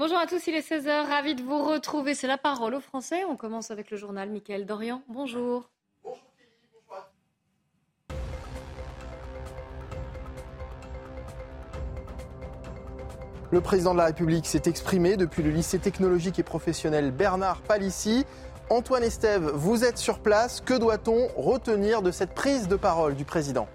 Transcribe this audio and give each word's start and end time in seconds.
Bonjour 0.00 0.18
à 0.18 0.26
tous, 0.26 0.46
il 0.46 0.54
est 0.54 0.60
16h, 0.60 1.08
ravi 1.08 1.34
de 1.34 1.42
vous 1.42 1.64
retrouver. 1.64 2.14
C'est 2.14 2.28
la 2.28 2.38
parole 2.38 2.72
aux 2.76 2.80
Français. 2.80 3.24
On 3.28 3.34
commence 3.34 3.72
avec 3.72 3.90
le 3.90 3.96
journal 3.96 4.30
Mickaël 4.30 4.64
Dorian. 4.64 5.02
Bonjour. 5.08 5.68
Le 13.50 13.60
président 13.60 13.92
de 13.92 13.98
la 13.98 14.04
République 14.04 14.46
s'est 14.46 14.62
exprimé 14.66 15.16
depuis 15.16 15.42
le 15.42 15.50
lycée 15.50 15.80
technologique 15.80 16.38
et 16.38 16.44
professionnel 16.44 17.10
Bernard 17.10 17.62
Palissy. 17.62 18.24
Antoine 18.70 19.02
Estève, 19.02 19.50
vous 19.52 19.84
êtes 19.84 19.98
sur 19.98 20.20
place. 20.20 20.60
Que 20.60 20.74
doit-on 20.74 21.26
retenir 21.36 22.02
de 22.02 22.12
cette 22.12 22.34
prise 22.34 22.68
de 22.68 22.76
parole 22.76 23.16
du 23.16 23.24
président? 23.24 23.66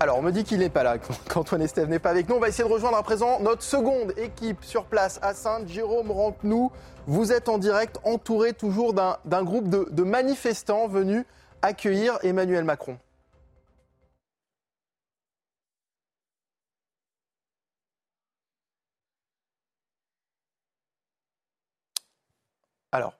Alors, 0.00 0.18
on 0.18 0.22
me 0.22 0.30
dit 0.30 0.44
qu'il 0.44 0.60
n'est 0.60 0.70
pas 0.70 0.84
là, 0.84 0.96
qu'Antoine 1.28 1.60
Estève 1.62 1.88
n'est 1.88 1.98
pas 1.98 2.10
avec 2.10 2.28
nous. 2.28 2.36
On 2.36 2.40
va 2.40 2.48
essayer 2.48 2.66
de 2.68 2.72
rejoindre 2.72 2.96
à 2.96 3.02
présent 3.02 3.40
notre 3.40 3.62
seconde 3.62 4.12
équipe 4.16 4.62
sur 4.62 4.84
place 4.84 5.18
à 5.22 5.34
Sainte. 5.34 5.66
Jérôme 5.66 6.12
nous 6.44 6.70
vous 7.08 7.32
êtes 7.32 7.48
en 7.48 7.58
direct, 7.58 7.98
entouré 8.04 8.52
toujours 8.52 8.92
d'un 8.92 9.42
groupe 9.42 9.68
de, 9.68 9.88
de 9.90 10.02
manifestants 10.04 10.86
venus 10.88 11.24
accueillir 11.62 12.18
Emmanuel 12.22 12.64
Macron. 12.64 12.98
Alors, 22.92 23.14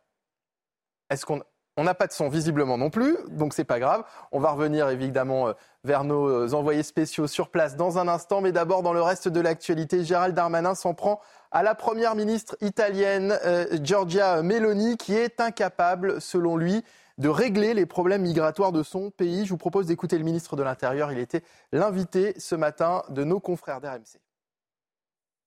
est-ce 1.10 1.24
qu'on 1.26 1.42
on 1.78 1.84
n'a 1.84 1.94
pas 1.94 2.08
de 2.08 2.12
son 2.12 2.28
visiblement 2.28 2.76
non 2.76 2.90
plus, 2.90 3.16
donc 3.30 3.54
c'est 3.54 3.64
pas 3.64 3.78
grave. 3.78 4.02
On 4.32 4.40
va 4.40 4.50
revenir 4.50 4.88
évidemment 4.88 5.46
euh, 5.46 5.52
vers 5.84 6.02
nos 6.02 6.28
euh, 6.28 6.52
envoyés 6.52 6.82
spéciaux 6.82 7.28
sur 7.28 7.50
place 7.50 7.76
dans 7.76 7.98
un 7.98 8.08
instant, 8.08 8.40
mais 8.40 8.50
d'abord 8.50 8.82
dans 8.82 8.92
le 8.92 9.00
reste 9.00 9.28
de 9.28 9.40
l'actualité, 9.40 10.04
Gérald 10.04 10.34
Darmanin 10.34 10.74
s'en 10.74 10.92
prend 10.92 11.20
à 11.52 11.62
la 11.62 11.76
première 11.76 12.16
ministre 12.16 12.56
italienne 12.60 13.38
euh, 13.44 13.66
Giorgia 13.80 14.42
Meloni 14.42 14.96
qui 14.96 15.14
est 15.14 15.40
incapable, 15.40 16.20
selon 16.20 16.56
lui, 16.56 16.82
de 17.18 17.28
régler 17.28 17.74
les 17.74 17.86
problèmes 17.86 18.22
migratoires 18.22 18.72
de 18.72 18.82
son 18.82 19.12
pays. 19.12 19.44
Je 19.44 19.50
vous 19.50 19.56
propose 19.56 19.86
d'écouter 19.86 20.18
le 20.18 20.24
ministre 20.24 20.56
de 20.56 20.64
l'Intérieur. 20.64 21.12
Il 21.12 21.20
était 21.20 21.42
l'invité 21.70 22.34
ce 22.38 22.56
matin 22.56 23.04
de 23.08 23.22
nos 23.22 23.38
confrères 23.38 23.80
d'RMC. 23.80 24.18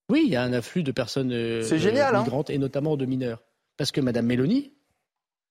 Oui, 0.08 0.24
il 0.28 0.32
y 0.32 0.38
a 0.38 0.44
un 0.44 0.54
afflux 0.54 0.84
de 0.84 0.94
personnes 0.94 1.34
hein. 1.34 2.20
migrantes 2.24 2.50
et 2.50 2.58
notamment 2.58 2.96
de 2.96 3.06
mineurs. 3.06 3.44
Parce 3.76 3.92
que 3.92 4.00
Mme 4.00 4.26
Meloni, 4.26 4.74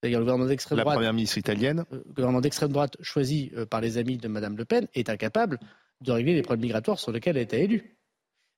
D'ailleurs, 0.01 0.19
le 0.19 0.25
gouvernement 0.25 0.49
d'extrême 0.49 0.79
droite. 0.79 0.93
La 0.93 0.97
première 0.97 1.13
ministre 1.13 1.37
italienne. 1.37 1.85
Euh, 1.93 2.01
le 2.05 2.13
gouvernement 2.13 2.41
d'extrême 2.41 2.71
droite 2.71 2.97
choisi 3.01 3.51
euh, 3.55 3.65
par 3.65 3.81
les 3.81 3.97
amis 3.97 4.17
de 4.17 4.27
Mme 4.27 4.57
Le 4.57 4.65
Pen 4.65 4.87
est 4.93 5.09
incapable 5.09 5.59
de 6.01 6.11
régler 6.11 6.33
les 6.33 6.41
problèmes 6.41 6.61
migratoires 6.61 6.99
sur 6.99 7.11
lesquels 7.11 7.35
elle 7.37 7.41
a 7.41 7.43
été 7.43 7.63
élue. 7.63 7.97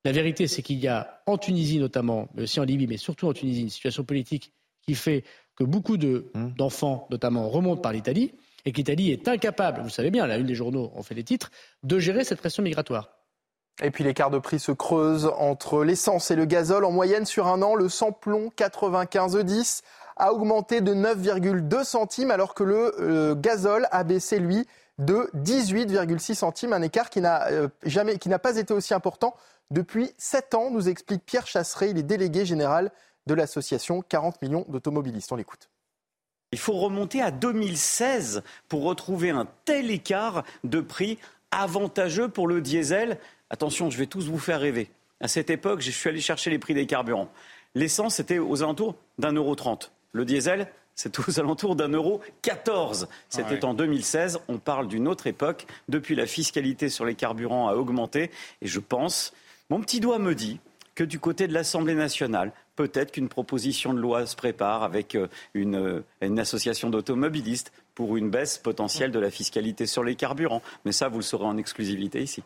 La 0.06 0.12
vérité, 0.12 0.48
c'est 0.48 0.62
qu'il 0.62 0.80
y 0.80 0.88
a 0.88 1.22
en 1.26 1.38
Tunisie 1.38 1.80
notamment, 1.80 2.30
mais 2.34 2.44
aussi 2.44 2.60
en 2.60 2.64
Libye, 2.64 2.88
mais 2.88 2.98
surtout 2.98 3.28
en 3.28 3.34
Tunisie, 3.34 3.62
une 3.62 3.70
situation 3.70 4.04
politique 4.04 4.52
qui 4.86 4.96
fait 4.96 5.24
que 5.56 5.64
beaucoup 5.64 5.96
hum. 5.96 6.54
d'enfants, 6.58 7.08
notamment, 7.10 7.50
remontent 7.50 7.82
par 7.82 7.94
l'Italie 7.94 8.34
et 8.66 8.72
que 8.72 8.78
l'Italie 8.78 9.12
est 9.12 9.28
incapable, 9.28 9.82
vous 9.82 9.90
savez 9.90 10.12
bien, 10.12 10.26
la 10.26 10.38
une 10.38 10.46
des 10.46 10.56
journaux 10.56 10.92
ont 10.96 11.04
fait 11.04 11.16
les 11.16 11.24
titres, 11.24 11.52
de 11.84 12.00
gérer 12.00 12.24
cette 12.24 12.40
pression 12.40 12.64
migratoire. 12.64 13.10
Et 13.82 13.92
puis 13.92 14.04
l'écart 14.04 14.30
de 14.30 14.38
prix 14.38 14.60
se 14.60 14.72
creuse 14.72 15.32
entre 15.38 15.84
l'essence 15.84 16.30
et 16.32 16.36
le 16.36 16.46
gazole. 16.46 16.86
En 16.86 16.92
moyenne, 16.92 17.26
sur 17.26 17.48
un 17.48 17.62
an, 17.62 17.76
le 17.76 17.90
samplon 17.90 18.52
95E10 18.56 19.82
a 20.18 20.34
augmenté 20.34 20.82
de 20.82 20.94
9,2 20.94 21.84
centimes 21.84 22.32
alors 22.32 22.54
que 22.54 22.64
le 22.64 22.94
euh, 23.00 23.36
gazole 23.36 23.88
a 23.92 24.04
baissé, 24.04 24.40
lui, 24.40 24.66
de 25.00 25.30
18,6 25.36 26.36
centimes, 26.36 26.74
un 26.74 26.82
écart 26.82 27.10
qui 27.10 27.22
n'a 27.22 27.48
euh, 27.48 27.68
jamais, 27.84 28.18
qui 28.18 28.30
n'a 28.30 28.40
pas 28.40 28.58
été 28.58 28.74
aussi 28.74 28.94
important 28.94 29.36
depuis 29.72 30.12
7 30.18 30.54
ans, 30.54 30.70
nous 30.70 30.88
explique 30.88 31.26
Pierre 31.26 31.48
Chasseret, 31.48 31.90
il 31.90 31.98
est 31.98 32.04
délégué 32.04 32.46
général 32.46 32.92
de 33.26 33.34
l'association 33.34 34.02
40 34.02 34.42
millions 34.42 34.66
d'automobilistes. 34.68 35.32
On 35.32 35.36
l'écoute. 35.36 35.70
Il 36.52 36.60
faut 36.60 36.74
remonter 36.74 37.22
à 37.22 37.32
2016 37.32 38.44
pour 38.70 38.84
retrouver 38.84 39.32
un 39.32 39.48
tel 39.66 39.90
écart 39.90 40.44
de 40.64 40.80
prix 40.82 41.18
avantageux 41.50 42.28
pour 42.28 42.48
le 42.48 42.62
diesel. 42.62 43.18
Attention, 43.50 43.90
je 43.90 43.98
vais 43.98 44.06
tous 44.06 44.28
vous 44.28 44.38
faire 44.38 44.60
rêver. 44.60 44.92
À 45.20 45.28
cette 45.28 45.50
époque, 45.50 45.82
je 45.82 45.90
suis 45.90 46.10
allé 46.10 46.22
chercher 46.22 46.52
les 46.52 46.60
prix 46.60 46.76
des 46.76 46.86
carburants. 46.86 47.30
L'essence 47.74 48.20
était 48.20 48.38
aux 48.38 48.62
alentours 48.62 48.96
d'un 49.18 49.32
euro 49.32 49.56
trente. 49.56 49.92
Le 50.14 50.26
diesel, 50.26 50.68
c'est 50.96 51.20
aux 51.20 51.40
alentours 51.40 51.76
d'un 51.76 51.90
euro 51.90 52.22
14. 52.44 53.08
C'était 53.30 53.60
ah 53.64 53.68
en 53.68 53.74
2016. 53.74 54.40
On 54.48 54.58
parle 54.60 54.88
d'une 54.88 55.08
autre 55.08 55.28
époque. 55.28 55.66
Depuis, 55.90 56.16
la 56.16 56.28
fiscalité 56.28 56.90
sur 56.90 57.06
les 57.06 57.16
carburants 57.16 57.68
a 57.68 57.74
augmenté. 57.74 58.32
Et 58.62 58.68
je 58.68 58.80
pense, 58.80 59.34
mon 59.70 59.82
petit 59.82 60.00
doigt 60.00 60.20
me 60.20 60.36
dit 60.36 60.60
que 60.96 61.04
du 61.04 61.20
côté 61.20 61.48
de 61.48 61.54
l'Assemblée 61.54 61.96
nationale, 61.96 62.52
peut-être 62.76 63.12
qu'une 63.12 63.28
proposition 63.28 63.94
de 63.94 64.00
loi 64.00 64.28
se 64.28 64.36
prépare 64.36 64.84
avec 64.84 65.16
euh, 65.16 65.28
une, 65.56 65.76
euh, 65.76 66.06
une 66.22 66.40
association 66.40 66.92
d'automobilistes 66.92 67.72
pour 67.96 68.16
une 68.16 68.30
baisse 68.30 68.60
potentielle 68.60 69.12
de 69.12 69.20
la 69.20 69.32
fiscalité 69.32 69.88
sur 69.88 70.04
les 70.04 70.16
carburants. 70.16 70.62
Mais 70.86 70.92
ça, 70.92 71.10
vous 71.10 71.18
le 71.18 71.24
saurez 71.24 71.46
en 71.46 71.58
exclusivité 71.58 72.22
ici. 72.22 72.44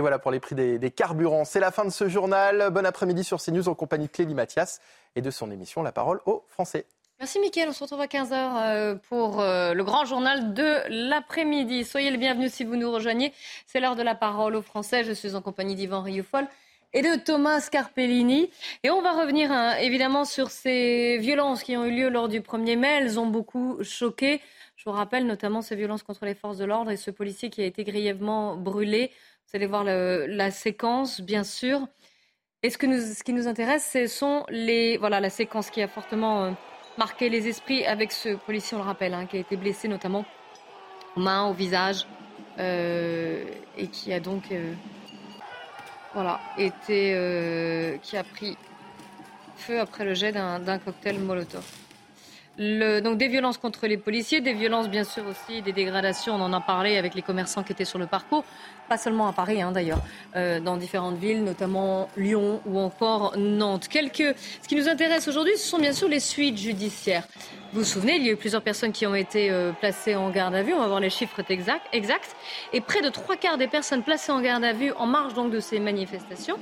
Et 0.00 0.02
voilà 0.02 0.18
pour 0.18 0.30
les 0.30 0.40
prix 0.40 0.54
des, 0.54 0.90
carburants. 0.90 1.44
C'est 1.44 1.60
la 1.60 1.70
fin 1.70 1.84
de 1.84 1.90
ce 1.90 2.08
journal. 2.08 2.70
Bon 2.70 2.86
après-midi 2.86 3.22
sur 3.22 3.38
CNews 3.38 3.68
en 3.68 3.74
compagnie 3.74 4.06
de 4.06 4.10
Clélie 4.10 4.32
Mathias 4.32 4.80
et 5.14 5.20
de 5.20 5.30
son 5.30 5.50
émission 5.50 5.82
La 5.82 5.92
parole 5.92 6.22
aux 6.24 6.42
Français. 6.48 6.86
Merci 7.18 7.38
Mickaël, 7.38 7.68
on 7.68 7.72
se 7.74 7.82
retrouve 7.82 8.00
à 8.00 8.06
15h 8.06 8.32
euh, 8.32 8.94
pour 9.10 9.42
euh, 9.42 9.74
le 9.74 9.84
grand 9.84 10.06
journal 10.06 10.54
de 10.54 10.78
l'après-midi. 10.88 11.84
Soyez 11.84 12.10
les 12.10 12.16
bienvenus 12.16 12.50
si 12.50 12.64
vous 12.64 12.76
nous 12.76 12.90
rejoignez. 12.90 13.34
C'est 13.66 13.78
l'heure 13.78 13.94
de 13.94 14.02
la 14.02 14.14
parole 14.14 14.56
aux 14.56 14.62
Français. 14.62 15.04
Je 15.04 15.12
suis 15.12 15.34
en 15.34 15.42
compagnie 15.42 15.74
d'Yvan 15.74 16.00
Rioufol 16.00 16.46
et 16.94 17.02
de 17.02 17.22
Thomas 17.22 17.68
Carpellini. 17.70 18.48
Et 18.82 18.88
on 18.88 19.02
va 19.02 19.12
revenir 19.12 19.52
hein, 19.52 19.76
évidemment 19.82 20.24
sur 20.24 20.50
ces 20.50 21.18
violences 21.18 21.62
qui 21.62 21.76
ont 21.76 21.84
eu 21.84 21.94
lieu 21.94 22.08
lors 22.08 22.28
du 22.28 22.40
1er 22.40 22.78
mai. 22.78 23.00
Elles 23.02 23.20
ont 23.20 23.26
beaucoup 23.26 23.76
choqué. 23.82 24.40
Je 24.76 24.84
vous 24.88 24.96
rappelle 24.96 25.26
notamment 25.26 25.60
ces 25.60 25.76
violences 25.76 26.02
contre 26.02 26.24
les 26.24 26.34
forces 26.34 26.56
de 26.56 26.64
l'ordre 26.64 26.90
et 26.90 26.96
ce 26.96 27.10
policier 27.10 27.50
qui 27.50 27.60
a 27.60 27.66
été 27.66 27.84
grièvement 27.84 28.56
brûlé. 28.56 29.10
Vous 29.50 29.56
allez 29.56 29.66
voir 29.66 29.82
la 29.82 30.52
séquence, 30.52 31.20
bien 31.20 31.42
sûr. 31.42 31.88
Et 32.62 32.70
ce, 32.70 32.78
que 32.78 32.86
nous, 32.86 33.00
ce 33.00 33.24
qui 33.24 33.32
nous 33.32 33.48
intéresse, 33.48 33.90
ce 33.92 34.06
sont 34.06 34.44
les, 34.48 34.96
voilà, 34.96 35.18
la 35.18 35.28
séquence 35.28 35.70
qui 35.70 35.82
a 35.82 35.88
fortement 35.88 36.44
euh, 36.44 36.50
marqué 36.98 37.28
les 37.28 37.48
esprits 37.48 37.84
avec 37.84 38.12
ce 38.12 38.36
policier, 38.36 38.76
on 38.76 38.80
le 38.80 38.86
rappelle, 38.86 39.12
hein, 39.12 39.26
qui 39.26 39.38
a 39.38 39.40
été 39.40 39.56
blessé 39.56 39.88
notamment 39.88 40.24
aux 41.16 41.20
mains, 41.20 41.48
au 41.48 41.52
visage, 41.52 42.06
euh, 42.60 43.42
et 43.76 43.88
qui 43.88 44.12
a 44.12 44.20
donc 44.20 44.52
euh, 44.52 44.72
voilà, 46.14 46.38
été, 46.56 47.98
qui 48.02 48.16
a 48.16 48.22
pris 48.22 48.56
feu 49.56 49.80
après 49.80 50.04
le 50.04 50.14
jet 50.14 50.30
d'un 50.30 50.78
cocktail 50.78 51.18
Molotov 51.18 51.64
donc 52.60 53.16
des 53.16 53.28
violences 53.28 53.56
contre 53.56 53.86
les 53.86 53.96
policiers, 53.96 54.42
des 54.42 54.52
violences 54.52 54.90
bien 54.90 55.04
sûr 55.04 55.24
aussi, 55.26 55.62
des 55.62 55.72
dégradations. 55.72 56.34
On 56.34 56.42
en 56.42 56.52
a 56.52 56.60
parlé 56.60 56.98
avec 56.98 57.14
les 57.14 57.22
commerçants 57.22 57.62
qui 57.62 57.72
étaient 57.72 57.86
sur 57.86 57.98
le 57.98 58.06
parcours, 58.06 58.44
pas 58.88 58.98
seulement 58.98 59.26
à 59.28 59.32
Paris 59.32 59.62
hein, 59.62 59.72
d'ailleurs, 59.72 60.02
euh, 60.36 60.60
dans 60.60 60.76
différentes 60.76 61.16
villes, 61.16 61.42
notamment 61.42 62.08
Lyon 62.18 62.60
ou 62.66 62.78
encore 62.78 63.34
Nantes. 63.38 63.88
Quelques... 63.88 64.34
Ce 64.62 64.68
qui 64.68 64.76
nous 64.76 64.88
intéresse 64.88 65.26
aujourd'hui, 65.26 65.56
ce 65.56 65.66
sont 65.66 65.78
bien 65.78 65.94
sûr 65.94 66.08
les 66.08 66.20
suites 66.20 66.58
judiciaires. 66.58 67.26
Vous 67.72 67.80
vous 67.80 67.86
souvenez, 67.86 68.16
il 68.16 68.26
y 68.26 68.28
a 68.28 68.32
eu 68.32 68.36
plusieurs 68.36 68.62
personnes 68.62 68.92
qui 68.92 69.06
ont 69.06 69.14
été 69.14 69.50
euh, 69.50 69.72
placées 69.72 70.14
en 70.14 70.28
garde 70.28 70.54
à 70.54 70.62
vue. 70.62 70.74
On 70.74 70.80
va 70.80 70.88
voir 70.88 71.00
les 71.00 71.08
chiffres 71.08 71.40
exacts. 71.48 71.86
exacts. 71.92 72.36
Et 72.74 72.82
près 72.82 73.00
de 73.00 73.08
trois 73.08 73.36
quarts 73.36 73.56
des 73.56 73.68
personnes 73.68 74.02
placées 74.02 74.32
en 74.32 74.40
garde 74.40 74.64
à 74.64 74.74
vue 74.74 74.92
en 74.98 75.06
marge 75.06 75.32
donc 75.32 75.50
de 75.50 75.60
ces 75.60 75.78
manifestations 75.78 76.58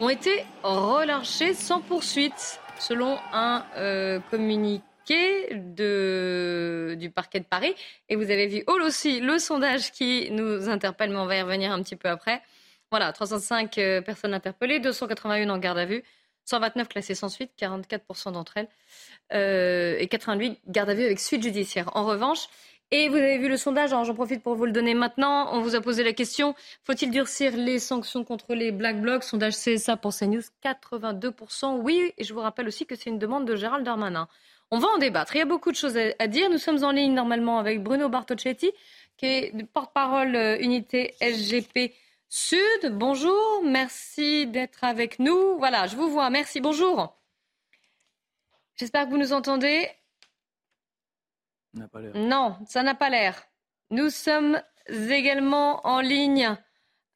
ont 0.00 0.10
été 0.10 0.44
relâchées 0.62 1.54
sans 1.54 1.80
poursuite, 1.80 2.60
selon 2.78 3.18
un 3.32 3.64
euh, 3.76 4.20
communiqué 4.30 4.84
du 5.10 7.10
parquet 7.10 7.40
de 7.40 7.44
Paris. 7.44 7.74
Et 8.08 8.16
vous 8.16 8.30
avez 8.30 8.46
vu 8.46 8.64
aussi 8.66 9.20
le 9.20 9.38
sondage 9.38 9.92
qui 9.92 10.30
nous 10.30 10.68
interpelle, 10.68 11.10
mais 11.10 11.18
on 11.18 11.26
va 11.26 11.36
y 11.36 11.42
revenir 11.42 11.72
un 11.72 11.82
petit 11.82 11.96
peu 11.96 12.08
après. 12.08 12.42
Voilà, 12.90 13.12
305 13.12 13.78
euh, 13.78 14.00
personnes 14.00 14.34
interpellées, 14.34 14.80
281 14.80 15.48
en 15.48 15.58
garde 15.58 15.78
à 15.78 15.84
vue, 15.84 16.02
129 16.44 16.88
classées 16.88 17.14
sans 17.14 17.28
suite, 17.28 17.52
44% 17.56 18.32
d'entre 18.32 18.56
elles, 18.56 18.68
euh, 19.32 19.96
et 19.98 20.08
88 20.08 20.58
garde 20.66 20.90
à 20.90 20.94
vue 20.94 21.04
avec 21.04 21.20
suite 21.20 21.42
judiciaire. 21.42 21.90
En 21.94 22.04
revanche, 22.04 22.48
et 22.92 23.08
vous 23.08 23.16
avez 23.16 23.38
vu 23.38 23.48
le 23.48 23.56
sondage, 23.56 23.90
j'en 23.90 24.14
profite 24.14 24.42
pour 24.42 24.56
vous 24.56 24.66
le 24.66 24.72
donner 24.72 24.94
maintenant. 24.94 25.54
On 25.54 25.60
vous 25.60 25.76
a 25.76 25.80
posé 25.80 26.02
la 26.02 26.12
question 26.12 26.56
faut-il 26.82 27.12
durcir 27.12 27.56
les 27.56 27.78
sanctions 27.78 28.24
contre 28.24 28.54
les 28.54 28.72
Black 28.72 29.00
Blocs? 29.00 29.22
Sondage 29.22 29.54
CSA 29.54 29.96
pour 29.96 30.12
CNews 30.12 30.42
82%. 30.64 31.76
Oui, 31.76 32.12
et 32.18 32.24
je 32.24 32.34
vous 32.34 32.40
rappelle 32.40 32.66
aussi 32.66 32.86
que 32.86 32.96
c'est 32.96 33.10
une 33.10 33.20
demande 33.20 33.46
de 33.46 33.54
Gérald 33.54 33.84
Darmanin. 33.84 34.26
On 34.70 34.78
va 34.78 34.88
en 34.88 34.98
débattre. 34.98 35.34
Il 35.34 35.38
y 35.38 35.42
a 35.42 35.46
beaucoup 35.46 35.72
de 35.72 35.76
choses 35.76 35.98
à, 36.18 36.26
dire. 36.28 36.48
Nous 36.48 36.58
sommes 36.58 36.84
en 36.84 36.92
ligne 36.92 37.12
normalement 37.12 37.58
avec 37.58 37.82
Bruno 37.82 38.08
Bartocchetti, 38.08 38.70
qui 39.16 39.26
est 39.26 39.66
porte-parole 39.72 40.36
euh, 40.36 40.58
unité 40.60 41.14
SGP 41.20 41.92
Sud. 42.28 42.92
Bonjour, 42.92 43.62
merci 43.64 44.46
d'être 44.46 44.84
avec 44.84 45.18
nous. 45.18 45.58
Voilà, 45.58 45.88
je 45.88 45.96
vous 45.96 46.08
vois. 46.08 46.30
Merci, 46.30 46.60
bonjour. 46.60 47.16
J'espère 48.76 49.06
que 49.06 49.10
vous 49.10 49.18
nous 49.18 49.32
entendez. 49.32 49.88
Non, 52.14 52.56
ça 52.66 52.84
n'a 52.84 52.94
pas 52.94 53.10
l'air. 53.10 53.42
Nous 53.90 54.10
sommes 54.10 54.62
également 54.88 55.84
en 55.84 56.00
ligne 56.00 56.56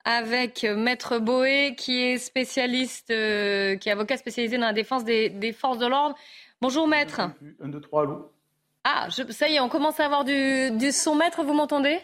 avec 0.05 0.65
Maître 0.65 1.19
Boé, 1.19 1.75
qui 1.77 2.03
est 2.03 2.19
spécialiste, 2.19 3.11
euh, 3.11 3.77
qui 3.77 3.89
est 3.89 3.93
avocat 3.93 4.17
spécialisé 4.17 4.59
dans 4.59 4.67
la 4.67 4.73
défense 4.73 5.05
des, 5.05 5.53
forces 5.53 5.79
de 5.79 5.87
l'ordre. 5.87 6.17
Bonjour 6.65 6.89
Maître. 6.89 7.21
Un, 7.61 7.69
deux, 7.69 7.79
trois, 7.83 8.05
allô 8.05 8.33
Ah, 8.85 9.09
ça 9.11 9.49
y 9.51 9.57
est, 9.57 9.61
on 9.61 9.69
commence 9.69 10.01
à 10.01 10.07
avoir 10.07 10.25
du, 10.25 10.71
du 10.71 10.93
son. 10.93 11.15
Maître, 11.15 11.45
vous 11.45 11.53
m'entendez? 11.53 12.01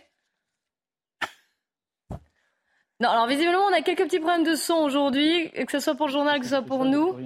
Non, 3.01 3.09
alors 3.09 3.27
visiblement, 3.27 3.65
on 3.71 3.73
a 3.73 3.81
quelques 3.81 4.03
petits 4.05 4.19
problèmes 4.19 4.45
de 4.45 4.55
son 4.57 4.75
aujourd'hui, 4.75 5.51
que 5.51 5.73
ce 5.73 5.81
soit 5.81 5.95
pour 5.95 6.09
le 6.09 6.13
journal, 6.13 6.41
que 6.41 6.45
ce 6.45 6.51
soit 6.51 6.63
pour 6.63 6.85
nous. 6.85 7.17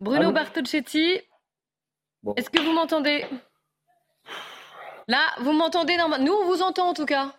Bruno 0.00 0.32
Bartocchetti, 0.32 1.20
est-ce 2.34 2.50
que 2.50 2.62
vous 2.62 2.72
m'entendez? 2.72 3.24
Là, 5.06 5.20
vous 5.38 5.52
m'entendez 5.52 5.96
Nous, 6.18 6.32
on 6.32 6.46
vous 6.46 6.62
entend 6.62 6.88
en 6.88 6.94
tout 6.94 7.06
cas. 7.06 7.32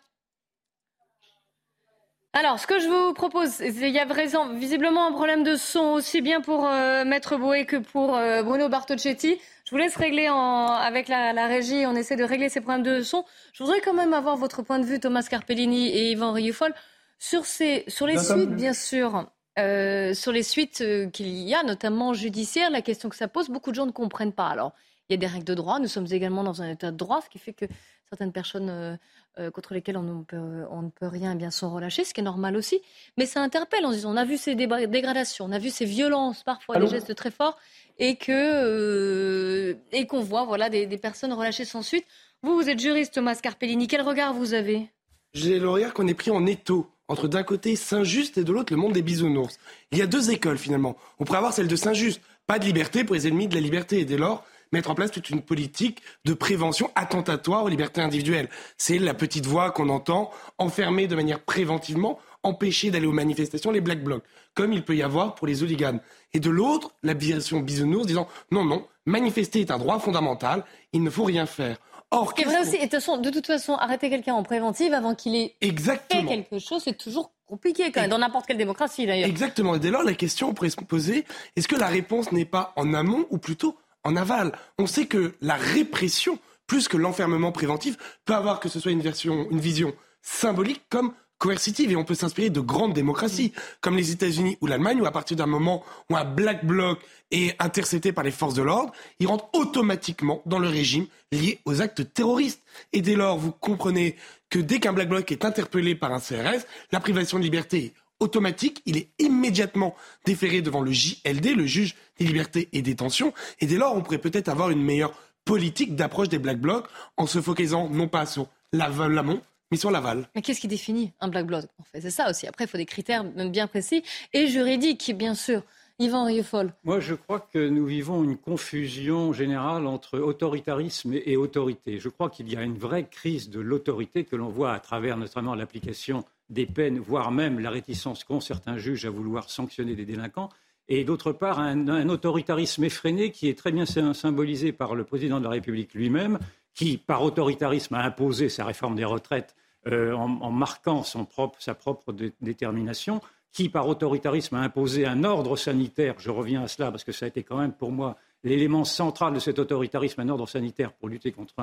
Alors, 2.34 2.60
ce 2.60 2.68
que 2.68 2.80
je 2.80 2.88
vous 2.88 3.14
propose, 3.14 3.60
il 3.60 3.90
y 3.90 3.98
a 3.98 4.06
visiblement 4.54 5.08
un 5.08 5.12
problème 5.12 5.44
de 5.44 5.56
son 5.56 5.94
aussi 5.94 6.22
bien 6.22 6.42
pour 6.42 6.68
euh, 6.68 7.04
Maître 7.04 7.38
Boué 7.38 7.66
que 7.66 7.78
pour 7.78 8.16
euh, 8.16 8.44
Bruno 8.44 8.70
Bartocchetti. 8.70 9.40
Je 9.66 9.72
vous 9.72 9.78
laisse 9.78 9.96
régler 9.96 10.28
avec 10.28 11.08
la, 11.08 11.48
régie, 11.48 11.86
on 11.88 11.96
essaie 11.96 12.16
de 12.16 12.24
régler 12.24 12.50
ces 12.50 12.62
problèmes 12.62 12.84
de 12.84 13.02
son. 13.02 13.26
Je 13.52 13.64
voudrais 13.64 13.82
quand 13.82 13.96
même 13.96 14.14
avoir 14.14 14.38
votre 14.38 14.62
point 14.62 14.78
de 14.78 14.86
vue, 14.86 15.00
Thomas 15.00 15.24
Carpellini 15.24 15.90
et 15.90 16.12
Yvan 16.12 16.32
Rioufol, 16.32 16.74
sur, 17.18 17.46
ces, 17.46 17.84
sur 17.88 18.06
les 18.06 18.20
suites, 18.20 18.52
bien 18.52 18.74
sûr. 18.74 19.28
Euh, 19.58 20.14
sur 20.14 20.32
les 20.32 20.44
suites 20.44 20.84
qu'il 21.12 21.28
y 21.28 21.56
a, 21.56 21.64
notamment 21.64 22.14
judiciaires, 22.14 22.70
la 22.70 22.82
question 22.82 23.10
que 23.10 23.16
ça 23.16 23.28
pose, 23.28 23.50
beaucoup 23.50 23.72
de 23.72 23.76
gens 23.76 23.88
ne 23.88 23.92
comprennent 23.92 24.34
pas. 24.34 24.48
Alors, 24.48 24.74
il 25.10 25.14
y 25.14 25.16
a 25.16 25.18
des 25.18 25.28
règles 25.28 25.46
de 25.46 25.56
droit. 25.56 25.80
Nous 25.80 25.88
sommes 25.88 26.08
également 26.12 26.44
dans 26.44 26.62
un 26.62 26.70
état 26.70 26.92
de 26.92 26.98
droit, 26.98 27.22
ce 27.22 27.30
qui 27.30 27.40
fait 27.40 27.54
que 27.54 27.66
certaines 28.08 28.32
personnes 28.32 28.98
euh, 29.38 29.52
contre 29.52 29.74
lesquelles 29.74 29.98
on 29.98 30.04
ne, 30.04 30.24
peut, 30.24 30.66
on 30.72 30.82
ne 30.82 30.90
peut 30.90 31.08
rien 31.08 31.36
bien 31.36 31.52
sont 31.52 31.72
relâchées, 31.74 32.04
ce 32.04 32.14
qui 32.14 32.22
est 32.22 32.24
normal 32.24 32.58
aussi. 32.58 32.82
Mais 33.18 33.26
ça 33.26 33.42
interpelle 33.42 33.86
en 33.86 33.92
disant 33.92 34.12
on 34.12 34.18
a 34.18 34.26
vu 34.26 34.38
ces 34.38 34.56
dégradations, 34.56 35.46
on 35.46 35.52
a 35.52 35.60
vu 35.60 35.70
ces 35.70 35.86
violences, 35.86 36.44
parfois 36.44 36.80
des 36.80 36.88
gestes 36.88 37.14
très 37.16 37.32
forts, 37.32 37.58
et 38.00 38.16
que 38.16 38.32
euh, 38.32 39.76
et 39.92 40.08
qu'on 40.08 40.22
voit 40.22 40.46
voilà 40.46 40.70
des, 40.70 40.88
personnes 40.98 41.32
relâchées 41.32 41.66
sans 41.66 41.82
suite. 41.82 42.06
Vous, 42.42 42.56
vous 42.56 42.70
êtes 42.70 42.80
juriste, 42.80 43.14
Thomas 43.14 43.36
Carpellini. 43.36 43.88
Quel 43.88 44.02
regard 44.02 44.34
vous 44.34 44.54
avez? 44.54 44.90
J'ai 45.34 45.60
le 45.60 45.70
regard 45.70 45.94
qu'on 45.94 46.08
est 46.08 46.14
pris 46.14 46.32
en 46.32 46.46
étau 46.46 46.90
entre 47.08 47.28
d'un 47.28 47.44
côté 47.44 47.76
Saint-Just 47.76 48.38
et 48.38 48.44
de 48.44 48.52
l'autre 48.52 48.74
le 48.74 48.78
monde 48.78 48.94
des 48.94 49.02
bisounours. 49.02 49.58
Il 49.92 49.98
y 49.98 50.02
a 50.02 50.08
deux 50.08 50.32
écoles 50.32 50.58
finalement. 50.58 50.98
On 51.20 51.26
pourrait 51.26 51.38
avoir 51.38 51.54
celle 51.54 51.68
de 51.68 51.76
Saint-Just, 51.76 52.22
pas 52.48 52.60
de 52.60 52.66
liberté 52.66 53.04
pour 53.04 53.16
les 53.16 53.28
ennemis 53.28 53.48
de 53.48 53.56
la 53.56 53.62
liberté, 53.62 54.00
et 54.00 54.06
dès 54.06 54.18
lors 54.18 54.44
mettre 54.72 54.90
en 54.92 54.96
place 54.96 55.12
toute 55.12 55.30
une 55.30 55.42
politique 55.42 56.02
de 56.26 56.34
prévention 56.34 56.92
attentatoire 56.96 57.64
aux 57.64 57.70
libertés 57.70 58.02
individuelles. 58.02 58.50
C'est 58.78 59.00
la 59.00 59.14
petite 59.14 59.46
voix 59.46 59.72
qu'on 59.72 59.90
entend, 59.90 60.32
enfermer 60.58 61.08
de 61.08 61.16
manière 61.16 61.40
préventivement, 61.40 62.20
empêcher 62.44 62.92
d'aller 62.92 63.08
aux 63.08 63.12
manifestations 63.12 63.72
les 63.72 63.82
black 63.82 64.04
blocs, 64.04 64.24
comme 64.54 64.74
il 64.74 64.84
peut 64.84 64.96
y 64.96 65.04
avoir 65.04 65.36
pour 65.36 65.48
les 65.48 65.64
hooligans. 65.64 66.00
Et 66.34 66.40
de 66.40 66.50
l'autre, 66.50 66.92
la 67.04 67.14
version 67.14 67.60
bisounours 67.60 68.06
disant 68.06 68.28
non, 68.52 68.64
non, 68.64 68.86
manifester 69.06 69.62
est 69.62 69.72
un 69.72 69.78
droit 69.78 70.00
fondamental, 70.00 70.64
il 70.94 71.04
ne 71.04 71.10
faut 71.10 71.24
rien 71.24 71.46
faire. 71.46 71.78
Or, 72.12 72.34
vrai 72.36 72.62
aussi, 72.62 72.78
de, 72.80 73.30
toute 73.30 73.46
façon, 73.46 73.76
arrêter 73.76 74.10
quelqu'un 74.10 74.34
en 74.34 74.42
préventive 74.42 74.94
avant 74.94 75.14
qu'il 75.14 75.36
ait 75.36 75.56
fait 75.62 76.26
quelque 76.26 76.58
chose, 76.58 76.82
c'est 76.84 76.98
toujours 76.98 77.32
compliqué 77.46 77.92
quand 77.92 78.02
même, 78.02 78.10
dans 78.10 78.18
n'importe 78.18 78.48
quelle 78.48 78.58
démocratie 78.58 79.06
d'ailleurs. 79.06 79.30
Exactement. 79.30 79.76
Et 79.76 79.80
dès 79.80 79.92
lors, 79.92 80.04
la 80.04 80.14
question 80.14 80.54
pourrait 80.54 80.72
se 80.72 80.78
poser, 80.78 81.26
est-ce 81.56 81.68
que 81.68 81.76
la 81.76 81.86
réponse 81.86 82.32
n'est 82.32 82.46
pas 82.46 82.74
en 82.78 82.96
amont 82.96 83.28
ou 83.30 83.38
plutôt 83.38 83.78
en 84.04 84.16
aval. 84.16 84.52
On 84.78 84.88
sait 84.88 85.06
que 85.06 85.34
la 85.42 85.56
répression, 85.56 86.40
plus 86.68 86.88
que 86.88 86.98
l'enfermement 86.98 87.52
préventif, 87.52 87.98
peut 88.26 88.36
avoir 88.36 88.60
que 88.60 88.70
ce 88.70 88.80
soit 88.80 88.92
une, 88.92 89.02
vision 89.02 89.94
symbolique 90.22 90.84
comme 90.90 91.14
coercitive 91.38 91.92
et 91.92 91.96
on 91.96 92.04
peut 92.04 92.16
s'inspirer 92.16 92.50
de 92.50 92.60
grandes 92.60 92.94
démocraties 92.94 93.54
comme 93.80 93.96
les 93.96 94.12
États-Unis 94.12 94.58
ou 94.60 94.68
l'Allemagne 94.68 95.00
où 95.02 95.06
à 95.06 95.12
partir 95.12 95.38
d'un 95.38 95.46
moment 95.46 95.84
où 96.10 96.18
un 96.18 96.26
black 96.26 96.66
bloc 96.66 97.00
est 97.32 97.56
intercepté 97.62 98.12
par 98.12 98.26
les 98.26 98.32
forces 98.32 98.56
de 98.56 98.62
l'ordre, 98.62 98.92
il 99.20 99.28
rentre 99.28 99.48
automatiquement 99.54 100.42
dans 100.46 100.60
le 100.60 100.68
régime 100.68 101.08
lié 101.32 101.60
aux 101.64 101.82
actes 101.82 102.14
terroristes. 102.14 102.62
Et 102.92 103.02
dès 103.02 103.16
lors, 103.16 103.38
vous 103.38 103.52
comprenez 103.52 104.18
que 104.50 104.60
dès 104.60 104.80
qu'un 104.80 104.94
black 104.94 105.10
bloc 105.10 105.32
est 105.32 105.46
interpellé 105.46 105.96
par 105.96 106.12
un 106.12 106.20
CRS, 106.20 106.66
la 106.92 107.00
privation 107.00 107.38
de 107.38 107.44
liberté 107.44 107.94
automatique, 108.20 108.82
il 108.86 108.98
est 108.98 109.10
immédiatement 109.20 109.96
déféré 110.26 110.62
devant 110.62 110.82
le 110.82 110.92
JLD, 110.92 111.56
le 111.56 111.66
juge 111.66 111.96
des 112.18 112.26
libertés 112.26 112.70
et 112.74 112.82
détention, 112.82 113.34
et 113.60 113.66
dès 113.66 113.78
lors 113.78 113.96
on 113.96 114.02
pourrait 114.02 114.18
peut-être 114.18 114.50
avoir 114.50 114.70
une 114.70 114.84
meilleure 114.84 115.14
politique 115.46 115.96
d'approche 115.96 116.30
des 116.30 116.40
Black 116.40 116.60
Blocs 116.60 116.88
en 117.18 117.26
se 117.26 117.42
focalisant 117.42 117.90
non 117.90 118.08
pas 118.08 118.26
sur 118.26 118.48
l'amont, 118.72 119.42
mais 119.72 119.78
sur 119.78 119.92
l'aval. 119.92 120.30
Mais 120.36 120.42
qu'est-ce 120.42 120.62
qui 120.62 120.68
définit 120.68 121.12
un 121.20 121.28
Black 121.28 121.46
Bloc 121.46 121.66
en 121.80 121.84
fait? 121.84 122.02
C'est 122.02 122.12
ça 122.12 122.30
aussi. 122.30 122.48
Après, 122.48 122.66
il 122.66 122.68
faut 122.68 122.78
des 122.78 122.86
critères 122.86 123.24
bien 123.24 123.68
précis 123.68 124.04
et 124.34 124.48
juridiques, 124.48 125.12
bien 125.16 125.36
sûr. 125.36 125.64
Yvan 126.02 126.24
Rieufol. 126.24 126.74
Moi, 126.86 127.02
je 127.02 127.14
crois 127.14 127.42
que 127.42 127.68
nous 127.68 127.86
vivons 127.86 128.24
une 128.24 128.38
confusion 128.38 129.34
générale 129.34 129.86
entre 129.86 130.18
autoritarisme 130.18 131.14
et 131.14 131.36
autorité. 131.36 132.00
Je 132.00 132.08
crois 132.08 132.30
qu'il 132.30 132.50
y 132.50 132.56
a 132.56 132.64
une 132.64 132.78
vraie 132.78 133.06
crise 133.06 133.50
de 133.50 133.60
l'autorité 133.60 134.24
que 134.24 134.38
l'on 134.38 134.48
voit 134.48 134.72
à 134.72 134.80
travers 134.80 135.18
notamment 135.18 135.56
l'application 135.56 136.24
des 136.50 136.66
peines, 136.66 137.00
voire 137.00 137.32
même 137.32 137.60
la 137.60 137.70
réticence 137.70 138.24
qu'ont 138.24 138.40
certains 138.40 138.78
juges 138.78 139.06
à 139.06 139.10
vouloir 139.10 139.50
sanctionner 139.50 139.96
des 139.96 140.06
délinquants, 140.06 140.50
et 140.88 141.04
d'autre 141.04 141.32
part 141.32 141.60
un, 141.60 142.10
autoritarisme 142.10 142.84
effréné 142.84 143.32
qui 143.32 143.48
est 143.48 143.58
très 143.58 143.72
bien 143.72 143.86
symbolisé 143.86 144.72
par 144.72 144.96
le 144.96 145.04
président 145.04 145.40
de 145.40 145.44
la 145.44 145.52
République 145.52 145.94
lui-même, 145.94 146.40
qui, 146.74 146.98
par 146.98 147.24
autoritarisme, 147.24 147.94
a 147.94 148.04
imposé 148.04 148.50
sa 148.50 148.66
réforme 148.66 148.96
des 148.96 149.06
retraites 149.06 149.56
euh, 149.88 150.14
en, 150.14 150.52
marquant 150.52 151.04
sa 151.04 151.74
propre 151.76 152.14
détermination, 152.42 153.22
qui, 153.52 153.70
par 153.70 153.88
autoritarisme, 153.88 154.56
a 154.56 154.62
imposé 154.62 155.06
un 155.06 155.24
ordre 155.24 155.56
sanitaire, 155.56 156.16
je 156.18 156.32
reviens 156.32 156.64
à 156.64 156.68
cela 156.68 156.92
parce 156.92 157.04
que 157.04 157.12
ça 157.12 157.26
a 157.26 157.30
été 157.30 157.44
quand 157.44 157.58
même 157.58 157.74
pour 157.74 157.92
moi 157.92 158.18
l'élément 158.44 158.86
central 158.86 159.34
de 159.34 159.40
cet 159.40 159.60
autoritarisme, 159.60 160.22
un 160.22 160.30
ordre 160.30 160.48
sanitaire 160.48 160.94
pour 160.94 161.10
lutter 161.10 161.32
contre 161.32 161.54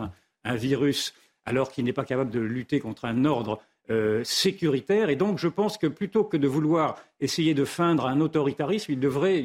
un 0.44 0.55
virus, 0.55 1.15
alors 1.44 1.71
qu'il 1.71 1.85
n'est 1.85 1.93
pas 1.93 2.05
capable 2.05 2.31
de 2.31 2.41
lutter 2.41 2.81
contre 2.81 3.05
un 3.06 3.25
ordre 3.25 3.61
euh, 3.91 4.25
sécuritaire. 4.25 5.11
Et 5.11 5.17
donc, 5.17 5.38
je 5.38 5.49
pense 5.49 5.79
que 5.79 5.87
plutôt 5.87 6.25
que 6.25 6.37
de 6.37 6.49
vouloir 6.49 6.97
essayer 7.21 7.55
de 7.55 7.65
feindre 7.65 8.06
un 8.06 8.21
autoritarisme, 8.21 8.93
il 8.93 9.00
devrait, 9.00 9.44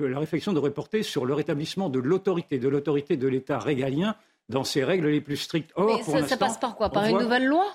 la 0.00 0.18
réflexion 0.18 0.52
devrait 0.52 0.72
porter 0.72 1.02
sur 1.02 1.24
le 1.24 1.34
rétablissement 1.34 1.88
de 1.88 1.98
l'autorité, 1.98 2.58
de 2.58 2.68
l'autorité 2.68 3.16
de 3.16 3.28
l'État 3.28 3.58
régalien 3.58 4.16
dans 4.48 4.64
ses 4.64 4.84
règles 4.84 5.08
les 5.08 5.20
plus 5.20 5.36
strictes. 5.36 5.72
Or, 5.76 6.02
Mais 6.12 6.22
ça, 6.22 6.36
passe 6.36 6.58
par 6.58 6.74
quoi? 6.76 6.90
Par 6.90 7.04
une 7.04 7.18
nouvelle 7.18 7.46
loi? 7.46 7.66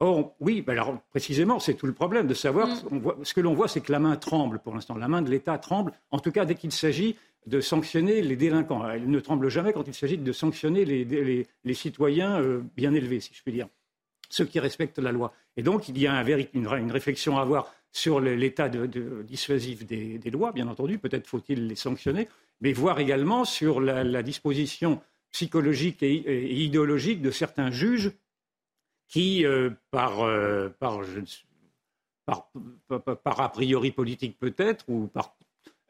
Or, 0.00 0.34
oui, 0.40 0.60
ben 0.60 0.72
alors 0.72 0.98
précisément, 1.10 1.60
c'est 1.60 1.74
tout 1.74 1.86
le 1.86 1.92
problème 1.92 2.26
de 2.26 2.34
savoir. 2.34 2.68
Mm. 2.68 3.00
ce 3.22 3.32
que 3.32 3.40
l'on 3.40 3.54
voit, 3.54 3.68
c'est 3.68 3.80
que 3.80 3.92
la 3.92 4.00
main 4.00 4.16
tremble 4.16 4.58
pour 4.58 4.74
l'instant. 4.74 4.96
La 4.96 5.08
main 5.08 5.22
de 5.22 5.30
l'État 5.30 5.56
tremble, 5.58 5.92
en 6.10 6.18
tout 6.18 6.32
cas 6.32 6.44
dès 6.44 6.56
qu'il 6.56 6.72
s'agit 6.72 7.16
de 7.46 7.60
sanctionner 7.60 8.22
les 8.22 8.36
délinquants. 8.36 8.88
Elle 8.88 9.08
ne 9.08 9.20
tremble 9.20 9.48
jamais 9.48 9.72
quand 9.72 9.86
il 9.86 9.94
s'agit 9.94 10.18
de 10.18 10.32
sanctionner 10.32 10.84
les, 10.84 11.74
citoyens 11.74 12.40
euh, 12.40 12.62
bien 12.76 12.94
élevés, 12.94 13.20
si 13.20 13.34
je 13.34 13.42
puis 13.42 13.52
dire, 13.52 13.68
ceux 14.34 14.44
qui 14.44 14.58
respectent 14.58 14.98
la 14.98 15.12
loi. 15.12 15.32
Et 15.56 15.62
donc, 15.62 15.88
il 15.88 15.96
y 15.96 16.08
a 16.08 16.20
une, 16.54 16.90
réflexion 16.90 17.38
à 17.38 17.42
avoir 17.42 17.72
sur 17.92 18.18
l'état 18.18 18.68
dissuasif 18.68 19.86
des, 19.86 20.30
lois, 20.32 20.50
bien 20.50 20.66
entendu. 20.66 20.98
Peut-être 20.98 21.28
faut-il 21.28 21.68
les 21.68 21.76
sanctionner, 21.76 22.28
mais 22.60 22.72
voir 22.72 22.98
également 22.98 23.44
sur 23.44 23.80
la, 23.80 24.22
disposition 24.24 25.00
psychologique 25.30 26.02
et, 26.02 26.52
idéologique 26.52 27.22
de 27.22 27.30
certains 27.30 27.70
juges 27.70 28.10
qui, 29.06 29.46
euh, 29.46 29.70
euh, 29.94 30.68
par, 33.22 33.40
a 33.40 33.48
priori 33.52 33.92
politique 33.92 34.36
peut-être, 34.40 34.84
ou 34.88 35.06
par 35.06 35.36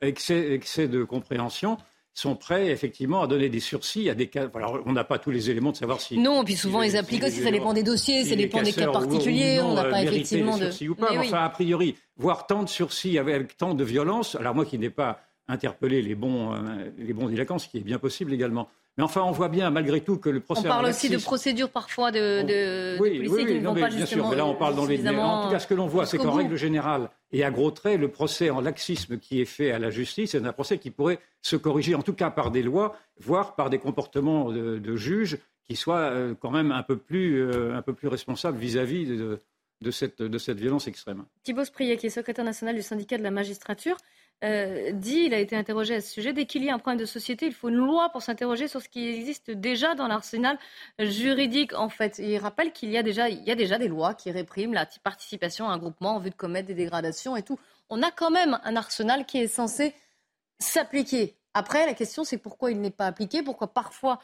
excès 0.03 0.87
de 0.87 1.03
compréhension, 1.03 1.79
sont 2.15 2.37
prêts 2.37 2.69
effectivement 2.69 3.23
à 3.23 3.27
donner 3.27 3.49
des 3.49 3.61
sursis 3.61 4.09
à 4.09 4.15
des 4.15 4.29
cas. 4.29 4.49
Alors, 4.55 4.81
on 4.87 4.93
n'a 4.93 5.03
pas 5.03 5.19
tous 5.19 5.33
les 5.33 5.51
éléments 5.51 5.73
de 5.73 5.77
savoir 5.77 6.01
si. 6.01 6.17
Non, 6.17 6.45
puis 6.45 6.55
souvent 6.55 6.83
ils 6.83 6.97
appliquent 6.97 7.25
aussi, 7.25 7.43
ça 7.43 7.51
dépend 7.51 7.75
des 7.75 7.83
dossiers, 7.83 8.25
ça 8.25 8.37
dépend 8.37 8.63
des 8.63 8.73
cas 8.73 8.91
particuliers, 8.91 9.61
on 9.61 9.75
n'a 9.75 9.85
pas 9.85 10.03
effectivement 10.03 10.57
de. 10.57 10.71
Sursis 10.71 10.89
ou 10.89 10.95
pas, 10.95 11.13
enfin, 11.19 11.45
a 11.45 11.51
priori, 11.51 11.97
voir 12.17 12.47
tant 12.47 12.63
de 12.63 12.69
sursis 12.69 13.19
avec, 13.19 13.57
tant 13.57 13.75
de 13.75 13.85
violence, 13.85 14.37
alors 14.37 14.55
moi 14.55 14.65
qui 14.65 14.79
n'ai 14.79 14.91
pas 14.91 15.21
interpellé 15.49 16.01
les 16.01 16.15
bons, 16.15 16.55
euh, 16.55 16.91
les 16.97 17.13
bons 17.13 17.29
délinquants, 17.29 17.59
ce 17.59 17.69
qui 17.69 17.79
est 17.79 17.85
bien 17.85 17.99
possible 17.99 18.33
également. 18.33 18.69
Mais 18.97 19.03
enfin, 19.03 19.23
on 19.23 19.33
voit 19.33 19.49
bien 19.49 19.71
malgré 19.71 20.01
tout 20.01 20.19
que 20.19 20.29
le 20.29 20.41
procès. 20.41 20.67
On 20.67 20.69
parle 20.69 20.87
aussi 20.87 21.09
de 21.09 21.19
procédures 21.19 21.71
parfois 21.71 22.13
de, 22.13 22.43
de, 22.43 22.97
oui, 23.01 23.19
de 23.19 23.27
policiers 23.27 23.47
qui 23.47 23.61
ne 23.61 23.67
vont 23.67 23.75
pas 23.75 23.89
bien 23.89 24.07
Sûr, 24.07 24.29
mais 24.29 24.37
là, 24.37 24.47
on 24.47 24.55
parle 24.55 24.77
dans 24.77 24.87
les. 24.87 25.09
En 25.09 25.45
tout 25.45 25.51
cas, 25.51 25.59
ce 25.59 25.67
que 25.67 25.75
l'on 25.75 25.87
voit, 25.87 26.07
c'est 26.07 26.19
qu'en 26.19 26.33
règle 26.33 26.57
générale, 26.57 27.11
et 27.33 27.43
à 27.43 27.51
gros 27.51 27.71
traits, 27.71 27.99
le 27.99 28.09
procès 28.09 28.51
en 28.51 28.61
laxisme 28.61 29.19
qui 29.19 29.41
est 29.41 29.47
fait 29.47 29.73
à 29.73 29.79
la 29.79 29.91
justice 29.91 30.35
c'est 30.35 30.45
un 30.45 30.53
procès 30.53 30.79
qui 30.79 30.91
pourrait 30.91 31.19
se 31.43 31.57
corriger, 31.57 31.95
en 31.95 32.03
tout 32.03 32.13
cas 32.13 32.31
par 32.31 32.51
des 32.51 32.63
lois, 32.63 32.97
voire 33.19 33.55
par 33.55 33.71
des 33.71 33.79
comportements 33.79 34.51
de, 34.51 34.97
juges 34.97 35.39
qui 35.65 35.77
soient 35.77 36.11
euh, 36.11 36.35
quand 36.39 36.51
même 36.51 36.73
un 36.73 36.83
peu 36.83 36.97
plus, 36.97 37.41
euh, 37.41 37.75
un 37.75 37.83
peu 37.83 37.95
plus 37.95 38.09
responsables 38.09 38.59
vis-à-vis 38.59 39.07
de, 39.07 39.41
de, 39.81 39.91
cette, 39.91 40.23
de 40.23 40.39
cette 40.39 40.59
violence 40.59 40.89
extrême. 40.89 41.25
Thibaut 41.43 41.65
Sprier, 41.65 41.97
qui 41.97 42.07
est 42.07 42.11
secrétaire 42.11 42.45
national 42.45 42.75
du 42.75 42.83
syndicat 42.83 43.17
de 43.17 43.23
la 43.23 43.31
magistrature. 43.31 43.97
Euh, 44.45 44.93
dit, 44.93 45.25
il 45.27 45.35
a 45.35 45.39
été 45.39 45.57
interrogé 45.57 45.95
à 45.95 46.01
ce 46.01 46.11
sujet, 46.11 46.33
dès 46.33 46.45
qu'il 46.45 46.63
y 46.65 46.71
a 46.71 46.75
un 46.75 46.79
problème 46.79 47.01
de 47.01 47.07
société, 47.07 47.47
il 47.47 47.55
faut 47.55 47.71
une 47.71 47.77
loi 47.77 48.11
pour 48.11 48.23
s'interroger 48.23 48.69
sur 48.69 48.83
ce 48.83 48.89
qui 48.89 49.09
existe 49.09 49.51
déjà 49.51 49.95
dans 49.95 50.07
l'arsenal 50.07 50.59
juridique. 50.99 51.73
En 51.73 51.89
fait, 51.89 52.19
il 52.19 52.37
rappelle 52.39 52.73
qu'il 52.73 52.91
y 52.91 52.99
a 52.99 53.03
déjà, 53.03 53.31
y 53.31 53.51
a 53.51 53.55
déjà 53.55 53.79
des 53.79 53.89
lois 53.89 54.13
qui 54.13 54.31
répriment 54.31 54.75
la 54.75 54.87
participation 55.03 55.69
à 55.69 55.73
un 55.73 55.79
groupement 55.79 56.17
en 56.17 56.19
vue 56.19 56.31
de 56.31 56.35
commettre 56.35 56.69
des 56.69 56.75
dégradations 56.75 57.37
et 57.37 57.43
tout. 57.43 57.59
On 57.89 58.03
a 58.03 58.11
quand 58.11 58.31
même 58.31 58.59
un 58.65 58.77
arsenal 58.77 59.25
qui 59.25 59.39
est 59.39 59.49
censé 59.49 59.95
s'appliquer. 60.59 61.37
Après, 61.55 61.87
la 61.87 61.95
question, 61.95 62.25
c'est 62.25 62.39
pourquoi 62.39 62.71
il 62.71 62.81
n'est 62.81 62.91
pas 62.91 63.07
appliqué, 63.07 63.43
pourquoi 63.43 63.73
parfois 63.73 64.19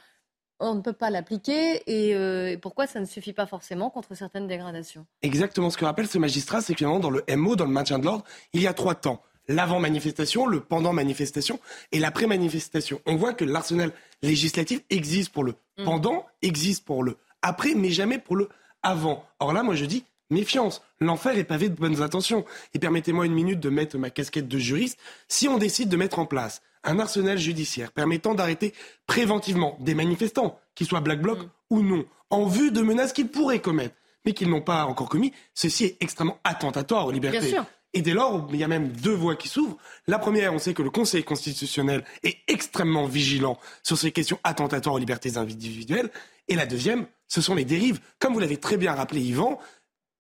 on 0.63 0.75
ne 0.75 0.83
peut 0.83 0.93
pas 0.93 1.09
l'appliquer 1.09 1.83
euh, 1.89 2.49
et, 2.49 2.59
pourquoi 2.59 2.87
ça 2.87 3.01
ne 3.01 3.07
suffit 3.07 3.33
pas 3.33 3.47
forcément 3.47 3.89
contre 3.89 4.15
certaines 4.15 4.47
dégradations. 4.47 5.07
Exactement 5.23 5.71
ce 5.71 5.79
que 5.79 5.87
rappelle 5.87 6.07
ce 6.07 6.19
magistrat, 6.19 6.61
c'est 6.61 6.75
que 6.75 6.85
dans 6.85 7.09
le 7.09 7.25
MO, 7.35 7.57
dans 7.57 7.65
le 7.65 7.71
maintien 7.71 7.99
de 7.99 8.05
l'ordre, 8.05 8.25
il 8.53 8.61
y 8.61 8.67
a 8.67 8.75
trois 8.75 8.95
temps 8.95 9.23
l'avant-manifestation, 9.51 10.47
le 10.47 10.61
pendant-manifestation 10.61 11.61
et 11.93 11.99
l'après-manifestation. 11.99 13.01
On 13.07 13.17
voit 13.17 13.35
que 13.35 13.45
l'arsenal 13.45 13.93
législatif 14.23 14.81
existe 14.91 15.33
pour 15.33 15.45
le 15.45 15.55
mm. 15.79 15.85
pendant, 15.85 16.27
existe 16.43 16.85
pour 16.85 17.03
le 17.03 17.17
après, 17.43 17.75
mais 17.75 17.91
jamais 17.91 18.19
pour 18.19 18.37
le 18.37 18.49
avant. 18.83 19.25
Or 19.41 19.53
là, 19.53 19.63
moi 19.63 19.75
je 19.75 19.85
dis 19.85 20.05
méfiance. 20.31 20.83
L'enfer 21.01 21.37
est 21.37 21.45
pavé 21.45 21.69
de 21.69 21.75
bonnes 21.75 22.03
intentions. 22.03 22.45
Et 22.75 22.79
permettez-moi 22.79 23.27
une 23.27 23.35
minute 23.35 23.61
de 23.61 23.69
mettre 23.69 23.99
ma 23.99 24.11
casquette 24.11 24.49
de 24.49 24.59
juriste. 24.59 24.99
Si 25.29 25.49
on 25.49 25.59
décide 25.59 25.89
de 25.89 25.97
mettre 25.97 26.19
en 26.19 26.27
place 26.27 26.63
un 26.85 26.99
arsenal 26.99 27.37
judiciaire 27.37 27.93
permettant 27.93 28.35
d'arrêter 28.35 28.73
préventivement 29.07 29.77
des 29.81 29.95
manifestants, 29.95 30.59
qu'ils 30.75 30.87
soient 30.87 31.01
Black 31.01 31.21
Bloc 31.21 31.41
mm. 31.41 31.49
ou 31.71 31.83
non, 31.83 32.05
en 32.31 32.47
vue 32.47 32.71
de 32.71 32.81
menaces 32.81 33.13
qu'ils 33.13 33.29
pourraient 33.29 33.61
commettre, 33.61 33.97
mais 34.25 34.33
qu'ils 34.33 34.49
n'ont 34.49 34.61
pas 34.61 34.85
encore 34.85 35.09
commis, 35.09 35.33
ceci 35.55 35.85
est 35.85 35.97
extrêmement 36.01 36.39
attentatoire 36.45 37.07
aux 37.07 37.11
libertés. 37.11 37.57
Et 37.93 38.03
dès 38.03 38.13
lors, 38.13 38.49
il 38.53 38.59
y 38.59 38.65
a 38.65 38.69
même 38.69 38.89
deux 38.89 39.15
voies 39.15 39.35
qui 39.35 39.49
s'ouvrent. 39.49 39.77
La 40.07 40.19
première, 40.19 40.55
on 40.55 40.59
sait 40.59 40.75
que 40.75 40.83
le 40.83 40.91
Conseil 40.91 41.25
constitutionnel 41.25 42.05
est 42.23 42.39
extrêmement 42.47 43.07
vigilant 43.07 43.59
sur 43.83 43.99
ces 43.99 44.13
questions 44.13 44.39
attentatoires 44.45 44.95
aux 44.95 44.99
libertés 44.99 45.37
individuelles. 45.37 46.11
Et 46.47 46.55
la 46.55 46.67
deuxième, 46.67 47.07
ce 47.27 47.41
sont 47.41 47.55
les 47.55 47.65
dérives. 47.65 48.01
Comme 48.21 48.33
vous 48.33 48.39
l'avez 48.39 48.59
très 48.59 48.77
bien 48.77 48.95
rappelé, 48.95 49.21
Yvan, 49.21 49.59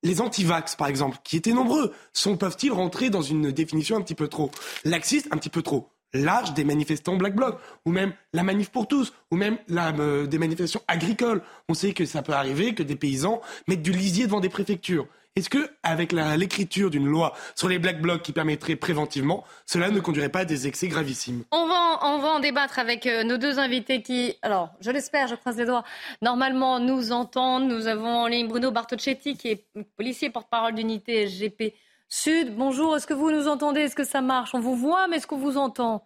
les 0.02 0.20
antivax, 0.20 0.76
par 0.76 0.88
exemple, 0.88 1.18
qui 1.22 1.36
étaient 1.36 1.52
nombreux, 1.52 1.92
sont, 2.12 2.36
peuvent-ils 2.36 2.72
rentrer 2.72 3.10
dans 3.10 3.22
une 3.22 3.52
définition 3.52 3.96
un 3.96 4.02
petit 4.02 4.14
peu 4.14 4.28
trop 4.28 4.50
laxiste, 4.84 5.28
un 5.30 5.36
petit 5.36 5.50
peu 5.50 5.62
trop 5.62 5.90
large 6.12 6.54
des 6.54 6.64
manifestants 6.64 7.16
Black 7.16 7.36
Bloc, 7.36 7.60
ou 7.84 7.92
même 7.92 8.12
la 8.32 8.42
manif 8.42 8.70
pour 8.70 8.88
tous, 8.88 9.12
ou 9.30 9.36
même 9.36 9.58
euh, 9.70 10.26
des 10.26 10.38
manifestations 10.38 10.82
agricoles? 10.88 11.42
On 11.68 11.74
sait 11.74 11.92
que 11.92 12.04
ça 12.04 12.22
peut 12.22 12.32
arriver 12.32 12.74
que 12.74 12.82
des 12.82 12.96
paysans 12.96 13.40
mettent 13.68 13.82
du 13.82 13.92
lisier 13.92 14.26
devant 14.26 14.40
des 14.40 14.48
préfectures. 14.48 15.06
Est-ce 15.36 15.48
que, 15.48 15.70
avec 15.84 16.12
l'écriture 16.12 16.90
d'une 16.90 17.06
loi 17.06 17.32
sur 17.54 17.68
les 17.68 17.78
black 17.78 18.02
blocs 18.02 18.22
qui 18.22 18.32
permettrait 18.32 18.74
préventivement, 18.74 19.44
cela 19.64 19.90
ne 19.90 20.00
conduirait 20.00 20.28
pas 20.28 20.40
à 20.40 20.44
des 20.44 20.66
excès 20.66 20.88
gravissimes? 20.88 21.44
On 21.52 21.68
va, 21.68 21.98
on 22.02 22.18
va 22.18 22.28
en 22.28 22.40
débattre 22.40 22.80
avec 22.80 23.06
euh, 23.06 23.22
nos 23.22 23.36
deux 23.38 23.60
invités 23.60 24.02
qui, 24.02 24.34
alors, 24.42 24.70
je 24.80 24.90
l'espère, 24.90 25.28
je 25.28 25.36
croise 25.36 25.56
les 25.56 25.66
doigts, 25.66 25.84
normalement 26.20 26.80
nous 26.80 27.12
entendent. 27.12 27.68
Nous 27.68 27.86
avons 27.86 28.08
en 28.08 28.26
ligne 28.26 28.48
Bruno 28.48 28.72
Bartocchetti, 28.72 29.36
qui 29.36 29.48
est 29.48 29.66
policier 29.96 30.30
porte-parole 30.30 30.74
d'unité 30.74 31.28
SGP 31.28 31.74
Sud. 32.08 32.56
Bonjour, 32.56 32.96
est-ce 32.96 33.06
que 33.06 33.14
vous 33.14 33.30
nous 33.30 33.46
entendez? 33.46 33.82
Est-ce 33.82 33.94
que 33.94 34.04
ça 34.04 34.20
marche? 34.20 34.52
On 34.52 34.60
vous 34.60 34.74
voit, 34.74 35.06
mais 35.06 35.18
est-ce 35.18 35.28
qu'on 35.28 35.38
vous 35.38 35.56
entend? 35.56 36.04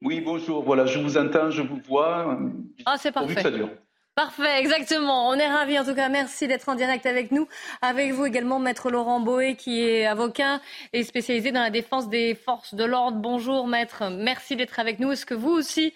Oui, 0.00 0.22
bonjour. 0.22 0.64
Voilà, 0.64 0.86
je 0.86 0.98
vous 0.98 1.18
entends, 1.18 1.50
je 1.50 1.60
vous 1.60 1.80
vois. 1.86 2.38
Ah, 2.86 2.96
c'est 2.98 3.12
parfait. 3.12 3.42
ça 3.42 3.50
dure. 3.50 3.68
Parfait, 4.14 4.60
exactement. 4.60 5.28
On 5.28 5.34
est 5.34 5.48
ravis 5.48 5.76
en 5.76 5.84
tout 5.84 5.94
cas. 5.94 6.08
Merci 6.08 6.46
d'être 6.46 6.68
en 6.68 6.76
direct 6.76 7.04
avec 7.04 7.32
nous. 7.32 7.48
Avec 7.82 8.12
vous 8.12 8.24
également, 8.24 8.60
Maître 8.60 8.88
Laurent 8.88 9.18
Boé, 9.18 9.56
qui 9.56 9.82
est 9.82 10.06
avocat 10.06 10.60
et 10.92 11.02
spécialisé 11.02 11.50
dans 11.50 11.62
la 11.62 11.70
défense 11.70 12.08
des 12.08 12.36
forces 12.36 12.74
de 12.74 12.84
l'ordre. 12.84 13.18
Bonjour, 13.18 13.66
Maître. 13.66 14.04
Merci 14.10 14.54
d'être 14.54 14.78
avec 14.78 15.00
nous. 15.00 15.10
Est-ce 15.10 15.26
que 15.26 15.34
vous 15.34 15.50
aussi, 15.50 15.94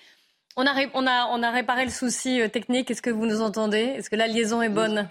on 0.56 0.66
a, 0.66 0.74
on 0.94 1.42
a, 1.42 1.50
réparé 1.52 1.84
le 1.84 1.92
souci 1.92 2.40
euh, 2.40 2.48
technique? 2.48 2.90
Est-ce 2.90 3.02
que 3.02 3.10
vous 3.10 3.24
nous 3.24 3.40
entendez? 3.40 3.78
Est-ce 3.78 4.10
que 4.10 4.16
la 4.16 4.26
liaison 4.26 4.62
est 4.62 4.68
bonne? 4.68 5.08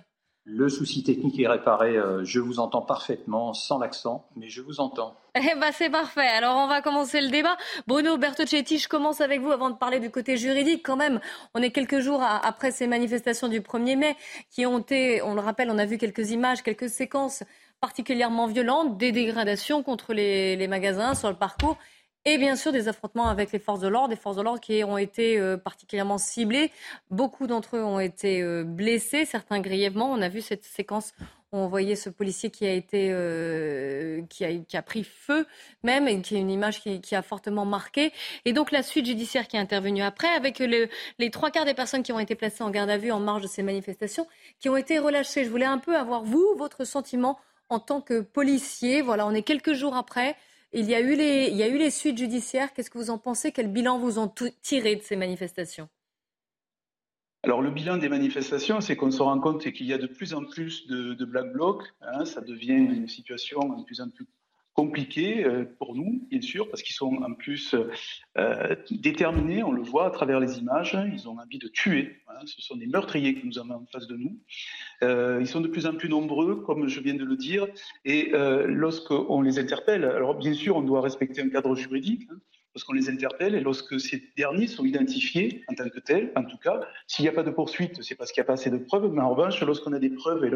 Le 0.50 0.70
souci 0.70 1.04
technique 1.04 1.38
est 1.42 1.48
réparé. 1.48 1.98
Euh, 1.98 2.24
je 2.24 2.39
vous 2.39 2.60
entends 2.60 2.82
parfaitement, 2.82 3.54
sans 3.54 3.80
l'accent, 3.80 4.30
mais 4.38 4.48
je 4.48 4.62
vous 4.62 4.80
entends. 4.80 5.13
Eh 5.36 5.60
ben 5.60 5.72
c'est 5.74 5.89
parfait. 5.89 6.25
Alors 6.25 6.56
on 6.56 6.68
va 6.68 6.82
commencer 6.82 7.20
le 7.20 7.30
débat. 7.30 7.58
Bruno 7.86 8.18
Bertocchetti, 8.18 8.77
je 8.77 8.88
commence 8.88 9.20
avec 9.20 9.42
vous 9.42 9.51
avant 9.51 9.70
de 9.70 9.75
parler 9.75 10.00
du 10.00 10.10
côté 10.10 10.38
juridique. 10.38 10.84
Quand 10.86 10.96
même, 10.96 11.20
on 11.54 11.62
est 11.62 11.72
quelques 11.72 12.00
jours 12.00 12.24
après 12.24 12.72
ces 12.72 12.88
manifestations 12.88 13.50
du 13.50 13.60
1er 13.60 13.98
mai 13.98 14.16
qui 14.50 14.66
ont 14.66 14.80
été, 14.80 15.22
on 15.22 15.36
le 15.36 15.42
rappelle, 15.42 15.70
on 15.70 15.77
a 15.77 15.86
vu 15.86 15.98
quelques 15.98 16.32
images, 16.32 16.63
quelques 16.63 16.89
séquences 16.89 17.44
particulièrement 17.82 18.48
violentes, 18.48 18.98
des 18.98 19.12
dégradations 19.12 19.84
contre 19.84 20.13
les 20.13 20.68
magasins 20.68 21.13
sur 21.13 21.30
le 21.30 21.36
parcours 21.36 21.77
et 22.27 22.38
bien 22.38 22.57
sûr 22.57 22.74
des 22.74 22.89
affrontements 22.89 23.29
avec 23.29 23.53
les 23.53 23.60
forces 23.60 23.79
de 23.79 23.88
l'ordre, 23.88 24.10
des 24.10 24.17
forces 24.17 24.36
de 24.36 24.41
l'ordre 24.41 24.60
qui 24.60 24.84
ont 24.84 24.98
été 24.98 25.39
euh, 25.39 25.55
particulièrement 25.55 26.17
ciblées. 26.17 26.72
Beaucoup 27.10 27.48
d'entre 27.48 27.77
eux 27.77 27.84
ont 27.84 28.01
été 28.01 28.41
euh, 28.41 28.65
blessés, 28.65 29.24
certains 29.24 29.62
grièvement. 29.62 30.12
On 30.12 30.22
a 30.22 30.27
vu 30.27 30.41
cette 30.41 30.65
séquence 30.65 31.13
où 31.53 31.57
on 31.57 31.67
voyait 31.67 31.96
ce 31.96 32.10
policier 32.10 32.50
qui 32.50 32.65
a 32.65 32.74
été 32.74 33.12
euh, 33.12 34.22
qui, 34.29 34.43
a, 34.43 34.53
qui, 34.53 34.75
a, 34.75 34.81
pris 34.81 35.05
feu 35.05 35.48
même 35.84 36.10
et 36.10 36.22
qui 36.22 36.36
est 36.36 36.41
une 36.41 36.51
image 36.51 36.81
qui, 36.81 37.15
a 37.15 37.22
fortement 37.22 37.63
marqué. 37.63 38.12
Et 38.43 38.51
donc 38.51 38.72
la 38.72 38.84
suite 38.84 39.05
judiciaire 39.05 39.48
qui 39.48 39.55
est 39.55 39.62
intervenue 39.62 40.01
après 40.01 40.27
avec 40.27 40.60
le, 40.60 40.89
les 41.19 41.31
trois 41.31 41.50
quarts 41.50 41.63
des 41.63 41.75
personnes 41.75 42.03
qui 42.03 42.12
ont 42.12 42.19
été 42.19 42.36
placées 42.36 42.62
en 42.62 42.72
garde 42.72 42.89
à 42.89 42.98
vue 42.98 43.13
en 43.13 43.22
marge 43.22 43.43
de 43.43 43.48
ces 43.48 43.63
manifestations 43.63 44.27
qui 44.60 44.67
ont 44.67 44.75
été 44.75 45.00
relâchées. 45.00 45.46
Je 45.46 45.50
voulais 45.50 45.63
un 45.63 45.77
peu 45.77 45.96
avoir 45.96 46.24
vous 46.24 46.55
votre 46.57 46.84
sentiment 46.84 47.39
en 47.69 47.79
tant 47.79 48.01
que 48.01 48.19
policier. 48.19 49.01
Voilà, 49.01 49.25
on 49.25 49.31
est 49.31 49.43
quelques 49.43 49.72
jours 49.72 49.96
après. 49.96 50.36
Il 50.79 50.88
y 50.88 50.93
a 50.93 51.00
eu 51.00 51.15
les, 51.15 51.89
suites 51.89 52.19
judiciaires. 52.19 52.72
Qu'est-ce 52.72 52.91
que 52.91 53.00
vous 53.00 53.10
en 53.10 53.17
pensez? 53.17 53.51
Quel 53.51 53.67
bilan 53.67 53.98
vous 53.98 54.19
ont 54.19 54.31
tiré 54.62 54.96
de 54.96 55.01
ces 55.01 55.15
manifestations? 55.15 55.89
Alors 57.41 57.63
le 57.63 57.72
bilan 57.72 57.98
des 57.98 58.10
manifestations, 58.10 58.79
c'est 58.79 58.96
qu'on 58.96 59.10
se 59.10 59.24
rend 59.24 59.39
compte 59.39 59.72
qu'il 59.72 59.88
y 59.88 59.93
a 59.93 59.98
de 59.98 60.05
plus 60.05 60.36
en 60.36 60.46
plus 60.46 60.86
de, 60.86 61.25
black 61.25 61.51
blocs. 61.51 61.84
Hein. 62.01 62.25
ça 62.25 62.41
devient 62.41 62.74
une 62.74 63.07
situation 63.07 63.60
de 63.69 63.84
plus 63.86 64.01
en 64.01 64.10
plus 64.10 64.27
compliqué 64.77 65.43
euh, 65.43 65.65
pour 65.79 65.96
nous, 65.96 66.22
bien 66.29 66.39
sûr, 66.39 66.69
parce 66.69 66.84
qu'ils 66.84 66.96
sont 66.96 67.15
en 67.24 67.34
plus 67.34 67.75
euh, 68.38 68.75
déterminés, 68.91 69.63
on 69.63 69.72
le 69.72 69.81
voit 69.81 70.05
à 70.05 70.12
travers 70.12 70.39
les 70.39 70.60
images, 70.60 70.96
ils 71.12 71.27
ont 71.27 71.39
envie 71.39 71.57
de 71.57 71.67
tuer, 71.67 72.22
hein. 72.27 72.46
ce 72.46 72.62
sont 72.62 72.75
des 72.75 72.86
meurtriers 72.86 73.34
que 73.34 73.46
nous 73.46 73.57
avons 73.57 73.74
en 73.74 73.86
face 73.91 74.05
de 74.05 74.15
nous. 74.15 74.39
Euh, 75.01 75.39
ils 75.41 75.48
sont 75.48 75.62
de 75.62 75.67
plus 75.67 75.88
en 75.88 75.96
plus 75.96 76.10
nombreux, 76.10 76.57
comme 76.57 76.88
je 76.88 77.00
viens 77.00 77.15
de 77.15 77.25
le 77.25 77.36
dire, 77.36 77.65
et 78.05 78.31
lorsqu'on 78.67 79.41
les 79.41 79.57
interpelle, 79.57 80.05
alors 80.05 80.36
bien 80.36 80.53
sûr, 80.53 80.77
on 80.77 80.84
doit 80.84 81.01
respecter 81.01 81.41
un 81.41 81.50
cadre 81.50 81.74
juridique, 81.74 82.27
hein, 82.31 82.38
lorsqu'on 82.75 82.93
les 82.93 83.10
interpelle 83.10 83.55
et 83.55 83.62
lorsque 83.62 84.00
ces 84.00 84.31
derniers 84.38 84.67
sont 84.67 84.86
identifiés 84.86 85.63
en 85.69 85.74
tant 85.74 85.89
que 85.89 86.00
tels, 86.00 86.31
en 86.36 86.43
tout 86.43 86.57
cas, 86.57 86.81
s'il 87.07 87.24
n'y 87.24 87.29
a 87.29 87.31
pas 87.31 87.41
de 87.41 87.50
poursuite, 87.50 88.03
c'est 88.03 88.13
parce 88.13 88.31
qu'il 88.31 88.41
n'y 88.41 88.46
a 88.46 88.48
pas 88.48 88.53
assez 88.53 88.69
de 88.69 88.77
preuves, 88.77 89.12
mais 89.12 89.22
en 89.22 89.34
revanche, 89.34 89.60
lorsqu'on 89.63 89.93
a 89.93 90.00
des 90.00 90.12
preuves 90.12 90.46
et 90.46 90.50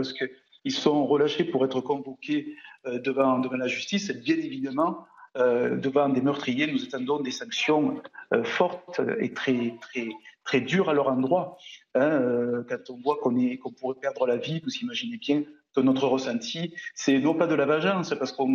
lorsqu'ils 0.63 0.81
sont 0.81 1.05
relâchés 1.05 1.43
pour 1.43 1.65
être 1.65 1.81
convoqués 1.81 2.55
euh, 2.85 2.99
devant, 2.99 3.39
devant 3.39 3.57
la 3.57 3.67
justice, 3.67 4.11
bien 4.11 4.35
évidemment, 4.35 5.05
euh, 5.37 5.77
devant 5.77 6.09
des 6.09 6.21
meurtriers, 6.21 6.67
nous 6.67 6.83
attendons 6.83 7.21
des 7.21 7.31
sanctions 7.31 8.01
euh, 8.33 8.43
fortes 8.43 9.01
et 9.19 9.31
très, 9.33 9.75
très, 9.79 10.09
très 10.43 10.61
dures 10.61 10.89
à 10.89 10.93
leur 10.93 11.07
endroit. 11.07 11.57
Hein, 11.95 12.63
quand 12.67 12.89
on 12.89 12.97
voit 13.01 13.17
qu'on 13.21 13.35
qu'on 13.57 13.71
pourrait 13.71 13.99
perdre 13.99 14.27
la 14.27 14.37
vie, 14.37 14.61
vous 14.63 14.73
imaginez 14.81 15.17
bien 15.17 15.43
que 15.73 15.81
notre 15.81 16.07
ressenti, 16.07 16.73
c'est 16.95 17.17
non 17.19 17.33
pas 17.33 17.47
de 17.47 17.55
la 17.55 17.65
vengeance, 17.65 18.13
parce 18.19 18.33
qu'on 18.33 18.49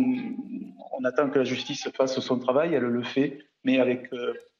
on 0.91 1.03
attend 1.03 1.29
que 1.29 1.39
la 1.39 1.45
justice 1.45 1.89
fasse 1.95 2.19
son 2.19 2.37
travail, 2.37 2.75
elle 2.75 2.83
le 2.83 3.03
fait, 3.03 3.39
mais 3.63 3.79
avec, 3.79 4.11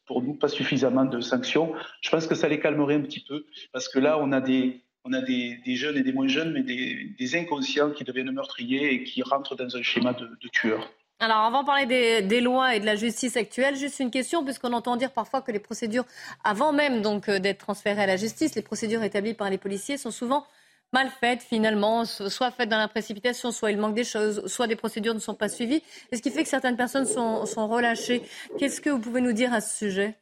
pour 0.07 0.23
nous, 0.23 0.33
pas 0.33 0.47
suffisamment 0.47 1.05
de 1.05 1.21
sanctions. 1.21 1.73
Je 2.01 2.09
pense 2.09 2.25
que 2.25 2.33
ça 2.33 2.47
les 2.47 2.59
calmerait 2.59 2.95
un 2.95 3.01
petit 3.01 3.23
peu, 3.23 3.45
parce 3.73 3.87
que 3.87 3.99
là, 3.99 4.17
on 4.19 4.31
a 4.31 4.41
des, 4.41 4.86
on 5.07 5.13
a 5.13 5.21
des, 5.21 5.59
jeunes 5.75 5.97
et 5.97 6.03
des 6.03 6.11
moins 6.11 6.27
jeunes, 6.27 6.51
mais 6.53 6.63
des, 6.63 7.35
inconscients 7.35 7.91
qui 7.91 8.03
deviennent 8.03 8.31
meurtriers 8.31 8.93
et 8.93 9.03
qui 9.03 9.23
rentrent 9.23 9.55
dans 9.55 9.75
un 9.75 9.81
schéma 9.81 10.13
de, 10.13 10.47
tueurs. 10.51 10.91
Alors, 11.19 11.37
avant 11.37 11.61
de 11.61 11.65
parler 11.65 12.21
des, 12.21 12.41
lois 12.41 12.75
et 12.75 12.79
de 12.79 12.85
la 12.85 12.95
justice 12.95 13.37
actuelle, 13.37 13.75
juste 13.75 13.99
une 13.99 14.11
question, 14.11 14.43
puisqu'on 14.43 14.73
entend 14.73 14.97
dire 14.97 15.11
parfois 15.11 15.41
que 15.41 15.51
les 15.51 15.59
procédures, 15.59 16.05
avant 16.43 16.73
même 16.73 17.01
donc 17.01 17.29
euh, 17.29 17.39
d'être 17.39 17.59
transférées 17.59 18.03
à 18.03 18.07
la 18.07 18.17
justice, 18.17 18.55
les 18.55 18.61
procédures 18.61 19.03
établies 19.03 19.33
par 19.33 19.49
les 19.49 19.57
policiers 19.57 19.97
sont 19.97 20.11
souvent 20.11 20.45
mal 20.93 21.09
faites 21.19 21.41
finalement, 21.41 22.05
soit 22.05 22.51
faites 22.51 22.69
dans 22.69 22.77
la 22.77 22.87
précipitation, 22.87 23.51
soit 23.51 23.71
il 23.71 23.77
manque 23.77 23.95
des 23.95 24.05
choses, 24.05 24.45
soit 24.47 24.67
des 24.67 24.77
procédures 24.77 25.13
ne 25.13 25.19
sont 25.19 25.35
pas 25.35 25.49
suivies, 25.49 25.83
et 26.11 26.15
ce 26.15 26.21
qui 26.21 26.31
fait 26.31 26.43
que 26.43 26.49
certaines 26.49 26.77
personnes 26.77 27.05
sont 27.05 27.67
relâchées? 27.67 28.21
Qu'est-ce 28.57 28.79
que 28.79 28.89
vous 28.89 28.99
pouvez 28.99 29.19
nous 29.19 29.33
dire 29.33 29.51
à 29.53 29.59
ce 29.59 29.77
sujet? 29.77 30.15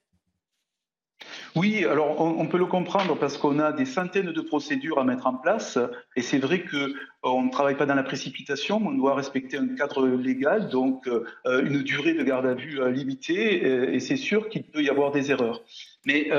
Oui, 1.56 1.86
alors 1.86 2.20
on, 2.20 2.46
peut 2.48 2.58
le 2.58 2.66
comprendre 2.66 3.18
parce 3.18 3.38
qu'on 3.38 3.60
a 3.60 3.72
des 3.72 3.86
centaines 3.86 4.34
de 4.34 4.42
procédures 4.42 5.00
à 5.00 5.06
mettre 5.06 5.26
en 5.26 5.36
place 5.36 5.80
et 6.18 6.22
c'est 6.22 6.38
vrai 6.38 6.64
que 6.64 6.76
euh, 6.76 6.94
on 7.24 7.44
ne 7.44 7.50
travaille 7.50 7.78
pas 7.78 7.86
dans 7.86 7.96
la 7.96 8.04
précipitation, 8.04 8.82
on 8.86 8.92
doit 8.92 9.16
respecter 9.16 9.58
un 9.58 9.68
cadre 9.70 10.06
légal, 10.06 10.68
donc 10.68 11.08
euh, 11.08 11.24
une 11.46 11.82
durée 11.82 12.14
de 12.14 12.24
garde 12.24 12.46
à 12.46 12.54
vue 12.54 12.82
euh, 12.82 12.92
limitée 12.92 13.94
et 13.96 14.00
c'est 14.02 14.18
sûr 14.18 14.50
qu'il 14.50 14.64
peut 14.64 14.84
y 14.84 14.90
avoir 14.90 15.12
des 15.12 15.32
erreurs. 15.32 15.62
Mais 16.06 16.30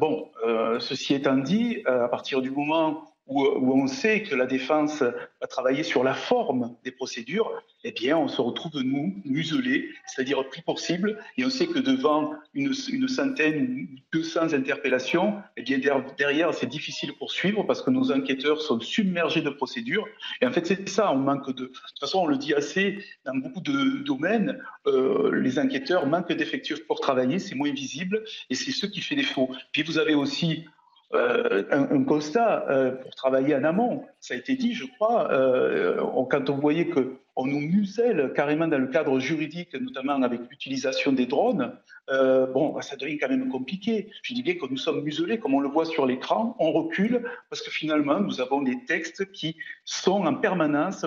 bon, 0.00 0.30
ceci 0.78 1.12
étant 1.12 1.36
dit, 1.36 1.82
à 1.84 2.08
partir 2.08 2.40
du 2.40 2.50
moment 2.50 3.09
où, 3.30 3.46
on 3.72 3.86
sait 3.86 4.22
que 4.22 4.34
la 4.34 4.46
défense 4.46 5.02
à 5.40 5.46
travailler 5.46 5.84
sur 5.84 6.02
la 6.04 6.14
forme 6.14 6.76
des 6.84 6.90
procédures, 6.90 7.50
eh 7.84 7.92
bien, 7.92 8.18
on 8.18 8.28
se 8.28 8.40
retrouve, 8.42 8.82
nous, 8.82 9.14
muselés, 9.24 9.88
c'est-à-dire 10.06 10.46
pris 10.48 10.62
pour 10.62 10.80
cible, 10.80 11.18
et 11.38 11.44
on 11.44 11.50
sait 11.50 11.66
que 11.66 11.78
devant 11.78 12.34
une, 12.54 12.74
centaine 13.08 13.88
ou 13.92 13.98
200 14.12 14.52
interpellations, 14.52 15.34
eh 15.56 15.62
bien, 15.62 15.78
derrière, 16.18 16.52
c'est 16.52 16.66
difficile 16.66 17.12
pour 17.18 17.30
suivre 17.30 17.62
parce 17.62 17.82
que 17.82 17.90
nos 17.90 18.12
enquêteurs 18.12 18.60
sont 18.60 18.80
submergés 18.80 19.42
de 19.42 19.50
procédures. 19.50 20.06
Et 20.42 20.46
en 20.46 20.52
fait, 20.52 20.66
c'est 20.66 20.88
ça, 20.88 21.12
on 21.12 21.16
manque 21.16 21.48
de... 21.54 21.60
De 21.60 21.66
toute 21.66 22.00
façon, 22.00 22.20
on 22.20 22.26
le 22.26 22.36
dit 22.36 22.52
assez, 22.52 22.98
dans 23.24 23.34
beaucoup 23.36 23.60
de 23.60 24.02
domaines, 24.02 24.58
euh, 24.86 25.30
les 25.32 25.58
enquêteurs 25.58 26.06
manquent 26.06 26.32
d'effectifs 26.32 26.84
pour 26.86 27.00
travailler, 27.00 27.38
c'est 27.38 27.54
moins 27.54 27.72
visible, 27.72 28.24
et 28.48 28.54
c'est 28.54 28.72
ce 28.72 28.86
qui 28.86 29.00
fait 29.00 29.14
défaut. 29.14 29.50
Puis 29.72 29.82
vous 29.82 29.98
avez 29.98 30.14
aussi 30.14 30.64
euh, 31.12 31.64
un, 31.72 32.04
constat 32.04 32.70
euh, 32.70 32.92
pour 32.92 33.10
travailler 33.16 33.56
en 33.56 33.64
amont. 33.64 34.04
Ça 34.20 34.34
a 34.34 34.36
été 34.36 34.54
dit, 34.54 34.74
je 34.74 34.84
crois, 34.86 35.32
euh, 35.32 36.00
quand 36.30 36.48
on 36.50 36.56
voyait 36.56 36.88
qu'on 36.88 37.46
nous 37.46 37.58
muselle 37.58 38.32
carrément 38.32 38.68
dans 38.68 38.78
le 38.78 38.86
cadre 38.86 39.18
juridique, 39.18 39.74
notamment 39.74 40.22
avec 40.22 40.40
l'utilisation 40.48 41.12
des 41.12 41.26
drones, 41.26 41.76
bon, 42.08 42.80
ça 42.80 42.94
devient 42.94 43.18
quand 43.18 43.28
même 43.28 43.48
compliqué. 43.48 44.08
Je 44.22 44.34
dis 44.34 44.44
bien 44.44 44.54
que 44.54 44.66
nous 44.70 44.76
sommes 44.76 45.02
muselés, 45.02 45.40
comme 45.40 45.54
on 45.54 45.60
le 45.60 45.68
voit 45.68 45.84
sur 45.84 46.06
l'écran, 46.06 46.54
on 46.60 46.70
recule, 46.70 47.24
parce 47.48 47.62
que 47.62 47.72
finalement, 47.72 48.20
nous 48.20 48.40
avons 48.40 48.62
des 48.62 48.84
textes 48.84 49.32
qui 49.32 49.56
sont 49.84 50.24
en 50.26 50.34
permanence 50.34 51.06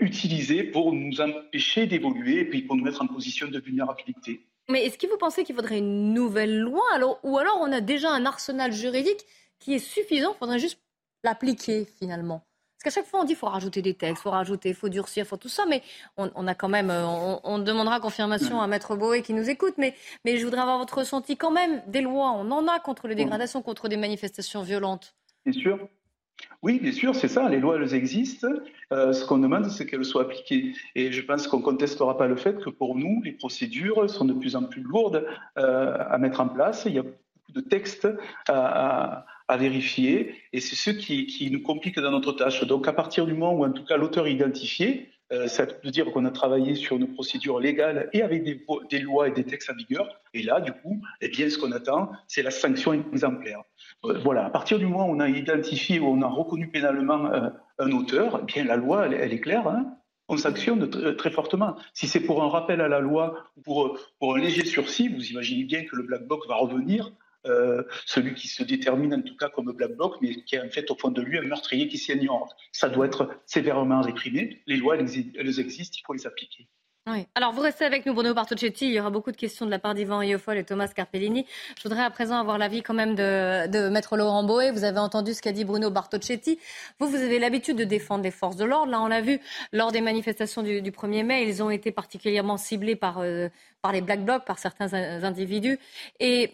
utilisés 0.00 0.64
pour 0.64 0.94
nous 0.94 1.20
empêcher 1.20 1.86
d'évoluer 1.86 2.40
et 2.40 2.44
puis 2.46 2.62
pour 2.62 2.76
nous 2.76 2.84
mettre 2.84 3.02
en 3.02 3.06
position 3.06 3.48
de 3.48 3.58
vulnérabilité. 3.58 4.46
Mais 4.72 4.86
est-ce 4.86 4.96
que 4.96 5.06
vous 5.06 5.18
pensez 5.18 5.44
qu'il 5.44 5.54
faudrait 5.54 5.78
une 5.78 6.14
nouvelle 6.14 6.58
loi 6.58 6.82
alors, 6.94 7.20
Ou 7.22 7.38
alors 7.38 7.58
on 7.60 7.70
a 7.70 7.82
déjà 7.82 8.10
un 8.10 8.24
arsenal 8.24 8.72
juridique 8.72 9.26
qui 9.58 9.74
est 9.74 9.78
suffisant, 9.78 10.32
il 10.34 10.38
faudrait 10.38 10.58
juste 10.58 10.80
l'appliquer 11.22 11.86
finalement? 11.98 12.42
Parce 12.82 12.94
qu'à 12.94 13.00
chaque 13.00 13.08
fois, 13.08 13.20
on 13.20 13.24
dit 13.24 13.34
qu'il 13.34 13.36
faut 13.36 13.46
rajouter 13.46 13.82
des 13.82 13.94
textes, 13.94 14.20
il 14.20 14.22
faut 14.22 14.30
rajouter, 14.30 14.70
il 14.70 14.74
faut 14.74 14.88
durcir, 14.88 15.24
il 15.24 15.28
faut 15.28 15.36
tout 15.36 15.50
ça, 15.50 15.66
mais 15.68 15.82
on, 16.16 16.46
a 16.48 16.54
quand 16.54 16.70
même, 16.70 16.90
euh, 16.90 17.06
on, 17.44 17.58
demandera 17.60 18.00
confirmation 18.00 18.60
à 18.60 18.66
Maître 18.66 18.96
Boé 18.96 19.22
qui 19.22 19.34
nous 19.34 19.48
écoute, 19.48 19.74
mais, 19.76 19.94
mais 20.24 20.38
je 20.38 20.44
voudrais 20.44 20.62
avoir 20.62 20.78
votre 20.78 20.98
ressenti 20.98 21.36
quand 21.36 21.52
même 21.52 21.82
des 21.86 22.00
lois. 22.00 22.32
On 22.32 22.50
en 22.50 22.66
a 22.66 22.80
contre 22.80 23.06
les 23.06 23.14
dégradations, 23.14 23.62
contre 23.62 23.88
des 23.88 23.96
manifestations 23.96 24.62
violentes. 24.62 25.14
Bien 25.46 25.60
sûr. 25.60 25.88
Oui, 26.62 26.78
bien 26.80 26.92
sûr, 26.92 27.14
c'est 27.14 27.28
ça. 27.28 27.48
Les 27.48 27.58
lois, 27.58 27.76
elles 27.76 27.94
existent. 27.94 28.48
Euh, 28.92 29.12
ce 29.12 29.24
qu'on 29.24 29.38
demande, 29.38 29.68
c'est 29.68 29.86
qu'elles 29.86 30.04
soient 30.04 30.22
appliquées. 30.22 30.74
Et 30.94 31.10
je 31.10 31.20
pense 31.22 31.46
qu'on 31.48 31.58
ne 31.58 31.62
contestera 31.62 32.16
pas 32.16 32.26
le 32.26 32.36
fait 32.36 32.60
que 32.62 32.70
pour 32.70 32.96
nous, 32.96 33.20
les 33.24 33.32
procédures 33.32 34.08
sont 34.08 34.24
de 34.24 34.32
plus 34.32 34.54
en 34.54 34.64
plus 34.64 34.82
lourdes 34.82 35.26
euh, 35.58 35.96
à 35.98 36.18
mettre 36.18 36.40
en 36.40 36.48
place. 36.48 36.84
Il 36.86 36.94
y 36.94 36.98
a 36.98 37.02
beaucoup 37.02 37.52
de 37.52 37.60
textes 37.60 38.08
à, 38.48 39.26
vérifier. 39.58 40.34
Et 40.54 40.60
c'est 40.60 40.76
ce 40.76 40.90
qui, 40.90 41.50
nous 41.52 41.60
complique 41.60 42.00
dans 42.00 42.10
notre 42.10 42.32
tâche. 42.32 42.64
Donc, 42.64 42.88
à 42.88 42.92
partir 42.92 43.26
du 43.26 43.34
moment 43.34 43.52
où, 43.52 43.66
en 43.66 43.72
tout 43.72 43.84
cas, 43.84 43.98
l'auteur 43.98 44.26
est 44.26 44.32
identifié, 44.32 45.10
ça 45.46 45.66
veut 45.84 45.90
dire 45.90 46.10
qu'on 46.12 46.24
a 46.24 46.30
travaillé 46.30 46.74
sur 46.74 46.96
une 46.96 47.12
procédure 47.14 47.58
légale 47.58 48.10
et 48.12 48.22
avec 48.22 48.44
des, 48.44 48.64
des, 48.90 48.98
lois 48.98 49.28
et 49.28 49.30
des 49.30 49.44
textes 49.44 49.70
en 49.70 49.74
vigueur. 49.74 50.08
Et 50.34 50.42
là, 50.42 50.60
du 50.60 50.72
coup, 50.72 51.00
eh 51.20 51.28
bien, 51.28 51.48
ce 51.48 51.58
qu'on 51.58 51.72
attend, 51.72 52.10
c'est 52.28 52.42
la 52.42 52.50
sanction 52.50 52.92
exemplaire. 52.92 53.62
Euh, 54.04 54.18
voilà, 54.22 54.46
à 54.46 54.50
partir 54.50 54.78
du 54.78 54.86
moment 54.86 55.08
où 55.08 55.16
on 55.16 55.20
a 55.20 55.28
identifié, 55.28 56.00
où 56.00 56.06
on 56.06 56.22
a 56.22 56.28
reconnu 56.28 56.68
pénalement 56.68 57.26
euh, 57.32 57.48
un 57.78 57.92
auteur, 57.92 58.40
eh 58.42 58.44
bien 58.44 58.64
la 58.64 58.76
loi, 58.76 59.06
elle, 59.06 59.32
est 59.32 59.40
claire. 59.40 59.66
Hein 59.68 59.96
on 60.28 60.36
sanctionne 60.36 60.88
très, 61.16 61.30
fortement. 61.30 61.76
Si 61.92 62.06
c'est 62.06 62.20
pour 62.20 62.42
un 62.42 62.48
rappel 62.48 62.80
à 62.80 62.88
la 62.88 63.00
loi 63.00 63.44
ou 63.56 63.60
pour, 63.60 63.98
pour 64.18 64.36
un 64.36 64.38
léger 64.38 64.64
sursis, 64.64 65.08
vous 65.08 65.26
imaginez 65.26 65.64
bien 65.64 65.84
que 65.84 65.94
le 65.94 66.04
black 66.04 66.26
box 66.26 66.46
va 66.48 66.56
revenir 66.56 67.12
euh, 67.46 67.82
celui 68.06 68.34
qui 68.34 68.48
se 68.48 68.62
détermine 68.62 69.14
en 69.14 69.22
tout 69.22 69.36
cas 69.36 69.48
comme 69.48 69.72
black 69.72 69.96
bloc, 69.96 70.16
mais 70.20 70.42
qui 70.44 70.54
est 70.54 70.60
en 70.60 70.70
fait 70.70 70.90
au 70.90 70.96
fond 70.96 71.10
de 71.10 71.22
lui 71.22 71.38
un 71.38 71.42
meurtrier 71.42 71.88
qui 71.88 71.98
s'y 71.98 72.12
Ça 72.72 72.88
doit 72.88 73.06
être 73.06 73.30
sévèrement 73.46 74.00
réprimé. 74.00 74.62
Les 74.66 74.76
lois, 74.76 74.96
elles, 74.96 75.58
existent, 75.58 75.96
il 75.98 76.04
faut 76.06 76.12
les 76.12 76.26
appliquer. 76.26 76.68
Oui. 77.08 77.26
Alors, 77.34 77.52
vous 77.52 77.62
restez 77.62 77.84
avec 77.84 78.06
nous, 78.06 78.14
Bruno 78.14 78.32
Bartocchetti. 78.32 78.86
Il 78.86 78.92
y 78.92 79.00
aura 79.00 79.10
beaucoup 79.10 79.32
de 79.32 79.36
questions 79.36 79.66
de 79.66 79.72
la 79.72 79.80
part 79.80 79.94
d'Ivan 79.94 80.22
Iofol 80.22 80.56
et 80.56 80.62
Thomas 80.62 80.86
Carpellini. 80.86 81.46
Je 81.76 81.82
voudrais 81.82 82.04
à 82.04 82.10
présent 82.10 82.38
avoir 82.38 82.58
l'avis 82.58 82.82
quand 82.82 82.94
même 82.94 83.16
de, 83.16 83.66
de 83.66 83.88
Maître 83.88 84.16
Laurent 84.16 84.44
Boé. 84.44 84.70
Vous 84.70 84.84
avez 84.84 85.00
entendu 85.00 85.34
ce 85.34 85.42
qu'a 85.42 85.50
dit 85.50 85.64
Bruno 85.64 85.90
Bartocchetti. 85.90 86.60
Vous, 87.00 87.08
vous 87.08 87.16
avez 87.16 87.40
l'habitude 87.40 87.76
de 87.76 87.82
défendre 87.82 88.22
les 88.22 88.30
forces 88.30 88.54
de 88.54 88.64
l'ordre. 88.64 88.92
Là, 88.92 89.02
on 89.02 89.08
l'a 89.08 89.20
vu 89.20 89.40
lors 89.72 89.90
des 89.90 90.00
manifestations 90.00 90.62
du, 90.62 90.80
1er 90.80 91.24
mai. 91.24 91.42
Ils 91.42 91.60
ont 91.60 91.70
été 91.70 91.90
particulièrement 91.90 92.56
ciblés 92.56 92.94
par, 92.94 93.18
euh, 93.18 93.48
par 93.80 93.90
les 93.90 94.00
Black 94.00 94.24
Blocs, 94.24 94.44
par 94.44 94.60
certains 94.60 94.94
individus. 95.24 95.80
Et 96.20 96.52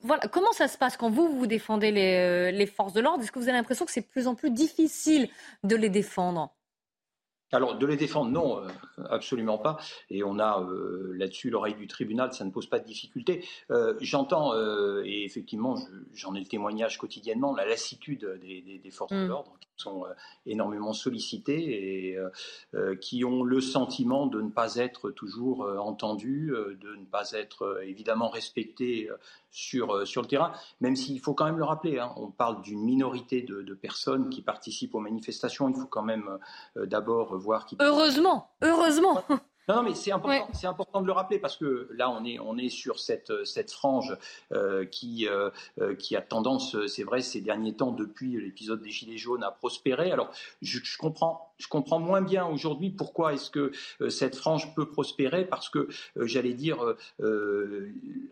voilà, 0.00 0.28
comment 0.28 0.52
ça 0.52 0.68
se 0.68 0.78
passe 0.78 0.96
quand 0.96 1.10
vous, 1.10 1.28
vous 1.28 1.46
défendez 1.46 1.90
les, 1.90 2.14
euh, 2.14 2.50
les 2.50 2.66
forces 2.66 2.92
de 2.92 3.00
l'ordre? 3.00 3.22
Est-ce 3.22 3.32
que 3.32 3.38
vous 3.38 3.48
avez 3.48 3.58
l'impression 3.58 3.84
que 3.84 3.92
c'est 3.92 4.02
de 4.02 4.06
plus 4.06 4.26
en 4.26 4.34
plus 4.34 4.50
difficile 4.50 5.28
de 5.64 5.76
les 5.76 5.90
défendre? 5.90 6.52
Alors, 7.50 7.78
de 7.78 7.86
les 7.86 7.96
défendre, 7.96 8.30
non, 8.30 8.62
euh, 8.62 8.68
absolument 9.08 9.56
pas. 9.56 9.78
Et 10.10 10.22
on 10.22 10.38
a 10.38 10.60
euh, 10.60 11.14
là-dessus 11.16 11.48
l'oreille 11.48 11.76
du 11.76 11.86
tribunal, 11.86 12.32
ça 12.34 12.44
ne 12.44 12.50
pose 12.50 12.66
pas 12.66 12.78
de 12.78 12.84
difficulté. 12.84 13.42
Euh, 13.70 13.94
j'entends, 14.00 14.52
et 15.04 15.24
effectivement, 15.24 15.76
j'en 16.12 16.34
ai 16.34 16.40
le 16.40 16.46
témoignage 16.46 16.98
quotidiennement, 16.98 17.54
la 17.54 17.66
lassitude 17.66 18.38
des, 18.42 18.90
forces 18.90 19.12
de 19.12 19.24
mm. 19.24 19.28
l'ordre 19.28 19.56
qui 19.60 19.68
sont 19.76 20.04
énormément 20.46 20.92
sollicitées 20.92 22.12
et 22.12 22.18
qui 23.00 23.24
ont 23.24 23.42
le 23.42 23.60
sentiment 23.60 24.26
de 24.26 24.40
ne 24.40 24.50
pas 24.50 24.76
être 24.76 25.10
toujours 25.10 25.68
entendus, 25.78 26.52
de 26.52 26.96
ne 26.96 27.04
pas 27.04 27.32
être 27.32 27.80
évidemment 27.84 28.28
respectés 28.28 29.08
sur, 29.50 30.06
sur 30.06 30.22
le 30.22 30.28
terrain, 30.28 30.52
même 30.80 30.96
s'il 30.96 31.20
faut 31.20 31.34
quand 31.34 31.46
même 31.46 31.58
le 31.58 31.64
rappeler, 31.64 31.98
hein, 31.98 32.12
on 32.16 32.30
parle 32.30 32.62
d'une 32.62 32.82
minorité 32.82 33.42
de, 33.42 33.62
de, 33.62 33.74
personnes 33.74 34.28
qui 34.28 34.42
participent 34.42 34.94
aux 34.94 35.00
manifestations, 35.00 35.68
il 35.68 35.74
faut 35.74 35.86
quand 35.86 36.02
même 36.02 36.38
d'abord 36.76 37.36
Heureusement, 37.80 38.50
heureusement. 38.62 39.22
Non, 39.68 39.76
non, 39.76 39.82
mais 39.82 39.94
c'est 39.94 40.12
important, 40.12 40.48
c'est 40.54 40.66
important 40.66 41.02
de 41.02 41.06
le 41.06 41.12
rappeler 41.12 41.38
parce 41.38 41.58
que 41.58 41.88
là, 41.92 42.08
on 42.10 42.24
est, 42.24 42.38
on 42.38 42.56
est 42.56 42.70
sur 42.70 42.98
cette, 42.98 43.44
cette 43.44 43.70
frange 43.70 44.16
euh, 44.52 44.86
qui, 44.86 45.28
euh, 45.28 45.50
euh, 45.82 45.94
qui 45.94 46.16
a 46.16 46.22
tendance, 46.22 46.74
c'est 46.86 47.02
vrai, 47.02 47.20
ces 47.20 47.42
derniers 47.42 47.74
temps, 47.74 47.92
depuis 47.92 48.40
l'épisode 48.40 48.80
des 48.80 48.90
Gilets 48.90 49.18
jaunes, 49.18 49.44
à 49.44 49.50
prospérer. 49.50 50.10
Alors, 50.10 50.30
je, 50.62 50.78
comprends, 50.96 51.52
je 51.58 51.68
comprends 51.68 52.00
moins 52.00 52.22
bien 52.22 52.46
aujourd'hui 52.46 52.88
pourquoi 52.88 53.34
est-ce 53.34 53.50
que 53.50 53.70
cette 54.08 54.36
frange 54.36 54.74
peut 54.74 54.88
prospérer 54.88 55.44
parce 55.44 55.68
que, 55.68 55.88
j'allais 56.16 56.54
dire, 56.54 56.78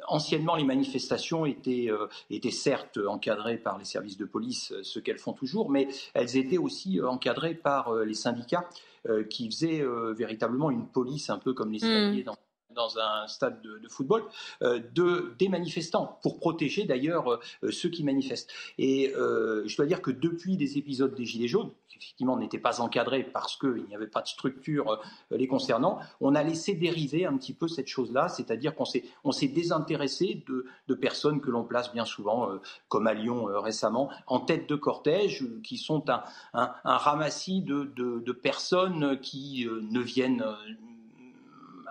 anciennement, 0.09 0.57
les 0.57 0.65
manifestations 0.65 1.45
étaient, 1.45 1.91
étaient 2.31 2.51
certes 2.51 2.99
encadrées 3.07 3.59
par 3.59 3.77
les 3.77 3.85
services 3.85 4.17
de 4.17 4.25
police, 4.25 4.73
ce 4.83 5.01
qu'elles 5.01 5.19
font 5.19 5.35
toujours, 5.35 5.71
mais 5.71 5.89
elles 6.15 6.39
étaient 6.39 6.59
aussi 6.59 6.99
encadrées 7.03 7.55
par 7.55 7.95
les 7.95 8.15
syndicats. 8.15 8.67
Euh, 9.09 9.23
qui 9.23 9.49
faisait 9.49 9.83
euh, 9.83 10.15
véritablement 10.15 10.71
une 10.71 10.89
police 10.89 11.31
un 11.31 11.39
peu 11.39 11.53
comme 11.53 11.71
les 11.71 11.79
hmm. 11.79 12.25
dans 12.25 12.37
dans 12.77 12.99
un 12.99 13.27
stade 13.27 13.61
de, 13.63 13.89
football, 13.89 14.23
euh, 14.63 14.81
de, 14.95 15.35
des 15.39 15.49
manifestants, 15.49 16.19
pour 16.23 16.39
protéger 16.39 16.85
d'ailleurs 16.85 17.41
ceux 17.71 17.89
qui 17.89 18.05
manifestent. 18.05 18.53
Et 18.79 19.13
je 19.15 19.77
dois 19.77 19.87
dire 19.87 20.03
que 20.03 20.11
depuis 20.11 20.57
des 20.57 20.79
épisodes 20.79 21.15
des 21.15 21.25
Gilets 21.25 21.49
jaunes, 21.49 21.71
qui 21.89 21.99
effectivement 21.99 22.37
n'étaient 22.37 22.59
pas 22.59 22.81
encadrés 22.81 23.25
parce 23.25 23.57
qu'il 23.57 23.85
n'y 23.89 23.95
avait 23.95 24.07
pas 24.07 24.23
de 24.23 24.29
structure 24.29 25.01
les 25.31 25.47
concernant, 25.47 25.99
on 26.21 26.35
a 26.35 26.43
laissé 26.43 26.75
dériver 26.75 27.25
un 27.25 27.37
petit 27.37 27.55
peu 27.55 27.69
cette 27.69 27.89
chose-là, 27.89 28.29
c'est-à-dire 28.29 28.75
qu'on 28.75 28.85
s'est, 28.85 29.05
on 29.25 29.33
s'est 29.33 29.49
désintéressé 29.49 30.45
de, 30.47 30.67
de, 30.89 30.95
personnes 30.95 31.41
que 31.41 31.51
l'on 31.51 31.65
place 31.65 31.93
bien 31.93 32.05
souvent, 32.05 32.51
comme 32.89 33.07
à 33.07 33.15
Lyon 33.15 33.47
récemment, 33.61 34.11
en 34.27 34.41
tête 34.41 34.69
de 34.69 34.77
cortège, 34.77 35.45
qui 35.63 35.79
sont 35.79 36.09
un, 36.11 36.23
un, 36.53 36.73
un 36.85 36.97
ramassis 36.97 37.63
de, 37.63 37.85
de, 37.97 38.21
de, 38.21 38.33
personnes 38.33 39.19
qui 39.21 39.67
ne 39.91 40.01
viennent 40.01 40.45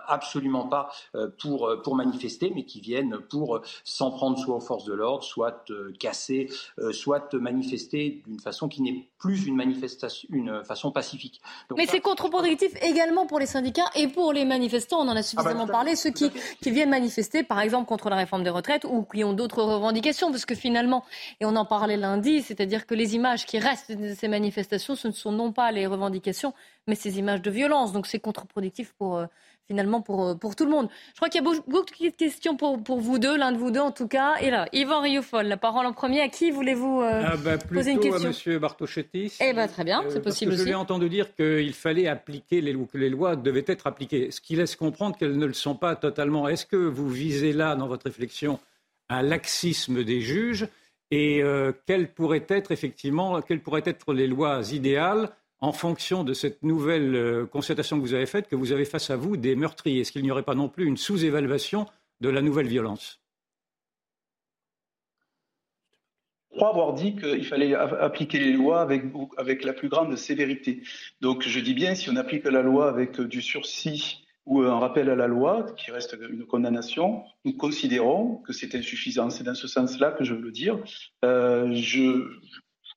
absolument 0.08 0.66
pas 0.66 0.90
euh, 1.14 1.28
pour, 1.40 1.66
euh, 1.66 1.82
pour 1.82 1.94
manifester, 1.94 2.52
mais 2.54 2.64
qui 2.64 2.80
viennent 2.80 3.18
pour 3.30 3.60
s'en 3.84 4.10
prendre 4.10 4.38
soit 4.38 4.56
aux 4.56 4.60
forces 4.60 4.84
de 4.84 4.94
l'ordre, 4.94 5.24
soit 5.24 5.64
euh, 5.70 5.92
casser, 5.98 6.48
soit 6.92 7.34
manifester 7.34 8.22
d'une 8.26 8.40
façon 8.40 8.68
qui 8.68 8.82
n'est 8.82 9.08
plus 9.18 9.46
une 9.46 9.56
manifestation, 9.56 10.28
une 10.32 10.64
façon 10.64 10.90
pacifique. 10.90 11.40
mais 11.76 11.86
c'est 11.86 12.00
contre-productif 12.00 12.72
également 12.82 13.26
pour 13.26 13.38
les 13.38 13.46
syndicats 13.46 13.90
et 13.94 14.08
pour 14.08 14.32
les 14.32 14.44
manifestants. 14.44 15.00
On 15.00 15.08
en 15.08 15.16
a 15.16 15.22
suffisamment 15.22 15.64
ah 15.64 15.66
bah, 15.66 15.72
parlé. 15.72 15.96
Ceux 15.96 16.10
qui, 16.10 16.30
qui 16.62 16.70
viennent 16.70 16.90
manifester, 16.90 17.42
par 17.42 17.60
exemple, 17.60 17.86
contre 17.86 18.10
la 18.10 18.16
réforme 18.16 18.44
des 18.44 18.50
retraites 18.50 18.84
ou 18.84 19.02
qui 19.02 19.24
ont 19.24 19.32
d'autres 19.32 19.62
revendications, 19.62 20.30
parce 20.30 20.44
que 20.44 20.54
finalement, 20.54 21.04
et 21.40 21.44
on 21.44 21.56
en 21.56 21.64
parlait 21.64 21.96
lundi, 21.96 22.42
c'est-à-dire 22.42 22.86
que 22.86 22.94
les 22.94 23.14
images 23.14 23.46
qui 23.46 23.58
restent 23.58 23.92
de 23.92 24.14
ces 24.14 24.28
manifestations, 24.28 24.94
ce 24.94 25.08
ne 25.08 25.12
sont 25.12 25.32
non 25.32 25.52
pas 25.52 25.72
les 25.72 25.86
revendications, 25.86 26.52
mais 26.86 26.94
ces 26.94 27.18
images 27.18 27.42
de 27.42 27.50
violence. 27.50 27.92
Donc 27.92 28.06
c'est 28.06 28.20
contre-productif 28.20 28.92
pour 28.98 29.26
finalement 29.66 30.00
pour, 30.00 30.28
euh, 30.28 30.34
pour 30.34 30.56
tout 30.56 30.64
le 30.64 30.70
monde. 30.70 30.88
Je 31.12 31.16
crois 31.16 31.28
qu'il 31.28 31.42
y 31.42 31.46
a 31.46 31.50
beaucoup 31.66 31.84
de 32.04 32.10
questions 32.10 32.56
pour, 32.56 32.82
pour 32.82 33.00
vous 33.00 33.18
deux, 33.18 33.36
l'un 33.36 33.52
de 33.52 33.58
vous 33.58 33.70
deux 33.70 33.80
en 33.80 33.90
tout 33.90 34.08
cas. 34.08 34.36
Et 34.40 34.50
là, 34.50 34.66
Yvan 34.72 35.00
Rioufol, 35.00 35.46
la 35.46 35.56
parole 35.56 35.86
en 35.86 35.92
premier. 35.92 36.20
À 36.20 36.28
qui 36.28 36.50
voulez-vous 36.50 37.02
euh, 37.02 37.22
ah 37.24 37.36
bah, 37.36 37.58
poser 37.58 37.92
une 37.92 38.00
question 38.00 38.30
à 38.30 38.52
M. 38.54 38.58
Bartoschetti. 38.58 39.32
Eh 39.40 39.52
bien, 39.52 39.68
très 39.68 39.84
bien, 39.84 40.02
c'est 40.08 40.18
euh, 40.18 40.22
possible 40.22 40.52
aussi. 40.52 40.62
Je 40.62 40.66
l'ai 40.66 40.74
entendu 40.74 41.08
dire 41.08 41.34
qu'il 41.34 41.74
fallait 41.74 42.08
appliquer 42.08 42.60
les 42.60 42.72
lois, 42.72 42.86
que 42.90 42.98
les 42.98 43.10
lois 43.10 43.36
devaient 43.36 43.64
être 43.66 43.86
appliquées, 43.86 44.30
ce 44.30 44.40
qui 44.40 44.56
laisse 44.56 44.76
comprendre 44.76 45.16
qu'elles 45.16 45.36
ne 45.36 45.46
le 45.46 45.52
sont 45.52 45.74
pas 45.74 45.96
totalement. 45.96 46.48
Est-ce 46.48 46.66
que 46.66 46.76
vous 46.76 47.08
visez 47.08 47.52
là, 47.52 47.76
dans 47.76 47.86
votre 47.86 48.06
réflexion, 48.06 48.58
un 49.08 49.22
laxisme 49.22 50.04
des 50.04 50.20
juges? 50.20 50.68
Et 51.10 51.42
euh, 51.42 51.72
quelles 51.86 52.12
pourraient 52.12 52.46
être 52.48 52.72
effectivement, 52.72 53.40
quelles 53.40 53.60
pourraient 53.60 53.82
être 53.84 54.12
les 54.12 54.26
lois 54.26 54.62
idéales 54.72 55.30
en 55.60 55.72
fonction 55.72 56.24
de 56.24 56.34
cette 56.34 56.62
nouvelle 56.62 57.14
euh, 57.14 57.46
constatation 57.46 57.96
que 57.96 58.02
vous 58.02 58.14
avez 58.14 58.26
faite, 58.26 58.48
que 58.48 58.56
vous 58.56 58.72
avez 58.72 58.84
face 58.84 59.10
à 59.10 59.16
vous 59.16 59.36
des 59.36 59.56
meurtriers 59.56 60.00
Est-ce 60.00 60.12
qu'il 60.12 60.22
n'y 60.22 60.30
aurait 60.30 60.42
pas 60.42 60.54
non 60.54 60.68
plus 60.68 60.86
une 60.86 60.96
sous-évaluation 60.96 61.86
de 62.20 62.28
la 62.28 62.42
nouvelle 62.42 62.66
violence? 62.66 63.20
Je 66.52 66.58
crois 66.58 66.70
avoir 66.70 66.94
dit 66.94 67.16
qu'il 67.16 67.44
fallait 67.44 67.74
appliquer 67.74 68.38
les 68.38 68.52
lois 68.52 68.80
avec, 68.80 69.62
la 69.62 69.74
plus 69.74 69.90
grande 69.90 70.16
sévérité. 70.16 70.82
Donc 71.20 71.42
je 71.42 71.60
dis 71.60 71.74
bien, 71.74 71.94
si 71.94 72.08
on 72.08 72.16
applique 72.16 72.44
la 72.44 72.62
loi 72.62 72.88
avec 72.88 73.20
du 73.20 73.42
sursis 73.42 74.24
ou 74.46 74.62
un 74.62 74.78
rappel 74.78 75.10
à 75.10 75.16
la 75.16 75.26
loi, 75.26 75.66
qui 75.76 75.90
reste 75.90 76.16
une 76.30 76.46
condamnation, 76.46 77.24
nous 77.44 77.52
considérons 77.52 78.36
que 78.36 78.54
c'est 78.54 78.74
insuffisant. 78.74 79.28
C'est 79.28 79.44
dans 79.44 79.54
ce 79.54 79.68
sens-là 79.68 80.12
que 80.12 80.24
je 80.24 80.32
veux 80.32 80.40
le 80.40 80.50
dire. 80.50 80.78
Euh, 81.26 81.74
je 81.74 82.26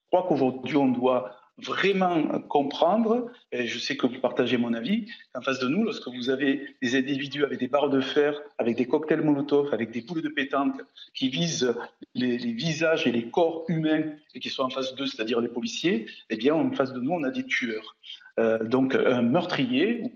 crois 0.09 0.25
qu'aujourd'hui, 0.29 0.77
on 0.77 0.87
doit 0.87 1.38
vraiment 1.63 2.39
comprendre, 2.41 3.31
et 3.51 3.67
je 3.67 3.79
sais 3.79 3.97
que 3.97 4.07
vous 4.07 4.19
partagez 4.19 4.57
mon 4.57 4.73
avis, 4.73 5.05
qu'en 5.33 5.41
face 5.41 5.59
de 5.59 5.67
nous, 5.67 5.83
lorsque 5.83 6.07
vous 6.07 6.29
avez 6.29 6.75
des 6.81 6.95
individus 6.95 7.43
avec 7.43 7.59
des 7.59 7.67
barres 7.67 7.89
de 7.89 8.01
fer, 8.01 8.39
avec 8.57 8.75
des 8.75 8.85
cocktails 8.85 9.21
Molotov, 9.21 9.73
avec 9.73 9.91
des 9.91 10.01
boules 10.01 10.21
de 10.21 10.29
pétanque 10.29 10.81
qui 11.13 11.29
visent 11.29 11.73
les, 12.15 12.37
les 12.37 12.53
visages 12.53 13.07
et 13.07 13.11
les 13.11 13.29
corps 13.29 13.65
humains 13.67 14.03
et 14.33 14.39
qui 14.39 14.49
sont 14.49 14.63
en 14.63 14.69
face 14.69 14.95
d'eux, 14.95 15.05
c'est-à-dire 15.05 15.41
les 15.41 15.49
policiers, 15.49 16.05
eh 16.29 16.37
bien, 16.37 16.53
en 16.53 16.71
face 16.71 16.93
de 16.93 16.99
nous, 16.99 17.11
on 17.11 17.23
a 17.23 17.31
des 17.31 17.45
tueurs. 17.45 17.95
Euh, 18.39 18.63
donc 18.63 18.95
un 18.95 19.21
meurtrier, 19.21 20.11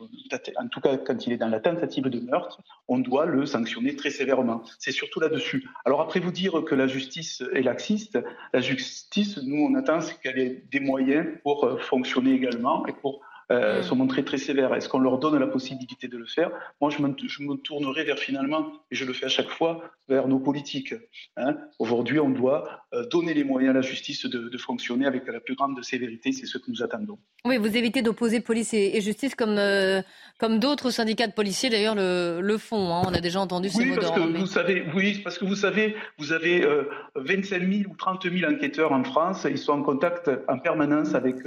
en 0.58 0.68
tout 0.68 0.80
cas 0.80 0.98
quand 0.98 1.28
il 1.28 1.34
est 1.34 1.38
dans 1.38 1.50
la 1.50 1.60
tentative 1.60 2.08
de 2.08 2.20
meurtre, 2.22 2.62
on 2.88 3.00
doit 3.00 3.26
le 3.26 3.46
sanctionner 3.46 3.96
très 3.96 4.12
sévèrement. 4.12 4.64
C'est 4.80 4.94
surtout 4.94 5.20
là-dessus. 5.20 5.68
Alors 5.84 6.00
après 6.00 6.22
vous 6.22 6.32
dire 6.32 6.64
que 6.64 6.74
la 6.74 6.88
justice 6.88 7.44
est 7.54 7.62
laxiste, 7.62 8.18
la 8.54 8.62
justice, 8.62 9.38
nous 9.44 9.66
on 9.66 9.76
attend 9.76 10.00
qu'elle 10.22 10.40
ait 10.40 10.64
des 10.72 10.80
moyens 10.80 11.28
pour 11.44 11.66
euh, 11.66 11.78
fonctionner 11.78 12.34
également 12.34 12.86
et 12.88 12.94
pour 12.94 13.22
euh, 13.54 13.80
mm. 13.80 13.84
se 13.84 13.94
montrer 13.94 14.26
très 14.26 14.38
sévère. 14.38 14.74
Est-ce 14.74 14.90
qu'on 14.90 15.00
leur 15.00 15.20
donne 15.20 15.38
la 15.38 15.48
possibilité 15.48 16.08
de 16.08 16.18
le 16.18 16.26
faire? 16.26 16.52
Moi, 16.82 16.90
je 16.90 17.02
me, 17.02 17.14
je 17.28 17.44
me, 17.44 17.56
tournerai 17.56 18.04
vers 18.04 18.18
finalement, 18.18 18.74
et 18.92 18.96
je 18.96 19.06
le 19.06 19.14
fais 19.14 19.26
à 19.26 19.30
chaque 19.30 19.50
fois, 19.50 19.84
vers 20.10 20.28
nos 20.28 20.40
politiques. 20.40 20.94
Hein. 21.38 21.58
Aujourd'hui, 21.80 22.20
on 22.20 22.30
doit 22.30 22.84
euh, 22.94 23.08
donner 23.08 23.34
les 23.34 23.44
moyens 23.44 23.72
à 23.72 23.74
la 23.76 23.82
justice 23.82 24.26
de, 24.26 24.50
de, 24.50 24.58
fonctionner 24.58 25.06
avec 25.06 25.28
la 25.28 25.40
plus 25.40 25.56
grande 25.56 25.82
sévérité. 25.84 26.32
C'est 26.32 26.46
ce 26.46 26.58
que 26.58 26.70
nous 26.70 26.84
attendons. 26.84 27.20
Oui, 27.46 27.58
vous 27.58 27.78
évitez 27.78 28.02
d'opposer 28.02 28.42
police 28.42 28.74
et, 28.74 28.98
et, 28.98 29.02
justice 29.02 29.36
comme, 29.36 29.58
euh, 29.58 30.02
comme 30.44 30.60
d'autres 30.60 30.90
syndicats 30.92 31.28
de 31.28 31.32
policiers 31.32 31.70
d'ailleurs 31.70 31.96
le, 31.96 32.42
le, 32.42 32.58
font. 32.58 32.94
Hein. 32.94 33.04
On 33.08 33.14
a 33.14 33.22
déjà 33.22 33.40
entendu 33.40 33.70
ces 33.70 33.80
oui, 33.80 33.86
mots 33.92 33.96
parce 33.96 34.12
que 34.12 34.20
mais... 34.20 34.40
vous 34.40 34.46
savez, 34.46 34.84
Oui, 34.94 35.22
parce 35.24 35.38
que 35.38 35.46
vous 35.46 35.56
savez, 35.56 35.96
vous 36.18 36.34
avez 36.34 36.68
25 37.16 37.62
000 37.62 37.90
ou 37.90 37.96
30 37.96 38.30
000 38.30 38.52
enquêteurs 38.52 38.92
en 38.92 39.06
France. 39.06 39.48
Ils 39.50 39.58
sont 39.58 39.72
en 39.72 39.84
contact 39.84 40.30
en 40.50 40.60
permanence 40.60 41.16
avec, 41.16 41.38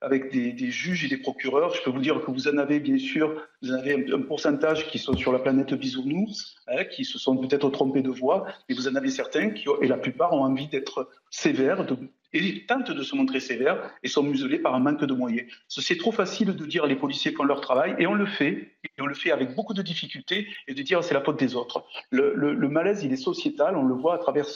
avec 0.00 0.30
des, 0.30 0.52
des 0.52 0.70
juges 0.70 1.04
et 1.04 1.08
des 1.08 1.16
procureurs 1.16 1.74
je 1.74 1.82
peux 1.82 1.90
vous 1.90 2.00
dire 2.00 2.20
que 2.24 2.30
vous 2.30 2.48
en 2.48 2.58
avez 2.58 2.78
bien 2.80 2.98
sûr, 2.98 3.34
vous 3.62 3.72
en 3.72 3.74
avez 3.74 4.06
un, 4.12 4.20
pourcentage 4.20 4.86
qui 4.88 4.98
sont 4.98 5.16
sur 5.16 5.32
la 5.32 5.38
planète 5.38 5.74
bisounours, 5.74 6.56
hein, 6.68 6.84
qui 6.84 7.04
se 7.04 7.18
sont 7.18 7.36
peut-être 7.36 7.68
trompés 7.70 8.02
de 8.02 8.10
voix, 8.10 8.46
mais 8.68 8.74
vous 8.74 8.88
en 8.88 8.94
avez 8.94 9.10
certains 9.10 9.50
qui, 9.50 9.66
et 9.82 9.88
la 9.88 9.96
plupart 9.96 10.32
ont 10.32 10.44
envie 10.44 10.68
d'être 10.68 11.10
sévères, 11.30 11.84
de, 11.84 11.96
et 12.34 12.66
tentent 12.66 12.90
de 12.90 13.02
se 13.02 13.14
montrer 13.14 13.40
sévères 13.40 13.90
et 14.02 14.08
sont 14.08 14.22
muselés 14.22 14.58
par 14.58 14.74
un 14.74 14.80
manque 14.80 15.04
de 15.04 15.14
moyens. 15.14 15.46
C'est 15.68 15.96
trop 15.96 16.12
facile 16.12 16.54
de 16.54 16.66
dire 16.66 16.86
les 16.86 16.96
policiers 16.96 17.32
font 17.32 17.44
leur 17.44 17.60
travail 17.60 17.94
et 17.98 18.06
on 18.06 18.14
le 18.14 18.26
fait, 18.26 18.72
et 18.84 19.00
on 19.00 19.06
le 19.06 19.14
fait 19.14 19.30
avec 19.30 19.54
beaucoup 19.54 19.72
de 19.72 19.82
difficultés 19.82 20.48
et 20.68 20.74
de 20.74 20.82
dire 20.82 21.02
c'est 21.02 21.14
la 21.14 21.22
faute 21.22 21.38
des 21.38 21.54
autres. 21.54 21.84
Le, 22.10 22.68
malaise, 22.68 23.04
il 23.04 23.12
est 23.12 23.16
sociétal, 23.16 23.76
on 23.76 23.84
le 23.84 23.94
voit 23.94 24.14
à 24.14 24.18
travers, 24.18 24.46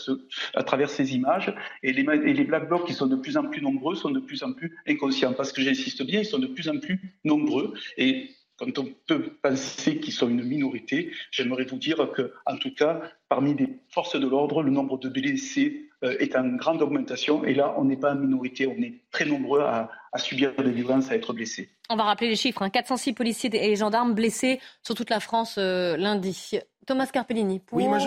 à 0.54 0.62
travers 0.64 0.90
ces 0.90 1.14
images 1.14 1.54
et 1.82 1.92
les, 1.92 2.02
et 2.02 2.34
les 2.34 2.44
black 2.44 2.68
blocs 2.68 2.86
qui 2.86 2.94
sont 2.94 3.06
de 3.06 3.16
plus 3.16 3.36
en 3.36 3.44
plus 3.44 3.62
nombreux 3.62 3.94
sont 3.94 4.10
de 4.10 4.20
plus 4.20 4.42
en 4.42 4.52
plus 4.52 4.76
inconscients 4.88 5.32
parce 5.32 5.52
que 5.52 5.62
j'insiste 5.62 6.02
bien, 6.04 6.20
ils 6.20 6.26
sont 6.26 6.38
de 6.38 6.46
plus 6.46 6.68
en 6.68 6.78
plus 6.78 7.00
nombreux 7.24 7.74
et 7.96 8.30
quand 8.58 8.76
on 8.78 8.92
peut 9.06 9.36
penser 9.40 10.00
qu'ils 10.00 10.12
sont 10.12 10.28
une 10.28 10.42
minorité, 10.42 11.12
j'aimerais 11.30 11.64
vous 11.64 11.78
dire 11.78 12.10
que, 12.10 12.32
en 12.44 12.56
tout 12.56 12.74
cas, 12.74 13.00
parmi 13.28 13.54
les 13.54 13.78
forces 13.90 14.18
de 14.18 14.26
l'ordre, 14.26 14.64
le 14.64 14.70
nombre 14.72 14.98
de 14.98 15.08
blessés 15.08 15.87
est 16.02 16.36
en 16.36 16.48
grande 16.56 16.82
augmentation. 16.82 17.44
Et 17.44 17.54
là, 17.54 17.74
on 17.76 17.84
n'est 17.84 17.96
pas 17.96 18.12
en 18.12 18.16
minorité, 18.16 18.66
on 18.66 18.80
est 18.82 18.94
très 19.10 19.24
nombreux 19.24 19.60
à, 19.60 19.90
à, 20.12 20.18
subir 20.18 20.54
des 20.56 20.70
violences, 20.70 21.10
à 21.10 21.16
être 21.16 21.32
blessés. 21.32 21.70
On 21.90 21.96
va 21.96 22.04
rappeler 22.04 22.28
les 22.28 22.36
chiffres. 22.36 22.62
Hein. 22.62 22.70
406 22.70 23.12
policiers 23.14 23.50
et 23.54 23.76
gendarmes 23.76 24.14
blessés 24.14 24.60
sur 24.82 24.94
toute 24.94 25.10
la 25.10 25.20
France 25.20 25.56
euh, 25.58 25.96
lundi. 25.96 26.60
Thomas 26.88 27.06
Carpellini. 27.06 27.60
Pour... 27.60 27.76
Oui, 27.76 27.86
moi 27.86 27.98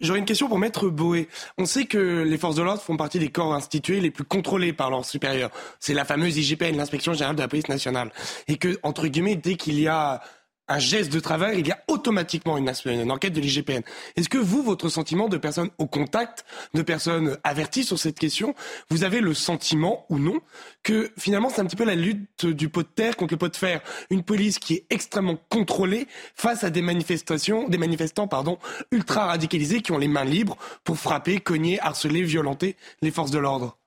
j'aurais 0.00 0.18
une 0.18 0.24
question 0.24 0.48
pour 0.48 0.58
Maître 0.58 0.88
Boé. 0.88 1.28
On 1.56 1.66
sait 1.66 1.84
que 1.84 2.24
les 2.24 2.36
forces 2.36 2.56
de 2.56 2.62
l'ordre 2.62 2.82
font 2.82 2.96
partie 2.96 3.20
des 3.20 3.28
corps 3.28 3.54
institués 3.54 4.00
les 4.00 4.10
plus 4.10 4.24
contrôlés 4.24 4.72
par 4.72 4.90
leurs 4.90 5.04
supérieurs. 5.04 5.50
C'est 5.78 5.94
la 5.94 6.04
fameuse 6.04 6.36
IGPN, 6.36 6.76
l'inspection 6.76 7.12
générale 7.12 7.36
de 7.36 7.42
la 7.42 7.48
police 7.48 7.68
nationale. 7.68 8.10
Et 8.48 8.56
que, 8.56 8.76
entre 8.82 9.06
guillemets, 9.06 9.36
dès 9.36 9.54
qu'il 9.54 9.78
y 9.78 9.86
a 9.86 10.20
un 10.68 10.78
geste 10.78 11.12
de 11.12 11.20
travers, 11.20 11.52
il 11.54 11.66
y 11.66 11.72
a 11.72 11.82
automatiquement 11.88 12.56
une, 12.56 12.70
enquête 13.10 13.32
de 13.32 13.40
l'IGPN. 13.40 13.82
Est-ce 14.16 14.28
que 14.28 14.38
vous, 14.38 14.62
votre 14.62 14.88
sentiment 14.88 15.28
de 15.28 15.36
personnes 15.36 15.70
au 15.78 15.86
contact, 15.86 16.44
de 16.72 16.82
personnes 16.82 17.38
averties 17.44 17.84
sur 17.84 17.98
cette 17.98 18.18
question, 18.18 18.54
vous 18.90 19.04
avez 19.04 19.20
le 19.20 19.34
sentiment 19.34 20.06
ou 20.08 20.18
non 20.18 20.40
que 20.82 21.12
finalement 21.18 21.50
c'est 21.50 21.60
un 21.60 21.66
petit 21.66 21.76
peu 21.76 21.84
la 21.84 21.94
lutte 21.94 22.46
du 22.46 22.68
pot 22.68 22.82
de 22.82 22.88
terre 22.88 23.16
contre 23.16 23.34
le 23.34 23.38
pot 23.38 23.48
de 23.48 23.56
fer, 23.56 23.80
une 24.10 24.22
police 24.22 24.58
qui 24.58 24.74
est 24.74 24.86
extrêmement 24.90 25.38
contrôlée 25.48 26.06
face 26.34 26.64
à 26.64 26.70
des 26.70 26.82
manifestations, 26.82 27.68
des 27.68 27.78
manifestants 27.78 28.28
pardon, 28.28 28.58
ultra 28.90 29.26
radicalisés 29.26 29.82
qui 29.82 29.92
ont 29.92 29.98
les 29.98 30.08
mains 30.08 30.24
libres 30.24 30.56
pour 30.82 30.96
frapper, 30.96 31.40
cogner, 31.40 31.80
harceler, 31.80 32.22
violenter 32.22 32.76
les 33.02 33.10
forces 33.10 33.30
de 33.30 33.38
l'ordre 33.38 33.78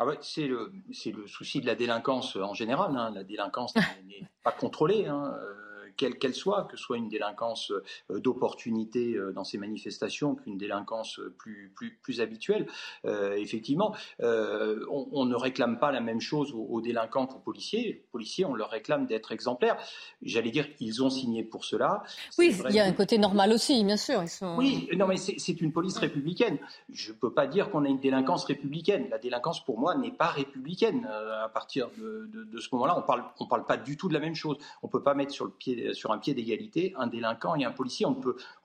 ah 0.00 0.06
ouais, 0.06 0.18
c'est 0.20 0.46
le, 0.46 0.72
le, 0.88 1.26
souci 1.26 1.60
de 1.60 1.66
la 1.66 1.74
délinquance 1.74 2.36
en 2.36 2.54
général. 2.54 2.96
Hein. 2.96 3.10
La 3.14 3.24
délinquance 3.24 3.74
n'est 3.74 4.28
pas 4.44 4.52
contrôlée. 4.52 5.06
Hein. 5.06 5.34
Euh, 5.40 5.67
quelle 5.98 6.18
qu'elle 6.18 6.34
soit, 6.34 6.64
que 6.64 6.76
ce 6.76 6.82
soit 6.82 6.96
une 6.96 7.08
délinquance 7.08 7.72
euh, 8.10 8.20
d'opportunité 8.20 9.14
euh, 9.14 9.32
dans 9.32 9.44
ces 9.44 9.58
manifestations 9.58 10.36
qu'une 10.36 10.56
délinquance 10.56 11.20
plus, 11.36 11.70
plus, 11.74 11.98
plus 12.02 12.20
habituelle. 12.20 12.66
Euh, 13.04 13.34
effectivement, 13.34 13.94
euh, 14.22 14.86
on, 14.90 15.08
on, 15.12 15.24
ne 15.26 15.34
réclame 15.34 15.78
pas 15.78 15.92
la 15.92 16.00
même 16.00 16.20
chose 16.20 16.52
aux, 16.52 16.64
aux, 16.64 16.80
délinquants 16.80 17.26
qu'aux 17.26 17.40
policiers. 17.40 17.82
Les 17.82 18.04
policiers, 18.12 18.44
on 18.44 18.54
leur 18.54 18.70
réclame 18.70 19.06
d'être 19.06 19.32
exemplaires. 19.32 19.76
J'allais 20.22 20.50
dire, 20.50 20.66
ils 20.80 21.02
ont 21.02 21.10
signé 21.10 21.42
pour 21.42 21.64
cela. 21.64 22.02
Oui, 22.38 22.56
il 22.68 22.74
y 22.74 22.80
a 22.80 22.84
un 22.84 22.92
côté 22.92 23.18
normal 23.18 23.52
aussi, 23.52 23.84
bien 23.84 23.96
sûr. 23.96 24.22
Ils 24.22 24.28
sont... 24.28 24.56
Oui, 24.56 24.88
non, 24.96 25.06
mais 25.06 25.16
c'est 25.16 25.60
une 25.60 25.72
police 25.72 25.98
républicaine. 25.98 26.58
Je 26.90 27.12
ne 27.12 27.16
peux 27.16 27.32
pas 27.32 27.46
dire 27.46 27.70
qu'on 27.70 27.84
a 27.84 27.88
une 27.88 28.00
délinquance 28.00 28.44
républicaine. 28.44 29.08
La 29.10 29.18
délinquance, 29.18 29.64
pour 29.64 29.78
moi, 29.78 29.96
n'est 29.96 30.12
pas 30.12 30.28
républicaine. 30.28 31.08
Euh, 31.10 31.44
à 31.44 31.48
partir 31.48 31.90
de, 31.98 32.28
de, 32.32 32.44
de 32.44 32.60
ce 32.60 32.68
moment-là, 32.72 32.96
on 32.96 33.02
parle, 33.02 33.24
on 33.40 33.46
parle 33.46 33.66
pas 33.66 33.76
du 33.76 33.96
tout 33.96 34.08
de 34.08 34.14
la 34.14 34.20
même 34.20 34.36
chose. 34.36 34.56
On 34.82 34.88
peut 34.88 35.02
pas 35.02 35.14
mettre 35.14 35.32
sur 35.32 35.44
le 35.44 35.50
pied 35.50 35.87
sur 35.92 36.12
un 36.12 36.18
pied 36.18 36.34
d'égalité 36.34 36.94
un 36.96 37.06
délinquant 37.06 37.54
et 37.56 37.64
un 37.64 37.70
policier. 37.70 38.06
On 38.06 38.14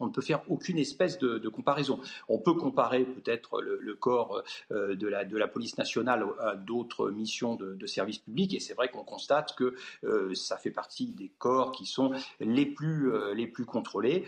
ne 0.06 0.12
peut, 0.12 0.22
faire 0.22 0.42
aucune 0.50 0.78
espèce 0.78 1.18
de, 1.18 1.50
comparaison. 1.50 2.00
On 2.30 2.40
peut 2.40 2.54
comparer 2.54 3.06
peut-être 3.06 3.62
le, 3.62 3.94
corps 3.96 4.44
euh, 4.72 4.96
de, 4.96 5.08
la, 5.08 5.48
police 5.48 5.78
nationale 5.78 6.26
à 6.40 6.56
d'autres 6.56 7.10
missions 7.12 7.56
de, 7.56 7.86
service 7.86 8.20
public, 8.20 8.54
et 8.56 8.60
c'est 8.60 8.74
vrai 8.74 8.90
qu'on 8.90 9.04
constate 9.04 9.56
que 9.56 9.76
euh, 10.04 10.34
ça 10.34 10.58
fait 10.58 10.72
partie 10.72 11.08
des 11.08 11.32
corps 11.38 11.72
qui 11.72 11.86
sont 11.86 12.12
les 12.40 12.66
plus, 12.66 13.14
euh, 13.14 13.34
les 13.34 13.46
plus 13.46 13.66
contrôlés, 13.66 14.26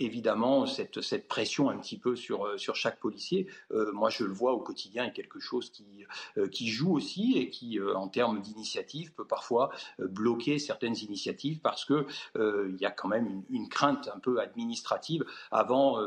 évidemment 0.00 0.66
cette, 0.66 1.28
pression 1.28 1.70
un 1.70 1.76
petit 1.76 1.98
peu 1.98 2.16
sur, 2.16 2.46
euh, 2.46 2.56
chaque 2.56 2.98
policier, 2.98 3.46
euh, 3.72 3.92
moi 3.92 4.10
je 4.10 4.24
le 4.24 4.32
vois 4.32 4.52
au 4.52 4.60
quotidien 4.60 5.04
est 5.04 5.12
quelque 5.12 5.38
chose 5.38 5.70
qui, 5.70 6.06
euh, 6.38 6.48
qui 6.48 6.68
joue 6.68 6.94
aussi 6.94 7.36
et 7.36 7.50
qui, 7.50 7.78
en 7.80 8.08
termes 8.08 8.40
d'initiative, 8.40 9.12
peut 9.12 9.26
parfois 9.26 9.70
bloquer 9.98 10.58
certaines 10.58 10.96
initiatives 10.96 11.60
parce 11.60 11.84
que 11.84 12.06
il 12.38 12.76
y 12.80 12.86
a 12.86 12.90
quand 12.90 13.08
même 13.08 13.42
une, 13.50 13.68
crainte 13.68 14.10
un 14.14 14.18
peu 14.18 14.40
administrative 14.40 15.24
avant, 15.50 15.98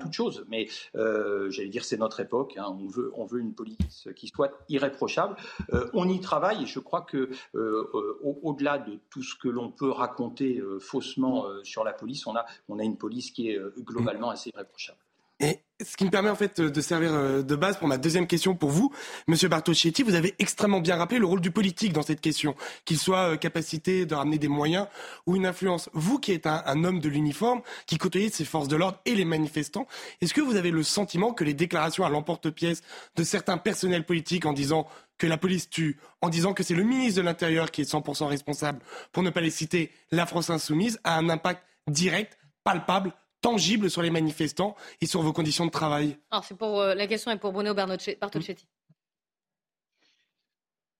toute 0.00 0.12
chose. 0.12 0.44
Mais 0.48 0.68
j'allais 0.94 1.68
dire 1.68 1.84
c'est 1.84 1.96
notre 1.96 2.20
époque, 2.20 2.56
hein, 2.56 2.76
on, 3.14 3.26
veut, 3.26 3.40
une 3.40 3.54
police 3.54 4.08
qui 4.16 4.28
soit 4.28 4.52
irréprochable. 4.68 5.36
on 5.92 6.08
y 6.08 6.20
travaille 6.20 6.62
et 6.62 6.66
je 6.66 6.78
crois 6.78 7.02
que 7.02 7.30
au-delà 8.22 8.78
au 8.78 8.90
de 8.90 8.98
tout 9.10 9.22
ce 9.22 9.34
que 9.34 9.48
l'on 9.48 9.70
peut 9.70 9.90
raconter 9.90 10.62
faussement 10.80 11.46
sur 11.62 11.84
la 11.84 11.92
police, 11.92 12.26
on 12.26 12.36
a, 12.36 12.44
on 12.68 12.78
a 12.78 12.83
une 12.84 12.96
police 12.96 13.30
qui 13.30 13.50
est 13.50 13.58
euh, 13.58 13.74
globalement 13.78 14.30
assez 14.30 14.50
irréprochable. 14.50 14.98
Et 15.40 15.58
ce 15.84 15.96
qui 15.96 16.04
me 16.04 16.10
permet 16.10 16.30
en 16.30 16.36
fait 16.36 16.60
de 16.60 16.80
servir 16.80 17.12
euh, 17.12 17.42
de 17.42 17.56
base 17.56 17.76
pour 17.76 17.88
ma 17.88 17.98
deuxième 17.98 18.28
question 18.28 18.54
pour 18.54 18.70
vous, 18.70 18.92
Monsieur 19.26 19.48
Bartoschetti, 19.48 20.04
vous 20.04 20.14
avez 20.14 20.34
extrêmement 20.38 20.80
bien 20.80 20.94
rappelé 20.94 21.18
le 21.18 21.26
rôle 21.26 21.40
du 21.40 21.50
politique 21.50 21.92
dans 21.92 22.02
cette 22.02 22.20
question, 22.20 22.54
qu'il 22.84 22.98
soit 22.98 23.32
euh, 23.32 23.36
capacité 23.36 24.06
de 24.06 24.14
ramener 24.14 24.38
des 24.38 24.46
moyens 24.46 24.86
ou 25.26 25.34
une 25.34 25.44
influence. 25.44 25.90
Vous 25.92 26.20
qui 26.20 26.30
êtes 26.30 26.46
un, 26.46 26.62
un 26.66 26.84
homme 26.84 27.00
de 27.00 27.08
l'uniforme, 27.08 27.62
qui 27.86 27.98
côtoyez 27.98 28.30
ces 28.30 28.44
forces 28.44 28.68
de 28.68 28.76
l'ordre 28.76 29.00
et 29.06 29.14
les 29.16 29.24
manifestants, 29.24 29.88
est-ce 30.20 30.34
que 30.34 30.40
vous 30.40 30.54
avez 30.54 30.70
le 30.70 30.84
sentiment 30.84 31.32
que 31.32 31.42
les 31.42 31.54
déclarations 31.54 32.04
à 32.04 32.10
l'emporte-pièce 32.10 32.82
de 33.16 33.24
certains 33.24 33.58
personnels 33.58 34.06
politiques 34.06 34.46
en 34.46 34.52
disant 34.52 34.86
que 35.18 35.26
la 35.26 35.36
police 35.36 35.68
tue, 35.68 35.98
en 36.20 36.28
disant 36.28 36.54
que 36.54 36.62
c'est 36.62 36.74
le 36.74 36.84
ministre 36.84 37.20
de 37.20 37.24
l'Intérieur 37.24 37.72
qui 37.72 37.80
est 37.80 37.92
100% 37.92 38.26
responsable, 38.26 38.80
pour 39.12 39.24
ne 39.24 39.30
pas 39.30 39.40
les 39.40 39.50
citer, 39.50 39.90
la 40.12 40.26
France 40.26 40.50
insoumise, 40.50 41.00
a 41.02 41.18
un 41.18 41.28
impact 41.28 41.62
direct 41.88 42.38
palpable, 42.64 43.12
tangible 43.40 43.90
sur 43.90 44.02
les 44.02 44.10
manifestants 44.10 44.74
et 45.00 45.06
sur 45.06 45.22
vos 45.22 45.32
conditions 45.32 45.66
de 45.66 45.70
travail 45.70 46.16
Alors, 46.30 46.44
c'est 46.44 46.56
pour, 46.56 46.82
la 46.82 47.06
question 47.06 47.30
est 47.30 47.36
pour 47.36 47.52
Bruno 47.52 47.74
Bartocchetti. 47.74 48.66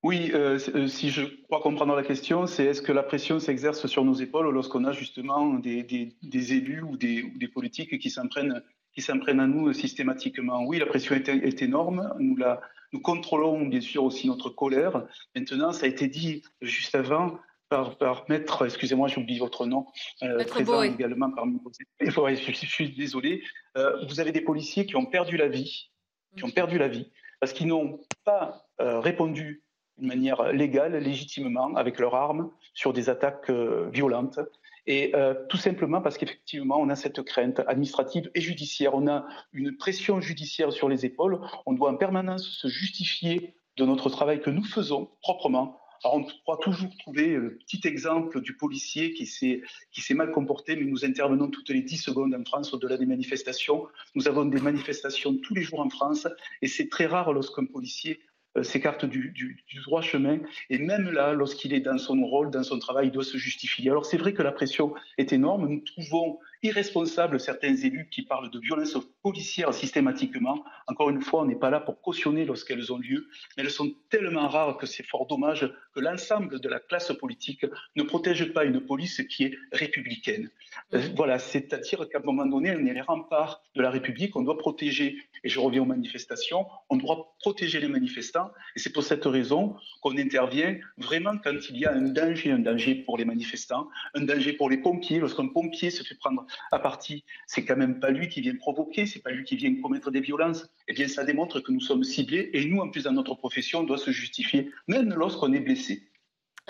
Oui, 0.05 0.31
euh, 0.35 0.59
euh, 0.75 0.87
si 0.87 1.09
je 1.09 1.23
crois 1.45 1.63
comprendre 1.63 1.97
la 1.97 2.03
question, 2.03 2.47
c'est 2.47 2.67
est-ce 2.67 2.83
que 2.83 2.93
la 2.93 3.03
pression 3.03 3.39
s'exerce 3.41 3.87
sur 3.87 4.05
nos 4.05 4.13
épaules 4.13 4.53
lorsqu'on 4.53 4.85
a 4.85 4.93
justement 4.93 5.55
des, 5.55 5.83
des, 5.83 6.53
élus 6.53 6.83
ou 6.83 6.99
des, 6.99 7.23
ou 7.23 7.39
des, 7.39 7.49
politiques 7.49 7.99
qui 7.99 8.11
s'en 8.11 8.29
prennent, 8.29 8.63
qui 8.95 9.01
s'en 9.01 9.19
prennent 9.19 9.41
à 9.41 9.47
nous 9.47 9.73
systématiquement? 9.73 10.63
Oui, 10.67 10.79
la 10.79 10.85
pression 10.85 11.15
est, 11.15 11.27
est 11.31 11.63
énorme. 11.63 12.13
Nous, 12.19 12.37
la, 12.37 12.61
nous 12.93 13.01
contrôlons 13.01 13.65
bien 13.65 13.81
sûr 13.81 14.05
aussi 14.05 14.27
notre 14.27 14.51
colère. 14.51 15.07
Maintenant, 15.35 15.73
ça 15.73 15.87
a 15.87 15.89
été 15.89 16.07
dit 16.07 16.43
juste 16.61 16.95
avant 16.95 17.39
par, 17.75 17.97
par 17.97 18.25
maître, 18.29 18.65
excusez-moi, 18.65 19.09
j'ai 19.09 19.21
oublié 19.21 19.41
votre 19.41 19.67
nom, 19.67 19.87
euh, 20.23 20.45
présent 20.45 20.83
également 20.83 21.31
parmi 21.33 21.59
vos 21.59 21.73
je, 22.01 22.53
je, 22.53 22.67
suis 22.67 22.91
désolé. 22.91 23.43
Euh, 23.77 24.05
vous 24.07 24.21
avez 24.21 24.31
des 24.31 24.41
policiers 24.41 24.87
qui 24.87 24.95
ont 24.95 25.07
perdu 25.07 25.37
la 25.37 25.49
vie, 25.49 25.91
qui 26.37 26.45
ont 26.45 26.51
perdu 26.51 26.79
la 26.79 26.87
vie 26.87 27.11
parce 27.41 27.53
qu'ils 27.53 27.67
n'ont 27.67 28.01
pas 28.25 28.69
euh, 28.81 29.01
répondu 29.01 29.65
d'une 29.99 30.09
manière 30.09 30.53
légale, 30.53 30.97
légitimement, 30.97 31.75
avec 31.75 31.99
leurs 31.99 32.15
armes, 32.15 32.51
sur 32.75 32.93
des 32.93 33.11
attaques 33.11 33.51
euh, 33.51 33.91
violentes. 33.93 34.39
Et 34.87 35.13
euh, 35.15 35.35
tout 35.49 35.57
simplement 35.57 36.01
parce 36.01 36.17
qu'effectivement, 36.17 36.77
on 36.79 36.89
a 36.91 36.97
cette 36.97 37.23
crainte 37.23 37.61
administrative 37.67 38.31
et 38.35 38.41
judiciaire. 38.41 38.95
On 38.95 39.09
a 39.09 39.27
une 39.53 39.77
pression 39.77 40.21
judiciaire 40.21 40.73
sur 40.73 40.89
les 40.89 41.05
épaules. 41.05 41.41
On 41.67 41.73
doit 41.73 41.91
en 41.91 41.97
permanence 41.97 42.47
se 42.47 42.69
justifier 42.69 43.55
de 43.77 43.85
notre 43.85 44.11
travail 44.11 44.41
que 44.41 44.51
nous 44.51 44.65
faisons 44.65 45.11
proprement. 45.21 45.81
Alors 46.05 46.17
on 46.17 46.25
pourra 46.45 46.59
toujours 46.59 46.95
trouver 46.99 47.29
le 47.29 47.57
petit 47.57 47.81
exemple 47.89 48.43
du 48.43 48.55
policier 48.55 49.15
qui 49.15 49.25
s'est, 49.25 49.63
qui 49.91 50.03
s'est 50.03 50.13
mal 50.13 50.33
comporté, 50.33 50.77
mais 50.77 50.85
nous 50.85 51.07
intervenons 51.07 51.49
toutes 51.49 51.71
les 51.71 51.81
10 51.81 51.97
secondes 51.97 52.35
en 52.35 52.45
France 52.45 52.75
au-delà 52.75 52.99
des 52.99 53.07
manifestations. 53.07 53.87
Nous 54.15 54.29
avons 54.29 54.45
des 54.45 54.61
manifestations 54.61 55.35
tous 55.39 55.55
les 55.55 55.63
jours 55.63 55.81
en 55.81 55.89
France 55.89 56.29
et 56.61 56.69
c'est 56.69 56.91
très 56.91 57.07
rare 57.07 57.33
lorsqu'un 57.33 57.65
policier 57.65 58.21
euh, 58.59 58.63
s'écarte 58.63 59.07
du, 59.07 59.31
du, 59.31 59.65
du, 59.67 59.81
droit 59.81 60.03
chemin. 60.03 60.41
Et 60.69 60.79
même 60.79 61.11
là, 61.11 61.33
lorsqu'il 61.33 61.73
est 61.73 61.81
dans 61.81 61.99
son 61.99 62.23
rôle, 62.23 62.51
dans 62.51 62.63
son 62.63 62.79
travail, 62.79 63.07
il 63.07 63.11
doit 63.11 63.25
se 63.25 63.39
justifier. 63.39 63.91
Alors 63.91 64.05
c'est 64.05 64.19
vrai 64.19 64.35
que 64.35 64.43
la 64.43 64.53
pression 64.53 64.95
est 65.17 65.33
énorme. 65.33 65.67
Nous 65.69 65.81
trouvons 65.81 66.39
irresponsables 66.65 67.39
certains 67.39 67.77
élus 67.77 68.09
qui 68.11 68.23
parlent 68.23 68.51
de 68.51 68.59
violences 68.59 68.97
policières 69.23 69.75
systématiquement. 69.75 70.65
Encore 70.87 71.11
une 71.11 71.21
fois, 71.21 71.43
on 71.43 71.45
n'est 71.45 71.55
pas 71.55 71.69
là 71.69 71.79
pour 71.79 72.01
cautionner 72.01 72.47
lorsqu'elles 72.47 72.91
ont 72.91 72.99
lieu, 72.99 73.29
mais 73.57 73.63
elles 73.63 73.71
sont 73.71 73.93
tellement 74.09 74.49
rares 74.49 74.79
que 74.79 74.87
c'est 74.87 75.03
fort 75.03 75.27
dommage 75.27 75.71
que 75.95 76.01
l'ensemble 76.01 76.61
de 76.61 76.69
la 76.69 76.81
classe 76.81 77.13
politique 77.13 77.67
ne 77.97 78.03
protège 78.03 78.53
pas 78.55 78.65
une 78.65 78.81
police 78.81 79.23
qui 79.29 79.45
est 79.45 79.59
républicaine. 79.73 80.51
Euh, 80.95 81.03
voilà, 81.15 81.39
c'est-à-dire 81.39 82.09
qu'à 82.09 82.19
un 82.19 82.23
moment 82.23 82.47
donné, 82.47 82.75
on 82.75 82.87
est 82.87 82.95
les 82.95 83.01
remparts 83.03 83.63
de 83.77 83.83
la 83.83 83.91
République, 83.91 84.35
on 84.35 84.43
doit 84.43 84.57
protéger, 84.57 85.19
et 85.45 85.49
je 85.51 85.61
reviens 85.61 85.83
aux 85.83 85.87
manifestations, 85.87 86.67
on 86.89 86.97
doit 86.97 87.35
protéger 87.41 87.79
les 87.79 87.89
manifestants, 87.89 88.51
et 88.75 88.79
c'est 88.79 88.93
pour 88.93 89.03
cette 89.03 89.27
raison 89.27 89.77
qu'on 90.01 90.17
intervient 90.17 90.79
vraiment 90.97 91.37
quand 91.37 91.55
il 91.69 91.79
y 91.79 91.85
a 91.85 91.93
un 91.93 92.09
danger, 92.09 92.53
un 92.53 92.59
danger 92.59 92.95
pour 92.95 93.19
les 93.19 93.27
manifestants, 93.27 93.89
un 94.15 94.23
danger 94.23 94.55
pour 94.55 94.71
les 94.71 94.79
pompiers, 94.79 95.19
lorsqu'un 95.19 95.49
pompier 95.49 95.91
se 95.91 96.03
fait 96.03 96.15
prendre 96.15 96.47
à 96.73 96.79
partie, 96.79 97.25
c'est 97.47 97.65
quand 97.65 97.77
même 97.77 98.01
pas 98.01 98.11
lui 98.11 98.29
qui 98.29 98.41
vient 98.41 98.57
provoquer, 98.57 99.07
c'est 99.07 99.21
pas 99.21 99.31
lui 99.31 99.45
qui 99.45 99.57
vient 99.57 99.75
commettre 99.81 100.11
des 100.11 100.21
violences. 100.21 100.69
Eh 100.89 100.93
bien, 100.93 101.09
ça 101.09 101.25
démontre 101.25 101.61
que 101.61 101.73
nous 101.73 101.81
sommes 101.81 102.05
ciblés 102.05 102.51
et 102.53 102.65
nous, 102.65 102.81
en 102.81 102.91
plus, 102.91 103.05
dans 103.05 103.13
notre 103.13 103.35
profession, 103.35 103.81
on 103.81 103.85
doit 103.85 103.99
se 103.99 104.11
justifier, 104.11 104.71
même 104.89 105.13
lorsqu'on 105.15 105.53
est 105.53 105.61
blessé. 105.61 106.03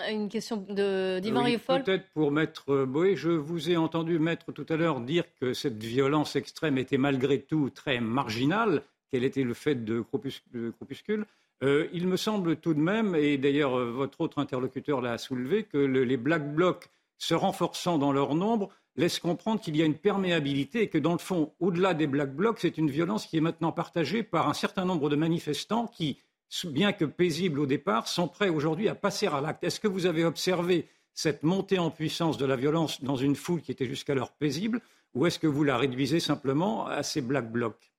Une 0.09 0.27
question 0.27 0.57
d'Yvan 0.57 1.45
oui, 1.45 1.57
Peut-être 1.57 2.09
pour 2.13 2.29
Maître 2.29 2.83
Boé, 2.83 3.15
je 3.15 3.29
vous 3.29 3.69
ai 3.69 3.77
entendu, 3.77 4.19
Maître, 4.19 4.51
tout 4.51 4.65
à 4.67 4.75
l'heure 4.75 4.99
dire 4.99 5.23
que 5.39 5.53
cette 5.53 5.81
violence 5.81 6.35
extrême 6.35 6.77
était 6.77 6.97
malgré 6.97 7.41
tout 7.41 7.69
très 7.69 8.01
marginale, 8.01 8.83
qu'elle 9.11 9.23
était 9.23 9.43
le 9.43 9.53
fait 9.53 9.85
de 9.85 10.01
groupuscules. 10.01 11.25
Euh, 11.63 11.87
il 11.93 12.07
me 12.07 12.17
semble 12.17 12.57
tout 12.57 12.73
de 12.73 12.81
même, 12.81 13.15
et 13.15 13.37
d'ailleurs 13.37 13.79
euh, 13.79 13.89
votre 13.89 14.19
autre 14.19 14.39
interlocuteur 14.39 14.99
l'a 14.99 15.17
soulevé, 15.17 15.63
que 15.63 15.77
les 15.77 16.17
Black 16.17 16.53
Blocs 16.53 16.89
se 17.17 17.33
renforçant 17.33 17.97
dans 17.97 18.11
leur 18.11 18.35
nombre 18.35 18.69
laisse 18.97 19.19
comprendre 19.19 19.59
qu'il 19.59 19.75
y 19.75 19.81
a 19.81 19.85
une 19.85 19.95
perméabilité 19.95 20.83
et 20.83 20.89
que, 20.89 20.97
dans 20.97 21.11
le 21.11 21.17
fond, 21.17 21.53
au-delà 21.59 21.93
des 21.93 22.07
Black 22.07 22.33
Blocs, 22.33 22.59
c'est 22.59 22.77
une 22.77 22.89
violence 22.89 23.25
qui 23.25 23.37
est 23.37 23.41
maintenant 23.41 23.71
partagée 23.71 24.23
par 24.23 24.47
un 24.47 24.53
certain 24.53 24.85
nombre 24.85 25.09
de 25.09 25.15
manifestants 25.15 25.87
qui, 25.87 26.19
bien 26.65 26.93
que 26.93 27.05
paisibles 27.05 27.59
au 27.59 27.65
départ, 27.65 28.07
sont 28.07 28.27
prêts 28.27 28.49
aujourd'hui 28.49 28.87
à 28.87 28.95
passer 28.95 29.27
à 29.27 29.41
l'acte. 29.41 29.63
Est-ce 29.63 29.79
que 29.79 29.87
vous 29.87 30.05
avez 30.05 30.23
observé 30.23 30.87
cette 31.13 31.43
montée 31.43 31.79
en 31.79 31.91
puissance 31.91 32.37
de 32.37 32.45
la 32.45 32.55
violence 32.55 33.03
dans 33.03 33.15
une 33.15 33.35
foule 33.35 33.61
qui 33.61 33.71
était 33.71 33.85
jusqu'alors 33.85 34.31
paisible 34.31 34.81
ou 35.13 35.25
est-ce 35.25 35.39
que 35.39 35.47
vous 35.47 35.63
la 35.63 35.77
réduisez 35.77 36.19
simplement 36.19 36.87
à 36.87 37.01
ces 37.01 37.21
Black 37.21 37.51
Blocs? 37.51 37.94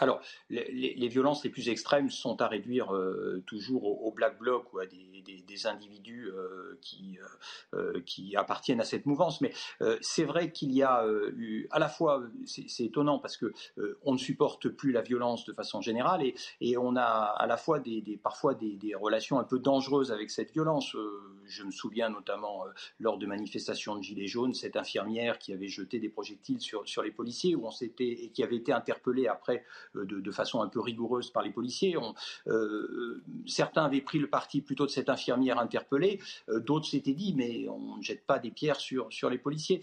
Alors, 0.00 0.20
les, 0.48 1.08
violences 1.08 1.44
les 1.44 1.50
plus 1.50 1.68
extrêmes 1.68 2.10
sont 2.10 2.40
à 2.40 2.48
réduire 2.48 2.94
euh, 2.94 3.42
toujours 3.46 3.84
au, 3.84 4.10
black 4.12 4.38
bloc 4.38 4.72
ou 4.72 4.78
à 4.78 4.86
des, 4.86 5.66
individus 5.66 6.30
euh, 6.30 6.78
qui, 6.80 7.18
euh, 7.74 8.00
qui 8.06 8.34
appartiennent 8.34 8.80
à 8.80 8.84
cette 8.84 9.04
mouvance. 9.04 9.42
Mais 9.42 9.52
c'est 10.00 10.24
vrai 10.24 10.52
qu'il 10.52 10.72
y 10.72 10.82
a 10.82 11.04
eu, 11.36 11.68
à 11.70 11.78
la 11.78 11.88
fois, 11.88 12.22
c'est 12.46 12.84
étonnant 12.84 13.18
parce 13.18 13.36
que 13.36 13.52
on 14.04 14.12
ne 14.12 14.18
supporte 14.18 14.68
plus 14.68 14.92
la 14.92 15.02
violence 15.02 15.44
de 15.44 15.52
façon 15.52 15.82
générale 15.82 16.24
et, 16.24 16.34
et 16.60 16.78
on 16.78 16.96
a 16.96 17.02
à 17.02 17.46
la 17.46 17.58
fois 17.58 17.78
des, 17.78 18.18
parfois 18.22 18.54
des, 18.54 18.94
relations 18.94 19.38
un 19.38 19.44
peu 19.44 19.58
dangereuses 19.58 20.12
avec 20.12 20.30
cette 20.30 20.52
violence. 20.52 20.96
je 21.46 21.62
me 21.62 21.70
souviens 21.70 22.08
notamment 22.08 22.64
lors 22.98 23.18
de 23.18 23.26
manifestations 23.26 23.96
de 23.96 24.02
Gilets 24.02 24.26
jaunes, 24.26 24.54
cette 24.54 24.76
infirmière 24.76 25.38
qui 25.38 25.52
avait 25.52 25.68
jeté 25.68 25.98
des 25.98 26.08
projectiles 26.08 26.60
sur, 26.60 26.88
sur 26.88 27.02
les 27.02 27.10
policiers 27.10 27.54
où 27.54 27.66
on 27.66 27.70
s'était 27.70 28.08
et 28.08 28.30
qui 28.30 28.42
avait 28.42 28.56
été 28.56 28.72
interpellée 28.72 29.26
après 29.26 29.64
euh, 29.96 30.04
de, 30.04 30.30
façon 30.30 30.62
un 30.62 30.68
peu 30.68 30.80
rigoureuse 30.80 31.30
par 31.30 31.42
les 31.42 31.50
policiers. 31.50 31.96
Euh, 32.46 33.22
certains 33.46 33.84
avaient 33.84 34.00
pris 34.00 34.18
le 34.18 34.28
parti 34.28 34.60
plutôt 34.60 34.86
de 34.86 34.90
cette 34.90 35.08
infirmière 35.08 35.58
interpellée, 35.58 36.20
euh, 36.48 36.60
d'autres 36.60 36.86
s'étaient 36.86 37.14
dit 37.14 37.34
mais 37.36 37.68
on 37.68 37.96
ne 37.96 38.02
jette 38.02 38.24
pas 38.26 38.38
des 38.38 38.52
pierres 38.52 38.78
sur, 38.78 39.12
sur 39.12 39.28
les 39.28 39.38
policiers 39.38 39.80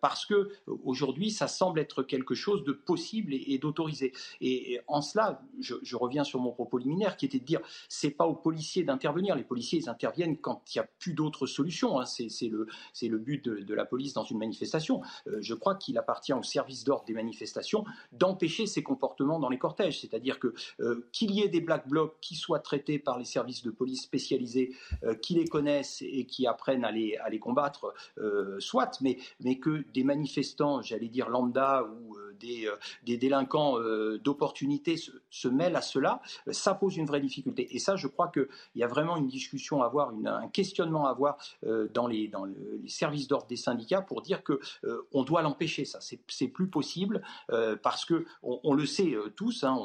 parce 0.00 0.26
que 0.26 0.50
aujourd'hui 0.84 1.30
ça 1.30 1.48
semble 1.48 1.80
être 1.80 2.02
quelque 2.02 2.34
chose 2.34 2.64
de 2.64 2.72
possible 2.72 3.32
et, 3.32 3.58
d'autorisé. 3.58 4.12
Et, 4.40 4.80
en 4.86 5.00
cela, 5.00 5.42
je, 5.60 5.96
reviens 5.96 6.24
sur 6.24 6.40
mon 6.40 6.52
propos 6.52 6.78
liminaire 6.78 7.16
qui 7.16 7.26
était 7.26 7.38
de 7.38 7.44
dire 7.44 7.60
c'est 7.88 8.10
pas 8.10 8.26
aux 8.26 8.34
policiers 8.34 8.84
d'intervenir. 8.84 9.36
Les 9.36 9.44
policiers 9.44 9.88
interviennent 9.88 10.36
quand 10.38 10.62
il 10.74 10.78
n'y 10.78 10.84
a 10.84 10.88
plus 10.98 11.14
d'autres 11.14 11.46
solutions. 11.46 12.00
Hein. 12.00 12.04
C'est 12.04 12.48
le, 12.48 12.66
le 13.02 13.18
but 13.18 13.48
de, 13.48 13.74
la 13.74 13.84
police 13.84 14.12
dans 14.12 14.24
une 14.24 14.38
manifestation. 14.38 15.00
je 15.26 15.54
crois 15.54 15.74
qu'il 15.74 15.96
appartient 15.98 16.32
au 16.32 16.42
service 16.42 16.84
d'ordre 16.84 17.04
des 17.04 17.14
manifestations 17.14 17.84
d'empêcher 18.12 18.66
ces 18.66 18.82
comportements 18.82 19.29
dans 19.38 19.48
les 19.48 19.58
cortèges. 19.58 20.00
C'est-à-dire 20.00 20.38
que 20.38 20.54
euh, 20.80 21.08
qu'il 21.12 21.30
y 21.32 21.42
ait 21.42 21.48
des 21.48 21.60
black 21.60 21.88
blocs 21.88 22.16
qui 22.20 22.34
soient 22.34 22.60
traités 22.60 22.98
par 22.98 23.18
les 23.18 23.24
services 23.24 23.62
de 23.62 23.70
police 23.70 24.02
spécialisés, 24.02 24.74
euh, 25.04 25.14
qui 25.14 25.34
les 25.34 25.46
connaissent 25.46 26.02
et 26.02 26.24
qui 26.24 26.46
apprennent 26.46 26.84
à 26.84 26.90
les, 26.90 27.38
combattre, 27.40 27.94
euh, 28.18 28.58
soit, 28.58 29.00
mais 29.00 29.18
que 29.60 29.84
des 29.92 30.04
manifestants, 30.04 30.82
j'allais 30.82 31.08
dire 31.08 31.28
lambda 31.28 31.84
ou 31.84 32.16
des, 32.40 32.70
des, 33.04 33.16
délinquants 33.16 33.78
d'opportunité 34.22 34.96
se, 34.96 35.10
se, 35.30 35.48
mêlent 35.48 35.76
à 35.76 35.82
cela, 35.82 36.20
ça 36.50 36.74
pose 36.74 36.96
une 36.96 37.06
vraie 37.06 37.20
difficulté. 37.20 37.74
Et 37.74 37.78
ça, 37.78 37.96
je 37.96 38.06
crois 38.06 38.28
qu'il 38.28 38.48
y 38.76 38.82
a 38.82 38.86
vraiment 38.86 39.16
une 39.16 39.28
discussion 39.28 39.82
à 39.82 39.86
avoir, 39.86 40.12
une, 40.12 40.26
un 40.26 40.48
questionnement 40.48 41.06
à 41.06 41.10
avoir 41.10 41.38
dans, 41.92 42.06
les, 42.06 42.28
dans 42.28 42.44
les 42.44 42.88
services 42.88 43.28
d'ordre 43.28 43.46
des 43.46 43.56
syndicats 43.56 44.02
pour 44.02 44.22
dire 44.22 44.42
que 44.42 44.60
on 45.12 45.22
doit 45.22 45.42
l'empêcher. 45.42 45.84
Ça, 45.84 45.98
c'est 46.00 46.48
plus 46.48 46.68
possible 46.68 47.22
parce 47.82 48.04
que 48.04 48.24
on, 48.42 48.60
on 48.64 48.74
le 48.74 48.86
sait 48.86 49.14
tous, 49.36 49.64
hein, 49.64 49.76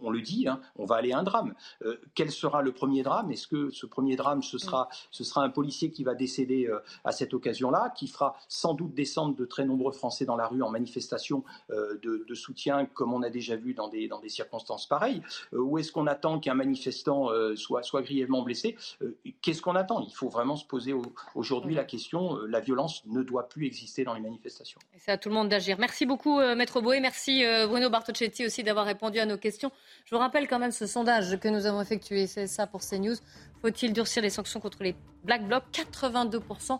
on, 0.00 0.10
le, 0.10 0.20
dit, 0.20 0.48
hein, 0.48 0.60
on 0.76 0.84
va 0.84 0.96
aller 0.96 1.12
à 1.12 1.18
un 1.18 1.22
drame. 1.22 1.54
Euh, 1.84 1.96
quel 2.14 2.30
sera 2.30 2.62
le 2.62 2.72
premier 2.72 3.02
drame? 3.02 3.30
Est-ce 3.30 3.46
que 3.46 3.70
ce 3.70 3.86
premier 3.86 4.16
drame, 4.16 4.42
ce 4.42 4.58
sera, 4.58 4.88
ce 5.10 5.24
sera 5.24 5.42
un 5.42 5.50
policier 5.50 5.90
qui 5.90 6.04
va 6.04 6.14
décéder 6.14 6.66
euh, 6.66 6.80
à 7.04 7.12
cette 7.12 7.34
occasion-là, 7.34 7.92
qui 7.96 8.08
fera 8.08 8.36
sans 8.48 8.74
doute 8.74 8.94
descendre 8.94 9.36
de 9.36 9.44
très 9.44 9.64
nombreux 9.64 9.92
Français 9.92 10.24
dans 10.24 10.36
la 10.36 10.46
rue 10.46 10.62
en 10.62 10.70
manifestation 10.70 11.44
euh, 11.70 11.98
de, 12.02 12.34
soutien, 12.34 12.86
comme 12.86 13.14
on 13.14 13.22
a 13.22 13.30
déjà 13.30 13.56
vu 13.56 13.74
dans 13.74 13.88
des, 13.88 14.08
dans 14.08 14.20
des 14.20 14.28
circonstances 14.28 14.86
pareilles 14.86 15.22
Ou 15.52 15.78
est-ce 15.78 15.90
qu'on 15.90 16.06
attend 16.06 16.38
qu'un 16.38 16.54
manifestant 16.54 17.28
soit, 17.56 17.82
soit 17.82 18.02
grièvement 18.02 18.42
blessé? 18.42 18.76
Qu'est-ce 19.40 19.62
qu'on 19.62 19.74
attend? 19.74 20.00
Il 20.00 20.12
faut 20.12 20.28
vraiment 20.28 20.56
se 20.56 20.66
poser 20.66 20.94
aujourd'hui 21.34 21.74
la 21.74 21.84
question, 21.84 22.38
la 22.46 22.60
violence 22.60 23.04
ne 23.06 23.22
doit 23.22 23.48
plus 23.48 23.66
exister 23.66 24.04
dans 24.04 24.14
les 24.14 24.20
manifestations. 24.20 24.78
C'est 24.98 25.12
à 25.12 25.16
tout 25.18 25.30
le 25.30 25.34
monde 25.34 25.48
d'agir. 25.48 25.78
Merci 25.78 26.04
beaucoup, 26.04 26.38
Maître 26.38 26.80
Boé. 26.80 27.00
Merci, 27.00 27.42
Bruno 27.68 27.88
Bartocchetti 27.88 28.44
aussi 28.44 28.62
d'avoir 28.62 28.84
répondu 28.84 29.18
à 29.18 29.26
nos 29.26 29.38
questions. 29.38 29.70
Je 30.04 30.14
vous 30.14 30.20
rappelle 30.20 30.46
quand 30.46 30.58
même 30.58 30.72
ce 30.72 30.86
sondage 30.86 31.38
que 31.38 31.48
nous 31.48 31.66
avons 31.66 31.80
effectué, 31.80 32.26
c'est 32.26 32.46
ça 32.46 32.66
pour 32.66 32.80
CNews. 32.80 33.16
Faut-il 33.62 33.92
durcir 33.92 34.22
les 34.22 34.30
sanctions 34.30 34.60
contre 34.60 34.82
les 34.82 34.94
Black 35.24 35.46
Blocs? 35.46 35.64
82% 35.72 36.78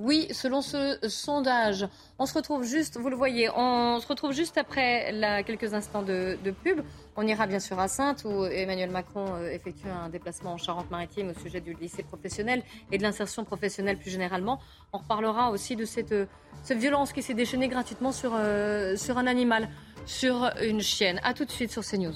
Oui, 0.00 0.28
selon 0.30 0.62
ce 0.62 0.96
sondage. 1.08 1.88
On 2.20 2.26
se 2.26 2.32
retrouve 2.32 2.62
juste, 2.62 2.98
vous 2.98 3.08
le 3.08 3.16
voyez, 3.16 3.50
on 3.50 3.98
se 3.98 4.06
retrouve 4.06 4.30
juste 4.30 4.56
après 4.56 5.12
quelques 5.44 5.74
instants 5.74 6.02
de, 6.02 6.38
pub. 6.62 6.82
On 7.16 7.26
ira 7.26 7.48
bien 7.48 7.58
sûr 7.58 7.80
à 7.80 7.88
Sainte 7.88 8.24
où 8.24 8.44
Emmanuel 8.44 8.90
Macron 8.90 9.34
euh, 9.34 9.50
effectue 9.50 9.88
un 9.88 10.08
déplacement 10.08 10.52
en 10.52 10.56
Charente-Maritime 10.56 11.30
au 11.30 11.40
sujet 11.40 11.60
du 11.60 11.74
lycée 11.74 12.04
professionnel 12.04 12.62
et 12.92 12.98
de 12.98 13.02
l'insertion 13.02 13.42
professionnelle 13.42 13.98
plus 13.98 14.12
généralement. 14.12 14.60
On 14.92 14.98
reparlera 14.98 15.50
aussi 15.50 15.74
de 15.74 15.84
cette, 15.84 16.14
cette 16.62 16.78
violence 16.78 17.12
qui 17.12 17.20
s'est 17.20 17.34
déchaînée 17.34 17.66
gratuitement 17.66 18.12
sur, 18.12 18.36
euh, 18.36 18.94
un 19.08 19.26
animal, 19.26 19.68
sur 20.06 20.48
une 20.62 20.80
chienne. 20.80 21.18
A 21.24 21.34
tout 21.34 21.44
de 21.44 21.50
suite 21.50 21.72
sur 21.72 21.84
CNews. 21.84 22.14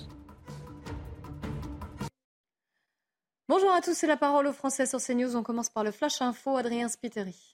Bonjour 3.49 3.73
à 3.73 3.81
tous, 3.81 3.95
c'est 3.95 4.07
la 4.07 4.16
parole 4.16 4.47
aux 4.47 4.53
Français 4.53 4.87
sur 4.87 5.01
CNews. 5.01 5.35
On 5.35 5.42
commence 5.42 5.68
par 5.68 5.83
le 5.83 5.90
Flash 5.90 6.23
Info, 6.23 6.57
Adrien 6.57 6.88
Spiteri. 6.88 7.52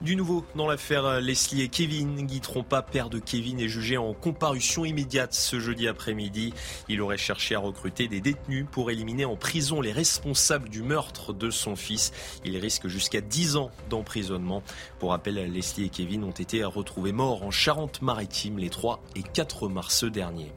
Du 0.00 0.16
nouveau 0.16 0.46
dans 0.54 0.66
l'affaire 0.66 1.20
Leslie 1.20 1.60
et 1.60 1.68
Kevin. 1.68 2.24
Guy 2.26 2.40
Trompa, 2.40 2.80
père 2.80 3.10
de 3.10 3.18
Kevin, 3.18 3.60
est 3.60 3.68
jugé 3.68 3.98
en 3.98 4.14
comparution 4.14 4.86
immédiate 4.86 5.34
ce 5.34 5.60
jeudi 5.60 5.88
après-midi. 5.88 6.54
Il 6.88 7.02
aurait 7.02 7.18
cherché 7.18 7.54
à 7.54 7.58
recruter 7.58 8.08
des 8.08 8.22
détenus 8.22 8.64
pour 8.72 8.90
éliminer 8.90 9.26
en 9.26 9.36
prison 9.36 9.82
les 9.82 9.92
responsables 9.92 10.70
du 10.70 10.82
meurtre 10.82 11.34
de 11.34 11.50
son 11.50 11.76
fils. 11.76 12.12
Il 12.46 12.56
risque 12.56 12.88
jusqu'à 12.88 13.20
10 13.20 13.56
ans 13.56 13.70
d'emprisonnement. 13.90 14.62
Pour 15.00 15.10
rappel, 15.10 15.34
Leslie 15.52 15.84
et 15.84 15.90
Kevin 15.90 16.24
ont 16.24 16.30
été 16.30 16.64
retrouvés 16.64 17.12
morts 17.12 17.42
en 17.42 17.50
Charente-Maritime 17.50 18.58
les 18.58 18.70
3 18.70 19.02
et 19.16 19.22
4 19.22 19.68
mars 19.68 20.04
dernier. 20.04 20.50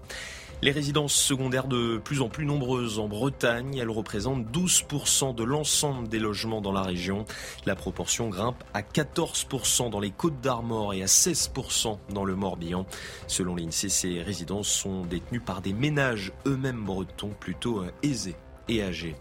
Les 0.63 0.71
résidences 0.71 1.13
secondaires 1.13 1.67
de 1.67 1.97
plus 1.97 2.21
en 2.21 2.29
plus 2.29 2.45
nombreuses 2.45 2.97
en 2.97 3.09
Bretagne, 3.09 3.75
elles 3.75 3.89
représentent 3.89 4.45
12% 4.49 5.35
de 5.35 5.43
l'ensemble 5.43 6.07
des 6.07 6.19
logements 6.19 6.61
dans 6.61 6.71
la 6.71 6.83
région. 6.83 7.25
La 7.65 7.75
proportion 7.75 8.29
grimpe 8.29 8.63
à 8.73 8.81
14% 8.81 9.89
dans 9.89 9.99
les 9.99 10.11
Côtes 10.11 10.39
d'Armor 10.39 10.93
et 10.93 11.03
à 11.03 11.07
16% 11.07 11.97
dans 12.13 12.23
le 12.23 12.37
Morbihan. 12.37 12.85
Selon 13.27 13.57
l'INSEE, 13.57 13.89
ces 13.89 14.21
résidences 14.21 14.69
sont 14.69 15.01
détenues 15.01 15.41
par 15.41 15.59
des 15.59 15.73
ménages 15.73 16.31
eux-mêmes 16.47 16.85
bretons 16.85 17.35
plutôt 17.37 17.79
euh, 17.79 17.91
aisés 18.01 18.37
et 18.69 18.83
âgés. 18.83 19.17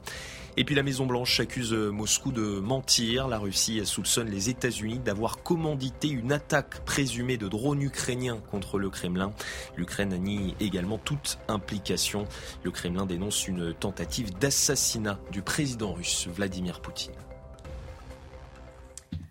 Et 0.59 0.65
puis 0.65 0.75
la 0.75 0.83
Maison-Blanche 0.83 1.41
accuse 1.41 1.73
Moscou 1.73 2.31
de 2.31 2.61
mentir. 2.61 3.27
La 3.27 3.39
Russie 3.39 3.81
soupçonne 3.87 4.29
les 4.29 4.51
États-Unis 4.51 4.99
d'avoir 4.99 5.43
commandité 5.43 6.09
une 6.09 6.31
attaque 6.31 6.85
présumée 6.85 7.39
de 7.39 7.49
drones 7.49 7.81
ukrainiens 7.81 8.39
contre 8.51 8.79
le 8.79 8.91
Kremlin. 8.91 9.33
L'Ukraine 9.77 10.15
nie 10.17 10.55
également 10.61 10.99
toute 10.99 11.39
implication. 11.49 12.27
Le 12.65 12.71
Kremlin 12.71 13.07
dénonce 13.07 13.49
une 13.49 13.73
tentative 13.73 14.37
d'assassinat 14.39 15.19
du 15.31 15.41
président 15.41 15.95
russe 15.95 16.29
Vladimir 16.29 16.83
Poutine. 16.83 17.15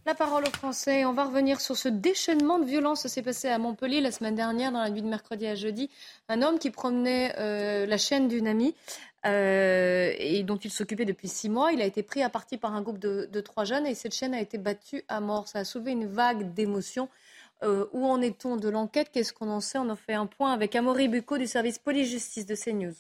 La 0.08 0.16
parole 0.16 0.44
aux 0.44 0.58
Français. 0.58 1.06
On 1.06 1.14
va 1.14 1.26
revenir 1.26 1.62
sur 1.62 1.78
ce 1.78 1.88
déchaînement 1.88 2.58
de 2.58 2.66
violence. 2.66 3.02
Ça 3.02 3.10
s'est 3.10 3.22
passé 3.22 3.48
à 3.48 3.60
Montpellier 3.60 4.02
la 4.02 4.12
semaine 4.12 4.34
dernière, 4.34 4.72
dans 4.72 4.82
la 4.82 4.90
nuit 4.90 5.04
de 5.04 5.08
mercredi 5.08 5.46
à 5.46 5.54
jeudi. 5.54 5.92
Un 6.28 6.42
homme 6.42 6.58
qui 6.58 6.72
promenait 6.72 7.36
euh, 7.38 7.86
la 7.86 7.98
chaîne 8.00 8.28
d'une 8.28 8.48
amie 8.48 8.74
euh, 9.26 10.14
et 10.18 10.44
dont 10.44 10.58
il 10.58 10.72
s'occupait 10.72 11.06
depuis 11.06 11.28
six 11.28 11.50
mois. 11.50 11.72
Il 11.72 11.82
a 11.82 11.86
été 11.86 12.04
pris 12.04 12.24
à 12.24 12.30
partie 12.30 12.58
par 12.58 12.74
un 12.74 12.82
groupe 12.82 12.98
de, 12.98 13.42
trois 13.42 13.66
jeunes 13.66 13.86
et 13.86 13.96
cette 13.96 14.16
chaîne 14.16 14.34
a 14.34 14.42
été 14.42 14.58
battue 14.58 15.04
à 15.08 15.20
mort. 15.20 15.48
Ça 15.48 15.60
a 15.60 15.64
soulevé 15.64 15.92
une 15.92 16.08
vague 16.08 16.54
d'émotions. 16.54 17.10
Euh, 17.64 17.86
où 17.92 18.08
en 18.08 18.22
est-on 18.22 18.58
de 18.58 18.70
l'enquête? 18.70 19.12
Qu'est-ce 19.12 19.34
qu'on 19.34 19.50
en 19.50 19.60
sait? 19.60 19.78
On 19.78 19.90
en 19.90 19.96
fait 19.96 20.16
un 20.16 20.26
point 20.26 20.52
avec 20.52 20.76
Amaury 20.76 21.08
Bucco 21.08 21.38
du 21.38 21.46
service 21.46 21.78
police-justice 21.78 22.48
de 22.48 22.56
CNews. 22.56 22.96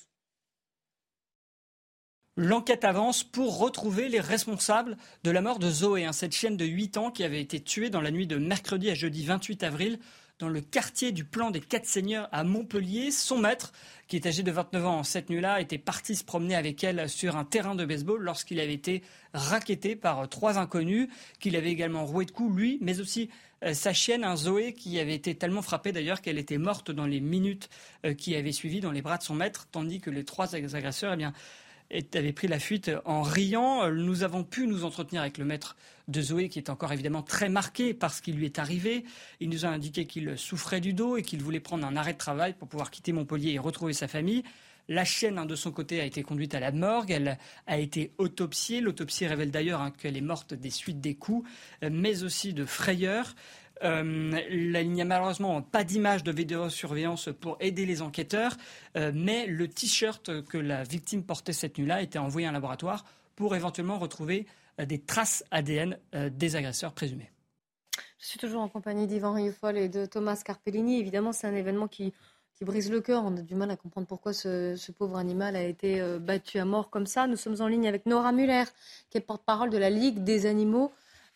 L'enquête 2.37 2.85
avance 2.85 3.23
pour 3.23 3.57
retrouver 3.57 4.07
les 4.07 4.19
responsables 4.19 4.97
de 5.23 5.31
la 5.31 5.41
mort 5.41 5.59
de 5.59 5.69
Zoé, 5.69 6.05
hein, 6.05 6.13
cette 6.13 6.33
chienne 6.33 6.57
de 6.57 6.65
8 6.65 6.97
ans 6.97 7.11
qui 7.11 7.23
avait 7.23 7.41
été 7.41 7.59
tuée 7.59 7.89
dans 7.89 8.01
la 8.01 8.11
nuit 8.11 8.27
de 8.27 8.37
mercredi 8.37 8.89
à 8.89 8.93
jeudi 8.93 9.25
28 9.25 9.63
avril 9.63 9.99
dans 10.41 10.49
le 10.49 10.61
quartier 10.61 11.11
du 11.11 11.23
plan 11.23 11.51
des 11.51 11.61
Quatre 11.61 11.85
Seigneurs 11.85 12.27
à 12.31 12.43
Montpellier. 12.43 13.11
Son 13.11 13.37
maître, 13.37 13.71
qui 14.07 14.15
est 14.15 14.25
âgé 14.25 14.41
de 14.41 14.51
29 14.51 14.85
ans 14.85 15.03
cette 15.03 15.29
nuit-là, 15.29 15.61
était 15.61 15.77
parti 15.77 16.15
se 16.15 16.23
promener 16.23 16.55
avec 16.55 16.83
elle 16.83 17.07
sur 17.07 17.37
un 17.37 17.45
terrain 17.45 17.75
de 17.75 17.85
baseball 17.85 18.21
lorsqu'il 18.21 18.59
avait 18.59 18.73
été 18.73 19.03
raquetté 19.33 19.95
par 19.95 20.27
trois 20.27 20.57
inconnus, 20.57 21.07
qu'il 21.39 21.55
avait 21.55 21.71
également 21.71 22.05
roué 22.05 22.25
de 22.25 22.31
coups, 22.31 22.55
lui, 22.55 22.79
mais 22.81 22.99
aussi 22.99 23.29
euh, 23.63 23.75
sa 23.75 23.93
chienne, 23.93 24.23
un 24.23 24.35
Zoé, 24.35 24.73
qui 24.73 24.99
avait 24.99 25.13
été 25.13 25.35
tellement 25.35 25.61
frappée 25.61 25.91
d'ailleurs 25.91 26.21
qu'elle 26.21 26.39
était 26.39 26.57
morte 26.57 26.89
dans 26.89 27.05
les 27.05 27.19
minutes 27.19 27.69
euh, 28.05 28.15
qui 28.15 28.35
avaient 28.35 28.51
suivi 28.51 28.79
dans 28.79 28.91
les 28.91 29.03
bras 29.03 29.19
de 29.19 29.23
son 29.23 29.35
maître, 29.35 29.67
tandis 29.71 30.01
que 30.01 30.09
les 30.09 30.25
trois 30.25 30.55
agresseurs, 30.55 31.13
eh 31.13 31.17
bien, 31.17 31.33
avait 32.13 32.33
pris 32.33 32.47
la 32.47 32.59
fuite 32.59 32.91
en 33.05 33.21
riant. 33.21 33.89
Nous 33.91 34.23
avons 34.23 34.43
pu 34.43 34.67
nous 34.67 34.85
entretenir 34.85 35.21
avec 35.21 35.37
le 35.37 35.45
maître 35.45 35.75
de 36.07 36.21
Zoé, 36.21 36.49
qui 36.49 36.59
est 36.59 36.69
encore 36.69 36.91
évidemment 36.93 37.23
très 37.23 37.49
marqué 37.49 37.93
par 37.93 38.13
ce 38.13 38.21
qui 38.21 38.33
lui 38.33 38.45
est 38.45 38.59
arrivé. 38.59 39.05
Il 39.39 39.49
nous 39.49 39.65
a 39.65 39.69
indiqué 39.69 40.05
qu'il 40.05 40.37
souffrait 40.37 40.81
du 40.81 40.93
dos 40.93 41.17
et 41.17 41.23
qu'il 41.23 41.41
voulait 41.41 41.59
prendre 41.59 41.85
un 41.85 41.95
arrêt 41.95 42.13
de 42.13 42.17
travail 42.17 42.53
pour 42.53 42.67
pouvoir 42.67 42.91
quitter 42.91 43.11
Montpellier 43.13 43.53
et 43.53 43.59
retrouver 43.59 43.93
sa 43.93 44.07
famille. 44.07 44.43
La 44.87 45.05
chienne, 45.05 45.37
hein, 45.37 45.45
de 45.45 45.55
son 45.55 45.71
côté, 45.71 46.01
a 46.01 46.05
été 46.05 46.23
conduite 46.23 46.55
à 46.55 46.59
la 46.59 46.71
morgue. 46.71 47.11
Elle 47.11 47.37
a 47.67 47.77
été 47.77 48.11
autopsiée. 48.17 48.81
L'autopsie 48.81 49.27
révèle 49.27 49.51
d'ailleurs 49.51 49.81
hein, 49.81 49.91
qu'elle 49.91 50.17
est 50.17 50.21
morte 50.21 50.53
des 50.53 50.69
suites 50.69 50.99
des 50.99 51.15
coups, 51.15 51.47
euh, 51.83 51.89
mais 51.91 52.23
aussi 52.23 52.53
de 52.53 52.65
frayeurs. 52.65 53.35
Euh, 53.83 54.39
il 54.49 54.91
n'y 54.91 55.01
a 55.01 55.05
malheureusement 55.05 55.61
pas 55.61 55.83
d'image 55.83 56.23
de 56.23 56.31
vidéosurveillance 56.31 57.29
pour 57.39 57.57
aider 57.59 57.85
les 57.85 58.01
enquêteurs, 58.01 58.55
euh, 58.95 59.11
mais 59.13 59.47
le 59.47 59.67
t-shirt 59.67 60.43
que 60.43 60.57
la 60.57 60.83
victime 60.83 61.23
portait 61.23 61.53
cette 61.53 61.77
nuit-là 61.77 62.01
été 62.01 62.19
envoyé 62.19 62.47
à 62.47 62.51
un 62.51 62.53
laboratoire 62.53 63.05
pour 63.35 63.55
éventuellement 63.55 63.97
retrouver 63.97 64.45
euh, 64.79 64.85
des 64.85 64.99
traces 64.99 65.43
ADN 65.51 65.97
des 66.13 66.55
agresseurs 66.55 66.93
présumés. 66.93 67.31
Je 68.19 68.27
suis 68.27 68.39
toujours 68.39 68.61
en 68.61 68.69
compagnie 68.69 69.07
d'Yvan 69.07 69.33
Rieufol 69.33 69.77
et 69.77 69.89
de 69.89 70.05
Thomas 70.05 70.39
Carpellini. 70.45 70.99
Évidemment, 70.99 71.31
c'est 71.31 71.47
un 71.47 71.55
événement 71.55 71.87
qui, 71.87 72.13
brise 72.61 72.91
le 72.91 73.01
cœur. 73.01 73.23
On 73.25 73.35
a 73.37 73.41
du 73.41 73.55
mal 73.55 73.71
à 73.71 73.75
comprendre 73.75 74.05
pourquoi 74.05 74.33
ce, 74.33 74.75
ce 74.75 74.91
pauvre 74.91 75.17
animal 75.17 75.55
a 75.55 75.63
été 75.63 75.99
battu 76.19 76.59
à 76.59 76.65
mort 76.65 76.91
comme 76.91 77.07
ça. 77.07 77.25
Nous 77.25 77.35
sommes 77.35 77.59
en 77.59 77.67
ligne 77.67 77.87
avec 77.87 78.05
Nora 78.05 78.31
Muller, 78.31 78.65
qui 79.09 79.17
est 79.17 79.21
porte-parole 79.21 79.71
de 79.71 79.79
la 79.79 79.89
Ligue 79.89 80.23
des 80.23 80.45
animaux. 80.45 80.91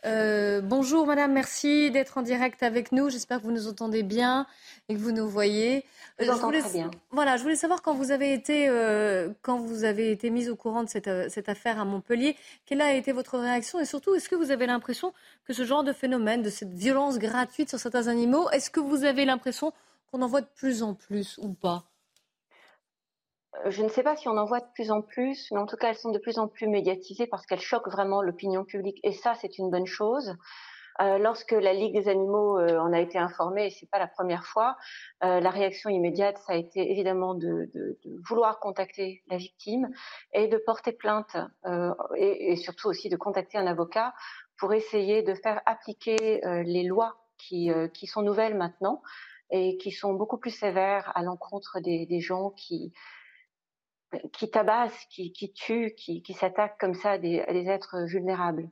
Euh, 0.05 0.61
bonjour 0.61 1.07
madame, 1.07 1.33
merci 1.33 1.89
d'être 1.89 2.19
en 2.19 2.21
direct 2.21 2.61
avec 2.61 2.91
nous. 2.91 3.09
J'espère 3.09 3.39
que 3.39 3.43
vous 3.43 3.51
nous 3.51 3.67
entendez 3.67 4.03
bien 4.03 4.45
et 4.87 4.93
que 4.93 4.99
vous 4.99 5.11
nous 5.11 5.27
voyez. 5.27 5.83
Je, 6.19 6.29
vous 6.29 6.37
voulais, 6.37 6.59
très 6.59 6.73
bien. 6.73 6.91
Voilà, 7.09 7.37
je 7.37 7.41
voulais 7.41 7.55
savoir 7.55 7.81
quand 7.81 7.95
vous 7.95 8.11
avez 8.11 8.31
été, 8.31 8.69
euh, 8.69 9.29
quand 9.41 9.57
vous 9.57 9.83
avez 9.83 10.11
été 10.11 10.29
mise 10.29 10.49
au 10.49 10.55
courant 10.55 10.83
de 10.83 10.89
cette, 10.89 11.07
euh, 11.07 11.25
cette, 11.29 11.49
affaire 11.49 11.79
à 11.79 11.85
Montpellier, 11.85 12.35
quelle 12.67 12.81
a 12.81 12.93
été 12.93 13.13
votre 13.13 13.39
réaction 13.39 13.79
et 13.79 13.85
surtout, 13.85 14.13
est-ce 14.13 14.29
que 14.29 14.35
vous 14.35 14.51
avez 14.51 14.67
l'impression 14.67 15.11
que 15.45 15.53
ce 15.53 15.65
genre 15.65 15.83
de 15.83 15.91
phénomène, 15.91 16.43
de 16.43 16.51
cette 16.51 16.73
violence 16.73 17.17
gratuite 17.17 17.69
sur 17.69 17.79
certains 17.79 18.07
animaux, 18.07 18.49
est-ce 18.51 18.69
que 18.69 18.79
vous 18.79 19.05
avez 19.05 19.25
l'impression 19.25 19.73
qu'on 20.11 20.21
en 20.21 20.27
voit 20.27 20.41
de 20.41 20.49
plus 20.55 20.83
en 20.83 20.93
plus 20.93 21.39
ou 21.41 21.53
pas? 21.53 21.83
Je 23.65 23.83
ne 23.83 23.89
sais 23.89 24.03
pas 24.03 24.15
si 24.15 24.27
on 24.27 24.37
en 24.37 24.45
voit 24.45 24.59
de 24.59 24.71
plus 24.73 24.91
en 24.91 25.01
plus, 25.01 25.49
mais 25.51 25.59
en 25.59 25.65
tout 25.65 25.77
cas, 25.77 25.89
elles 25.89 25.97
sont 25.97 26.11
de 26.11 26.19
plus 26.19 26.39
en 26.39 26.47
plus 26.47 26.67
médiatisées 26.67 27.27
parce 27.27 27.45
qu'elles 27.45 27.59
choquent 27.59 27.89
vraiment 27.89 28.21
l'opinion 28.21 28.63
publique. 28.63 28.99
Et 29.03 29.11
ça, 29.11 29.33
c'est 29.35 29.57
une 29.57 29.69
bonne 29.69 29.85
chose. 29.85 30.35
Euh, 31.01 31.17
lorsque 31.17 31.51
la 31.51 31.73
Ligue 31.73 31.93
des 31.93 32.07
animaux 32.07 32.57
euh, 32.57 32.77
en 32.79 32.93
a 32.93 32.99
été 32.99 33.17
informée, 33.17 33.67
et 33.67 33.69
c'est 33.69 33.89
pas 33.89 33.99
la 33.99 34.07
première 34.07 34.45
fois, 34.45 34.77
euh, 35.23 35.41
la 35.41 35.49
réaction 35.49 35.89
immédiate, 35.89 36.37
ça 36.47 36.53
a 36.53 36.55
été 36.55 36.89
évidemment 36.89 37.35
de, 37.35 37.69
vouloir 38.29 38.59
contacter 38.59 39.21
la 39.27 39.35
victime 39.35 39.89
et 40.33 40.47
de 40.47 40.57
porter 40.57 40.93
plainte, 40.93 41.35
euh, 41.65 41.93
et, 42.15 42.55
surtout 42.55 42.87
aussi 42.87 43.09
de 43.09 43.17
contacter 43.17 43.57
un 43.57 43.67
avocat 43.67 44.13
pour 44.57 44.73
essayer 44.73 45.21
de 45.21 45.33
faire 45.33 45.61
appliquer 45.65 46.39
les 46.63 46.83
lois 46.83 47.17
qui, 47.37 47.69
sont 48.07 48.21
nouvelles 48.21 48.55
maintenant 48.55 49.01
et 49.51 49.75
qui 49.75 49.91
sont 49.91 50.13
beaucoup 50.13 50.37
plus 50.37 50.57
sévères 50.57 51.11
à 51.13 51.23
l'encontre 51.23 51.81
des 51.81 52.19
gens 52.21 52.51
qui 52.51 52.93
qui 54.33 54.49
tabasse, 54.49 55.05
qui, 55.09 55.31
qui 55.31 55.53
tue, 55.53 55.93
qui, 55.95 56.21
qui 56.21 56.33
s'attaque 56.33 56.77
comme 56.79 56.93
ça 56.93 57.11
à 57.11 57.17
des, 57.17 57.41
à 57.41 57.53
des, 57.53 57.67
êtres 57.67 58.05
vulnérables. 58.05 58.69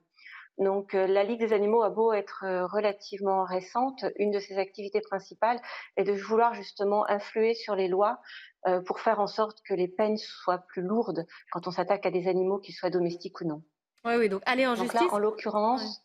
Donc 0.59 0.93
euh, 0.93 1.07
la 1.07 1.23
Ligue 1.23 1.39
des 1.39 1.53
animaux 1.53 1.81
a 1.81 1.89
beau 1.89 2.13
être 2.13 2.43
euh, 2.45 2.67
relativement 2.67 3.43
récente, 3.43 4.05
une 4.17 4.31
de 4.31 4.39
ses 4.39 4.57
activités 4.57 5.01
principales 5.01 5.59
est 5.97 6.03
de 6.03 6.13
vouloir 6.13 6.53
justement 6.53 7.09
influer 7.09 7.55
sur 7.55 7.75
les 7.75 7.87
lois 7.87 8.19
euh, 8.67 8.79
pour 8.81 8.99
faire 8.99 9.19
en 9.19 9.27
sorte 9.27 9.59
que 9.67 9.73
les 9.73 9.87
peines 9.87 10.17
soient 10.17 10.59
plus 10.59 10.83
lourdes 10.83 11.25
quand 11.51 11.67
on 11.67 11.71
s'attaque 11.71 12.05
à 12.05 12.11
des 12.11 12.27
animaux, 12.27 12.59
qu'ils 12.59 12.75
soient 12.75 12.91
domestiques 12.91 13.41
ou 13.41 13.45
non. 13.45 13.63
Oui, 14.05 14.13
oui, 14.17 14.29
donc 14.29 14.43
aller 14.45 14.67
en 14.67 14.75
donc 14.75 14.83
justice. 14.83 15.01
Là, 15.01 15.07
en 15.13 15.17
l'occurrence, 15.17 16.03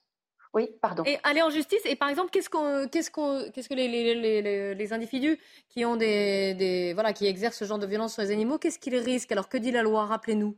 oui, 0.55 0.71
pardon. 0.81 1.03
Et 1.05 1.19
aller 1.25 1.43
en 1.43 1.51
justice. 1.51 1.85
Et 1.85 1.97
par 1.97 2.09
exemple, 2.09 2.31
qu'est-ce 2.31 2.51
qu'on, 2.51 2.89
qu'est-ce 2.89 3.11
qu'on, 3.11 3.51
qu'est-ce 3.53 3.69
que 3.69 3.75
les, 3.75 3.89
les, 3.89 4.75
les, 4.75 4.93
individus 4.93 5.39
qui 5.69 5.85
ont 5.85 5.97
des, 5.97 6.55
des, 6.55 6.95
voilà, 6.95 7.13
qui 7.13 7.27
exercent 7.27 7.59
ce 7.59 7.65
genre 7.65 7.79
de 7.79 7.87
violence 7.87 8.15
sur 8.15 8.23
les 8.23 8.31
animaux, 8.31 8.59
qu'est-ce 8.59 8.79
qu'ils 8.79 8.97
risquent? 8.97 9.33
Alors 9.33 9.49
que 9.49 9.59
dit 9.59 9.71
la 9.71 9.83
loi? 9.83 10.07
Rappelez-nous. 10.07 10.57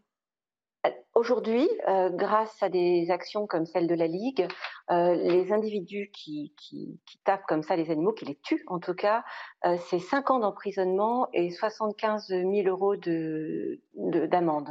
Aujourd'hui, 1.14 1.68
euh, 1.88 2.08
grâce 2.08 2.62
à 2.62 2.70
des 2.70 3.10
actions 3.10 3.46
comme 3.46 3.66
celle 3.66 3.86
de 3.86 3.94
la 3.94 4.06
Ligue, 4.06 4.48
euh, 4.90 5.14
les 5.14 5.52
individus 5.52 6.10
qui, 6.12 6.54
qui, 6.56 6.98
qui, 7.04 7.18
tapent 7.24 7.44
comme 7.46 7.62
ça 7.62 7.76
les 7.76 7.90
animaux, 7.90 8.12
qui 8.12 8.24
les 8.24 8.36
tuent 8.36 8.64
en 8.68 8.78
tout 8.78 8.94
cas, 8.94 9.22
euh, 9.66 9.76
c'est 9.90 9.98
5 9.98 10.30
ans 10.30 10.38
d'emprisonnement 10.38 11.28
et 11.34 11.50
75 11.50 12.28
000 12.28 12.52
euros 12.66 12.96
de, 12.96 13.82
d'amende. 13.94 14.70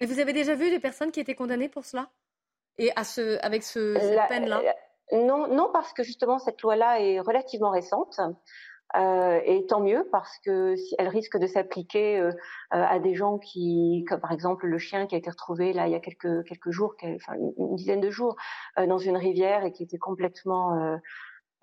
et 0.00 0.06
vous 0.06 0.18
avez 0.18 0.34
déjà 0.34 0.54
vu 0.54 0.68
des 0.68 0.80
personnes 0.80 1.10
qui 1.10 1.20
étaient 1.20 1.34
condamnées 1.34 1.70
pour 1.70 1.86
cela? 1.86 2.10
Et 2.78 2.90
à 2.96 3.04
ce, 3.04 3.38
avec 3.44 3.62
ce, 3.62 3.96
cette 3.98 4.28
peine-là? 4.28 4.60
non, 5.12 5.48
non, 5.48 5.70
parce 5.72 5.92
que 5.92 6.02
justement 6.02 6.38
cette 6.38 6.60
loi-là 6.62 7.00
est 7.00 7.20
relativement 7.20 7.70
récente. 7.70 8.20
Euh, 8.96 9.40
et 9.44 9.66
tant 9.66 9.80
mieux 9.80 10.06
parce 10.12 10.38
que 10.44 10.76
si 10.76 10.94
elle 10.98 11.08
risque 11.08 11.36
de 11.36 11.46
s'appliquer 11.48 12.20
euh, 12.20 12.30
à 12.70 13.00
des 13.00 13.14
gens 13.14 13.38
qui, 13.38 14.04
comme 14.08 14.20
par 14.20 14.30
exemple 14.30 14.66
le 14.66 14.78
chien 14.78 15.06
qui 15.06 15.16
a 15.16 15.18
été 15.18 15.30
retrouvé 15.30 15.72
là 15.72 15.88
il 15.88 15.92
y 15.92 15.96
a 15.96 16.00
quelques 16.00 16.44
quelques 16.44 16.70
jours, 16.70 16.94
enfin 17.02 17.34
une 17.58 17.74
dizaine 17.74 18.00
de 18.00 18.10
jours, 18.10 18.36
euh, 18.78 18.86
dans 18.86 18.98
une 18.98 19.16
rivière 19.16 19.64
et 19.64 19.72
qui 19.72 19.82
était 19.82 19.98
complètement 19.98 20.74
euh, 20.78 20.96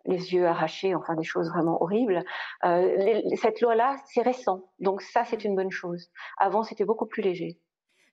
les 0.05 0.33
yeux 0.33 0.45
arrachés, 0.45 0.93
enfin 0.93 1.15
des 1.15 1.23
choses 1.23 1.49
vraiment 1.49 1.81
horribles. 1.81 2.25
Euh, 2.65 3.21
cette 3.35 3.61
loi-là, 3.61 3.95
c'est 4.07 4.23
récent, 4.23 4.69
donc 4.79 5.01
ça 5.01 5.23
c'est 5.23 5.45
une 5.45 5.55
bonne 5.55 5.71
chose. 5.71 6.09
Avant 6.37 6.63
c'était 6.63 6.85
beaucoup 6.85 7.05
plus 7.05 7.21
léger. 7.21 7.59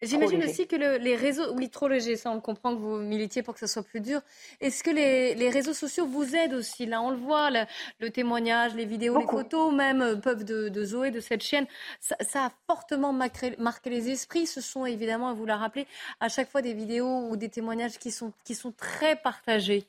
J'imagine 0.00 0.44
aussi 0.44 0.68
que 0.68 0.76
les 0.76 1.16
réseaux, 1.16 1.52
oui, 1.54 1.68
trop 1.70 1.88
léger, 1.88 2.16
ça 2.16 2.30
on 2.30 2.40
comprend 2.40 2.74
que 2.74 2.80
vous 2.80 2.98
militiez 2.98 3.42
pour 3.42 3.54
que 3.54 3.60
ça 3.60 3.66
soit 3.66 3.82
plus 3.82 4.00
dur. 4.00 4.20
Est-ce 4.60 4.84
que 4.84 4.90
les, 4.90 5.50
réseaux 5.50 5.74
sociaux 5.74 6.06
vous 6.06 6.36
aident 6.36 6.54
aussi? 6.54 6.86
Là, 6.86 7.02
on 7.02 7.10
le 7.10 7.16
voit, 7.16 7.50
le, 7.98 8.10
témoignage, 8.10 8.74
les 8.74 8.84
vidéos, 8.84 9.18
les 9.18 9.26
photos 9.26 9.74
même 9.74 10.00
euh, 10.02 10.16
peuvent 10.16 10.44
de, 10.44 10.84
Zoé, 10.84 11.10
de 11.10 11.20
cette 11.20 11.42
chienne. 11.42 11.66
Ça, 12.00 12.44
a 12.44 12.52
fortement 12.66 13.12
marqué, 13.12 13.90
les 13.90 14.10
esprits. 14.10 14.46
Ce 14.46 14.60
sont 14.60 14.86
évidemment, 14.86 15.34
vous 15.34 15.46
la 15.46 15.56
rappelez, 15.56 15.86
à 16.20 16.28
chaque 16.28 16.48
fois 16.48 16.62
des 16.62 16.74
vidéos 16.74 17.28
ou 17.28 17.36
des 17.36 17.48
témoignages 17.48 17.98
qui 17.98 18.12
sont, 18.12 18.32
qui 18.44 18.54
sont 18.54 18.70
très 18.72 19.16
partagés. 19.16 19.88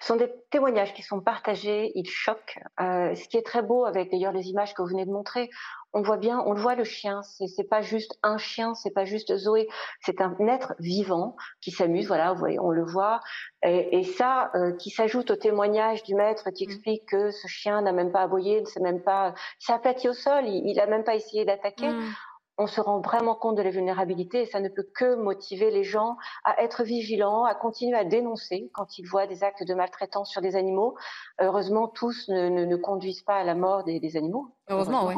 Ce 0.00 0.08
sont 0.08 0.16
des 0.16 0.32
témoignages 0.50 0.94
qui 0.94 1.02
sont 1.02 1.20
partagés, 1.20 1.92
ils 1.94 2.08
choquent. 2.08 2.58
Euh, 2.80 3.14
ce 3.14 3.28
qui 3.28 3.36
est 3.36 3.46
très 3.46 3.62
beau 3.62 3.84
avec 3.84 4.10
d'ailleurs 4.10 4.32
les 4.32 4.48
images 4.48 4.74
que 4.74 4.82
vous 4.82 4.88
venez 4.88 5.04
de 5.04 5.10
montrer, 5.10 5.50
on 5.92 6.02
voit 6.02 6.16
bien, 6.16 6.40
on 6.46 6.52
le 6.52 6.60
voit 6.60 6.74
le 6.74 6.84
chien. 6.84 7.22
C'est 7.22 7.68
pas 7.68 7.80
juste 7.80 8.18
un 8.22 8.38
chien, 8.38 8.74
c'est 8.74 8.92
pas 8.92 9.04
juste 9.04 9.36
Zoé. 9.36 9.68
C'est 10.00 10.20
un 10.20 10.36
être 10.46 10.74
vivant 10.78 11.36
qui 11.60 11.70
s'amuse. 11.70 12.06
Voilà, 12.06 12.32
vous 12.32 12.38
voyez, 12.38 12.60
on 12.60 12.70
le 12.70 12.84
voit. 12.84 13.20
Et, 13.62 14.04
ça, 14.04 14.50
euh, 14.54 14.72
qui 14.76 14.90
s'ajoute 14.90 15.30
au 15.30 15.36
témoignage 15.36 16.02
du 16.04 16.14
maître 16.14 16.50
qui 16.50 16.66
mmh. 16.66 16.70
explique 16.70 17.06
que 17.06 17.30
ce 17.30 17.46
chien 17.48 17.82
n'a 17.82 17.92
même 17.92 18.12
pas 18.12 18.22
aboyé, 18.22 18.60
ne 18.60 18.66
s'est 18.66 18.80
même 18.80 19.02
pas, 19.02 19.34
s'est 19.58 19.72
aplati 19.72 20.08
au 20.08 20.14
sol. 20.14 20.46
Il, 20.46 20.76
n'a 20.76 20.86
même 20.86 21.04
pas 21.04 21.14
essayé 21.14 21.44
d'attaquer. 21.44 21.88
Mmh 21.88 22.14
on 22.60 22.66
se 22.66 22.80
rend 22.82 23.00
vraiment 23.00 23.34
compte 23.34 23.56
de 23.56 23.62
la 23.62 23.70
vulnérabilité 23.70 24.42
et 24.42 24.46
ça 24.46 24.60
ne 24.60 24.68
peut 24.68 24.86
que 24.94 25.14
motiver 25.14 25.70
les 25.70 25.82
gens 25.82 26.18
à 26.44 26.62
être 26.62 26.84
vigilants, 26.84 27.44
à 27.44 27.54
continuer 27.54 27.96
à 27.96 28.04
dénoncer 28.04 28.70
quand 28.74 28.98
ils 28.98 29.06
voient 29.06 29.26
des 29.26 29.42
actes 29.42 29.62
de 29.62 29.72
maltraitance 29.72 30.30
sur 30.30 30.42
des 30.42 30.56
animaux. 30.56 30.94
Heureusement, 31.40 31.88
tous 31.88 32.28
ne, 32.28 32.76
conduisent 32.76 33.22
pas 33.22 33.36
à 33.36 33.44
la 33.44 33.54
mort 33.54 33.82
des, 33.84 34.16
animaux. 34.16 34.54
Heureusement, 34.68 35.06
oui. 35.06 35.14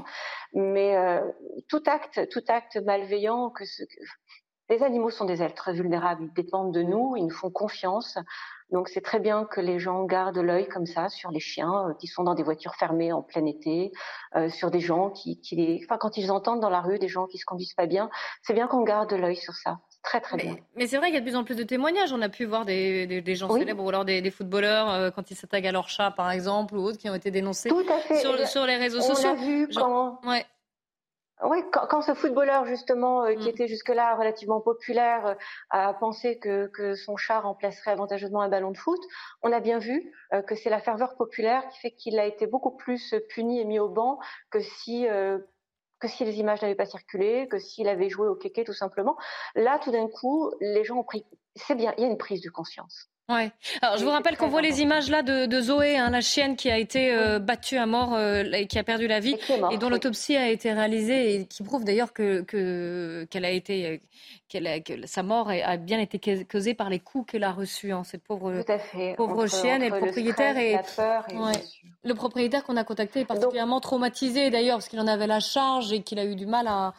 Mais 0.55 0.97
euh, 0.97 1.21
tout 1.69 1.83
acte, 1.87 2.29
tout 2.31 2.45
acte 2.47 2.77
malveillant, 2.77 3.51
que, 3.51 3.65
ce, 3.65 3.83
que 3.83 3.91
les 4.69 4.85
animaux 4.85 5.11
sont 5.11 5.25
des 5.25 5.43
êtres 5.43 5.73
vulnérables, 5.73 6.23
ils 6.23 6.33
dépendent 6.33 6.73
de 6.73 6.83
nous, 6.83 7.17
ils 7.17 7.25
nous 7.25 7.31
font 7.35 7.51
confiance. 7.51 8.19
Donc 8.73 8.89
c'est 8.89 9.03
très 9.03 9.21
bien 9.21 9.45
que 9.45 9.61
les 9.61 9.79
gens 9.79 10.05
gardent 10.05 10.39
l'œil 10.39 10.67
comme 10.67 10.87
ça 10.87 11.09
sur 11.09 11.31
les 11.31 11.41
chiens 11.41 11.89
euh, 11.89 11.95
qui 11.95 12.07
sont 12.07 12.25
dans 12.25 12.35
des 12.35 12.43
voitures 12.43 12.75
fermées 12.75 13.13
en 13.13 13.23
plein 13.23 13.45
été, 13.45 13.93
euh, 14.35 14.49
sur 14.49 14.71
des 14.71 14.81
gens 14.81 15.11
qui, 15.11 15.39
qui 15.41 15.57
les... 15.57 15.81
enfin 15.85 15.99
quand 15.99 16.17
ils 16.17 16.31
entendent 16.31 16.61
dans 16.61 16.71
la 16.71 16.81
rue 16.81 16.99
des 16.99 17.09
gens 17.09 17.27
qui 17.27 17.39
se 17.39 17.45
conduisent 17.45 17.75
pas 17.75 17.87
bien, 17.87 18.11
c'est 18.43 18.55
bien 18.55 18.67
qu'on 18.67 18.83
garde 18.83 19.13
l'œil 19.13 19.37
sur 19.37 19.55
ça. 19.55 19.79
Très 20.03 20.21
très 20.21 20.37
bien. 20.37 20.57
Mais 20.75 20.87
c'est 20.89 20.97
vrai 20.97 21.09
qu'il 21.09 21.15
y 21.15 21.19
a 21.19 21.21
de 21.21 21.27
plus 21.27 21.37
en 21.37 21.45
plus 21.45 21.55
de 21.55 21.63
témoignages. 21.63 22.13
On 22.13 22.23
a 22.23 22.29
pu 22.29 22.45
voir 22.45 22.65
des, 22.65 23.07
des, 23.07 23.35
gens 23.37 23.49
célèbres 23.51 23.85
ou 23.85 23.89
alors 23.89 24.05
des, 24.05 24.31
footballeurs 24.31 24.91
euh, 24.91 25.11
quand 25.11 25.31
ils 25.31 25.37
s'attaquent 25.37 25.67
à 25.67 25.71
leur 25.73 25.89
chat 25.89 26.11
par 26.11 26.31
exemple 26.31 26.75
ou 26.75 26.81
autres 26.81 26.99
qui 26.99 27.09
ont 27.09 27.15
été 27.15 27.31
dénoncés 27.31 27.69
Sur, 27.69 28.49
sur, 28.49 28.67
les 28.67 28.77
réseaux 28.77 29.01
sociaux. 29.01 29.31
On 29.31 29.41
a 29.41 29.45
vu 29.45 29.69
quand... 29.69 30.21
Ouais. 30.27 30.45
Oui, 31.45 31.59
quand, 31.73 32.03
ce 32.03 32.15
footballeur 32.15 32.67
justement 32.67 33.25
euh, 33.25 33.35
qui 33.35 33.47
mm. 33.47 33.51
était 33.51 33.69
jusque-là 33.69 34.15
relativement 34.15 34.61
populaire 34.61 35.27
euh, 35.27 35.35
a 35.71 35.93
pensé 35.95 36.39
que, 36.39 36.69
que, 36.69 36.95
son 36.95 37.17
chat 37.17 37.41
remplacerait 37.41 37.91
avantageusement 37.91 38.43
un 38.43 38.49
ballon 38.49 38.71
de 38.71 38.77
foot, 38.77 39.01
on 39.43 39.53
a 39.53 39.61
bien 39.61 39.79
vu 39.79 40.13
euh, 40.33 40.43
que 40.43 40.55
c'est 40.55 40.71
la 40.71 40.81
ferveur 40.81 41.17
populaire 41.17 41.67
qui 41.69 41.81
fait 41.81 41.91
qu'il 41.91 42.19
a 42.19 42.27
été 42.27 42.47
beaucoup 42.47 42.77
plus 42.77 43.15
puni 43.31 43.61
et 43.61 43.65
mis 43.65 43.81
au 43.81 43.89
banc 43.89 44.19
que 44.51 44.61
si 44.61 45.07
que 45.99 46.09
si 46.09 46.25
les 46.25 46.41
images 46.41 46.61
n'avaient 46.63 46.75
pas 46.75 46.87
circulé, 46.87 47.47
que 47.49 47.61
s'il 47.61 47.89
avait 47.89 48.09
joué 48.09 48.27
au 48.27 48.35
kéké 48.35 48.65
tout 48.65 48.73
simplement. 48.73 49.17
Là, 49.55 49.79
tout 49.79 49.93
d'un 49.93 50.09
coup, 50.09 50.51
les 50.61 50.83
gens 50.83 50.99
ont 50.99 51.05
pris. 51.05 51.25
C'est 51.55 51.77
bien, 51.77 51.95
il 51.97 52.03
y 52.03 52.07
a 52.07 52.11
une 52.11 52.19
prise 52.19 52.43
de 52.43 52.51
conscience. 52.51 53.09
Ouais. 53.29 53.53
Alors, 53.81 53.99
je 53.99 54.05
vous 54.05 54.11
rappelle 54.11 54.37
qu'on 54.37 54.49
voit 54.49 54.63
les 54.63 54.81
images 54.83 55.09
là 55.09 55.23
de, 55.23 55.61
Zoé, 55.61 55.97
hein, 55.97 56.11
la 56.11 56.21
chienne 56.21 56.57
qui 56.57 56.71
a 56.71 56.77
été 56.77 57.15
euh, 57.15 57.39
battue 57.39 57.77
à 57.77 57.87
mort 57.87 58.15
euh, 58.15 58.43
et 58.53 58.67
qui 58.67 58.79
a 58.79 58.85
perdu 58.85 59.07
la 59.07 59.21
vie 59.21 59.37
et, 59.71 59.79
dont 59.79 59.89
l'autopsie 59.89 60.37
a 60.37 60.49
été 60.49 60.73
réalisée 60.73 61.37
et 61.37 61.47
qui 61.47 61.63
prouve 61.63 61.85
d'ailleurs 61.85 62.13
que 62.13 62.43
qu'elle 63.31 63.45
a 63.45 63.51
été 63.51 64.01
que 64.51 65.07
sa 65.07 65.23
mort 65.23 65.51
a 65.51 65.77
bien 65.77 66.01
été 66.01 66.45
causée 66.45 66.75
par 66.75 66.91
les 66.91 66.99
coups 66.99 67.33
qu'elle 67.33 67.45
a 67.45 67.53
reçus. 67.53 67.93
Hein, 67.93 68.03
cette 68.05 68.25
pauvre 68.25 68.63
pauvre 69.17 69.47
chienne 69.47 69.83
et 69.83 69.89
le 69.89 69.99
propriétaire 69.99 70.59
et, 70.59 70.79
le 72.05 72.15
propriétaire 72.15 72.65
qu'on 72.65 72.77
a 72.77 72.85
contacté 72.85 73.21
est 73.21 73.25
particulièrement 73.25 73.81
traumatisé 73.81 74.51
d'ailleurs 74.51 74.79
parce 74.79 74.89
qu'il 74.89 75.01
en 75.01 75.07
avait 75.07 75.29
la 75.29 75.41
charge 75.41 75.93
et 75.93 76.03
qu'il 76.03 76.19
a 76.19 76.25
eu 76.25 76.35
du 76.35 76.47
mal 76.47 76.67
à, 76.67 76.93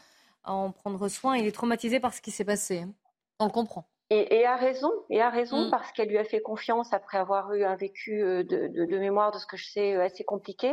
en 0.46 0.72
prendre 0.72 1.08
soin. 1.10 1.38
Il 1.38 1.46
est 1.46 1.52
traumatisé 1.52 2.00
par 2.00 2.14
ce 2.14 2.22
qui 2.22 2.32
s'est 2.32 2.46
passé. 2.46 2.80
Hein. 2.80 2.94
On 3.40 3.46
le 3.46 3.52
comprend. 3.52 3.86
Et, 4.10 4.46
a 4.46 4.58
raison, 4.58 4.92
et 5.10 5.22
a 5.22 5.30
raison 5.30 5.68
mm. 5.68 5.72
parce 5.72 5.92
qu'elle 5.92 6.10
lui 6.10 6.20
a 6.20 6.24
fait 6.24 6.42
confiance 6.42 6.94
après 6.94 7.18
avoir 7.18 7.52
eu 7.54 7.64
un 7.64 7.76
vécu 7.76 8.22
euh, 8.22 8.44
de, 8.44 8.98
mémoire 9.00 9.32
de 9.32 9.40
ce 9.40 9.48
que 9.48 9.58
je 9.58 9.66
sais 9.66 9.96
euh, 9.96 10.04
assez 10.04 10.24
compliqué. 10.24 10.72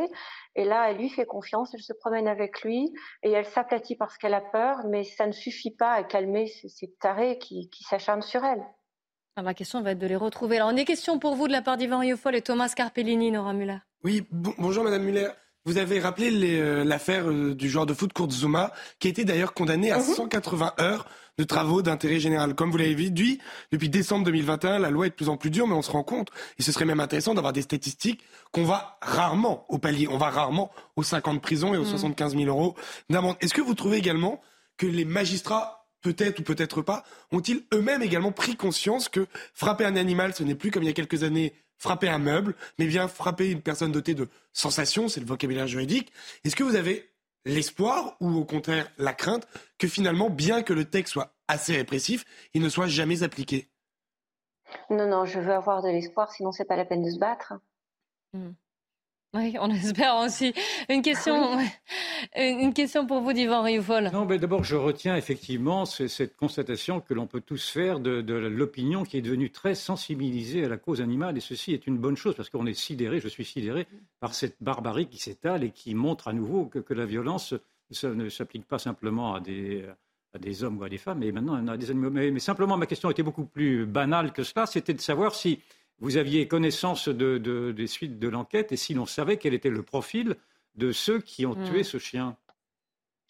Et 0.55 0.63
là, 0.63 0.91
elle 0.91 0.97
lui 0.97 1.09
fait 1.09 1.25
confiance, 1.25 1.73
elle 1.73 1.81
se 1.81 1.93
promène 1.93 2.27
avec 2.27 2.61
lui 2.61 2.93
et 3.23 3.31
elle 3.31 3.45
s'aplatit 3.45 3.95
parce 3.95 4.17
qu'elle 4.17 4.35
a 4.35 4.41
peur, 4.41 4.85
mais 4.87 5.03
ça 5.03 5.25
ne 5.25 5.31
suffit 5.31 5.71
pas 5.71 5.93
à 5.93 6.03
calmer 6.03 6.47
ces, 6.47 6.93
tarés 6.99 7.39
qui, 7.39 7.69
s'acharnent 7.89 8.21
sur 8.21 8.43
elle. 8.43 8.63
Ah, 9.37 9.41
ma 9.41 9.53
question 9.53 9.81
va 9.81 9.91
être 9.91 9.99
de 9.99 10.07
les 10.07 10.17
retrouver. 10.17 10.57
Alors, 10.57 10.73
des 10.73 10.85
questions 10.85 11.17
pour 11.17 11.35
vous 11.35 11.47
de 11.47 11.53
la 11.53 11.61
part 11.61 11.77
d'Yvan 11.77 11.99
Riofol 11.99 12.35
et 12.35 12.41
Thomas 12.41 12.73
Carpellini, 12.75 13.31
Nora 13.31 13.53
Muller. 13.53 13.77
Oui, 14.03 14.27
bonjour 14.31 14.83
Madame 14.83 15.03
Muller. 15.03 15.29
Vous 15.65 15.77
avez 15.77 15.99
rappelé 15.99 16.59
euh, 16.59 16.83
l'affaire 16.83 17.31
du 17.31 17.69
joueur 17.69 17.85
de 17.85 17.93
foot 17.93 18.13
Kurt 18.13 18.31
Zuma, 18.31 18.71
qui 18.99 19.07
a 19.07 19.11
été 19.11 19.25
d'ailleurs 19.25 19.53
condamné 19.53 19.91
à 19.91 19.99
180 19.99 20.73
mhm. 20.77 20.83
heures 20.83 21.05
de 21.37 21.43
travaux 21.43 21.81
d'intérêt 21.81 22.19
général. 22.19 22.55
Comme 22.55 22.71
vous 22.71 22.77
l'avez 22.77 23.09
dit, 23.09 23.39
depuis 23.71 23.87
décembre 23.87 24.25
2021, 24.25 24.79
la 24.79 24.89
loi 24.89 25.05
est 25.05 25.11
de 25.11 25.15
plus 25.15 25.29
en 25.29 25.37
plus 25.37 25.51
dure, 25.51 25.67
mais 25.67 25.75
on 25.75 25.81
se 25.81 25.91
rend 25.91 26.03
compte, 26.03 26.29
et 26.57 26.63
ce 26.63 26.71
serait 26.71 26.85
même 26.85 26.99
intéressant 26.99 27.35
d'avoir 27.35 27.53
des 27.53 27.61
statistiques, 27.61 28.23
qu'on 28.51 28.63
va 28.63 28.97
rarement 29.01 29.65
au 29.69 29.77
palier, 29.77 30.07
on 30.07 30.17
va 30.17 30.29
rarement 30.29 30.71
aux 30.95 31.03
50 31.03 31.31
ans 31.31 31.35
de 31.35 31.39
prison 31.39 31.73
et 31.73 31.77
aux 31.77 31.85
75 31.85 32.33
mm. 32.33 32.39
000 32.39 32.49
euros 32.49 32.75
d'amende. 33.09 33.37
Est-ce 33.39 33.53
que 33.53 33.61
vous 33.61 33.75
trouvez 33.75 33.97
également 33.97 34.41
que 34.77 34.87
les 34.87 35.05
magistrats 35.05 35.81
peut-être 36.01 36.39
ou 36.39 36.43
peut-être 36.43 36.81
pas, 36.81 37.03
ont-ils 37.31 37.63
eux-mêmes 37.73 38.01
également 38.01 38.31
pris 38.31 38.55
conscience 38.55 39.07
que 39.07 39.27
frapper 39.53 39.85
un 39.85 39.95
animal, 39.95 40.33
ce 40.33 40.43
n'est 40.43 40.55
plus 40.55 40.71
comme 40.71 40.81
il 40.83 40.87
y 40.87 40.89
a 40.89 40.93
quelques 40.93 41.23
années 41.23 41.53
frapper 41.81 42.09
un 42.09 42.19
meuble, 42.19 42.53
mais 42.77 42.85
bien 42.85 43.07
frapper 43.07 43.49
une 43.49 43.61
personne 43.61 43.91
dotée 43.91 44.13
de 44.13 44.29
sensations, 44.53 45.07
c'est 45.07 45.19
le 45.19 45.25
vocabulaire 45.25 45.65
juridique. 45.65 46.13
Est-ce 46.43 46.55
que 46.55 46.63
vous 46.63 46.75
avez 46.75 47.09
l'espoir 47.43 48.15
ou 48.19 48.29
au 48.37 48.45
contraire 48.45 48.87
la 48.99 49.13
crainte 49.13 49.47
que 49.79 49.87
finalement, 49.87 50.29
bien 50.29 50.61
que 50.61 50.73
le 50.73 50.85
texte 50.85 51.13
soit 51.13 51.33
assez 51.47 51.75
répressif, 51.75 52.23
il 52.53 52.61
ne 52.61 52.69
soit 52.69 52.85
jamais 52.85 53.23
appliqué? 53.23 53.67
Non, 54.91 55.07
non, 55.07 55.25
je 55.25 55.39
veux 55.39 55.53
avoir 55.53 55.81
de 55.81 55.89
l'espoir, 55.89 56.31
sinon 56.31 56.51
c'est 56.51 56.65
pas 56.65 56.75
la 56.75 56.85
peine 56.85 57.01
de 57.01 57.09
se 57.09 57.17
battre. 57.17 57.53
Hmm. 58.33 58.51
Oui, 59.33 59.55
on 59.59 59.69
espère 59.71 60.17
aussi. 60.17 60.53
Une 60.89 61.01
question, 61.01 61.57
une 62.35 62.73
question 62.73 63.05
pour 63.07 63.21
vous, 63.21 63.31
Divan 63.31 63.63
Rioufol. 63.63 64.09
Non, 64.11 64.25
mais 64.25 64.37
d'abord, 64.37 64.63
je 64.63 64.75
retiens 64.75 65.15
effectivement 65.15 65.85
cette 65.85 66.35
constatation 66.35 66.99
que 66.99 67.13
l'on 67.13 67.27
peut 67.27 67.41
tous 67.41 67.69
faire 67.69 67.99
de, 67.99 68.33
l'opinion 68.33 69.03
qui 69.03 69.17
est 69.17 69.21
devenue 69.21 69.49
très 69.49 69.75
sensibilisée 69.75 70.65
à 70.65 70.69
la 70.69 70.77
cause 70.77 70.99
animale. 70.99 71.37
Et 71.37 71.41
ceci 71.41 71.73
est 71.73 71.87
une 71.87 71.97
bonne 71.97 72.17
chose 72.17 72.35
parce 72.35 72.49
qu'on 72.49 72.65
est 72.65 72.73
sidéré, 72.73 73.19
je 73.19 73.29
suis 73.29 73.45
sidéré 73.45 73.87
par 74.19 74.33
cette 74.33 74.57
barbarie 74.59 75.07
qui 75.07 75.17
s'étale 75.17 75.63
et 75.63 75.71
qui 75.71 75.95
montre 75.95 76.27
à 76.27 76.33
nouveau 76.33 76.65
que, 76.65 76.93
la 76.93 77.05
violence 77.05 77.53
ne 78.03 78.27
s'applique 78.27 78.67
pas 78.67 78.79
simplement 78.79 79.33
à 79.33 79.39
des, 79.39 79.85
à 80.33 80.39
des 80.39 80.63
hommes 80.65 80.77
ou 80.77 80.83
à 80.83 80.89
des 80.89 80.97
femmes, 80.97 81.19
mais 81.19 81.31
maintenant 81.31 81.65
à 81.67 81.77
des 81.77 81.89
animaux. 81.89 82.09
mais 82.09 82.37
simplement, 82.39 82.75
ma 82.75 82.85
question 82.85 83.09
était 83.09 83.23
beaucoup 83.23 83.45
plus 83.45 83.85
banale 83.85 84.33
que 84.33 84.43
cela. 84.43 84.65
C'était 84.65 84.93
de 84.93 84.99
savoir 84.99 85.33
si 85.33 85.61
vous 85.99 86.17
aviez 86.17 86.47
connaissance 86.47 87.09
des 87.09 87.87
suites 87.87 88.19
de 88.19 88.27
l'enquête 88.27 88.71
et 88.71 88.77
si 88.77 88.93
l'on 88.93 89.05
savait 89.05 89.37
quel 89.37 89.53
était 89.53 89.69
le 89.69 89.83
profil 89.83 90.35
de 90.75 90.91
ceux 90.91 91.19
qui 91.19 91.45
ont 91.45 91.55
tué 91.55 91.81
hmm. 91.81 91.83
ce 91.83 91.97
chien? 91.97 92.37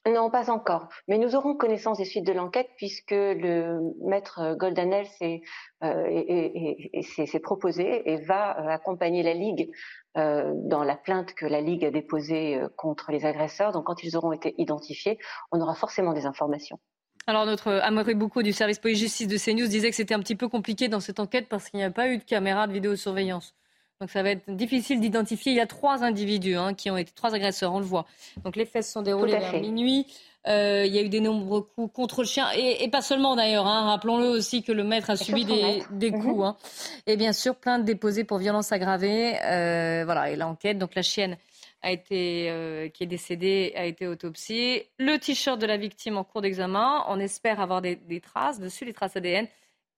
Non, 0.07 0.32
pas 0.32 0.49
encore. 0.49 0.89
Mais 1.07 1.20
nous 1.20 1.36
aurons 1.36 1.55
connaissance 1.55 1.99
des 1.99 2.05
suites 2.05 2.26
de 2.26 2.34
l'enquête 2.34 2.70
puisque 2.76 3.12
le 3.12 3.80
maître 4.03 4.55
Goldanel 4.55 5.05
s'est 5.05 5.41
euh, 5.84 7.39
proposé 7.43 8.12
et 8.12 8.18
va 8.18 8.59
euh, 8.59 8.68
accompagner 8.70 9.22
la 9.22 9.36
Ligue 9.36 9.70
euh, 10.18 10.53
dans 10.55 10.84
la 10.84 10.95
plainte 10.95 11.36
que 11.36 11.45
la 11.45 11.62
Ligue 11.62 11.86
a 11.86 11.91
déposée 11.91 12.59
contre 12.78 13.12
les 13.12 13.26
agresseurs. 13.26 13.74
Donc 13.74 13.86
quand 13.86 14.03
ils 14.03 14.18
auront 14.18 14.32
été 14.32 14.55
identifiés, 14.57 15.20
on 15.51 15.62
aura 15.62 15.76
forcément 15.76 16.14
des 16.14 16.26
informations. 16.26 16.80
Alors 17.28 17.45
notre 17.45 17.72
Amaury 17.72 18.15
Boucaud 18.15 18.41
du 18.41 18.51
service 18.51 18.80
police-justice 18.80 19.28
de 19.28 19.38
CNews 19.38 19.67
disait 19.67 19.89
que 19.89 19.95
c'était 19.95 20.13
un 20.13 20.19
petit 20.19 20.36
peu 20.36 20.47
compliqué 20.47 20.88
dans 20.88 20.99
cette 20.99 21.19
enquête 21.19 21.47
parce 21.49 21.69
qu'il 21.69 21.78
n'y 21.78 21.84
a 21.84 21.91
pas 21.91 22.07
eu 22.07 22.17
de 22.17 22.24
caméra 22.24 22.67
de 22.67 22.74
vidéosurveillance. 22.74 23.53
Donc 23.99 24.09
ça 24.09 24.24
va 24.24 24.32
être 24.32 24.49
difficile 24.49 24.99
d'identifier. 24.99 25.51
Il 25.51 25.55
y 25.55 25.61
a 25.61 25.67
trois 25.67 26.03
individus 26.03 26.55
hein, 26.55 26.74
qui 26.74 26.89
ont 26.89 26.97
été 26.97 27.11
trois 27.13 27.36
agresseurs, 27.36 27.72
on 27.72 27.80
le 27.80 27.86
voit. 27.86 28.07
Donc 28.43 28.55
les 28.55 28.65
faits 28.65 28.84
se 28.84 28.93
sont 28.93 29.03
déroulés 29.03 29.38
vers 29.38 29.61
minuit. 29.61 30.07
Euh, 30.47 30.86
il 30.88 30.95
y 30.95 30.97
a 30.97 31.03
eu 31.03 31.09
des 31.09 31.19
nombreux 31.19 31.61
coups 31.61 31.93
contre 31.93 32.22
le 32.22 32.28
chien 32.28 32.47
et, 32.57 32.89
pas 32.89 33.03
seulement 33.03 33.36
d'ailleurs. 33.36 33.67
Hein. 33.67 33.84
Rappelons-le 33.84 34.28
aussi 34.28 34.63
que 34.63 34.72
le 34.72 34.84
maître 34.84 35.11
a 35.11 35.15
subi 35.15 35.45
des, 35.45 35.84
des 35.91 36.09
coups. 36.09 36.38
Mhm. 36.38 36.41
Hein. 36.41 36.57
Et 37.05 37.15
bien 37.15 37.32
sûr, 37.32 37.55
plainte 37.55 37.86
déposée 37.86 38.24
pour 38.24 38.39
violence 38.39 38.72
aggravée. 38.72 39.39
Euh, 39.43 40.01
voilà, 40.03 40.32
et 40.32 40.36
l'enquête. 40.36 40.80
Donc 40.80 40.95
la 40.95 41.03
chienne 41.03 41.38
a 41.82 41.91
été, 41.91 42.49
euh, 42.49 42.89
qui 42.89 43.03
est 43.03 43.07
décédée 43.07 43.73
a 43.75 43.86
été 43.86 44.07
autopsiée. 44.07 44.89
Le 44.99 45.17
t-shirt 45.17 45.59
de 45.59 45.65
la 45.65 45.77
victime 45.77 46.17
en 46.17 46.23
cours 46.23 46.41
d'examen. 46.41 47.03
On 47.07 47.19
espère 47.19 47.59
avoir 47.59 47.82
des, 47.82 47.95
des 47.95 48.21
traces 48.21 48.59
dessus, 48.59 48.86
les 48.86 48.93
traces 48.93 49.15
ADN. 49.15 49.47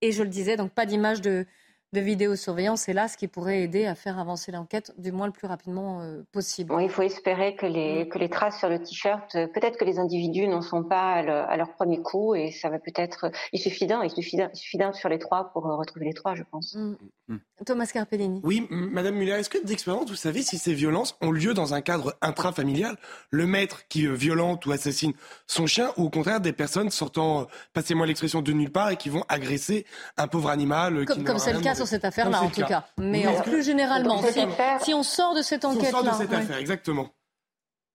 Et 0.01 0.11
je 0.11 0.23
le 0.23 0.29
disais, 0.29 0.57
donc 0.57 0.71
pas 0.71 0.85
d'image 0.85 1.21
de, 1.21 1.45
de 1.93 2.01
vidéosurveillance 2.01 2.89
est 2.89 2.93
là 2.93 3.07
ce 3.07 3.17
qui 3.17 3.27
pourrait 3.27 3.61
aider 3.61 3.85
à 3.85 3.93
faire 3.93 4.17
avancer 4.19 4.51
l'enquête 4.51 4.93
du 4.97 5.11
moins 5.11 5.27
le 5.27 5.31
plus 5.31 5.47
rapidement 5.47 6.01
euh, 6.01 6.23
possible. 6.31 6.73
il 6.81 6.89
faut 6.89 7.03
espérer 7.03 7.55
que 7.55 7.67
les, 7.67 8.09
que 8.09 8.17
les 8.17 8.29
traces 8.29 8.57
sur 8.57 8.67
le 8.67 8.79
t-shirt, 8.79 9.35
euh, 9.35 9.47
peut-être 9.47 9.77
que 9.77 9.85
les 9.85 9.99
individus 9.99 10.47
n'en 10.47 10.63
sont 10.63 10.83
pas 10.83 11.13
à, 11.13 11.55
leur 11.55 11.71
premier 11.73 12.01
coup 12.01 12.33
et 12.33 12.51
ça 12.51 12.69
va 12.69 12.79
peut-être. 12.79 13.31
Il 13.51 13.59
suffit 13.59 13.85
d'un, 13.85 14.03
il 14.03 14.09
suffit 14.09 14.77
d'un 14.77 14.93
sur 14.93 15.07
les 15.07 15.19
trois 15.19 15.51
pour 15.53 15.67
euh, 15.67 15.75
retrouver 15.75 16.05
les 16.05 16.13
trois, 16.13 16.33
je 16.33 16.43
pense. 16.49 16.73
Mm. 16.73 16.95
Mm. 17.27 17.37
Thomas 17.65 17.85
Carpellini. 17.85 18.41
Oui, 18.43 18.67
Madame 18.69 19.15
Muller, 19.15 19.33
est-ce 19.33 19.49
que 19.49 19.63
d'expérience, 19.63 20.09
vous 20.09 20.15
savez 20.15 20.41
si 20.41 20.57
ces 20.57 20.73
violences 20.73 21.15
ont 21.21 21.31
lieu 21.31 21.53
dans 21.53 21.73
un 21.73 21.81
cadre 21.81 22.17
intrafamilial? 22.21 22.97
Le 23.29 23.45
maître 23.45 23.87
qui 23.87 24.07
violente 24.07 24.65
ou 24.65 24.71
assassine 24.71 25.13
son 25.47 25.67
chien 25.67 25.91
ou 25.95 26.05
au 26.05 26.09
contraire 26.09 26.41
des 26.41 26.51
personnes 26.51 26.89
sortant, 26.89 27.47
passez-moi 27.73 28.05
l'expression, 28.07 28.41
de 28.41 28.51
nulle 28.51 28.71
part 28.71 28.89
et 28.89 28.97
qui 28.97 29.09
vont 29.09 29.23
agresser 29.29 29.85
un 30.17 30.27
pauvre 30.27 30.49
animal 30.49 31.05
Comme, 31.05 31.23
comme 31.23 31.39
c'est 31.39 31.53
le 31.53 31.61
cas 31.61 31.75
cette 31.85 32.05
affaire-là, 32.05 32.41
en 32.41 32.49
tout 32.49 32.65
cas. 32.65 32.85
Mais 32.97 33.25
plus 33.43 33.63
généralement, 33.63 34.21
si, 34.81 34.93
on 34.93 35.03
sort 35.03 35.35
de 35.35 35.41
cette 35.41 35.65
enquête-là. 35.65 35.99
On 35.99 36.03
sort 36.03 36.13
de 36.13 36.23
cette 36.23 36.33
affaire, 36.33 36.57
exactement. 36.57 37.09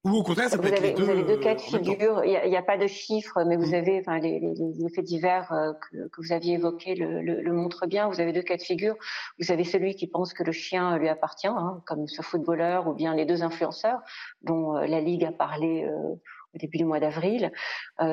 Ou 0.04 0.10
au 0.10 0.22
contraire, 0.22 0.48
ça 0.48 0.56
vous 0.56 0.62
peut 0.62 0.68
avez, 0.68 0.76
être 0.76 0.82
les 0.82 0.92
deux. 0.94 1.04
Vous 1.04 1.10
avez 1.10 1.24
deux 1.24 1.38
cas 1.38 1.56
de 1.56 1.60
figure. 1.60 2.24
Il 2.24 2.48
n'y 2.48 2.56
a, 2.56 2.62
pas 2.62 2.78
de 2.78 2.86
chiffres, 2.86 3.42
mais 3.44 3.56
vous 3.56 3.70
mm. 3.70 3.74
avez, 3.74 4.00
enfin, 4.00 4.18
les, 4.18 4.38
les, 4.38 4.84
effets 4.84 5.02
divers 5.02 5.52
euh, 5.52 5.72
que, 5.72 6.08
que, 6.08 6.20
vous 6.22 6.32
aviez 6.32 6.54
évoqués 6.54 6.94
le, 6.94 7.20
le, 7.20 7.42
le, 7.42 7.52
montrent 7.52 7.86
bien. 7.86 8.08
Vous 8.08 8.20
avez 8.20 8.32
deux 8.32 8.42
cas 8.42 8.56
de 8.56 8.62
figure. 8.62 8.94
Vous 9.40 9.50
avez 9.50 9.64
celui 9.64 9.96
qui 9.96 10.06
pense 10.06 10.32
que 10.34 10.44
le 10.44 10.52
chien 10.52 10.96
lui 10.98 11.08
appartient, 11.08 11.48
hein, 11.48 11.82
comme 11.84 12.06
ce 12.06 12.22
footballeur, 12.22 12.86
ou 12.86 12.94
bien 12.94 13.14
les 13.14 13.26
deux 13.26 13.42
influenceurs 13.42 14.00
dont 14.42 14.76
euh, 14.76 14.86
la 14.86 15.00
Ligue 15.00 15.24
a 15.24 15.32
parlé 15.32 15.84
euh, 15.84 16.14
au 16.54 16.58
début 16.58 16.78
du 16.78 16.84
mois 16.84 17.00
d'avril. 17.00 17.52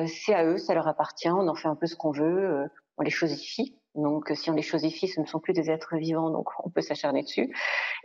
C'est 0.06 0.34
à 0.34 0.44
eux, 0.44 0.58
ça 0.58 0.74
leur 0.74 0.88
appartient. 0.88 1.30
On 1.30 1.48
en 1.48 1.54
fait 1.54 1.68
un 1.68 1.76
peu 1.76 1.86
ce 1.86 1.96
qu'on 1.96 2.10
veut. 2.10 2.68
on 2.98 3.02
les 3.02 3.10
chosifie. 3.10 3.74
Donc, 3.96 4.30
si 4.34 4.50
on 4.50 4.54
les 4.54 4.62
chosifie, 4.62 5.08
ce 5.08 5.20
ne 5.20 5.26
sont 5.26 5.40
plus 5.40 5.52
des 5.52 5.70
êtres 5.70 5.96
vivants, 5.96 6.30
donc 6.30 6.48
on 6.62 6.70
peut 6.70 6.82
s'acharner 6.82 7.22
dessus. 7.22 7.54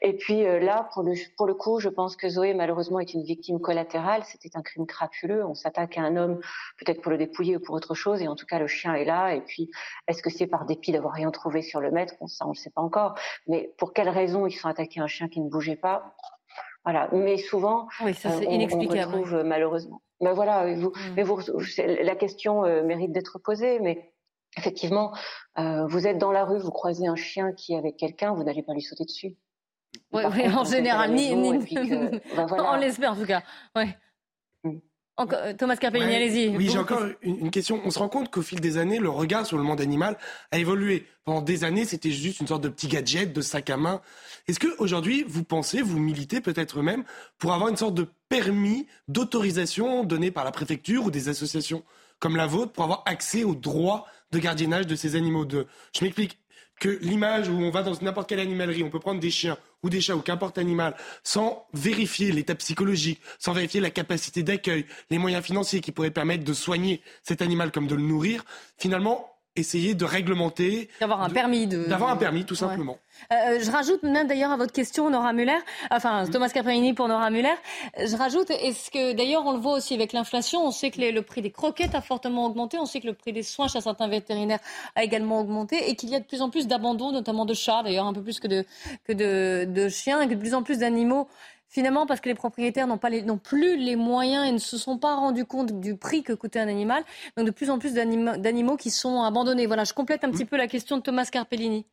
Et 0.01 0.13
puis 0.13 0.45
euh, 0.45 0.59
là, 0.59 0.89
pour 0.93 1.03
le, 1.03 1.13
pour 1.37 1.45
le 1.45 1.53
coup, 1.53 1.79
je 1.79 1.89
pense 1.89 2.15
que 2.15 2.29
Zoé, 2.29 2.53
malheureusement, 2.53 2.99
est 2.99 3.13
une 3.13 3.23
victime 3.23 3.59
collatérale. 3.59 4.23
C'était 4.23 4.49
un 4.55 4.61
crime 4.61 4.85
crapuleux. 4.85 5.45
On 5.45 5.53
s'attaque 5.53 5.97
à 5.97 6.01
un 6.01 6.15
homme, 6.15 6.39
peut-être 6.77 7.01
pour 7.01 7.11
le 7.11 7.17
dépouiller 7.17 7.57
ou 7.57 7.59
pour 7.59 7.75
autre 7.75 7.93
chose, 7.93 8.21
et 8.21 8.27
en 8.27 8.35
tout 8.35 8.45
cas, 8.45 8.59
le 8.59 8.67
chien 8.67 8.93
est 8.95 9.05
là. 9.05 9.35
Et 9.35 9.41
puis, 9.41 9.69
est-ce 10.07 10.23
que 10.23 10.29
c'est 10.29 10.47
par 10.47 10.65
dépit 10.65 10.91
d'avoir 10.91 11.13
rien 11.13 11.31
trouvé 11.31 11.61
sur 11.61 11.81
le 11.81 11.91
maître? 11.91 12.15
Ça, 12.27 12.45
on 12.45 12.49
ne 12.49 12.53
le 12.53 12.59
sait 12.59 12.71
pas 12.71 12.81
encore. 12.81 13.15
Mais 13.47 13.73
pour 13.77 13.93
quelle 13.93 14.09
raison 14.09 14.45
ils 14.47 14.53
sont 14.53 14.69
attaqués 14.69 15.01
à 15.01 15.03
un 15.03 15.07
chien 15.07 15.27
qui 15.27 15.41
ne 15.41 15.49
bougeait 15.49 15.75
pas? 15.75 16.15
Voilà. 16.83 17.09
Mais 17.11 17.37
souvent, 17.37 17.87
oui, 18.03 18.13
ça, 18.13 18.29
euh, 18.29 18.45
on, 18.47 18.77
on, 18.77 18.87
retrouve 18.87 19.43
malheureusement. 19.43 20.01
Ben 20.21 20.33
voilà, 20.33 20.71
vous, 20.75 20.89
mm. 20.89 21.13
mais 21.15 21.23
vous, 21.23 21.39
la 21.77 22.15
question 22.15 22.63
euh, 22.63 22.83
mérite 22.83 23.11
d'être 23.11 23.39
posée, 23.39 23.79
mais 23.79 24.10
effectivement, 24.57 25.13
euh, 25.57 25.85
vous 25.87 26.07
êtes 26.07 26.17
dans 26.17 26.31
la 26.31 26.45
rue, 26.45 26.59
vous 26.59 26.71
croisez 26.71 27.07
un 27.07 27.15
chien 27.15 27.51
qui 27.53 27.73
est 27.73 27.77
avec 27.77 27.97
quelqu'un, 27.97 28.33
vous 28.33 28.43
n'allez 28.43 28.63
pas 28.63 28.73
lui 28.73 28.81
sauter 28.81 29.05
dessus. 29.05 29.35
Oui, 30.13 30.23
en 30.23 30.63
général, 30.63 31.13
ni, 31.13 31.35
ni... 31.35 31.57
Ben 32.35 32.47
on 32.49 32.77
l'espère 32.77 33.11
en 33.11 33.15
tout 33.15 33.25
cas. 33.25 33.43
Ouais. 33.75 33.97
Mm. 34.63 34.77
Euh, 35.19 35.53
Thomas 35.53 35.75
Carpellini, 35.75 36.15
allez-y. 36.15 36.55
Oui, 36.55 36.69
j'ai 36.69 36.79
encore 36.79 37.03
une, 37.21 37.51
question. 37.51 37.81
On 37.85 37.91
se 37.91 37.99
rend 37.99 38.09
compte 38.09 38.31
qu'au 38.31 38.41
fil 38.41 38.59
des 38.59 38.77
années, 38.77 38.99
le 38.99 39.09
regard 39.09 39.45
sur 39.45 39.57
le 39.57 39.63
monde 39.63 39.81
animal 39.81 40.17
a 40.51 40.57
évolué. 40.57 41.05
Pendant 41.25 41.41
des 41.41 41.63
années, 41.63 41.85
c'était 41.85 42.11
juste 42.11 42.39
une 42.39 42.47
sorte 42.47 42.63
de 42.63 42.69
petit 42.69 42.87
gadget, 42.87 43.31
de 43.31 43.41
sac 43.41 43.69
à 43.69 43.77
main. 43.77 44.01
Est-ce 44.47 44.59
qu'aujourd'hui, 44.59 45.23
vous 45.27 45.43
pensez, 45.43 45.81
vous 45.81 45.99
militez 45.99 46.41
peut-être 46.41 46.81
même 46.81 47.03
pour 47.37 47.53
avoir 47.53 47.69
une 47.69 47.77
sorte 47.77 47.93
de 47.93 48.07
permis 48.29 48.87
d'autorisation 49.07 50.03
donné 50.03 50.31
par 50.31 50.45
la 50.45 50.51
préfecture 50.51 51.05
ou 51.05 51.11
des 51.11 51.29
associations 51.29 51.83
comme 52.19 52.35
la 52.35 52.47
vôtre 52.47 52.71
pour 52.71 52.83
avoir 52.83 53.03
accès 53.05 53.43
aux 53.43 53.55
droits 53.55 54.05
de 54.31 54.39
gardiennage 54.39 54.87
de 54.87 54.95
ces 54.95 55.15
animaux. 55.15 55.45
De... 55.45 55.67
Je 55.95 56.03
m'explique 56.03 56.37
que 56.79 56.97
l'image 57.01 57.47
où 57.47 57.53
on 57.53 57.69
va 57.69 57.83
dans 57.83 57.93
n'importe 58.01 58.27
quelle 58.27 58.39
animalerie, 58.39 58.83
on 58.83 58.89
peut 58.89 58.99
prendre 58.99 59.19
des 59.19 59.29
chiens 59.29 59.57
ou 59.83 59.89
des 59.89 60.01
chats 60.01 60.15
ou 60.15 60.21
qu'importe 60.21 60.57
animal, 60.57 60.95
sans 61.23 61.67
vérifier 61.73 62.31
l'état 62.31 62.55
psychologique, 62.55 63.21
sans 63.37 63.53
vérifier 63.53 63.79
la 63.79 63.91
capacité 63.91 64.41
d'accueil, 64.41 64.85
les 65.11 65.19
moyens 65.19 65.43
financiers 65.43 65.79
qui 65.79 65.91
pourraient 65.91 66.11
permettre 66.11 66.43
de 66.43 66.53
soigner 66.53 67.01
cet 67.21 67.41
animal 67.41 67.71
comme 67.71 67.87
de 67.87 67.95
le 67.95 68.01
nourrir, 68.01 68.43
finalement, 68.77 69.30
essayer 69.55 69.95
de 69.95 70.05
réglementer. 70.05 70.89
D'avoir 70.99 71.21
un 71.21 71.29
permis. 71.29 71.67
De... 71.67 71.83
D'avoir 71.85 72.11
un 72.11 72.17
permis, 72.17 72.45
tout 72.45 72.55
simplement. 72.55 72.97
Euh, 73.31 73.35
euh, 73.35 73.59
je 73.61 73.69
rajoute 73.69 74.03
même 74.03 74.27
d'ailleurs 74.27 74.51
à 74.51 74.57
votre 74.57 74.71
question, 74.71 75.09
Nora 75.09 75.33
Muller, 75.33 75.57
enfin 75.91 76.25
Thomas 76.31 76.49
Caprini 76.49 76.93
pour 76.93 77.07
Nora 77.07 77.29
Muller, 77.29 77.53
je 77.97 78.15
rajoute, 78.15 78.49
est-ce 78.49 78.89
que 78.89 79.13
d'ailleurs 79.13 79.45
on 79.45 79.51
le 79.51 79.59
voit 79.59 79.73
aussi 79.73 79.93
avec 79.93 80.13
l'inflation, 80.13 80.65
on 80.65 80.71
sait 80.71 80.89
que 80.89 81.01
le 81.01 81.21
prix 81.21 81.41
des 81.41 81.51
croquettes 81.51 81.93
a 81.93 82.01
fortement 82.01 82.45
augmenté, 82.45 82.79
on 82.79 82.85
sait 82.85 83.01
que 83.01 83.07
le 83.07 83.13
prix 83.13 83.33
des 83.33 83.43
soins 83.43 83.67
chez 83.67 83.81
certains 83.81 84.07
vétérinaires 84.07 84.59
a 84.95 85.03
également 85.03 85.41
augmenté 85.41 85.89
et 85.89 85.95
qu'il 85.95 86.09
y 86.09 86.15
a 86.15 86.19
de 86.19 86.25
plus 86.25 86.41
en 86.41 86.49
plus 86.49 86.67
d'abandon, 86.67 87.11
notamment 87.11 87.45
de 87.45 87.53
chats, 87.53 87.83
d'ailleurs 87.83 88.05
un 88.05 88.13
peu 88.13 88.23
plus 88.23 88.39
que 88.39 88.47
de, 88.47 88.65
que 89.03 89.13
de, 89.13 89.65
de 89.71 89.89
chiens, 89.89 90.21
et 90.21 90.27
que 90.27 90.33
de 90.33 90.39
plus 90.39 90.53
en 90.53 90.63
plus 90.63 90.79
d'animaux 90.79 91.27
finalement 91.71 92.05
parce 92.05 92.19
que 92.19 92.29
les 92.29 92.35
propriétaires 92.35 92.85
n'ont 92.85 92.99
pas 92.99 93.09
plus 93.43 93.77
les 93.77 93.95
moyens 93.95 94.47
et 94.47 94.51
ne 94.51 94.59
se 94.59 94.77
sont 94.77 94.99
pas 94.99 95.15
rendus 95.15 95.45
compte 95.45 95.79
du 95.79 95.97
prix 95.97 96.21
que 96.21 96.33
coûtait 96.33 96.59
un 96.59 96.67
animal. 96.67 97.03
Donc 97.37 97.47
de 97.47 97.51
plus 97.51 97.71
en 97.71 97.79
plus 97.79 97.93
d'animaux 97.93 98.77
qui 98.77 98.91
sont 98.91 99.23
abandonnés. 99.23 99.65
Voilà, 99.65 99.85
je 99.85 99.93
complète 99.93 100.23
un 100.23 100.29
petit 100.29 100.45
peu 100.45 100.57
la 100.57 100.67
question 100.67 100.97
de 100.97 101.01
Thomas 101.01 101.27
Carpellini. 101.31 101.87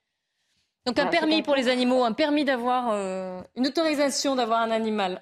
Donc 0.85 0.99
un 0.99 1.07
permis 1.07 1.43
pour 1.43 1.55
les 1.55 1.69
animaux, 1.69 2.05
un 2.05 2.13
permis 2.13 2.45
d'avoir 2.45 2.91
euh, 2.91 3.41
une 3.57 3.67
autorisation 3.67 4.37
d'avoir 4.37 4.61
un 4.61 4.71
animal. 4.71 5.21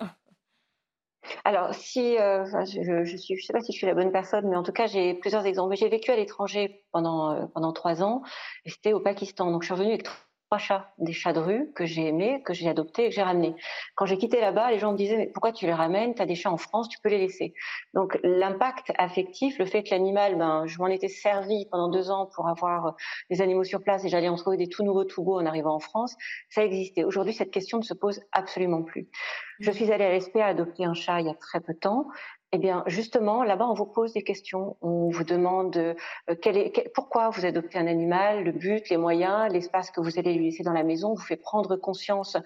Alors, 1.45 1.75
si 1.75 2.17
euh, 2.19 2.45
je, 2.65 3.05
je 3.05 3.17
suis, 3.17 3.37
je 3.37 3.45
sais 3.45 3.53
pas 3.53 3.61
si 3.61 3.73
je 3.73 3.79
suis 3.79 3.87
la 3.87 3.95
bonne 3.95 4.13
personne, 4.13 4.49
mais 4.49 4.57
en 4.57 4.63
tout 4.63 4.73
cas, 4.73 4.87
j'ai 4.87 5.15
plusieurs 5.15 5.45
exemples. 5.45 5.75
J'ai 5.77 5.89
vécu 5.89 6.13
à 6.13 6.17
l'étranger 6.17 6.85
pendant 6.93 7.33
euh, 7.33 7.47
pendant 7.53 7.73
trois 7.73 8.03
ans, 8.03 8.23
et 8.65 8.71
c'était 8.71 8.93
au 8.93 9.01
Pakistan. 9.01 9.51
Donc, 9.51 9.63
je 9.63 9.67
suis 9.67 9.75
revenue 9.75 9.91
avec 9.91 10.07
trois 10.47 10.59
chats, 10.59 10.93
des 10.99 11.13
chats 11.13 11.33
de 11.33 11.41
rue 11.41 11.73
que 11.75 11.87
j'ai 11.87 12.07
aimés, 12.07 12.41
que 12.45 12.55
j'ai 12.55 12.69
adoptés 12.69 13.07
et 13.07 13.09
que 13.09 13.15
j'ai 13.15 13.23
ramenés. 13.23 13.55
Quand 13.97 14.07
j'ai 14.07 14.17
quitté 14.17 14.41
là-bas, 14.41 14.71
les 14.71 14.79
gens 14.79 14.93
me 14.93 14.97
disaient 14.97 15.17
mais 15.17 15.27
pourquoi 15.27 15.53
tu 15.53 15.67
les 15.67 15.73
ramènes? 15.73 16.15
Tu 16.15 16.23
as 16.23 16.27
des 16.27 16.37
chats 16.37 16.53
en 16.53 16.57
France, 16.57 16.89
tu 16.89 16.99
peux 17.01 17.09
les 17.09 17.19
laisser. 17.19 17.53
Donc 17.95 18.19
l'impact 18.23 18.93
affectif, 18.97 19.59
le 19.59 19.67
fait 19.67 19.83
que 19.83 19.91
l'animal, 19.91 20.37
ben 20.37 20.67
je 20.67 20.79
m'en 20.79 20.87
étais 20.87 21.09
servi 21.09 21.67
pendant 21.71 21.89
deux 21.89 22.11
ans 22.11 22.27
pour 22.35 22.49
avoir 22.49 22.95
des 23.29 23.43
animaux 23.43 23.65
sur 23.65 23.83
place 23.83 24.05
et 24.05 24.09
j'allais 24.09 24.29
en 24.29 24.37
trouver 24.37 24.57
des 24.57 24.69
tout 24.69 24.85
nouveaux, 24.85 25.05
tout 25.05 25.25
beaux 25.25 25.41
en 25.41 25.47
arrivant 25.47 25.75
en 25.75 25.81
France, 25.81 26.17
ça 26.49 26.65
existait. 26.65 27.03
Aujourd'hui, 27.03 27.35
cette 27.35 27.51
question 27.51 27.79
ne 27.79 27.83
se 27.83 27.95
pose 27.95 28.21
absolument 28.31 28.83
plus. 28.83 29.09
Je 29.59 29.71
suis 29.71 29.91
allée 29.91 30.05
à 30.05 30.17
l'SPA 30.17 30.47
adopter 30.47 30.85
un 30.85 30.95
chat 30.95 31.21
il 31.21 31.27
y 31.27 31.31
a 31.31 31.35
très 31.35 31.61
peu 31.61 31.73
de 31.73 31.79
temps. 31.79 32.07
Eh 32.53 32.59
bien, 32.59 32.85
justement, 32.87 33.43
là-bas, 33.43 33.67
on 33.67 33.75
vous 33.75 33.87
pose 33.87 34.13
des 34.13 34.23
questions. 34.23 34.77
On 34.81 35.09
vous 35.11 35.25
demande 35.25 35.77
euh, 35.77 35.95
quel 36.41 36.57
est, 36.57 36.93
pourquoi 36.95 37.29
vous 37.31 37.45
adoptez 37.45 37.79
un 37.79 37.89
animal, 37.89 38.45
le 38.45 38.53
but, 38.53 38.89
les 38.89 38.97
moyens, 38.97 39.53
l'espace 39.53 39.91
que 39.91 40.01
vous 40.01 40.19
allez 40.19 40.33
lui 40.35 40.45
laisser 40.47 40.63
dans 40.63 40.73
la 40.73 40.85
maison. 40.85 41.11
On 41.11 41.15
vous 41.15 41.25
fait 41.25 41.37
prendre 41.37 41.77
conscience 41.77 42.37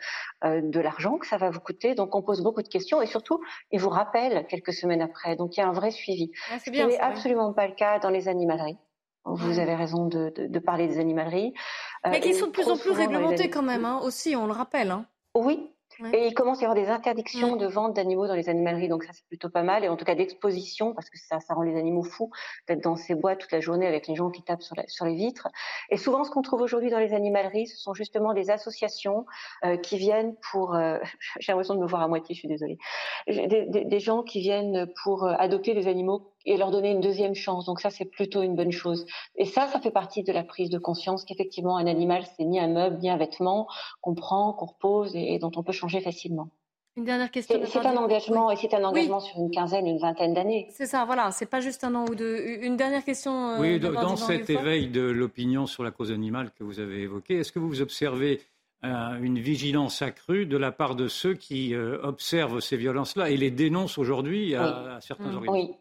euh, 0.45 0.63
de 0.63 0.81
l'argent 0.81 1.19
que 1.19 1.27
ça 1.27 1.37
va 1.37 1.51
vous 1.51 1.61
coûter. 1.61 1.95
Donc, 1.95 2.15
on 2.15 2.23
pose 2.23 2.43
beaucoup 2.43 2.63
de 2.63 2.69
questions 2.69 3.03
et 3.03 3.07
surtout, 3.07 3.41
il 3.73 3.81
vous 3.81 3.91
rappelle 3.91 4.47
quelques 4.47 4.73
semaines 4.73 5.03
après. 5.03 5.37
Donc, 5.37 5.57
il 5.57 5.61
y 5.61 5.63
a 5.63 5.69
un 5.69 5.73
vrai 5.73 5.91
suivi. 5.91 6.33
Ah, 6.51 6.59
Ce 6.59 6.71
n'est 6.71 6.99
absolument 6.99 7.53
pas 7.53 7.69
le 7.69 7.75
cas 7.75 7.99
dans 7.99 8.11
les 8.11 8.27
animaleries. 8.27 8.79
Vous 9.27 9.59
avez 9.59 9.75
raison 9.75 10.07
de, 10.07 10.33
de, 10.35 10.47
de 10.47 10.59
parler 10.59 10.89
des 10.89 10.99
animaleries. 10.99 11.53
Mais 12.07 12.17
euh, 12.17 12.21
qui 12.21 12.35
sont 12.35 12.47
de 12.47 12.53
plus 12.53 12.69
en 12.71 12.79
plus 12.79 12.91
réglementées 12.91 13.51
quand 13.51 13.63
même, 13.63 13.85
hein, 13.85 14.01
aussi, 14.03 14.35
on 14.35 14.47
le 14.47 14.53
rappelle. 14.53 14.91
Hein. 14.91 15.05
Oui, 15.35 15.71
et 16.13 16.27
il 16.27 16.35
commence 16.35 16.59
à 16.59 16.63
y 16.63 16.65
avoir 16.65 16.75
des 16.75 16.91
interdictions 16.91 17.57
mm. 17.57 17.59
de 17.59 17.67
vente 17.67 17.95
d'animaux 17.95 18.27
dans 18.27 18.35
les 18.35 18.49
animaleries, 18.49 18.89
donc 18.89 19.05
ça 19.05 19.13
c'est 19.13 19.27
plutôt 19.27 19.49
pas 19.49 19.63
mal, 19.63 19.85
et 19.85 19.89
en 19.89 19.97
tout 19.97 20.05
cas 20.05 20.15
d'exposition, 20.15 20.95
parce 20.95 21.11
que 21.11 21.19
ça, 21.19 21.41
ça 21.41 21.55
rend 21.55 21.63
les 21.63 21.77
animaux 21.79 22.03
fous 22.03 22.31
d'être 22.69 22.83
dans 22.83 22.97
ces 22.97 23.15
bois 23.15 23.37
toute 23.37 23.53
la 23.53 23.61
journée 23.61 23.87
avec 23.87 24.07
les 24.07 24.15
gens 24.15 24.31
qui 24.31 24.43
tapent 24.43 24.63
sur, 24.63 24.77
sur 24.89 25.05
les 25.05 25.15
vitres. 25.15 25.49
Et 25.91 25.97
souvent, 25.97 26.25
ce 26.25 26.31
qu'on 26.31 26.43
trouve 26.43 26.63
aujourd'hui 26.63 26.91
dans 26.91 26.99
les 26.99 27.15
animaleries, 27.15 27.67
ce 27.67 27.77
sont 27.77 27.95
justement 27.95 28.33
des 28.33 28.51
associations 28.51 29.27
euh, 29.65 29.77
qui 29.77 29.99
viennent 29.99 30.37
pour, 30.51 30.75
euh, 30.75 30.99
j'ai 31.41 31.53
l'impression 31.53 31.75
de 31.75 31.81
me 31.81 31.87
voir 31.87 32.03
à 32.03 32.09
moitié, 32.09 32.35
je 32.35 32.41
suis 32.41 32.49
désolée, 32.49 32.79
des, 33.27 33.67
des, 33.67 33.85
des 33.85 34.01
gens 34.01 34.23
qui 34.23 34.41
viennent 34.41 34.91
pour 35.03 35.25
euh, 35.25 35.35
adopter 35.39 35.75
des 35.75 35.87
animaux 35.87 36.33
et 36.47 36.57
leur 36.57 36.71
donner 36.71 36.91
une 36.91 37.01
deuxième 37.01 37.35
chance. 37.35 37.67
Donc 37.67 37.81
ça, 37.81 37.91
c'est 37.91 38.05
plutôt 38.05 38.43
une 38.43 38.55
bonne 38.55 38.73
chose. 38.73 39.07
Et 39.37 39.45
ça, 39.45 39.67
ça 39.69 39.81
fait 39.81 39.91
partie 39.91 40.23
de 40.23 40.33
la 40.33 40.43
prise 40.43 40.71
de 40.71 40.79
conscience 40.79 41.25
qu'effectivement, 41.25 41.77
un 41.77 41.87
animal, 41.87 42.25
c'est 42.37 42.45
ni 42.45 42.59
un 42.59 42.69
meuble, 42.69 42.99
ni 42.99 43.11
un 43.11 43.17
vêtement 43.17 43.67
qu'on 44.01 44.15
prend, 44.15 44.53
qu'on 44.53 44.67
repose 44.67 45.15
et, 45.15 45.39
dont 45.39 45.53
on 45.57 45.63
peut 45.63 45.73
changer 45.73 46.01
facilement. 46.01 46.49
Une 46.97 47.05
dernière 47.05 47.31
question. 47.31 47.61
C'est 47.67 47.87
un 47.87 47.97
engagement, 47.97 48.51
et 48.51 48.57
c'est 48.57 48.75
un 48.75 48.83
engagement 48.83 49.21
sur 49.21 49.39
une 49.39 49.51
quinzaine, 49.51 49.87
une 49.87 49.99
vingtaine 49.99 50.35
d'années. 50.35 50.67
C'est 50.71 50.87
ça, 50.87 51.05
voilà. 51.05 51.31
C'est 51.31 51.47
pas 51.47 51.61
juste 51.61 51.85
un 51.85 51.95
an 51.95 52.05
ou 52.11 52.15
deux. 52.17 52.37
Une 52.63 52.77
dernière 52.77 53.05
question. 53.05 53.51
Euh, 53.51 53.61
oui, 53.61 53.79
dans 53.79 54.17
cet 54.17 54.51
éveil 54.51 54.89
de 54.89 55.03
l'opinion 55.03 55.67
sur 55.67 55.85
la 55.85 55.93
cause 55.93 56.11
animale 56.11 56.51
que 56.59 56.65
vous 56.65 56.81
avez 56.81 57.03
évoqué, 57.03 57.39
est-ce 57.39 57.53
que 57.53 57.61
vous 57.61 57.81
observez 57.81 58.41
une 58.83 59.39
vigilance 59.39 60.01
accrue 60.01 60.47
de 60.47 60.57
la 60.57 60.73
part 60.73 60.95
de 60.97 61.07
ceux 61.07 61.35
qui 61.35 61.75
observent 61.77 62.61
ces 62.61 62.77
violences-là 62.77 63.31
et 63.31 63.37
les 63.37 63.51
dénoncent 63.51 63.99
aujourd'hui 63.99 64.55
à, 64.57 64.99
certains 65.01 65.31
mmh. 65.31 65.37
organismes? 65.37 65.75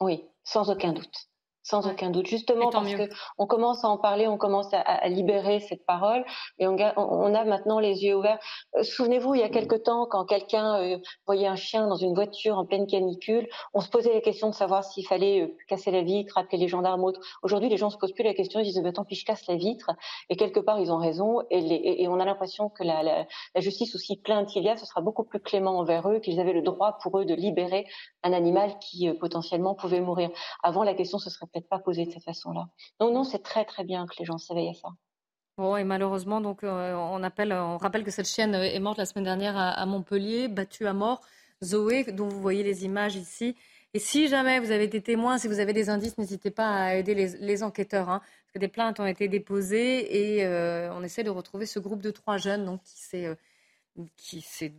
Oui. 0.00 0.24
sans 0.44 0.70
aucun 0.70 0.92
doute. 0.92 1.28
Sans 1.64 1.88
aucun 1.90 2.10
doute, 2.10 2.26
justement 2.26 2.68
parce 2.68 2.92
qu'on 2.94 3.46
commence 3.46 3.86
à 3.86 3.88
en 3.88 3.96
parler, 3.96 4.28
on 4.28 4.36
commence 4.36 4.68
à, 4.74 5.08
libérer 5.08 5.60
cette 5.60 5.86
parole 5.86 6.22
et 6.58 6.66
on, 6.68 6.76
on, 6.96 7.34
a 7.34 7.44
maintenant 7.46 7.78
les 7.78 8.04
yeux 8.04 8.14
ouverts. 8.14 8.38
Euh, 8.76 8.82
souvenez-vous, 8.82 9.34
il 9.34 9.40
y 9.40 9.44
a 9.44 9.48
quelque 9.48 9.74
temps, 9.74 10.06
quand 10.06 10.26
quelqu'un 10.26 10.76
euh, 10.82 10.98
voyait 11.24 11.46
un 11.46 11.56
chien 11.56 11.86
dans 11.86 11.96
une 11.96 12.14
voiture 12.14 12.58
en 12.58 12.66
pleine 12.66 12.86
canicule, 12.86 13.48
on 13.72 13.80
se 13.80 13.88
posait 13.88 14.12
la 14.12 14.20
question 14.20 14.50
de 14.50 14.54
savoir 14.54 14.84
s'il 14.84 15.06
fallait 15.06 15.40
euh, 15.40 15.56
casser 15.66 15.90
la 15.90 16.02
vitre, 16.02 16.36
appeler 16.36 16.58
les 16.58 16.68
gendarmes 16.68 17.02
autres. 17.02 17.20
Aujourd'hui, 17.42 17.70
les 17.70 17.78
gens 17.78 17.88
se 17.88 17.96
posent 17.96 18.12
plus 18.12 18.24
la 18.24 18.34
question, 18.34 18.60
ils 18.60 18.64
disent 18.64 18.82
bah, 18.82 18.92
tant 18.92 19.06
pis, 19.06 19.14
je 19.14 19.24
casse 19.24 19.46
la 19.46 19.56
vitre. 19.56 19.90
Et 20.28 20.36
quelque 20.36 20.60
part, 20.60 20.78
ils 20.80 20.92
ont 20.92 20.98
raison. 20.98 21.40
Et, 21.48 21.62
les, 21.62 21.80
et 21.98 22.08
on 22.08 22.20
a 22.20 22.26
l'impression 22.26 22.68
que 22.68 22.84
la, 22.84 23.02
la, 23.02 23.26
la, 23.54 23.60
justice, 23.62 23.94
aussi 23.94 24.18
plainte 24.18 24.54
il 24.54 24.64
y 24.64 24.68
a, 24.68 24.76
ce 24.76 24.84
sera 24.84 25.00
beaucoup 25.00 25.24
plus 25.24 25.40
clément 25.40 25.78
envers 25.78 26.10
eux, 26.10 26.18
qu'ils 26.18 26.40
avaient 26.40 26.52
le 26.52 26.60
droit 26.60 26.98
pour 27.02 27.18
eux 27.18 27.24
de 27.24 27.34
libérer 27.34 27.86
un 28.22 28.34
animal 28.34 28.78
qui 28.80 29.10
potentiellement 29.14 29.74
pouvait 29.74 30.00
mourir. 30.02 30.28
Avant, 30.62 30.82
la 30.82 30.92
question 30.92 31.18
se 31.18 31.30
serait 31.30 31.46
peut-être 31.54 31.68
pas 31.68 31.78
posé 31.78 32.04
de 32.04 32.10
cette 32.10 32.24
façon-là. 32.24 32.68
Donc 33.00 33.14
non, 33.14 33.24
c'est 33.24 33.42
très 33.42 33.64
très 33.64 33.84
bien 33.84 34.06
que 34.06 34.14
les 34.18 34.24
gens 34.24 34.38
s'éveillent 34.38 34.70
à 34.70 34.74
ça. 34.74 34.88
Bon, 35.56 35.76
et 35.76 35.84
malheureusement, 35.84 36.40
donc, 36.40 36.64
euh, 36.64 36.94
on, 36.94 37.22
appelle, 37.22 37.52
on 37.52 37.78
rappelle 37.78 38.02
que 38.02 38.10
cette 38.10 38.26
chienne 38.26 38.54
est 38.54 38.80
morte 38.80 38.98
la 38.98 39.06
semaine 39.06 39.24
dernière 39.24 39.56
à, 39.56 39.86
Montpellier, 39.86 40.48
battue 40.48 40.86
à 40.86 40.92
mort. 40.92 41.20
Zoé, 41.62 42.04
dont 42.12 42.28
vous 42.28 42.40
voyez 42.40 42.64
les 42.64 42.84
images 42.84 43.14
ici. 43.14 43.54
Et 43.94 44.00
si 44.00 44.26
jamais 44.26 44.58
vous 44.58 44.72
avez 44.72 44.84
été 44.84 45.00
témoin, 45.00 45.38
si 45.38 45.46
vous 45.46 45.60
avez 45.60 45.72
des 45.72 45.88
indices, 45.88 46.18
n'hésitez 46.18 46.50
pas 46.50 46.68
à 46.68 46.94
aider 46.96 47.14
les, 47.14 47.62
enquêteurs. 47.62 48.10
Hein, 48.10 48.18
parce 48.18 48.54
que 48.54 48.58
des 48.58 48.68
plaintes 48.68 48.98
ont 48.98 49.06
été 49.06 49.28
déposées 49.28 50.34
et 50.36 50.44
euh, 50.44 50.92
on 50.92 51.04
essaie 51.04 51.22
de 51.22 51.30
retrouver 51.30 51.66
ce 51.66 51.78
groupe 51.78 52.02
de 52.02 52.10
trois 52.10 52.36
jeunes 52.36 52.64
donc, 52.64 52.82
qui 52.82 52.98
s'est, 52.98 53.26
euh, 53.26 53.36
qui 54.16 54.40
s'est 54.40 54.74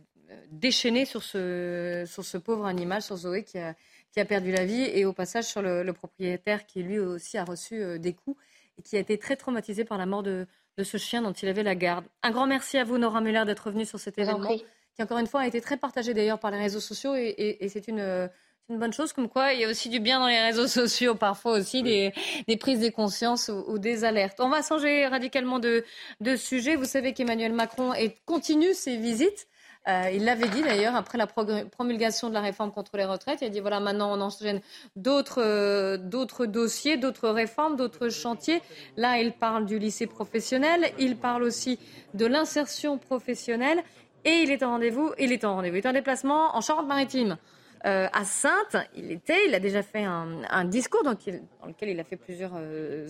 déchaîné 0.50 1.06
sur 1.06 1.22
ce, 1.22 2.04
sur 2.06 2.24
ce 2.24 2.36
pauvre 2.36 2.66
animal, 2.66 3.00
sur 3.00 3.16
Zoé, 3.16 3.44
qui 3.44 3.58
a, 3.58 3.74
qui 4.16 4.20
a 4.20 4.24
perdu 4.24 4.50
la 4.50 4.64
vie, 4.64 4.80
et 4.80 5.04
au 5.04 5.12
passage 5.12 5.44
sur 5.44 5.60
le, 5.60 5.92
propriétaire 5.92 6.64
qui 6.64 6.82
lui 6.82 6.98
aussi 6.98 7.36
a 7.36 7.44
reçu 7.44 7.74
euh, 7.82 7.98
des 7.98 8.14
coups 8.14 8.40
et 8.78 8.82
qui 8.82 8.96
a 8.96 8.98
été 8.98 9.18
très 9.18 9.36
traumatisé 9.36 9.84
par 9.84 9.98
la 9.98 10.06
mort 10.06 10.22
de, 10.22 10.46
ce 10.82 10.96
chien 10.96 11.20
dont 11.20 11.32
il 11.32 11.46
avait 11.50 11.62
la 11.62 11.74
garde. 11.74 12.06
Un 12.22 12.30
grand 12.30 12.46
merci 12.46 12.78
à 12.78 12.84
vous, 12.84 12.96
Nora 12.96 13.20
Muller, 13.20 13.44
d'être 13.44 13.70
venue 13.70 13.84
sur 13.84 14.00
cet 14.00 14.16
événement, 14.16 14.56
qui 14.56 15.02
encore 15.02 15.18
une 15.18 15.26
fois 15.26 15.42
a 15.42 15.46
été 15.46 15.60
très 15.60 15.76
partagé 15.76 16.14
d'ailleurs 16.14 16.38
par 16.38 16.50
les 16.50 16.56
réseaux 16.56 16.80
sociaux, 16.80 17.14
et, 17.14 17.58
c'est 17.68 17.88
une, 17.88 18.30
une, 18.70 18.78
bonne 18.78 18.94
chose, 18.94 19.12
comme 19.12 19.28
quoi 19.28 19.52
il 19.52 19.60
y 19.60 19.64
a 19.64 19.68
aussi 19.68 19.90
du 19.90 20.00
bien 20.00 20.18
dans 20.18 20.28
les 20.28 20.40
réseaux 20.40 20.66
sociaux, 20.66 21.14
parfois 21.14 21.52
aussi 21.52 21.82
des, 21.82 22.14
prises 22.58 22.80
de 22.80 22.88
conscience 22.88 23.50
ou, 23.68 23.78
des 23.78 24.04
alertes. 24.04 24.40
On 24.40 24.48
va 24.48 24.62
changer 24.62 25.06
radicalement 25.08 25.58
de, 25.58 25.84
de 26.22 26.36
sujet. 26.36 26.76
Vous 26.76 26.86
savez 26.86 27.12
qu'Emmanuel 27.12 27.52
Macron 27.52 27.92
est, 27.92 28.16
continue 28.24 28.72
ses 28.72 28.96
visites. 28.96 29.46
Euh, 29.88 30.10
il 30.12 30.24
l'avait 30.24 30.48
dit 30.48 30.62
d'ailleurs 30.62 30.96
après 30.96 31.16
la 31.16 31.28
promulgation 31.28 32.28
de 32.28 32.34
la 32.34 32.40
réforme 32.40 32.72
contre 32.72 32.96
les 32.96 33.04
retraites. 33.04 33.38
Il 33.42 33.46
a 33.46 33.50
dit 33.50 33.60
voilà, 33.60 33.78
maintenant 33.78 34.16
on 34.16 34.20
enchaîne 34.20 34.60
d'autres 34.96 35.42
euh, 35.42 35.96
d'autres 35.96 36.46
dossiers, 36.46 36.96
d'autres 36.96 37.28
réformes, 37.28 37.76
d'autres 37.76 38.08
chantiers. 38.08 38.62
Là, 38.96 39.20
il 39.20 39.32
parle 39.32 39.64
du 39.64 39.78
lycée 39.78 40.06
professionnel, 40.06 40.90
il 40.98 41.16
parle 41.16 41.44
aussi 41.44 41.78
de 42.14 42.26
l'insertion 42.26 42.98
professionnelle 42.98 43.82
et 44.24 44.42
il 44.42 44.50
est 44.50 44.64
en 44.64 44.70
rendez-vous. 44.70 45.12
Il 45.18 45.30
est 45.32 45.44
en 45.44 45.54
rendez-vous. 45.54 45.76
Il 45.76 45.84
est 45.84 45.88
en 45.88 45.92
déplacement 45.92 46.56
en 46.56 46.60
Charente-Maritime. 46.60 47.36
Euh, 47.84 48.08
à 48.12 48.24
Sainte, 48.24 48.76
il 48.96 49.12
était, 49.12 49.46
il 49.46 49.54
a 49.54 49.60
déjà 49.60 49.82
fait 49.82 50.02
un, 50.02 50.64
discours 50.64 51.04
dans, 51.04 51.12
lequel 51.12 51.88
il 51.88 52.00
a 52.00 52.04
fait 52.04 52.16
plusieurs 52.16 52.54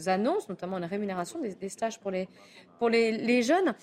annonces, 0.07 0.51
notamment 0.51 0.79
la 0.79 0.89
rémunération 0.89 1.41
des, 1.41 1.69
stages 1.71 1.99
pour 1.99 2.11
les, 2.11 2.29
pour 2.79 2.91
les, 2.91 3.13
les 3.13 3.43
jeunes. 3.43 3.75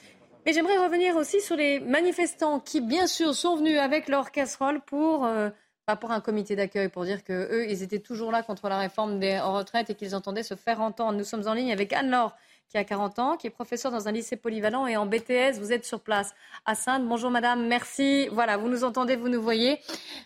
Mais 0.45 0.51
j'aimerais 0.51 0.77
revenir 0.77 1.15
aussi 1.15 1.39
sur 1.39 1.55
les 1.55 1.79
manifestants 1.79 2.59
qui, 2.59 2.81
bien 2.81 3.07
sûr, 3.07 3.33
sont 3.33 3.55
venus 3.55 3.79
avec 3.79 4.09
leur 4.09 4.31
casserole 4.31 4.81
pour, 4.81 5.25
euh, 5.25 5.49
pas 5.85 5.95
pour 5.95 6.11
un 6.11 6.19
comité 6.19 6.55
d'accueil, 6.57 6.89
pour 6.89 7.05
dire 7.05 7.23
que 7.23 7.33
eux, 7.33 7.69
ils 7.69 7.81
étaient 7.81 7.99
toujours 7.99 8.29
là 8.29 8.43
contre 8.43 8.67
la 8.67 8.77
réforme 8.77 9.19
des 9.19 9.39
retraites 9.39 9.89
et 9.89 9.95
qu'ils 9.95 10.15
entendaient 10.15 10.43
se 10.43 10.55
faire 10.55 10.81
entendre. 10.81 11.17
Nous 11.17 11.23
sommes 11.23 11.47
en 11.47 11.53
ligne 11.53 11.71
avec 11.71 11.93
Anne-Laure, 11.93 12.35
qui 12.67 12.77
a 12.77 12.83
40 12.83 13.19
ans, 13.19 13.37
qui 13.37 13.47
est 13.47 13.51
professeure 13.51 13.91
dans 13.91 14.09
un 14.09 14.11
lycée 14.11 14.35
polyvalent 14.35 14.85
et 14.85 14.97
en 14.97 15.05
BTS. 15.05 15.59
Vous 15.59 15.71
êtes 15.71 15.85
sur 15.85 16.01
place 16.01 16.33
à 16.65 16.75
Sainte. 16.75 17.07
Bonjour 17.07 17.31
madame, 17.31 17.65
merci. 17.65 18.27
Voilà, 18.29 18.57
vous 18.57 18.67
nous 18.67 18.83
entendez, 18.83 19.15
vous 19.15 19.29
nous 19.29 19.41
voyez. 19.41 19.79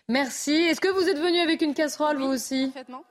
Merci. 0.10 0.54
Est-ce 0.54 0.82
que 0.82 0.88
vous 0.88 1.08
êtes 1.10 1.20
venu 1.20 1.40
avec 1.42 1.62
une 1.62 1.76
casserole, 1.76 2.18
vous 2.18 2.30
aussi 2.34 2.68
Parfaitement. 2.68 3.04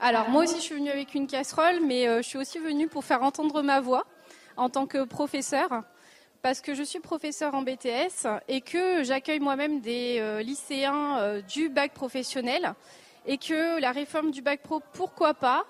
Alors, 0.00 0.30
moi 0.30 0.42
aussi, 0.42 0.56
je 0.56 0.62
suis 0.62 0.74
venue 0.74 0.90
avec 0.90 1.14
une 1.14 1.28
casserole, 1.28 1.80
mais 1.86 2.08
euh, 2.08 2.18
je 2.18 2.28
suis 2.28 2.38
aussi 2.38 2.58
venue 2.58 2.88
pour 2.88 3.04
faire 3.04 3.22
entendre 3.22 3.62
ma 3.62 3.80
voix 3.80 4.04
en 4.56 4.70
tant 4.70 4.86
que 4.86 5.04
professeur 5.04 5.84
parce 6.46 6.60
que 6.60 6.74
je 6.74 6.84
suis 6.84 7.00
professeur 7.00 7.56
en 7.56 7.62
BTS 7.62 8.28
et 8.46 8.60
que 8.60 9.02
j'accueille 9.02 9.40
moi-même 9.40 9.80
des 9.80 10.18
euh, 10.20 10.42
lycéens 10.42 11.18
euh, 11.18 11.40
du 11.42 11.68
bac 11.68 11.92
professionnel 11.92 12.74
et 13.26 13.36
que 13.36 13.80
la 13.80 13.90
réforme 13.90 14.30
du 14.30 14.42
bac 14.42 14.60
pro, 14.62 14.80
pourquoi 14.92 15.34
pas 15.34 15.64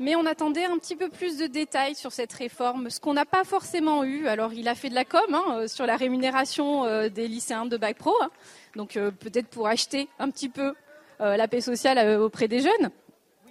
mais 0.00 0.16
on 0.16 0.26
attendait 0.26 0.64
un 0.64 0.76
petit 0.78 0.96
peu 0.96 1.08
plus 1.08 1.38
de 1.38 1.46
détails 1.46 1.94
sur 1.94 2.10
cette 2.10 2.32
réforme, 2.32 2.90
ce 2.90 2.98
qu'on 2.98 3.14
n'a 3.14 3.24
pas 3.24 3.44
forcément 3.44 4.02
eu. 4.02 4.26
Alors, 4.26 4.52
il 4.52 4.68
a 4.68 4.74
fait 4.74 4.90
de 4.90 4.94
la 4.94 5.06
com 5.06 5.22
hein, 5.32 5.44
euh, 5.52 5.68
sur 5.68 5.86
la 5.86 5.96
rémunération 5.96 7.08
des 7.08 7.28
lycéens 7.28 7.64
de 7.64 7.76
bac 7.76 7.96
pro, 7.96 8.12
hein. 8.20 8.30
donc 8.74 8.98
peut-être 9.20 9.46
pour 9.46 9.68
acheter 9.68 10.08
un 10.18 10.28
petit 10.30 10.48
peu 10.48 10.74
la 11.20 11.46
paix 11.46 11.60
sociale 11.60 12.20
auprès 12.20 12.48
des 12.48 12.60
jeunes. 12.60 12.90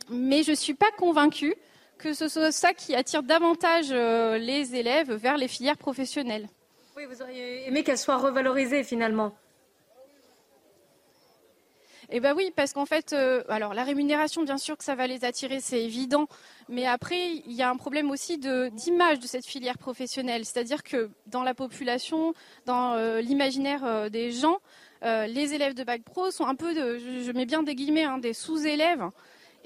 Mais 0.09 0.43
je 0.43 0.51
ne 0.51 0.55
suis 0.55 0.75
pas 0.75 0.91
convaincue 0.97 1.55
que 1.97 2.13
ce 2.13 2.27
soit 2.27 2.51
ça 2.51 2.73
qui 2.73 2.95
attire 2.95 3.23
davantage 3.23 3.87
euh, 3.91 4.37
les 4.37 4.75
élèves 4.75 5.13
vers 5.13 5.37
les 5.37 5.47
filières 5.47 5.77
professionnelles. 5.77 6.47
Oui, 6.95 7.03
vous 7.05 7.21
auriez 7.21 7.67
aimé 7.67 7.83
qu'elles 7.83 7.97
soient 7.97 8.17
revalorisées 8.17 8.83
finalement. 8.83 9.35
Eh 12.11 12.19
bien 12.19 12.35
oui, 12.35 12.53
parce 12.55 12.71
qu'en 12.71 12.85
fait, 12.85 13.13
euh, 13.13 13.43
alors 13.49 13.73
la 13.73 13.83
rémunération, 13.83 14.43
bien 14.43 14.59
sûr 14.59 14.77
que 14.77 14.83
ça 14.83 14.93
va 14.93 15.07
les 15.07 15.25
attirer, 15.25 15.59
c'est 15.59 15.81
évident. 15.81 16.27
Mais 16.69 16.85
après, 16.85 17.31
il 17.47 17.51
y 17.51 17.63
a 17.63 17.69
un 17.69 17.77
problème 17.77 18.11
aussi 18.11 18.37
d'image 18.37 19.19
de, 19.19 19.25
cette 19.25 19.45
filière 19.45 19.79
professionnelle. 19.79 20.45
C'est-à-dire 20.45 20.83
que 20.83 21.09
dans 21.25 21.41
la 21.41 21.55
population, 21.55 22.35
dans 22.67 22.93
euh, 22.93 23.21
l'imaginaire 23.21 24.11
des 24.11 24.31
gens, 24.31 24.59
les 25.01 25.53
élèves 25.53 25.75
de 25.75 25.83
bac 25.83 26.01
pro 26.03 26.31
sont 26.31 26.47
un 26.47 26.55
peu, 26.55 26.73
de, 26.73 26.97
je, 26.97 27.31
mets 27.31 27.45
bien 27.45 27.61
des 27.61 27.75
guillemets, 27.75 28.05
hein, 28.05 28.17
des 28.17 28.33
sous-élèves 28.33 29.03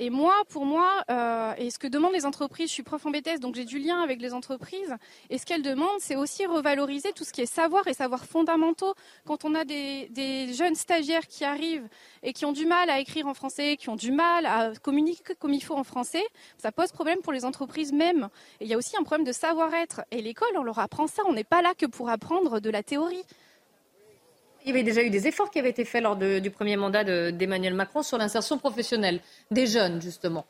et 0.02 0.10
moi, 0.10 0.34
pour 0.48 0.66
moi, 0.66 1.04
euh, 1.12 1.54
et 1.58 1.70
ce 1.70 1.78
que 1.78 1.88
demandent 1.88 2.14
les 2.14 2.26
entreprises, 2.26 2.70
je 2.70 2.74
suis 2.74 2.84
prof 2.84 3.06
en 3.06 3.12
BTS, 3.12 3.40
donc 3.42 3.56
j'ai 3.56 3.66
du 3.66 3.80
lien 3.80 4.02
avec 4.02 4.22
les 4.22 4.34
entreprises, 4.34 4.96
et 5.30 5.38
ce 5.38 5.46
qu'elles 5.46 5.62
demandent, 5.62 6.00
c'est 6.00 6.16
aussi 6.16 6.46
revaloriser 6.46 7.12
tout 7.12 7.26
ce 7.26 7.34
qui 7.34 7.42
est 7.42 7.46
savoir 7.46 7.86
et 7.86 7.94
savoir 7.94 8.24
fondamentaux. 8.24 8.94
Quand 9.26 9.44
on 9.44 9.54
a 9.56 9.66
des, 9.66 10.08
jeunes 10.54 10.76
stagiaires 10.76 11.28
qui 11.28 11.44
arrivent 11.44 11.88
et 12.24 12.32
qui 12.32 12.46
ont 12.46 12.54
du 12.54 12.66
mal 12.66 12.90
à 12.90 13.00
écrire 13.00 13.28
en 13.28 13.34
français, 13.34 13.76
qui 13.76 13.90
ont 13.90 13.98
du 13.98 14.14
mal 14.14 14.46
à 14.46 14.72
communiquer 14.82 15.36
comme 15.38 15.54
il 15.54 15.62
faut 15.62 15.76
en 15.76 15.84
français, 15.84 16.24
ça 16.58 16.72
pose 16.72 16.94
problème 16.94 17.20
pour 17.20 17.34
les 17.34 17.44
entreprises 17.44 17.92
même. 17.92 18.30
Et 18.62 18.66
il 18.66 18.70
y 18.70 18.74
a 18.74 18.78
aussi 18.78 18.96
un 18.96 19.04
problème 19.04 19.28
de 19.28 19.34
savoir-être. 19.34 20.02
Et 20.12 20.22
l'école, 20.22 20.56
on 20.56 20.64
leur 20.64 20.80
apprend 20.80 21.08
ça, 21.08 21.24
on 21.28 21.34
n'est 21.34 21.44
pas 21.44 21.62
là 21.62 21.74
que 21.78 21.86
pour 21.86 22.10
apprendre 22.10 22.62
de 22.62 22.70
la 22.70 22.84
théorie. 22.84 23.26
Il 24.66 24.70
y 24.70 24.72
avait 24.72 24.84
déjà 24.84 25.02
eu 25.04 25.10
des 25.10 25.28
efforts 25.28 25.52
qui 25.52 25.60
avaient 25.60 25.70
été 25.70 25.86
faits 25.86 26.04
lors 26.04 26.16
du 26.16 26.52
premier 26.52 26.76
mandat 26.76 27.04
d'Emmanuel 27.32 27.74
Macron 27.74 28.04
sur 28.04 28.18
l'insertion 28.18 28.58
professionnelle 28.58 29.20
des 29.52 29.68
jeunes, 29.68 30.02
justement. 30.02 30.46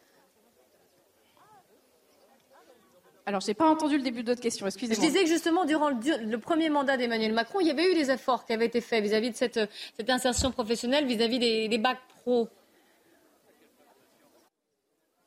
Alors, 3.26 3.42
je 3.42 3.48
n'ai 3.48 3.54
pas 3.54 3.70
entendu 3.70 3.96
le 3.96 4.02
début 4.02 4.24
de 4.24 4.32
votre 4.32 4.42
question, 4.42 4.66
excusez-moi. 4.66 5.06
Je 5.06 5.08
disais 5.08 5.24
que 5.24 5.30
justement, 5.30 5.64
durant 5.64 5.90
le, 5.90 6.38
premier 6.38 6.72
mandat 6.72 6.98
d'Emmanuel 6.98 7.32
Macron, 7.32 7.60
il 7.60 7.68
y 7.68 7.70
avait 7.70 7.92
eu 7.92 7.94
des 7.94 8.10
efforts 8.10 8.44
qui 8.44 8.54
avaient 8.54 8.66
été 8.66 8.82
faits 8.82 9.04
vis-à-vis 9.04 9.30
de 9.30 9.36
cette, 9.36 9.60
insertion 10.08 10.52
professionnelle, 10.52 11.06
vis-à-vis 11.06 11.38
des, 11.38 11.68
des 11.68 11.78
bacs 11.78 12.00
pro. 12.24 12.50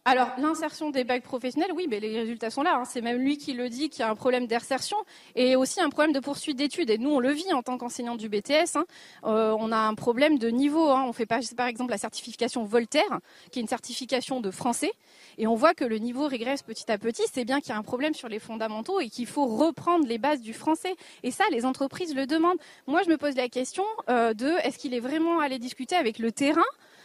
Alors, 0.05 0.31
l'insertion 0.37 0.91
des 0.91 1.05
bacs 1.05 1.23
professionnels, 1.23 1.71
oui, 1.77 1.87
mais 1.89 2.01
les 2.01 2.19
résultats 2.19 2.51
sont 2.51 2.65
là. 2.65 2.75
Hein. 2.75 2.85
C'est 2.85 3.01
même 3.01 3.19
lui 3.19 3.39
qui 3.39 3.53
le 3.53 3.69
dit 3.69 3.89
qu'il 3.89 4.01
y 4.01 4.03
a 4.03 4.11
un 4.11 4.17
problème 4.17 4.49
d'insertion 4.49 4.97
et 5.37 5.55
aussi 5.55 5.81
un 5.81 5.91
problème 5.91 6.13
de 6.13 6.19
poursuite 6.19 6.59
d'études. 6.59 6.91
Et 6.91 6.99
nous, 6.99 7.11
on 7.11 7.21
le 7.21 7.31
vit 7.31 7.53
en 7.53 7.63
tant 7.63 7.79
qu'enseignant 7.79 8.17
du 8.17 8.29
BTS. 8.29 8.75
Hein. 8.75 8.85
Euh, 9.23 9.55
on 9.57 9.71
a 9.71 9.77
un 9.77 9.95
problème 9.95 10.39
de 10.39 10.49
niveau. 10.49 10.91
Hein. 10.91 11.05
On 11.07 11.13
fait 11.13 11.25
par 11.25 11.69
exemple 11.69 11.93
la 11.93 11.99
certification 11.99 12.65
Voltaire, 12.65 13.21
qui 13.53 13.61
est 13.61 13.63
une 13.63 13.69
certification 13.69 14.41
de 14.41 14.51
français, 14.51 14.91
et 15.39 15.47
on 15.47 15.55
voit 15.55 15.73
que 15.73 15.85
le 15.85 15.99
niveau 15.99 16.27
régresse 16.27 16.65
petit 16.65 16.91
à 16.91 16.99
petit. 16.99 17.23
C'est 17.33 17.45
bien 17.45 17.61
qu'il 17.61 17.69
y 17.69 17.73
a 17.73 17.79
un 17.79 17.85
problème 17.85 18.13
sur 18.13 18.29
les 18.29 18.41
fondamentaux 18.41 18.99
et 18.99 19.09
qu'il 19.09 19.27
faut 19.27 19.47
reprendre 19.47 20.05
les 20.09 20.19
bases 20.19 20.41
du 20.41 20.53
français. 20.53 20.97
Et 21.23 21.31
ça, 21.31 21.45
les 21.53 21.65
entreprises 21.65 22.13
le 22.13 22.27
demandent. 22.27 22.59
Moi, 22.89 23.03
je 23.05 23.09
me 23.09 23.17
pose 23.17 23.37
la 23.37 23.49
question 23.49 23.85
euh, 24.09 24.35
de 24.35 24.49
est-ce 24.65 24.79
qu'il 24.79 24.95
est 24.95 25.01
vraiment 25.01 25.39
allé 25.39 25.61
discuter 25.61 25.95
avec 25.95 26.19
le 26.19 26.33
terrain 26.33 26.65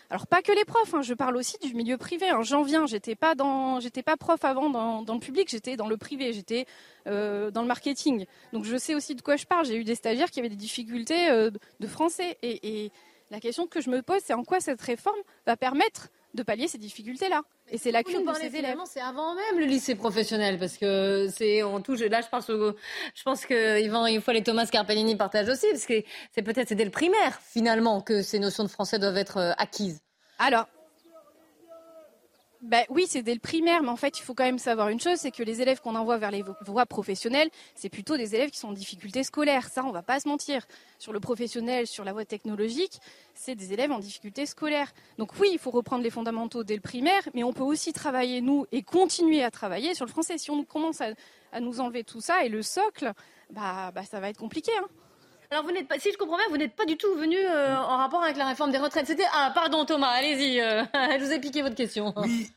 alors 0.09 0.25
pas 0.25 0.41
que 0.41 0.53
les 0.53 0.63
profs, 0.63 0.93
hein, 0.93 1.01
je 1.01 1.13
parle 1.13 1.35
aussi 1.35 1.57
du 1.61 1.73
milieu 1.73 1.97
privé. 1.97 2.29
Hein. 2.29 2.41
J'en 2.41 2.63
viens, 2.63 2.85
j'étais 2.85 3.15
pas 3.15 3.35
dans, 3.35 3.79
pas 4.05 4.15
prof 4.15 4.43
avant 4.45 4.69
dans, 4.69 5.13
le 5.13 5.19
public, 5.19 5.49
j'étais 5.49 5.75
dans 5.75 5.87
le 5.87 5.97
privé, 5.97 6.31
j'étais 6.31 6.65
euh, 7.07 7.51
dans 7.51 7.61
le 7.61 7.67
marketing. 7.67 8.25
Donc 8.53 8.63
je 8.63 8.77
sais 8.77 8.95
aussi 8.95 9.15
de 9.15 9.21
quoi 9.21 9.35
je 9.35 9.45
parle. 9.45 9.65
J'ai 9.65 9.75
eu 9.75 9.83
des 9.83 9.95
stagiaires 9.95 10.31
qui 10.31 10.39
avaient 10.39 10.49
des 10.49 10.55
difficultés 10.55 11.29
euh, 11.29 11.51
de 11.79 11.87
français. 11.87 12.37
Et, 12.41 12.91
la 13.29 13.41
question 13.41 13.67
que 13.67 13.81
je 13.81 13.89
me 13.89 14.01
pose, 14.01 14.21
c'est 14.23 14.33
en 14.33 14.45
quoi 14.45 14.61
cette 14.61 14.79
réforme 14.79 15.19
va 15.45 15.57
permettre 15.57 16.07
de 16.33 16.43
pallier 16.43 16.67
ces 16.67 16.77
difficultés-là 16.77 17.41
et 17.69 17.77
ces 17.77 17.91
lacunes 17.91 18.25
de 18.25 18.33
ces 18.33 18.55
élèves. 18.55 18.77
C'est 18.85 19.01
avant 19.01 19.35
même 19.35 19.59
le 19.59 19.65
lycée 19.65 19.95
professionnel 19.95 20.59
parce 20.59 20.77
que 20.77 21.27
c'est 21.33 21.63
on 21.63 21.81
touche. 21.81 22.01
Là, 22.01 22.21
je 22.21 22.27
pense, 22.29 22.47
je 22.47 23.23
pense 23.23 23.45
que 23.45 23.81
Yvan, 23.81 24.05
il 24.05 24.21
faut 24.21 24.31
les 24.31 24.43
Thomas 24.43 24.67
Carpellini 24.67 25.15
partagent 25.15 25.49
aussi 25.49 25.65
parce 25.71 25.85
que 25.85 26.03
c'est 26.33 26.43
peut-être 26.43 26.73
dès 26.73 26.85
le 26.85 26.91
primaire 26.91 27.39
finalement 27.41 28.01
que 28.01 28.21
ces 28.21 28.39
notions 28.39 28.63
de 28.63 28.69
français 28.69 28.99
doivent 28.99 29.17
être 29.17 29.37
euh, 29.37 29.51
acquises. 29.57 30.01
Alors, 30.39 30.67
ben 32.67 32.83
oui, 32.89 33.05
c'est 33.07 33.21
dès 33.21 33.33
le 33.33 33.39
primaire, 33.39 33.81
mais 33.81 33.89
en 33.89 33.95
fait, 33.95 34.19
il 34.19 34.23
faut 34.23 34.33
quand 34.33 34.43
même 34.43 34.59
savoir 34.59 34.89
une 34.89 34.99
chose, 34.99 35.17
c'est 35.17 35.31
que 35.31 35.41
les 35.41 35.61
élèves 35.61 35.79
qu'on 35.79 35.95
envoie 35.95 36.17
vers 36.17 36.31
les 36.31 36.43
voies 36.65 36.85
professionnelles, 36.85 37.49
c'est 37.75 37.87
plutôt 37.87 38.17
des 38.17 38.35
élèves 38.35 38.49
qui 38.49 38.59
sont 38.59 38.67
en 38.67 38.73
difficulté 38.73 39.23
scolaire. 39.23 39.69
Ça, 39.69 39.85
on 39.85 39.91
va 39.91 40.01
pas 40.01 40.19
se 40.19 40.27
mentir. 40.27 40.65
Sur 40.99 41.13
le 41.13 41.21
professionnel, 41.21 41.87
sur 41.87 42.03
la 42.03 42.11
voie 42.11 42.25
technologique, 42.25 42.99
c'est 43.33 43.55
des 43.55 43.71
élèves 43.71 43.91
en 43.93 43.99
difficulté 43.99 44.45
scolaire. 44.45 44.91
Donc 45.17 45.31
oui, 45.39 45.49
il 45.53 45.59
faut 45.59 45.71
reprendre 45.71 46.03
les 46.03 46.09
fondamentaux 46.09 46.65
dès 46.65 46.75
le 46.75 46.81
primaire, 46.81 47.21
mais 47.33 47.43
on 47.43 47.53
peut 47.53 47.63
aussi 47.63 47.93
travailler, 47.93 48.41
nous, 48.41 48.65
et 48.73 48.83
continuer 48.83 49.43
à 49.43 49.51
travailler 49.51 49.93
sur 49.95 50.05
le 50.05 50.11
français. 50.11 50.37
Si 50.37 50.51
on 50.51 50.65
commence 50.65 50.99
à, 50.99 51.13
nous 51.61 51.79
enlever 51.79 52.03
tout 52.03 52.19
ça 52.19 52.43
et 52.43 52.49
le 52.49 52.61
socle, 52.61 53.13
bah, 53.49 53.91
bah 53.95 54.03
ça 54.03 54.19
va 54.19 54.29
être 54.29 54.37
compliqué. 54.37 54.71
Hein. 54.77 54.87
Alors, 55.49 55.63
vous 55.63 55.71
n'êtes 55.71 55.87
pas, 55.87 55.97
si 55.97 56.11
je 56.11 56.17
comprends 56.17 56.35
bien, 56.35 56.45
vous 56.49 56.57
n'êtes 56.57 56.75
pas 56.75 56.85
du 56.85 56.97
tout 56.97 57.15
venu 57.15 57.37
euh, 57.37 57.77
en 57.77 57.97
rapport 57.97 58.21
avec 58.21 58.35
la 58.35 58.45
réforme 58.45 58.71
des 58.71 58.77
retraites. 58.77 59.07
C'était 59.07 59.27
ah 59.33 59.51
pardon 59.55 59.85
Thomas, 59.85 60.09
allez-y, 60.09 60.59
euh, 60.59 60.83
je 60.93 61.23
vous 61.23 61.31
ai 61.31 61.39
piqué 61.39 61.61
votre 61.61 61.75
question. 61.75 62.13
Oui. 62.17 62.49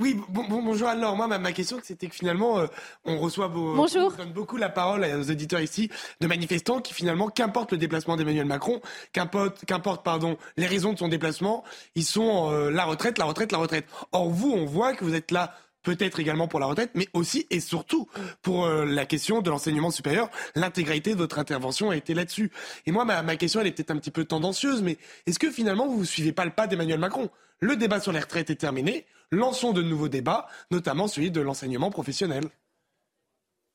Oui, 0.00 0.16
bon, 0.28 0.44
bonjour 0.62 0.86
alors. 0.86 1.16
Moi, 1.16 1.26
ma, 1.26 1.52
question, 1.52 1.80
c'était 1.82 2.06
que 2.06 2.14
finalement, 2.14 2.60
euh, 2.60 2.66
on 3.04 3.18
reçoit 3.18 3.48
vos, 3.48 3.74
bonjour. 3.74 4.12
on 4.14 4.16
donne 4.16 4.32
beaucoup 4.32 4.56
la 4.56 4.68
parole 4.68 5.04
aux 5.04 5.22
éditeurs 5.22 5.60
ici 5.60 5.90
de 6.20 6.26
manifestants 6.28 6.80
qui 6.80 6.94
finalement, 6.94 7.28
qu'importe 7.28 7.72
le 7.72 7.78
déplacement 7.78 8.16
d'Emmanuel 8.16 8.46
Macron, 8.46 8.80
qu'importe, 9.12 9.64
qu'importe, 9.64 10.04
pardon, 10.04 10.36
les 10.56 10.66
raisons 10.66 10.92
de 10.92 10.98
son 10.98 11.08
déplacement, 11.08 11.64
ils 11.96 12.04
sont 12.04 12.50
la 12.50 12.84
retraite, 12.84 13.18
la 13.18 13.24
retraite, 13.24 13.50
la 13.50 13.58
retraite. 13.58 13.86
Or, 14.12 14.30
vous, 14.30 14.52
on 14.52 14.66
voit 14.66 14.94
que 14.94 15.04
vous 15.04 15.14
êtes 15.14 15.32
là 15.32 15.54
peut-être 15.88 16.20
également 16.20 16.48
pour 16.48 16.60
la 16.60 16.66
retraite, 16.66 16.90
mais 16.94 17.08
aussi 17.14 17.46
et 17.48 17.60
surtout 17.60 18.08
pour 18.42 18.66
euh, 18.66 18.84
la 18.84 19.06
question 19.06 19.40
de 19.40 19.48
l'enseignement 19.48 19.90
supérieur. 19.90 20.30
L'intégralité 20.54 21.12
de 21.12 21.16
votre 21.16 21.38
intervention 21.38 21.88
a 21.88 21.96
été 21.96 22.12
là-dessus. 22.12 22.50
Et 22.84 22.92
moi, 22.92 23.06
ma, 23.06 23.36
question, 23.36 23.62
elle 23.62 23.68
est 23.68 23.72
peut-être 23.72 23.90
un 23.90 23.96
petit 23.96 24.10
peu 24.10 24.26
tendancieuse, 24.26 24.82
mais 24.82 24.98
est-ce 25.26 25.38
que 25.38 25.50
finalement, 25.50 25.88
vous 25.88 26.00
ne 26.00 26.04
suivez 26.04 26.32
pas 26.32 26.44
le 26.44 26.50
pas 26.50 26.66
d'Emmanuel 26.66 27.00
Macron? 27.00 27.30
Le 27.60 27.74
débat 27.74 28.00
sur 28.00 28.12
les 28.12 28.20
retraites 28.20 28.50
est 28.50 28.56
terminé. 28.56 29.06
Lançons 29.30 29.72
de 29.72 29.80
nouveaux 29.80 30.10
débats, 30.10 30.46
notamment 30.70 31.08
celui 31.08 31.30
de 31.30 31.40
l'enseignement 31.40 31.90
professionnel. 31.90 32.44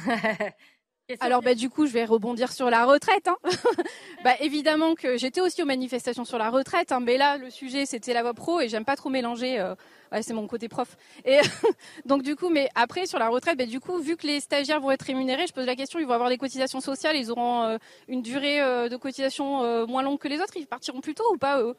Alors 1.19 1.41
bah, 1.41 1.55
du 1.55 1.69
coup, 1.69 1.85
je 1.85 1.91
vais 1.91 2.05
rebondir 2.05 2.51
sur 2.51 2.69
la 2.69 2.85
retraite. 2.85 3.27
Hein. 3.27 3.37
bah, 4.23 4.31
évidemment 4.39 4.95
que 4.95 5.17
j'étais 5.17 5.41
aussi 5.41 5.61
aux 5.61 5.65
manifestations 5.65 6.25
sur 6.25 6.37
la 6.37 6.49
retraite, 6.49 6.91
hein, 6.91 6.99
mais 6.99 7.17
là, 7.17 7.37
le 7.37 7.49
sujet, 7.49 7.85
c'était 7.85 8.13
la 8.13 8.21
voie 8.21 8.33
pro 8.33 8.61
et 8.61 8.69
j'aime 8.69 8.85
pas 8.85 8.95
trop 8.95 9.09
mélanger. 9.09 9.59
Euh, 9.59 9.75
c'est 10.21 10.33
mon 10.33 10.47
côté 10.47 10.67
prof. 10.67 10.97
Et 11.25 11.39
donc 12.05 12.23
du 12.23 12.35
coup, 12.35 12.49
mais 12.49 12.69
après 12.75 13.05
sur 13.05 13.19
la 13.19 13.29
retraite, 13.29 13.57
bah, 13.57 13.65
du 13.65 13.79
coup, 13.79 13.97
vu 13.99 14.17
que 14.17 14.27
les 14.27 14.39
stagiaires 14.39 14.81
vont 14.81 14.91
être 14.91 15.03
rémunérés, 15.03 15.47
je 15.47 15.53
pose 15.53 15.65
la 15.65 15.75
question, 15.75 15.99
ils 15.99 16.05
vont 16.05 16.13
avoir 16.13 16.29
des 16.29 16.37
cotisations 16.37 16.81
sociales, 16.81 17.15
ils 17.15 17.31
auront 17.31 17.63
euh, 17.63 17.77
une 18.07 18.21
durée 18.21 18.61
euh, 18.61 18.89
de 18.89 18.97
cotisation 18.97 19.85
moins 19.87 20.01
longue 20.03 20.19
que 20.19 20.27
les 20.27 20.39
autres, 20.39 20.53
ils 20.55 20.67
partiront 20.67 21.01
plus 21.01 21.15
tôt 21.15 21.23
ou 21.33 21.37
pas 21.37 21.61
eux? 21.61 21.75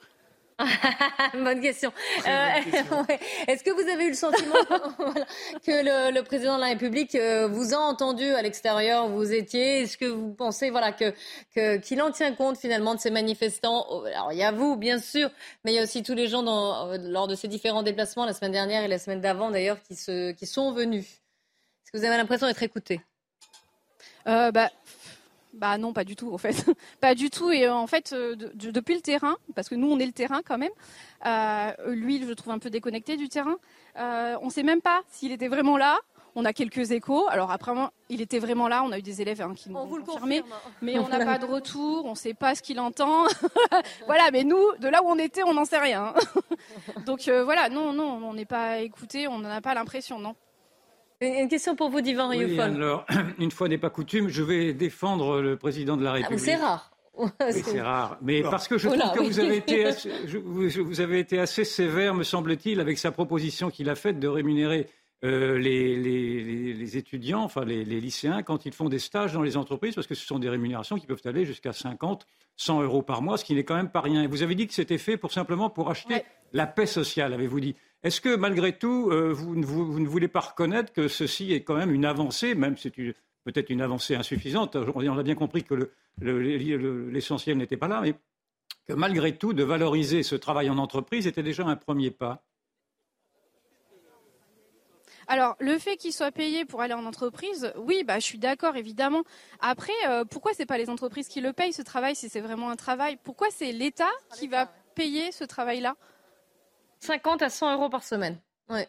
Bonne 1.34 1.61
question. 1.61 1.92
Euh, 2.26 2.48
Est-ce 3.48 3.64
que 3.64 3.70
vous 3.70 3.88
avez 3.88 4.07
eu 4.07 4.11
le 4.11 4.14
sentiment 4.14 4.55
que 5.66 6.12
le, 6.12 6.22
président 6.22 6.57
de 6.57 6.61
la 6.61 6.68
République 6.68 7.14
euh, 7.14 7.48
vous 7.48 7.74
a 7.74 7.78
entendu 7.78 8.24
à 8.24 8.42
l'extérieur 8.42 9.09
Vous 9.09 9.32
étiez? 9.32 9.82
Est-ce 9.82 9.96
que 9.96 10.07
vous 10.07 10.32
pensez 10.32 10.70
voilà 10.70 10.92
que 10.92 11.14
qu'il 11.78 12.03
en 12.03 12.11
tient 12.11 12.32
compte 12.34 12.57
finalement 12.57 12.94
de 12.94 13.00
ces 13.00 13.11
manifestants? 13.11 13.86
Alors 14.05 14.32
il 14.32 14.38
y 14.38 14.42
a 14.42 14.53
vous 14.53 14.76
bien 14.76 14.98
sûr, 14.98 15.30
mais 15.64 15.72
il 15.72 15.76
y 15.76 15.78
a 15.78 15.82
aussi 15.82 16.03
tous 16.03 16.14
les 16.14 16.28
gens 16.28 16.42
dans, 16.42 16.90
euh, 16.90 16.98
lors 16.98 17.28
de 17.28 17.34
ces 17.34 17.48
différents 17.48 17.82
déplacements 17.82 18.24
la 18.24 18.34
semaine 18.34 18.53
dernière 18.53 18.84
et 18.84 18.88
la 18.88 18.98
semaine 18.98 19.20
d'avant 19.20 19.50
d'ailleurs 19.50 19.82
qui 19.82 19.96
se 19.96 20.32
qui 20.32 20.46
sont 20.46 20.72
venus. 20.72 21.05
Est-ce 21.05 21.92
que 21.92 21.98
vous 21.98 22.05
avez 22.05 22.16
l'impression 22.16 22.46
d'être 22.46 22.62
écouté 22.62 23.00
bah, 24.24 24.70
bah 25.53 25.76
non, 25.76 25.92
pas 25.92 26.05
du 26.05 26.16
tout 26.16 26.32
en 26.32 26.38
fait, 26.38 26.64
pas 27.00 27.14
du 27.14 27.30
tout. 27.30 27.50
Et 27.50 27.66
euh, 27.66 27.74
en 27.74 27.86
fait, 27.86 28.12
euh, 28.12 28.36
depuis 28.36 28.94
le 28.94 29.00
terrain, 29.00 29.36
parce 29.55 29.68
que 29.68 29.74
nous 29.74 29.90
on 29.90 29.98
est 29.98 30.07
le 30.07 30.12
terrain 30.12 30.40
quand 30.44 30.59
même. 30.59 30.72
Euh, 31.26 31.72
lui, 31.94 32.24
je 32.26 32.32
trouve 32.32 32.53
un 32.53 32.59
peu 32.59 32.70
déconnecté 32.70 33.16
du 33.16 33.28
terrain. 33.28 33.57
on 33.96 34.46
ne 34.46 34.50
sait 34.50 34.62
même 34.62 34.80
pas 34.80 35.03
s'il 35.09 35.32
était 35.32 35.48
vraiment 35.48 35.76
là. 35.76 35.98
On 36.34 36.46
a 36.46 36.55
quelques 36.55 36.92
échos. 36.92 37.28
Alors 37.28 37.50
après, 37.50 37.72
il 38.09 38.22
était 38.22 38.38
vraiment 38.38 38.66
là. 38.66 38.82
On 38.82 38.90
a 38.90 38.98
eu 38.98 39.03
des 39.03 39.20
élèves 39.20 39.42
hein, 39.42 39.53
qui 39.55 39.68
nous 39.68 39.76
ont 39.76 39.86
confirmé, 39.86 40.42
mais 40.80 40.98
on 40.98 41.07
n'a 41.11 41.22
pas 41.22 41.36
de 41.36 41.44
retour. 41.44 42.07
On 42.07 42.12
ne 42.12 42.16
sait 42.16 42.32
pas 42.32 42.55
ce 42.55 42.62
qu'il 42.62 42.80
entend. 42.80 43.26
voilà. 44.07 44.30
Mais 44.32 44.42
nous, 44.42 44.62
de 44.78 44.88
là 44.88 45.03
où 45.03 45.09
on 45.09 45.18
était, 45.18 45.42
on 45.42 45.53
n'en 45.53 45.66
sait 45.66 45.78
rien. 45.78 46.14
Donc 47.05 47.28
voilà, 47.28 47.68
non, 47.68 47.92
non, 47.92 48.18
on 48.24 48.32
n'est 48.32 48.46
pas 48.46 48.78
écouté. 48.78 49.28
On 49.28 49.40
n'en 49.40 49.50
a 49.50 49.61
pas 49.61 49.74
l'impression, 49.74 50.18
non. 50.18 50.34
Une 51.23 51.49
question 51.49 51.77
pour 51.77 51.89
vous, 51.89 52.01
Divan 52.01 52.29
oui, 52.31 52.59
alors, 52.59 53.07
une 53.39 53.51
fois 53.51 53.68
n'est 53.68 53.79
pas 53.79 53.91
coutume, 53.91 54.29
je 54.29 54.43
vais 54.43 54.73
défendre 54.73 55.41
le 55.41 55.57
président 55.57 55.97
de 55.97 56.03
la 56.03 56.11
ah, 56.11 56.14
République. 56.14 56.41
c'est 56.41 56.57
rare. 56.57 56.91
c'est 57.51 57.81
rare. 57.81 58.18
Mais 58.23 58.43
parce 58.43 58.66
que 58.66 58.79
je 58.79 58.89
trouve 58.89 59.12
que 59.12 59.20
vous, 59.20 59.39
avez 59.39 59.57
été 59.57 59.85
assez, 59.87 60.11
vous, 60.45 61.01
avez 61.01 61.20
été 61.20 61.39
assez 61.39 61.64
sévère, 61.64 62.14
me 62.14 62.25
semble-t-il, 62.25 62.81
avec 62.81 62.99
sa 62.99 63.12
proposition 63.12 63.70
qu'il 63.70 63.89
a 63.89 63.95
faite 63.95 64.18
de 64.18 64.29
rémunérer 64.29 64.89
euh, 65.25 65.57
les, 65.59 65.95
les, 66.75 66.97
étudiants, 66.97 67.45
enfin 67.45 67.64
les, 67.64 67.85
lycéens, 67.85 68.43
quand 68.43 68.66
ils 68.66 68.73
font 68.73 68.89
des 68.89 68.99
stages 68.99 69.33
dans 69.33 69.43
les 69.43 69.57
entreprises, 69.57 69.95
parce 69.95 70.09
que 70.09 70.16
ce 70.16 70.27
sont 70.27 70.41
des 70.41 70.49
rémunérations 70.49 70.99
qui 70.99 71.07
peuvent 71.07 71.23
aller 71.27 71.45
jusqu'à 71.45 71.73
50, 71.73 72.27
100 72.57 72.83
euros 72.83 73.03
par 73.03 73.23
mois, 73.23 73.39
ce 73.39 73.45
qui 73.45 73.55
n'est 73.55 73.62
quand 73.62 73.77
même 73.77 73.91
pas 73.91 74.01
rien. 74.01 74.25
Et 74.25 74.27
vous 74.27 74.43
avez 74.43 74.57
dit 74.57 74.66
que 74.66 74.75
c'était 74.75 74.99
fait 74.99 75.16
pour 75.16 75.33
simplement 75.33 75.70
pour 75.70 75.91
acheter 75.91 76.25
la 76.53 76.66
paix 76.66 76.87
sociale, 76.87 77.33
avez-vous 77.33 77.61
dit? 77.61 77.77
Est-ce 78.03 78.20
que 78.20 78.34
malgré 78.34 78.76
tout, 78.76 79.11
euh, 79.11 79.32
vous, 79.32 79.55
ne 79.55 80.09
voulez 80.09 80.28
pas 80.28 80.40
reconnaître 80.40 80.92
que 80.92 81.07
ceci 81.07 81.53
est 81.53 81.62
quand 81.62 81.76
même 81.76 81.92
une 81.92 82.05
avancée, 82.05 82.55
même 82.55 82.76
si 82.76 82.92
c'est 82.94 83.14
peut-être 83.44 83.70
une 83.70 83.80
avancée 83.80 84.16
insuffisante? 84.16 84.76
On 84.76 85.18
a 85.18 85.22
bien 85.22 85.36
compris 85.36 85.62
que 85.62 85.92
l'essentiel 86.20 87.59
n'était 87.59 87.76
pas 87.76 87.88
là, 87.88 88.00
mais 88.00 88.14
que 88.86 88.92
malgré 88.94 89.36
tout, 89.36 89.53
de 89.53 89.62
valoriser 89.62 90.24
ce 90.24 90.34
travail 90.34 90.68
en 90.68 90.78
entreprise 90.78 91.28
était 91.28 91.44
déjà 91.44 91.64
un 91.64 91.76
premier 91.76 92.11
pas. 92.11 92.42
Alors, 95.28 95.55
le 95.61 95.78
fait 95.78 95.96
qu'il 95.96 96.12
soit 96.12 96.32
payé 96.32 96.64
pour 96.64 96.80
aller 96.80 96.94
en 96.94 97.05
entreprise, 97.05 97.72
oui, 97.76 98.03
bah, 98.05 98.18
je 98.18 98.24
suis 98.24 98.38
d'accord, 98.38 98.76
évidemment. 98.76 99.22
Après, 99.61 99.92
euh, 100.09 100.24
pourquoi 100.24 100.53
ce 100.53 100.59
n'est 100.59 100.66
pas 100.66 100.78
les 100.78 100.90
entreprises 100.90 101.28
qui 101.28 101.40
le 101.40 101.53
payent, 101.53 101.72
ce 101.72 101.82
travail, 101.82 102.16
si 102.16 102.28
c'est 102.28 102.40
vraiment 102.40 102.70
un 102.70 102.76
travail? 102.76 103.16
Pourquoi 103.22 103.46
c'est 103.50 103.70
l'État 103.70 104.11
qui 104.36 104.48
va 104.48 104.66
payer 104.94 105.30
ce 105.30 105.44
travail-là? 105.44 105.96
50 107.03 107.42
à 107.42 107.50
100 107.50 107.74
euros 107.74 107.90
par 107.90 108.05
semaine. 108.05 108.40
Ouais. 108.68 108.88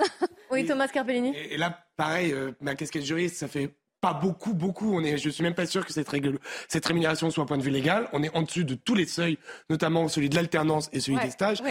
oui, 0.50 0.66
Thomas 0.66 0.88
Carpellini. 0.88 1.34
Et, 1.36 1.56
là, 1.56 1.86
pareil, 1.96 2.32
euh, 2.32 2.52
ma 2.60 2.74
casquette 2.74 3.04
juriste, 3.04 3.36
ça 3.36 3.48
fait 3.48 3.76
pas 4.04 4.12
beaucoup, 4.12 4.52
beaucoup. 4.52 4.98
On 4.98 5.02
est, 5.02 5.16
je 5.16 5.30
suis 5.30 5.42
même 5.42 5.54
pas 5.54 5.64
sûr 5.64 5.86
que 5.86 5.90
cette, 5.90 6.10
règle, 6.10 6.38
cette 6.68 6.84
rémunération 6.84 7.30
soit 7.30 7.42
un 7.42 7.46
point 7.46 7.56
de 7.56 7.62
vue 7.62 7.70
légal. 7.70 8.06
On 8.12 8.22
est 8.22 8.36
en 8.36 8.42
dessus 8.42 8.66
de 8.66 8.74
tous 8.74 8.94
les 8.94 9.06
seuils, 9.06 9.38
notamment 9.70 10.08
celui 10.08 10.28
de 10.28 10.34
l'alternance 10.34 10.90
et 10.92 11.00
celui 11.00 11.18
des 11.20 11.30
stages. 11.30 11.62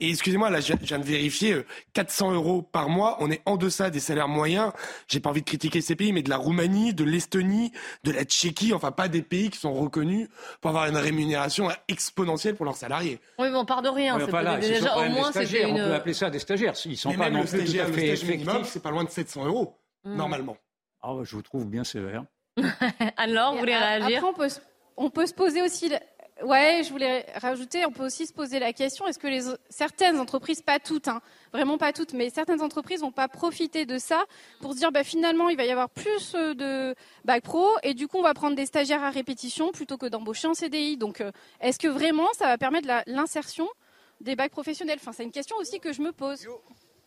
et, 0.00 0.10
excusez-moi, 0.10 0.50
là, 0.50 0.60
je, 0.60 0.72
viens 0.82 0.98
de 0.98 1.04
vérifier, 1.04 1.58
400 1.92 2.30
euh, 2.30 2.34
euros 2.34 2.62
par 2.62 2.88
mois, 2.88 3.18
on 3.20 3.30
est 3.30 3.40
en 3.46 3.56
deçà 3.56 3.90
des 3.90 4.00
salaires 4.00 4.26
moyens. 4.26 4.72
J'ai 5.06 5.20
pas 5.20 5.30
envie 5.30 5.42
de 5.42 5.46
critiquer 5.46 5.80
ces 5.80 5.94
pays, 5.94 6.12
mais 6.12 6.22
de 6.22 6.30
la 6.30 6.38
Roumanie, 6.38 6.92
de 6.92 7.04
l'Estonie, 7.04 7.70
de 8.02 8.10
la 8.10 8.24
Tchéquie, 8.24 8.72
enfin 8.72 8.90
pas 8.90 9.06
des 9.06 9.22
pays 9.22 9.50
qui 9.50 9.60
sont 9.60 9.74
reconnus 9.74 10.28
pour 10.60 10.70
avoir 10.70 10.86
une 10.86 10.96
rémunération 10.96 11.68
exponentielle 11.86 12.56
pour 12.56 12.64
leurs 12.64 12.76
salariés. 12.76 13.20
Oui, 13.38 13.48
mais 13.48 13.56
on 13.56 13.64
part 13.64 13.82
de 13.82 13.90
rien. 13.90 14.18
déjà, 14.58 14.96
au 14.96 15.08
moins, 15.08 15.30
c'est 15.30 15.66
On 15.66 15.76
peut 15.76 15.94
appeler 15.94 16.14
ça 16.14 16.30
des 16.30 16.40
stagiaires. 16.40 16.74
Ils 16.84 16.96
sont 16.96 17.12
pas 17.12 17.30
non 17.30 17.44
plus 17.44 17.64
tout 17.64 17.80
à 17.80 17.86
fait 17.86 18.08
effectifs. 18.08 18.64
C'est 18.64 18.82
pas 18.82 18.90
loin 18.90 19.04
de 19.04 19.10
700 19.10 19.46
euros, 19.46 19.78
hmm. 20.02 20.16
normalement. 20.16 20.56
Ah, 21.06 21.12
bah, 21.12 21.22
je 21.22 21.36
vous 21.36 21.42
trouve 21.42 21.66
bien 21.66 21.84
sévère. 21.84 22.24
Alors, 23.18 23.52
vous 23.52 23.58
voulez 23.58 23.76
réagir 23.76 24.24
Après, 24.24 24.28
on 24.30 24.32
peut, 24.32 24.48
on 24.96 25.10
peut 25.10 25.26
se 25.26 25.34
poser 25.34 25.60
aussi. 25.60 25.92
Ouais, 26.42 26.80
je 26.82 26.90
voulais 26.90 27.26
rajouter, 27.36 27.84
on 27.84 27.92
peut 27.92 28.06
aussi 28.06 28.26
se 28.26 28.32
poser 28.32 28.58
la 28.58 28.72
question 28.72 29.06
est-ce 29.06 29.18
que 29.18 29.28
les, 29.28 29.42
certaines 29.68 30.18
entreprises, 30.18 30.62
pas 30.62 30.80
toutes, 30.80 31.06
hein, 31.06 31.20
vraiment 31.52 31.78
pas 31.78 31.92
toutes, 31.92 32.12
mais 32.12 32.28
certaines 32.30 32.60
entreprises 32.60 33.02
vont 33.02 33.12
pas 33.12 33.28
profiter 33.28 33.86
de 33.86 33.98
ça 33.98 34.24
pour 34.60 34.72
se 34.72 34.78
dire 34.78 34.90
bah, 34.90 35.04
finalement 35.04 35.48
il 35.48 35.56
va 35.56 35.64
y 35.64 35.70
avoir 35.70 35.90
plus 35.90 36.34
euh, 36.34 36.54
de 36.54 36.96
bac 37.24 37.44
pro 37.44 37.68
et 37.84 37.94
du 37.94 38.08
coup 38.08 38.18
on 38.18 38.22
va 38.22 38.34
prendre 38.34 38.56
des 38.56 38.66
stagiaires 38.66 39.04
à 39.04 39.10
répétition 39.10 39.70
plutôt 39.70 39.96
que 39.96 40.06
d'embaucher 40.06 40.48
en 40.48 40.54
CDI. 40.54 40.96
Donc 40.96 41.20
euh, 41.20 41.30
est-ce 41.60 41.78
que 41.78 41.86
vraiment 41.86 42.26
ça 42.32 42.46
va 42.46 42.58
permettre 42.58 42.88
l'insertion 43.06 43.68
des 44.20 44.34
bacs 44.34 44.50
professionnels? 44.50 44.98
Enfin, 45.00 45.12
c'est 45.12 45.24
une 45.24 45.30
question 45.30 45.56
aussi 45.58 45.78
que 45.78 45.92
je 45.92 46.02
me 46.02 46.10
pose. 46.10 46.48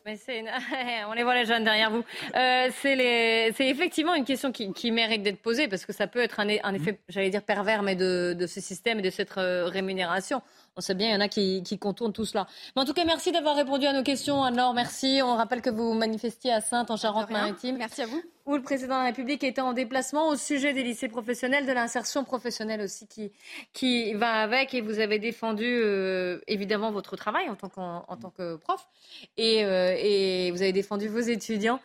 On 1.10 1.14
les 1.14 1.24
voit 1.24 1.36
les 1.36 1.46
jeunes 1.46 1.64
derrière 1.66 1.92
vous. 1.92 2.04
Euh, 2.36 2.70
c'est 2.82 3.52
effectivement 3.60 4.16
une 4.16 4.24
question 4.24 4.52
qui, 4.52 4.92
mérite 4.92 5.22
d'être 5.22 5.42
posée 5.42 5.68
parce 5.68 5.86
que 5.86 5.92
ça 5.92 6.08
peut 6.08 6.20
être 6.20 6.40
un, 6.40 6.74
effet, 6.74 7.00
j'allais 7.10 7.30
dire 7.30 7.42
pervers, 7.42 7.84
mais 7.84 7.96
de, 7.96 8.46
ce 8.48 8.62
système 8.62 9.00
et 9.00 9.02
de 9.02 9.10
cette 9.10 9.38
euh, 9.38 9.66
rémunération. 9.66 10.42
On 10.78 10.82
sait 10.82 10.94
bien, 10.94 11.08
il 11.08 11.14
y 11.14 11.16
en 11.16 11.22
a 11.22 11.28
qui, 11.28 11.64
contournent 11.80 12.14
tout 12.14 12.26
cela. 12.26 12.46
Mais 12.76 12.84
en 12.84 12.86
tout 12.86 12.94
cas, 12.94 13.04
merci 13.04 13.32
d'avoir 13.32 13.56
répondu 13.56 13.88
à 13.88 13.94
nos 13.94 14.04
questions, 14.04 14.44
Alors, 14.44 14.76
Merci. 14.76 15.22
On 15.24 15.36
rappelle 15.36 15.62
que 15.62 15.72
vous 15.72 15.94
manifestiez 15.94 16.54
à 16.54 16.62
Sainte, 16.62 16.92
en 16.92 16.98
Charente-Maritime. 16.98 17.78
Merci 17.78 18.04
à 18.04 18.06
vous. 18.06 18.22
où 18.46 18.56
le 18.56 18.62
président 18.62 18.94
de 18.94 19.00
la 19.00 19.06
République 19.06 19.44
était 19.44 19.60
en 19.60 19.74
déplacement 19.74 20.30
au 20.30 20.36
sujet 20.36 20.74
des 20.74 20.84
lycées 20.84 21.08
professionnels, 21.08 21.66
de 21.66 21.72
l'insertion 21.72 22.24
professionnelle 22.24 22.82
aussi 22.82 23.08
qui, 23.08 23.32
qui 23.74 24.14
va 24.14 24.34
avec. 24.42 24.76
Et 24.76 24.82
vous 24.82 25.00
avez 25.00 25.18
défendu 25.18 25.66
euh, 25.66 26.40
évidemment 26.48 26.92
votre 26.92 27.16
travail 27.16 27.50
en 27.50 27.56
tant, 27.56 28.06
en 28.08 28.16
tant 28.16 28.30
que 28.30 28.58
prof. 28.58 28.88
Et, 29.36 29.66
euh, 29.66 29.96
et 29.98 30.52
vous 30.52 30.62
avez 30.62 30.74
défendu 30.74 31.08
vos 31.08 31.20
étudiants. 31.20 31.80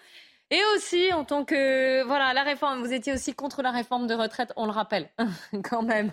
Et 0.53 0.61
aussi, 0.77 1.11
en 1.15 1.25
tant 1.25 1.47
que. 1.47 2.05
Voilà, 2.05 2.35
la 2.35 2.43
réforme. 2.43 2.81
Vous 2.81 2.93
étiez 2.93 3.15
aussi 3.15 3.33
contre 3.33 3.63
la 3.63 3.71
réforme 3.71 4.07
de 4.07 4.13
retraite, 4.13 4.53
on 4.57 4.67
le 4.67 4.71
rappelle, 4.71 5.09
quand 5.65 5.81
même. 5.81 6.13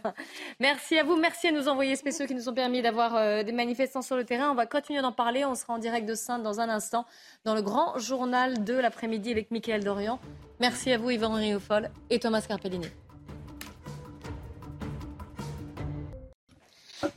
Merci 0.62 0.98
à 0.98 1.04
vous. 1.04 1.18
Merci 1.18 1.50
à 1.50 1.52
nos 1.52 1.68
envoyés 1.68 1.98
spéciaux 1.98 2.26
qui 2.26 2.36
nous 2.36 2.48
ont 2.48 2.54
permis 2.54 2.82
d'avoir 2.82 3.18
euh, 3.18 3.44
des 3.44 3.52
manifestants 3.52 4.02
sur 4.02 4.16
le 4.16 4.24
terrain. 4.24 4.50
On 4.50 4.56
va 4.56 4.66
continuer 4.66 5.02
d'en 5.02 5.12
parler. 5.12 5.44
On 5.44 5.56
sera 5.56 5.74
en 5.74 5.78
direct 5.78 6.08
de 6.08 6.16
Sainte 6.16 6.42
dans 6.42 6.62
un 6.62 6.70
instant, 6.70 7.06
dans 7.44 7.54
le 7.54 7.62
grand 7.62 7.98
journal 7.98 8.64
de 8.64 8.76
l'après-midi 8.76 9.30
avec 9.30 9.52
Mickaël 9.52 9.84
Dorian. 9.84 10.22
Merci 10.62 10.94
à 10.94 10.98
vous, 10.98 11.10
Yvan 11.10 11.34
Riofol 11.34 11.90
et 12.10 12.20
Thomas 12.20 12.42
Carpellini. 12.42 12.88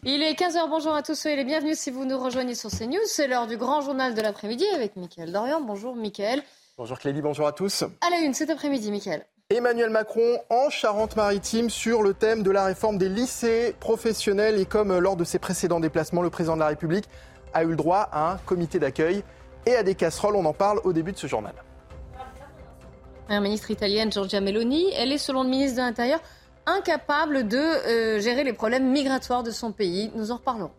Il 0.02 0.24
est 0.24 0.32
15h, 0.32 0.68
bonjour 0.68 0.94
à 0.94 1.02
tous, 1.02 1.14
soyez 1.14 1.36
les 1.36 1.44
bienvenus 1.44 1.78
si 1.78 1.92
vous 1.92 2.04
nous 2.04 2.18
rejoignez 2.18 2.56
sur 2.56 2.70
CNews. 2.70 2.98
C'est 3.06 3.28
l'heure 3.28 3.46
du 3.46 3.56
grand 3.56 3.80
journal 3.80 4.14
de 4.14 4.20
l'après-midi 4.20 4.64
avec 4.74 4.96
Mickaël 4.96 5.30
Dorian. 5.30 5.60
Bonjour 5.60 5.94
Mickaël. 5.94 6.42
Bonjour 6.78 6.98
Clélie, 6.98 7.20
bonjour 7.20 7.46
à 7.46 7.52
tous. 7.52 7.82
À 8.00 8.08
la 8.08 8.20
une 8.20 8.32
cet 8.32 8.48
après-midi, 8.48 8.90
Mickaël. 8.90 9.26
Emmanuel 9.50 9.90
Macron 9.90 10.38
en 10.48 10.70
Charente-Maritime 10.70 11.68
sur 11.68 12.02
le 12.02 12.14
thème 12.14 12.42
de 12.42 12.50
la 12.50 12.64
réforme 12.64 12.96
des 12.96 13.10
lycées 13.10 13.76
professionnels 13.78 14.58
et 14.58 14.64
comme 14.64 14.98
lors 14.98 15.16
de 15.16 15.24
ses 15.24 15.38
précédents 15.38 15.80
déplacements, 15.80 16.22
le 16.22 16.30
président 16.30 16.54
de 16.54 16.60
la 16.60 16.68
République 16.68 17.04
a 17.52 17.64
eu 17.64 17.68
le 17.68 17.76
droit 17.76 18.08
à 18.10 18.32
un 18.32 18.36
comité 18.38 18.78
d'accueil 18.78 19.22
et 19.66 19.74
à 19.76 19.82
des 19.82 19.94
casseroles. 19.94 20.34
On 20.34 20.46
en 20.46 20.54
parle 20.54 20.80
au 20.84 20.94
début 20.94 21.12
de 21.12 21.18
ce 21.18 21.26
journal. 21.26 21.52
La 23.28 23.38
ministre 23.40 23.70
italienne 23.70 24.10
Giorgia 24.10 24.40
Meloni, 24.40 24.86
elle 24.96 25.12
est 25.12 25.18
selon 25.18 25.42
le 25.42 25.50
ministre 25.50 25.76
de 25.76 25.82
l'Intérieur 25.82 26.20
incapable 26.64 27.48
de 27.48 27.58
euh, 27.58 28.18
gérer 28.18 28.44
les 28.44 28.54
problèmes 28.54 28.90
migratoires 28.90 29.42
de 29.42 29.50
son 29.50 29.72
pays. 29.72 30.10
Nous 30.14 30.30
en 30.30 30.36
reparlerons. 30.36 30.70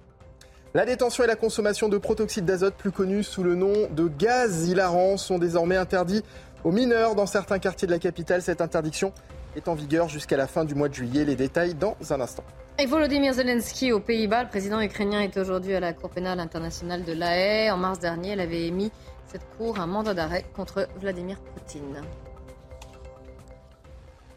La 0.76 0.86
détention 0.86 1.24
et 1.24 1.28
la 1.28 1.36
consommation 1.36 1.88
de 1.88 2.00
protoxyde 2.00 2.46
d'azote, 2.46 2.74
plus 2.74 2.90
connu 2.90 3.22
sous 3.22 3.44
le 3.44 3.54
nom 3.54 3.74
de 3.92 4.08
gaz 4.08 4.68
hilarant, 4.68 5.18
sont 5.18 5.38
désormais 5.38 5.76
interdits 5.76 6.24
aux 6.64 6.72
mineurs 6.72 7.14
dans 7.14 7.28
certains 7.28 7.60
quartiers 7.60 7.86
de 7.86 7.92
la 7.92 8.00
capitale. 8.00 8.42
Cette 8.42 8.60
interdiction 8.60 9.14
est 9.56 9.68
en 9.68 9.76
vigueur 9.76 10.10
jusqu'à 10.10 10.36
la 10.36 10.48
fin 10.48 10.66
du 10.66 10.74
mois 10.74 10.90
de 10.90 10.96
juillet. 10.96 11.26
Les 11.26 11.36
détails 11.36 11.76
dans 11.76 11.96
un 12.10 12.20
instant. 12.20 12.44
Et 12.80 12.88
Volodymyr 12.88 13.34
Zelensky 13.34 13.92
aux 13.92 14.00
Pays-Bas, 14.00 14.46
le 14.46 14.50
président 14.50 14.82
ukrainien 14.82 15.22
est 15.22 15.38
aujourd'hui 15.38 15.76
à 15.76 15.80
la 15.80 15.94
Cour 15.94 16.10
pénale 16.10 16.40
internationale 16.40 17.04
de 17.04 17.14
La 17.14 17.38
Haye. 17.38 17.70
En 17.70 17.78
mars 17.78 18.00
dernier, 18.00 18.30
elle 18.30 18.40
avait 18.40 18.66
émis 18.66 18.92
cette 19.28 19.46
cour 19.60 19.80
un 19.80 19.86
mandat 19.86 20.16
d'arrêt 20.16 20.44
contre 20.56 20.88
Vladimir 21.00 21.38
Poutine. 21.54 22.02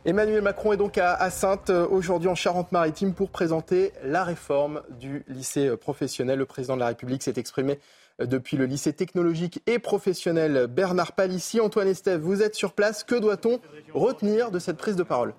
Emmanuel 0.07 0.41
Macron 0.41 0.73
est 0.73 0.77
donc 0.77 0.99
à, 0.99 1.31
Sainte 1.31 1.69
euh, 1.69 1.85
aujourd'hui 1.91 2.29
en 2.29 2.37
Charente-Maritime 2.37 3.13
pour 3.13 3.29
présenter 3.29 3.91
la 4.05 4.23
réforme 4.23 4.83
du 5.01 5.25
lycée 5.27 5.67
euh, 5.67 5.77
professionnel. 5.77 6.39
Le 6.39 6.47
président 6.47 6.77
de 6.77 6.81
la 6.81 6.87
République 6.87 7.25
s'est 7.25 7.35
exprimé 7.39 7.81
euh, 8.21 8.27
depuis 8.27 8.57
le 8.57 8.67
lycée 8.67 8.93
technologique 8.93 9.61
et 9.67 9.81
professionnel 9.81 10.69
Bernard 10.69 11.11
Palissy. 11.11 11.59
Antoine 11.59 11.89
Estève, 11.89 12.21
vous 12.21 12.41
êtes 12.41 12.55
sur 12.55 12.73
place. 12.73 13.03
Que 13.03 13.17
doit-on 13.17 13.59
retenir 13.95 14.53
de 14.53 14.61
cette 14.61 14.77
prise 14.77 14.95
de 14.95 15.03
parole? 15.03 15.35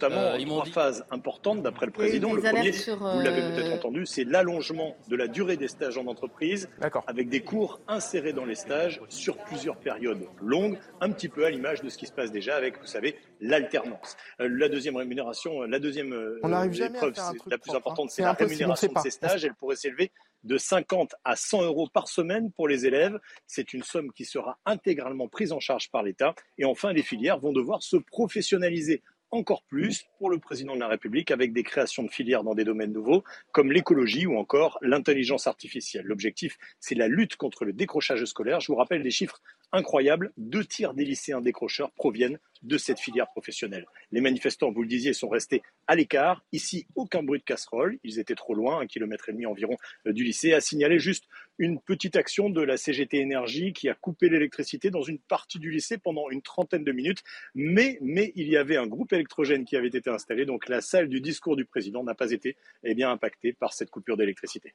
Notamment 0.00 0.22
euh, 0.22 0.44
trois 0.44 0.64
phases 0.64 1.04
importantes 1.10 1.62
d'après 1.62 1.86
le 1.86 1.92
président. 1.92 2.32
Le 2.32 2.40
premier, 2.40 2.70
vous 2.70 3.20
l'avez 3.20 3.42
euh, 3.42 3.54
peut-être 3.54 3.72
entendu, 3.72 4.06
c'est 4.06 4.24
l'allongement 4.24 4.96
de 5.08 5.16
la 5.16 5.28
durée 5.28 5.56
des 5.56 5.68
stages 5.68 5.98
en 5.98 6.06
entreprise, 6.06 6.68
avec 7.06 7.28
des 7.28 7.40
cours 7.40 7.80
insérés 7.88 8.32
dans 8.32 8.44
les 8.44 8.54
stages 8.54 9.00
sur 9.08 9.36
plusieurs 9.36 9.76
périodes 9.76 10.26
longues, 10.40 10.78
un 11.00 11.10
petit 11.10 11.28
peu 11.28 11.44
à 11.44 11.50
l'image 11.50 11.82
de 11.82 11.88
ce 11.88 11.98
qui 11.98 12.06
se 12.06 12.12
passe 12.12 12.32
déjà 12.32 12.56
avec, 12.56 12.78
vous 12.78 12.86
savez, 12.86 13.16
l'alternance. 13.40 14.16
Euh, 14.40 14.48
la 14.50 14.68
deuxième 14.68 14.96
rémunération, 14.96 15.62
la 15.62 15.78
deuxième 15.78 16.12
épreuve, 16.12 17.14
la 17.46 17.58
plus 17.58 17.74
importante, 17.74 18.06
hein. 18.06 18.12
c'est 18.14 18.22
la 18.22 18.32
rémunération 18.32 18.92
de 18.92 18.98
ces 19.00 19.10
stages. 19.10 19.44
Elle 19.44 19.54
pourrait 19.54 19.76
s'élever 19.76 20.10
de 20.44 20.56
50 20.56 21.14
à 21.24 21.36
100 21.36 21.64
euros 21.64 21.88
par 21.92 22.08
semaine 22.08 22.50
pour 22.52 22.66
les 22.66 22.86
élèves. 22.86 23.18
C'est 23.46 23.74
une 23.74 23.82
somme 23.82 24.10
qui 24.12 24.24
sera 24.24 24.58
intégralement 24.64 25.28
prise 25.28 25.52
en 25.52 25.60
charge 25.60 25.90
par 25.90 26.02
l'État. 26.02 26.34
Et 26.56 26.64
enfin, 26.64 26.94
les 26.94 27.02
filières 27.02 27.38
vont 27.38 27.52
devoir 27.52 27.82
se 27.82 27.96
professionnaliser 27.96 29.02
encore 29.30 29.62
plus 29.62 30.06
pour 30.18 30.30
le 30.30 30.38
président 30.38 30.74
de 30.74 30.80
la 30.80 30.88
République 30.88 31.30
avec 31.30 31.52
des 31.52 31.62
créations 31.62 32.02
de 32.02 32.10
filières 32.10 32.44
dans 32.44 32.54
des 32.54 32.64
domaines 32.64 32.92
nouveaux 32.92 33.24
comme 33.52 33.72
l'écologie 33.72 34.26
ou 34.26 34.36
encore 34.36 34.78
l'intelligence 34.82 35.46
artificielle. 35.46 36.04
L'objectif, 36.04 36.58
c'est 36.80 36.94
la 36.94 37.08
lutte 37.08 37.36
contre 37.36 37.64
le 37.64 37.72
décrochage 37.72 38.24
scolaire. 38.24 38.60
Je 38.60 38.68
vous 38.68 38.76
rappelle 38.76 39.02
des 39.02 39.10
chiffres 39.10 39.40
incroyables. 39.72 40.32
Deux 40.36 40.64
tiers 40.64 40.94
des 40.94 41.04
lycéens 41.04 41.40
décrocheurs 41.40 41.90
proviennent 41.92 42.38
de 42.62 42.76
cette 42.76 43.00
filière 43.00 43.28
professionnelle. 43.28 43.86
Les 44.12 44.20
manifestants, 44.20 44.70
vous 44.70 44.82
le 44.82 44.88
disiez, 44.88 45.12
sont 45.12 45.28
restés 45.28 45.62
à 45.86 45.94
l'écart. 45.94 46.44
Ici, 46.52 46.86
aucun 46.94 47.22
bruit 47.22 47.38
de 47.38 47.44
casserole. 47.44 47.98
Ils 48.04 48.18
étaient 48.18 48.34
trop 48.34 48.54
loin, 48.54 48.80
un 48.80 48.86
kilomètre 48.86 49.28
et 49.28 49.32
demi 49.32 49.46
environ 49.46 49.76
euh, 50.06 50.12
du 50.12 50.24
lycée. 50.24 50.52
À 50.52 50.60
signaler 50.60 50.98
juste 50.98 51.24
une 51.58 51.80
petite 51.80 52.16
action 52.16 52.50
de 52.50 52.60
la 52.60 52.76
CGT 52.76 53.18
Énergie 53.18 53.72
qui 53.72 53.88
a 53.88 53.94
coupé 53.94 54.28
l'électricité 54.28 54.90
dans 54.90 55.02
une 55.02 55.18
partie 55.18 55.58
du 55.58 55.70
lycée 55.70 55.98
pendant 55.98 56.28
une 56.30 56.42
trentaine 56.42 56.84
de 56.84 56.92
minutes. 56.92 57.22
Mais, 57.54 57.98
mais 58.02 58.32
il 58.36 58.48
y 58.48 58.56
avait 58.56 58.76
un 58.76 58.86
groupe 58.86 59.12
électrogène 59.12 59.64
qui 59.64 59.76
avait 59.76 59.88
été 59.88 60.10
installé. 60.10 60.44
Donc 60.44 60.68
la 60.68 60.80
salle 60.80 61.08
du 61.08 61.20
discours 61.20 61.56
du 61.56 61.64
président 61.64 62.04
n'a 62.04 62.14
pas 62.14 62.30
été 62.32 62.56
eh 62.84 62.94
bien, 62.94 63.10
impactée 63.10 63.52
par 63.52 63.72
cette 63.72 63.90
coupure 63.90 64.16
d'électricité. 64.16 64.74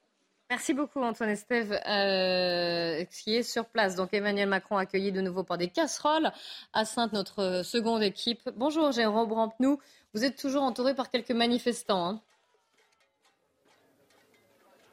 Merci 0.51 0.75
beaucoup 0.75 1.01
Antoine 1.01 1.31
Estève 1.31 1.71
euh, 1.87 3.03
qui 3.05 3.35
est 3.35 3.43
sur 3.43 3.65
place. 3.65 3.95
Donc 3.95 4.13
Emmanuel 4.13 4.47
Macron 4.47 4.77
accueilli 4.77 5.11
de 5.11 5.19
nouveau 5.19 5.43
par 5.43 5.57
des 5.57 5.69
casseroles 5.69 6.31
à 6.71 6.85
Sainte, 6.85 7.13
notre 7.13 7.63
seconde 7.63 8.03
équipe. 8.03 8.47
Bonjour 8.55 8.91
Jérôme 8.91 9.33
Rampnou, 9.33 9.79
vous 10.13 10.23
êtes 10.23 10.37
toujours 10.37 10.61
entouré 10.61 10.93
par 10.93 11.09
quelques 11.09 11.31
manifestants. 11.31 12.05
Hein. 12.05 12.21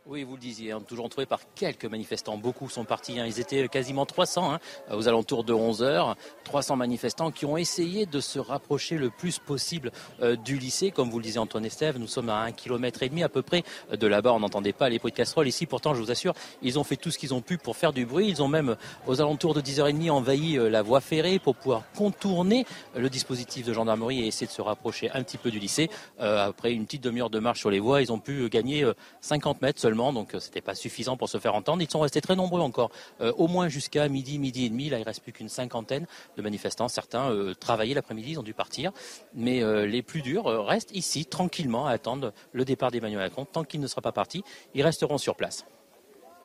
Oui, 0.05 0.25
vous 0.25 0.35
le 0.35 0.41
disiez, 0.41 0.73
hein, 0.73 0.81
toujours 0.81 1.05
entouré 1.05 1.27
par 1.27 1.39
quelques 1.55 1.85
manifestants. 1.85 2.37
Beaucoup 2.37 2.69
sont 2.69 2.85
partis. 2.85 3.21
Hein. 3.21 3.27
Ils 3.27 3.39
étaient 3.39 3.69
quasiment 3.69 4.05
300 4.05 4.55
hein, 4.55 4.59
aux 4.93 5.07
alentours 5.07 5.45
de 5.45 5.53
11 5.53 5.85
heures. 5.85 6.17
300 6.43 6.75
manifestants 6.75 7.31
qui 7.31 7.47
ont 7.47 7.57
essayé 7.57 8.05
de 8.05 8.19
se 8.19 8.41
rapprocher 8.41 8.97
le 8.97 9.11
plus 9.11 9.39
possible 9.39 9.93
euh, 10.21 10.35
du 10.35 10.59
lycée. 10.59 10.91
Comme 10.91 11.09
vous 11.09 11.19
le 11.19 11.23
disiez, 11.23 11.39
Antoine 11.39 11.65
Estève, 11.65 12.01
nous 12.01 12.09
sommes 12.09 12.31
à 12.31 12.39
un 12.39 12.51
kilomètre 12.51 13.05
et 13.05 13.11
demi 13.11 13.23
à 13.23 13.29
peu 13.29 13.43
près 13.43 13.63
de 13.93 14.07
là-bas. 14.09 14.33
On 14.33 14.41
n'entendait 14.41 14.73
pas 14.73 14.89
les 14.89 14.99
bruits 14.99 15.13
de 15.13 15.17
casseroles. 15.17 15.47
Ici, 15.47 15.67
pourtant, 15.67 15.95
je 15.95 16.03
vous 16.03 16.11
assure, 16.11 16.35
ils 16.63 16.81
ont 16.81 16.85
fait 16.85 16.97
tout 16.97 17.13
ce 17.13 17.19
qu'ils 17.19 17.33
ont 17.33 17.41
pu 17.41 17.57
pour 17.57 17.77
faire 17.77 17.93
du 17.93 18.05
bruit. 18.05 18.27
Ils 18.27 18.43
ont 18.43 18.49
même, 18.49 18.75
aux 19.07 19.21
alentours 19.21 19.55
de 19.55 19.61
10h30, 19.61 20.11
envahi 20.11 20.59
euh, 20.59 20.69
la 20.69 20.83
voie 20.83 21.01
ferrée 21.01 21.39
pour 21.39 21.55
pouvoir 21.55 21.85
contourner 21.97 22.67
le 22.97 23.09
dispositif 23.09 23.65
de 23.65 23.73
gendarmerie 23.73 24.25
et 24.25 24.27
essayer 24.27 24.49
de 24.49 24.53
se 24.53 24.63
rapprocher 24.63 25.13
un 25.13 25.23
petit 25.23 25.39
peu 25.39 25.53
du 25.53 25.61
lycée. 25.61 25.91
Euh, 26.21 26.49
après 26.49 26.73
une 26.73 26.87
petite 26.87 27.05
demi-heure 27.05 27.31
de 27.31 27.39
marche 27.39 27.61
sur 27.61 27.71
les 27.71 27.79
voies, 27.79 28.03
ils 28.03 28.13
ont 28.13 28.19
pu 28.19 28.49
gagner 28.49 28.85
50 29.21 29.63
mètres 29.63 29.81
seulement 29.81 29.92
donc 29.95 30.35
euh, 30.35 30.41
ce 30.41 30.49
n'était 30.49 30.61
pas 30.61 30.75
suffisant 30.75 31.17
pour 31.17 31.29
se 31.29 31.39
faire 31.39 31.55
entendre. 31.55 31.83
Ils 31.83 31.91
sont 31.91 32.01
restés 32.01 32.21
très 32.21 32.37
nombreux 32.37 32.61
encore, 32.61 32.91
euh, 33.21 33.33
au 33.37 33.49
moins 33.49 33.69
jusqu'à 33.69 34.09
midi, 34.09 34.39
midi 34.39 34.67
et 34.67 34.71
demi. 34.71 34.89
Là, 34.89 34.99
il 34.99 35.05
reste 35.05 35.23
plus 35.23 35.33
qu'une 35.33 35.49
cinquantaine 35.49 36.07
de 36.37 36.43
manifestants. 36.43 36.89
Certains 36.89 37.31
euh, 37.31 37.55
travaillaient 37.55 37.95
l'après-midi, 37.95 38.33
ils 38.33 38.41
ont 38.41 38.43
dû 38.43 38.55
partir, 38.55 38.93
mais 39.35 39.63
les 39.87 40.03
plus 40.03 40.23
durs 40.23 40.45
restent 40.45 40.95
ici 40.95 41.27
tranquillement 41.27 41.87
à 41.87 41.93
attendre 41.93 42.33
le 42.53 42.65
départ 42.65 42.91
d'Emmanuel 42.91 43.21
Macron. 43.21 43.45
Tant 43.45 43.65
qu'il 43.65 43.81
ne 43.81 43.87
sera 43.87 44.01
pas 44.01 44.13
parti, 44.13 44.43
ils 44.75 44.83
resteront 44.83 45.19
sur 45.19 45.37
place. 45.37 45.65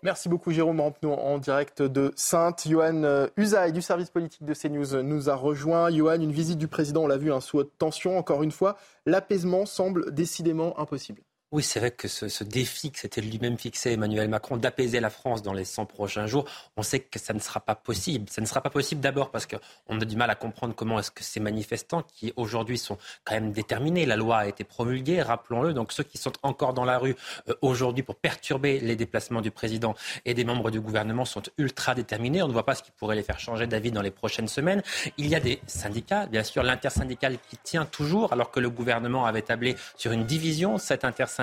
Merci 0.03 0.29
beaucoup 0.29 0.51
Jérôme 0.51 0.79
en 0.79 1.37
direct 1.37 1.81
de 1.81 2.13
Sainte. 2.15 2.67
Johan 2.67 3.27
Usaï 3.35 3.71
du 3.71 3.81
service 3.81 4.09
politique 4.09 4.45
de 4.45 4.53
CNews 4.53 5.01
nous 5.01 5.29
a 5.29 5.35
rejoint. 5.35 5.89
Johan, 5.89 6.21
une 6.21 6.31
visite 6.31 6.57
du 6.57 6.67
président, 6.67 7.03
on 7.03 7.07
l'a 7.07 7.17
vu, 7.17 7.31
un 7.31 7.41
sous 7.41 7.57
haute 7.57 7.71
tension. 7.77 8.17
Encore 8.17 8.43
une 8.43 8.51
fois, 8.51 8.77
l'apaisement 9.05 9.65
semble 9.65 10.13
décidément 10.13 10.79
impossible. 10.79 11.21
Oui, 11.53 11.63
c'est 11.63 11.79
vrai 11.79 11.91
que 11.91 12.09
ce, 12.09 12.43
défi 12.43 12.91
que 12.91 12.99
s'était 12.99 13.21
lui-même 13.21 13.57
fixé 13.57 13.93
Emmanuel 13.93 14.27
Macron 14.27 14.57
d'apaiser 14.57 14.99
la 14.99 15.09
France 15.09 15.41
dans 15.41 15.53
les 15.53 15.63
100 15.63 15.85
prochains 15.85 16.27
jours, 16.27 16.43
on 16.75 16.81
sait 16.81 16.99
que 16.99 17.19
ça 17.19 17.33
ne 17.33 17.39
sera 17.39 17.61
pas 17.61 17.73
possible. 17.73 18.29
Ça 18.29 18.41
ne 18.41 18.45
sera 18.45 18.59
pas 18.59 18.69
possible 18.69 18.99
d'abord 18.99 19.31
parce 19.31 19.45
qu'on 19.45 20.01
a 20.01 20.03
du 20.03 20.17
mal 20.17 20.29
à 20.29 20.35
comprendre 20.35 20.75
comment 20.75 20.99
est-ce 20.99 21.09
que 21.09 21.23
ces 21.23 21.39
manifestants 21.39 22.03
qui 22.03 22.33
aujourd'hui 22.35 22.77
sont 22.77 22.97
quand 23.23 23.33
même 23.33 23.53
déterminés, 23.53 24.05
la 24.05 24.17
loi 24.17 24.39
a 24.39 24.47
été 24.47 24.65
promulguée, 24.65 25.21
rappelons-le, 25.21 25.71
donc 25.73 25.93
ceux 25.93 26.03
qui 26.03 26.17
sont 26.17 26.33
encore 26.43 26.73
dans 26.73 26.83
la 26.83 26.97
rue 26.97 27.15
euh, 27.47 27.53
aujourd'hui 27.61 28.03
pour 28.03 28.15
perturber 28.15 28.81
les 28.81 28.97
déplacements 28.97 29.39
du 29.39 29.49
président 29.49 29.95
et 30.25 30.33
des 30.33 30.43
membres 30.43 30.69
du 30.69 30.81
gouvernement 30.81 31.23
sont 31.23 31.43
ultra 31.57 31.95
déterminés. 31.95 32.43
On 32.43 32.49
ne 32.49 32.53
voit 32.53 32.65
pas 32.65 32.75
ce 32.75 32.83
qui 32.83 32.91
pourrait 32.91 33.15
les 33.15 33.23
faire 33.23 33.39
changer 33.39 33.67
d'avis 33.67 33.91
dans 33.91 34.01
les 34.01 34.11
prochaines 34.11 34.49
semaines. 34.49 34.83
Il 35.15 35.27
y 35.27 35.35
a 35.35 35.39
des 35.39 35.61
syndicats, 35.65 36.25
bien 36.25 36.43
sûr, 36.43 36.61
l'intersyndical 36.61 37.37
qui 37.49 37.55
tient 37.55 37.85
toujours 37.85 38.33
alors 38.33 38.51
que 38.51 38.59
le 38.59 38.69
gouvernement 38.69 39.25
avait 39.25 39.43
tablé 39.43 39.77
sur 39.95 40.11
une 40.11 40.25
division. 40.25 40.77
Cette 40.77 41.05
intersyndical 41.05 41.36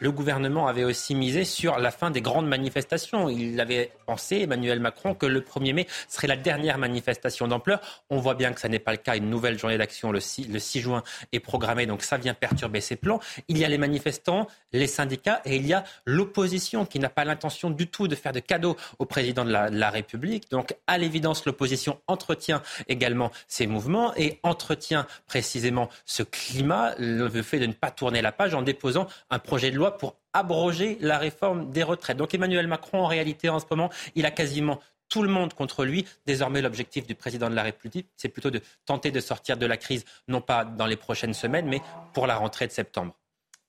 le 0.00 0.10
gouvernement 0.10 0.66
avait 0.66 0.84
aussi 0.84 1.14
misé 1.14 1.44
sur 1.44 1.78
la 1.78 1.90
fin 1.90 2.10
des 2.10 2.20
grandes 2.20 2.48
manifestations. 2.48 3.28
Il 3.28 3.60
avait 3.60 3.92
pensé, 4.06 4.40
Emmanuel 4.40 4.80
Macron, 4.80 5.14
que 5.14 5.26
le 5.26 5.40
1er 5.40 5.74
mai 5.74 5.86
serait 6.08 6.26
la 6.26 6.36
dernière 6.36 6.78
manifestation 6.78 7.48
d'ampleur. 7.48 7.80
On 8.10 8.18
voit 8.18 8.34
bien 8.34 8.52
que 8.52 8.60
ça 8.60 8.68
n'est 8.68 8.78
pas 8.78 8.92
le 8.92 8.98
cas. 8.98 9.16
Une 9.16 9.30
nouvelle 9.30 9.58
journée 9.58 9.78
d'action 9.78 10.12
le 10.12 10.20
6, 10.20 10.48
le 10.48 10.58
6 10.58 10.80
juin 10.80 11.02
est 11.32 11.40
programmée, 11.40 11.86
donc 11.86 12.02
ça 12.02 12.16
vient 12.16 12.34
perturber 12.34 12.80
ses 12.80 12.96
plans. 12.96 13.20
Il 13.48 13.58
y 13.58 13.64
a 13.64 13.68
les 13.68 13.78
manifestants, 13.78 14.48
les 14.72 14.86
syndicats 14.86 15.40
et 15.44 15.56
il 15.56 15.66
y 15.66 15.72
a 15.72 15.84
l'opposition 16.04 16.84
qui 16.84 16.98
n'a 16.98 17.08
pas 17.08 17.24
l'intention 17.24 17.70
du 17.70 17.86
tout 17.86 18.08
de 18.08 18.14
faire 18.14 18.32
de 18.32 18.40
cadeaux 18.40 18.76
au 18.98 19.04
président 19.04 19.44
de 19.44 19.50
la, 19.50 19.70
de 19.70 19.78
la 19.78 19.90
République. 19.90 20.50
Donc, 20.50 20.74
à 20.86 20.98
l'évidence, 20.98 21.44
l'opposition 21.44 22.00
entretient 22.06 22.62
également 22.88 23.30
ces 23.46 23.66
mouvements 23.66 24.14
et 24.16 24.40
entretient 24.42 25.06
précisément 25.26 25.88
ce 26.04 26.22
climat, 26.22 26.94
le 26.98 27.28
fait 27.42 27.58
de 27.58 27.66
ne 27.66 27.72
pas 27.72 27.90
tourner 27.90 28.22
la 28.22 28.32
page 28.32 28.54
en 28.54 28.62
déposant 28.62 29.06
un 29.30 29.38
projet 29.38 29.70
de 29.70 29.76
loi 29.76 29.98
pour 29.98 30.16
abroger 30.32 30.98
la 31.00 31.18
réforme 31.18 31.70
des 31.70 31.82
retraites. 31.82 32.16
Donc 32.16 32.34
Emmanuel 32.34 32.66
Macron, 32.66 33.02
en 33.02 33.06
réalité, 33.06 33.48
en 33.48 33.58
ce 33.58 33.66
moment, 33.70 33.90
il 34.14 34.26
a 34.26 34.30
quasiment 34.30 34.80
tout 35.08 35.22
le 35.22 35.28
monde 35.28 35.52
contre 35.52 35.84
lui. 35.84 36.06
Désormais, 36.26 36.62
l'objectif 36.62 37.06
du 37.06 37.14
président 37.14 37.50
de 37.50 37.54
la 37.54 37.62
République, 37.62 38.08
c'est 38.16 38.28
plutôt 38.30 38.50
de 38.50 38.62
tenter 38.86 39.10
de 39.10 39.20
sortir 39.20 39.58
de 39.58 39.66
la 39.66 39.76
crise, 39.76 40.04
non 40.26 40.40
pas 40.40 40.64
dans 40.64 40.86
les 40.86 40.96
prochaines 40.96 41.34
semaines, 41.34 41.66
mais 41.66 41.82
pour 42.14 42.26
la 42.26 42.36
rentrée 42.36 42.66
de 42.66 42.72
septembre. 42.72 43.14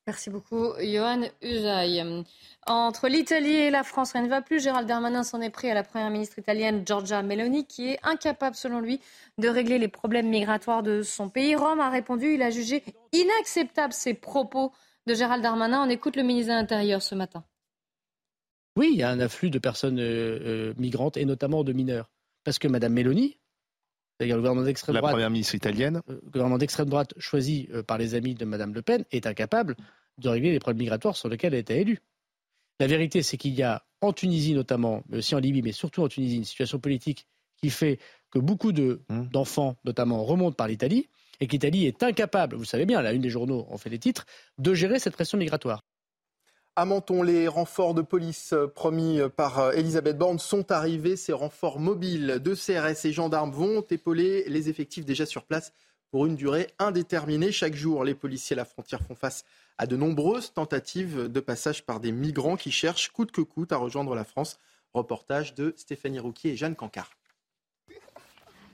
Merci 0.06 0.28
beaucoup, 0.28 0.72
Johan 0.80 1.22
Usaï. 1.40 2.24
Entre 2.66 3.08
l'Italie 3.08 3.54
et 3.54 3.70
la 3.70 3.82
France, 3.82 4.12
rien 4.12 4.22
ne 4.22 4.28
va 4.28 4.42
plus. 4.42 4.62
Gérald 4.62 4.86
Darmanin 4.86 5.22
s'en 5.22 5.40
est 5.40 5.50
pris 5.50 5.70
à 5.70 5.74
la 5.74 5.82
première 5.82 6.10
ministre 6.10 6.38
italienne 6.38 6.82
Giorgia 6.86 7.22
Meloni, 7.22 7.66
qui 7.66 7.88
est 7.88 7.98
incapable, 8.02 8.54
selon 8.54 8.80
lui, 8.80 9.00
de 9.38 9.48
régler 9.48 9.78
les 9.78 9.88
problèmes 9.88 10.28
migratoires 10.28 10.82
de 10.82 11.02
son 11.02 11.30
pays. 11.30 11.54
Rome 11.54 11.80
a 11.80 11.88
répondu, 11.88 12.34
il 12.34 12.42
a 12.42 12.50
jugé 12.50 12.84
inacceptable 13.12 13.94
ces 13.94 14.12
propos 14.12 14.72
de 15.06 15.14
Gérald 15.14 15.42
Darmanin. 15.42 15.84
On 15.86 15.90
écoute 15.90 16.16
le 16.16 16.22
ministre 16.22 16.52
de 16.52 16.58
l'Intérieur 16.58 17.02
ce 17.02 17.14
matin. 17.14 17.44
Oui, 18.76 18.90
il 18.92 18.98
y 18.98 19.02
a 19.02 19.10
un 19.10 19.20
afflux 19.20 19.50
de 19.50 19.58
personnes 19.58 20.00
euh, 20.00 20.70
euh, 20.70 20.74
migrantes 20.76 21.16
et 21.16 21.24
notamment 21.24 21.62
de 21.62 21.72
mineurs. 21.72 22.10
Parce 22.42 22.58
que 22.58 22.68
Mme 22.68 22.92
Meloni, 22.92 23.38
c'est-à-dire 24.18 24.36
le 24.36 24.42
gouvernement 24.42 24.64
d'extrême 24.64 24.96
droite. 24.96 25.10
La 25.10 25.14
première 25.14 25.30
ministre 25.30 25.54
italienne. 25.54 26.02
Le 26.08 26.20
gouvernement 26.30 26.58
d'extrême 26.58 26.88
droite 26.88 27.14
choisi 27.18 27.68
euh, 27.72 27.82
par 27.82 27.98
les 27.98 28.14
amis 28.14 28.34
de 28.34 28.44
Mme 28.44 28.74
Le 28.74 28.82
Pen 28.82 29.04
est 29.12 29.26
incapable 29.26 29.76
de 30.18 30.28
régler 30.28 30.52
les 30.52 30.58
problèmes 30.58 30.80
migratoires 30.80 31.16
sur 31.16 31.28
lesquels 31.28 31.52
elle 31.54 31.58
a 31.58 31.60
été 31.60 31.80
élue. 31.80 32.00
La 32.80 32.86
vérité, 32.86 33.22
c'est 33.22 33.36
qu'il 33.36 33.54
y 33.54 33.62
a 33.62 33.84
en 34.00 34.12
Tunisie 34.12 34.54
notamment, 34.54 35.02
mais 35.08 35.18
aussi 35.18 35.34
en 35.34 35.38
Libye, 35.38 35.62
mais 35.62 35.72
surtout 35.72 36.02
en 36.02 36.08
Tunisie, 36.08 36.36
une 36.36 36.44
situation 36.44 36.78
politique 36.78 37.26
qui 37.56 37.70
fait 37.70 37.98
que 38.30 38.38
beaucoup 38.38 38.72
mmh. 38.72 39.28
d'enfants, 39.30 39.76
notamment, 39.84 40.24
remontent 40.24 40.56
par 40.56 40.68
l'Italie 40.68 41.08
et 41.40 41.46
qu'Italie 41.46 41.86
est 41.86 42.02
incapable, 42.02 42.56
vous 42.56 42.64
savez 42.64 42.86
bien, 42.86 43.02
la 43.02 43.12
une 43.12 43.22
des 43.22 43.30
journaux 43.30 43.66
en 43.70 43.78
fait 43.78 43.90
des 43.90 43.98
titres, 43.98 44.26
de 44.58 44.74
gérer 44.74 44.98
cette 44.98 45.14
pression 45.14 45.38
migratoire. 45.38 45.82
À 46.76 46.86
Menton, 46.86 47.22
les 47.22 47.46
renforts 47.46 47.94
de 47.94 48.02
police 48.02 48.52
euh, 48.52 48.66
promis 48.66 49.20
euh, 49.20 49.28
par 49.28 49.60
euh, 49.60 49.70
Elisabeth 49.70 50.18
Borne 50.18 50.40
sont 50.40 50.72
arrivés. 50.72 51.14
Ces 51.14 51.32
renforts 51.32 51.78
mobiles 51.78 52.40
de 52.42 52.54
CRS 52.56 53.06
et 53.06 53.12
gendarmes 53.12 53.52
vont 53.52 53.84
épauler 53.90 54.42
les 54.48 54.68
effectifs 54.68 55.04
déjà 55.04 55.24
sur 55.24 55.44
place 55.44 55.72
pour 56.10 56.26
une 56.26 56.34
durée 56.34 56.66
indéterminée. 56.80 57.52
Chaque 57.52 57.76
jour, 57.76 58.02
les 58.02 58.16
policiers 58.16 58.54
à 58.54 58.58
la 58.58 58.64
frontière 58.64 59.02
font 59.02 59.14
face 59.14 59.44
à 59.78 59.86
de 59.86 59.96
nombreuses 59.96 60.52
tentatives 60.52 61.28
de 61.28 61.40
passage 61.40 61.86
par 61.86 62.00
des 62.00 62.10
migrants 62.10 62.56
qui 62.56 62.72
cherchent 62.72 63.12
coûte 63.12 63.30
que 63.30 63.40
coûte 63.40 63.70
à 63.70 63.76
rejoindre 63.76 64.16
la 64.16 64.24
France. 64.24 64.58
Reportage 64.94 65.54
de 65.54 65.74
Stéphanie 65.76 66.18
Rouquier 66.18 66.52
et 66.52 66.56
Jeanne 66.56 66.74
Cancard. 66.74 67.10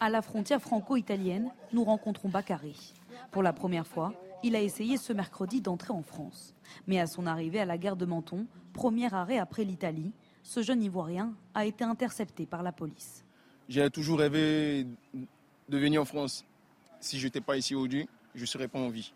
À 0.03 0.09
la 0.09 0.22
frontière 0.22 0.62
franco-italienne, 0.62 1.51
nous 1.74 1.84
rencontrons 1.84 2.30
Bakary. 2.30 2.94
Pour 3.30 3.42
la 3.42 3.53
première 3.53 3.86
fois, 3.86 4.14
il 4.42 4.57
a 4.57 4.62
essayé 4.62 4.96
ce 4.96 5.12
mercredi 5.12 5.61
d'entrer 5.61 5.92
en 5.92 6.03
France. 6.03 6.55
Mais 6.86 6.98
à 6.98 7.07
son 7.07 7.26
arrivée 7.26 7.61
à 7.61 7.66
la 7.66 7.76
gare 7.76 7.96
de 7.96 8.07
Menton, 8.07 8.46
premier 8.72 9.12
arrêt 9.12 9.36
après 9.36 9.62
l'Italie, 9.62 10.12
ce 10.42 10.62
jeune 10.62 10.82
Ivoirien 10.82 11.34
a 11.53 11.66
été 11.66 11.84
intercepté 11.84 12.46
par 12.46 12.62
la 12.62 12.72
police. 12.72 13.26
J'ai 13.68 13.90
toujours 13.90 14.20
rêvé 14.20 14.86
de 15.68 15.78
venir 15.78 16.01
en 16.01 16.07
France. 16.07 16.46
Si 16.98 17.18
je 17.18 17.26
n'étais 17.26 17.42
pas 17.42 17.59
ici 17.59 17.74
aujourd'hui, 17.74 18.09
je 18.34 18.40
ne 18.40 18.46
serais 18.46 18.68
pas 18.68 18.78
en 18.78 18.88
vie. 18.88 19.12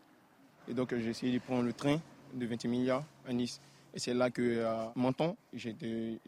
Et 0.69 0.75
donc 0.75 0.95
j'ai 0.95 1.09
essayé 1.09 1.33
de 1.33 1.43
prendre 1.43 1.63
le 1.63 1.73
train 1.73 1.99
de 2.35 2.45
20 2.45 2.67
milliards 2.67 3.05
à 3.27 3.33
Nice. 3.33 3.59
Et 3.95 3.99
c'est 3.99 4.13
là 4.13 4.29
que, 4.29 4.63
à 4.63 4.93
Menton, 4.97 5.35
j'étais 5.55 6.19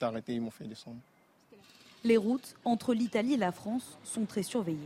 arrêté, 0.00 0.34
ils 0.34 0.40
m'ont 0.40 0.50
fait 0.50 0.66
descendre. 0.66 0.96
Les 2.04 2.16
routes 2.16 2.54
entre 2.64 2.94
l'Italie 2.94 3.34
et 3.34 3.38
la 3.38 3.50
France 3.50 3.98
sont 4.04 4.24
très 4.24 4.44
surveillées. 4.44 4.78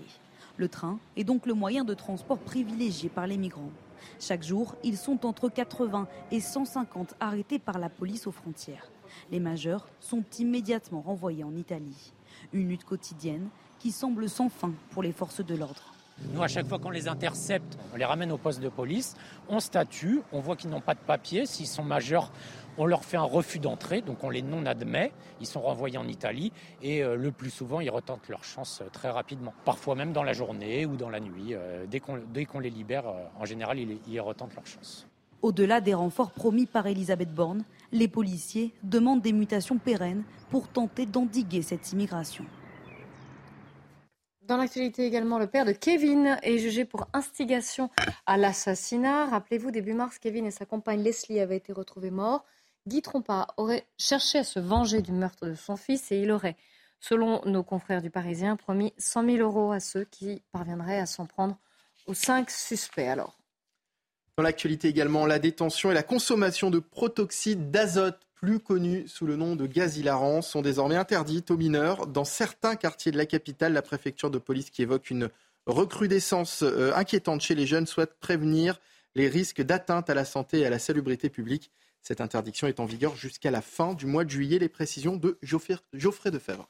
Le 0.56 0.68
train 0.68 0.98
est 1.16 1.24
donc 1.24 1.44
le 1.44 1.52
moyen 1.52 1.84
de 1.84 1.92
transport 1.92 2.38
privilégié 2.38 3.10
par 3.10 3.26
les 3.26 3.36
migrants. 3.36 3.70
Chaque 4.18 4.42
jour, 4.42 4.74
ils 4.82 4.96
sont 4.96 5.26
entre 5.26 5.50
80 5.50 6.08
et 6.30 6.40
150 6.40 7.14
arrêtés 7.20 7.58
par 7.58 7.78
la 7.78 7.90
police 7.90 8.26
aux 8.26 8.32
frontières. 8.32 8.90
Les 9.30 9.40
majeurs 9.40 9.88
sont 10.00 10.24
immédiatement 10.38 11.02
renvoyés 11.02 11.44
en 11.44 11.54
Italie. 11.54 12.12
Une 12.54 12.70
lutte 12.70 12.84
quotidienne 12.84 13.48
qui 13.78 13.92
semble 13.92 14.30
sans 14.30 14.48
fin 14.48 14.72
pour 14.90 15.02
les 15.02 15.12
forces 15.12 15.44
de 15.44 15.54
l'ordre. 15.54 15.92
Nous, 16.32 16.42
à 16.42 16.48
chaque 16.48 16.66
fois 16.66 16.78
qu'on 16.78 16.90
les 16.90 17.08
intercepte, 17.08 17.76
on 17.92 17.96
les 17.96 18.04
ramène 18.04 18.32
au 18.32 18.38
poste 18.38 18.60
de 18.60 18.68
police, 18.68 19.16
on 19.48 19.60
statue, 19.60 20.20
on 20.32 20.40
voit 20.40 20.56
qu'ils 20.56 20.70
n'ont 20.70 20.80
pas 20.80 20.94
de 20.94 21.00
papier. 21.00 21.46
S'ils 21.46 21.66
sont 21.66 21.82
majeurs, 21.82 22.32
on 22.78 22.86
leur 22.86 23.04
fait 23.04 23.16
un 23.16 23.22
refus 23.22 23.58
d'entrée, 23.58 24.00
donc 24.00 24.24
on 24.24 24.30
les 24.30 24.42
non-admet, 24.42 25.12
ils 25.40 25.46
sont 25.46 25.60
renvoyés 25.60 25.98
en 25.98 26.08
Italie 26.08 26.52
et 26.82 27.02
euh, 27.02 27.16
le 27.16 27.30
plus 27.32 27.50
souvent 27.50 27.80
ils 27.80 27.90
retentent 27.90 28.28
leur 28.28 28.44
chance 28.44 28.80
euh, 28.82 28.88
très 28.92 29.10
rapidement. 29.10 29.52
Parfois 29.64 29.94
même 29.94 30.12
dans 30.12 30.22
la 30.22 30.32
journée 30.32 30.86
ou 30.86 30.96
dans 30.96 31.10
la 31.10 31.20
nuit. 31.20 31.54
Euh, 31.54 31.86
dès 31.86 32.00
qu'on 32.00 32.58
les 32.58 32.70
libère, 32.70 33.04
en 33.38 33.44
général 33.44 33.78
ils, 33.78 33.98
ils 34.06 34.20
retentent 34.20 34.54
leur 34.54 34.66
chance. 34.66 35.06
Au-delà 35.42 35.80
des 35.80 35.94
renforts 35.94 36.30
promis 36.30 36.66
par 36.66 36.86
Elisabeth 36.86 37.34
Borne, 37.34 37.64
les 37.90 38.08
policiers 38.08 38.72
demandent 38.84 39.22
des 39.22 39.32
mutations 39.32 39.78
pérennes 39.78 40.22
pour 40.50 40.68
tenter 40.68 41.04
d'endiguer 41.04 41.62
cette 41.62 41.92
immigration. 41.92 42.44
Dans 44.46 44.56
l'actualité 44.56 45.06
également, 45.06 45.38
le 45.38 45.46
père 45.46 45.64
de 45.64 45.72
Kevin 45.72 46.36
est 46.42 46.58
jugé 46.58 46.84
pour 46.84 47.06
instigation 47.12 47.90
à 48.26 48.36
l'assassinat. 48.36 49.26
Rappelez-vous, 49.26 49.70
début 49.70 49.94
mars, 49.94 50.18
Kevin 50.18 50.46
et 50.46 50.50
sa 50.50 50.64
compagne 50.64 51.00
Leslie 51.00 51.40
avaient 51.40 51.56
été 51.56 51.72
retrouvés 51.72 52.10
morts. 52.10 52.44
Guy 52.86 53.00
Trompa 53.00 53.46
aurait 53.56 53.86
cherché 53.96 54.38
à 54.38 54.44
se 54.44 54.58
venger 54.58 55.02
du 55.02 55.12
meurtre 55.12 55.46
de 55.46 55.54
son 55.54 55.76
fils 55.76 56.10
et 56.10 56.18
il 56.18 56.30
aurait, 56.32 56.56
selon 56.98 57.40
nos 57.44 57.62
confrères 57.62 58.02
du 58.02 58.10
Parisien, 58.10 58.56
promis 58.56 58.92
100 58.98 59.24
000 59.24 59.36
euros 59.38 59.72
à 59.72 59.80
ceux 59.80 60.04
qui 60.04 60.42
parviendraient 60.50 60.98
à 60.98 61.06
s'en 61.06 61.26
prendre 61.26 61.58
aux 62.06 62.14
cinq 62.14 62.50
suspects. 62.50 63.06
Alors. 63.06 63.38
Dans 64.36 64.42
l'actualité 64.42 64.88
également, 64.88 65.26
la 65.26 65.38
détention 65.38 65.90
et 65.90 65.94
la 65.94 66.02
consommation 66.02 66.70
de 66.70 66.80
protoxyde 66.80 67.70
d'azote, 67.70 68.18
plus 68.34 68.58
connu 68.58 69.06
sous 69.06 69.26
le 69.26 69.36
nom 69.36 69.54
de 69.54 69.66
gaz 69.66 69.98
hilarant, 69.98 70.42
sont 70.42 70.62
désormais 70.62 70.96
interdites 70.96 71.52
aux 71.52 71.56
mineurs 71.56 72.08
dans 72.08 72.24
certains 72.24 72.74
quartiers 72.74 73.12
de 73.12 73.16
la 73.16 73.26
capitale. 73.26 73.72
La 73.72 73.82
préfecture 73.82 74.30
de 74.30 74.38
police 74.38 74.70
qui 74.70 74.82
évoque 74.82 75.10
une 75.10 75.28
recrudescence 75.66 76.62
euh, 76.64 76.92
inquiétante 76.96 77.42
chez 77.42 77.54
les 77.54 77.66
jeunes 77.66 77.86
souhaite 77.86 78.18
prévenir 78.18 78.80
les 79.14 79.28
risques 79.28 79.62
d'atteinte 79.62 80.10
à 80.10 80.14
la 80.14 80.24
santé 80.24 80.60
et 80.60 80.66
à 80.66 80.70
la 80.70 80.80
salubrité 80.80 81.28
publique. 81.28 81.70
Cette 82.02 82.20
interdiction 82.20 82.66
est 82.66 82.80
en 82.80 82.84
vigueur 82.84 83.14
jusqu'à 83.14 83.52
la 83.52 83.62
fin 83.62 83.94
du 83.94 84.06
mois 84.06 84.24
de 84.24 84.30
juillet. 84.30 84.58
Les 84.58 84.68
précisions 84.68 85.16
de 85.16 85.38
Geoffrey 85.42 86.30
Defebvre. 86.30 86.68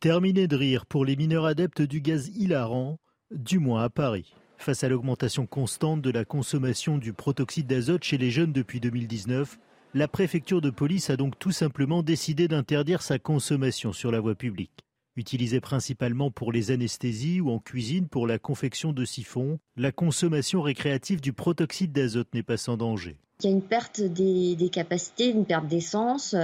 Terminé 0.00 0.48
de 0.48 0.56
rire 0.56 0.84
pour 0.84 1.04
les 1.04 1.14
mineurs 1.14 1.44
adeptes 1.44 1.80
du 1.80 2.00
gaz 2.00 2.28
hilarant, 2.28 2.98
du 3.30 3.60
moins 3.60 3.84
à 3.84 3.90
Paris. 3.90 4.34
Face 4.58 4.82
à 4.82 4.88
l'augmentation 4.88 5.46
constante 5.46 6.02
de 6.02 6.10
la 6.10 6.24
consommation 6.24 6.98
du 6.98 7.12
protoxyde 7.12 7.68
d'azote 7.68 8.02
chez 8.02 8.18
les 8.18 8.30
jeunes 8.30 8.52
depuis 8.52 8.80
2019, 8.80 9.58
la 9.94 10.08
préfecture 10.08 10.60
de 10.60 10.70
police 10.70 11.08
a 11.10 11.16
donc 11.16 11.38
tout 11.38 11.52
simplement 11.52 12.02
décidé 12.02 12.48
d'interdire 12.48 13.00
sa 13.00 13.20
consommation 13.20 13.92
sur 13.92 14.10
la 14.10 14.20
voie 14.20 14.34
publique. 14.34 14.84
Utilisée 15.16 15.60
principalement 15.60 16.32
pour 16.32 16.50
les 16.50 16.72
anesthésies 16.72 17.40
ou 17.40 17.50
en 17.50 17.60
cuisine 17.60 18.08
pour 18.08 18.26
la 18.26 18.40
confection 18.40 18.92
de 18.92 19.04
siphons, 19.04 19.60
la 19.76 19.92
consommation 19.92 20.62
récréative 20.62 21.20
du 21.20 21.32
protoxyde 21.32 21.92
d'azote 21.92 22.34
n'est 22.34 22.42
pas 22.42 22.56
sans 22.56 22.76
danger. 22.76 23.16
Il 23.40 23.46
y 23.46 23.48
a 23.48 23.50
une 23.50 23.62
perte 23.62 24.00
des, 24.00 24.70
capacités, 24.72 25.28
une 25.28 25.44
perte 25.44 25.66
d'essence, 25.66 26.36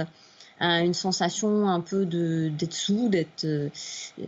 une 0.61 0.93
sensation 0.93 1.67
un 1.67 1.79
peu 1.79 2.05
d'être 2.05 2.73
sous, 2.73 3.09
d'être, 3.09 3.45
euh, 3.45 3.69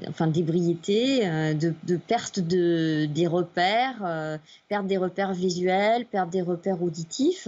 enfin 0.08 0.28
d'ébriété, 0.28 1.28
euh, 1.28 1.54
de, 1.54 1.98
perte 1.98 2.40
de, 2.40 3.06
des 3.06 3.28
repères, 3.28 4.02
euh, 4.04 4.38
perte 4.68 4.88
des 4.88 4.98
repères 4.98 5.34
visuels, 5.34 6.06
perte 6.06 6.30
des 6.30 6.42
repères 6.42 6.82
auditifs, 6.82 7.48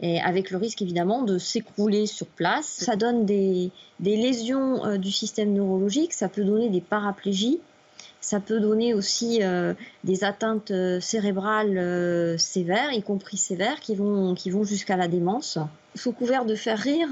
et 0.00 0.20
avec 0.20 0.50
le 0.50 0.58
risque 0.58 0.82
évidemment 0.82 1.22
de 1.22 1.38
s'écrouler 1.38 2.06
sur 2.06 2.26
place. 2.26 2.66
Ça 2.66 2.96
donne 2.96 3.26
des, 3.26 3.70
des 3.98 4.16
lésions 4.16 4.96
du 4.96 5.10
système 5.10 5.52
neurologique, 5.52 6.12
ça 6.12 6.28
peut 6.28 6.44
donner 6.44 6.68
des 6.68 6.80
paraplégies. 6.80 7.60
Ça 8.20 8.38
peut 8.38 8.60
donner 8.60 8.92
aussi 8.92 9.42
euh, 9.42 9.74
des 10.04 10.24
atteintes 10.24 10.70
euh, 10.70 11.00
cérébrales 11.00 11.78
euh, 11.78 12.36
sévères, 12.36 12.92
y 12.92 13.02
compris 13.02 13.38
sévères, 13.38 13.80
qui 13.80 13.94
vont, 13.94 14.34
qui 14.34 14.50
vont 14.50 14.64
jusqu'à 14.64 14.96
la 14.96 15.08
démence. 15.08 15.58
Sous 15.94 16.12
couvert 16.12 16.44
de 16.44 16.54
faire 16.54 16.78
rire, 16.78 17.08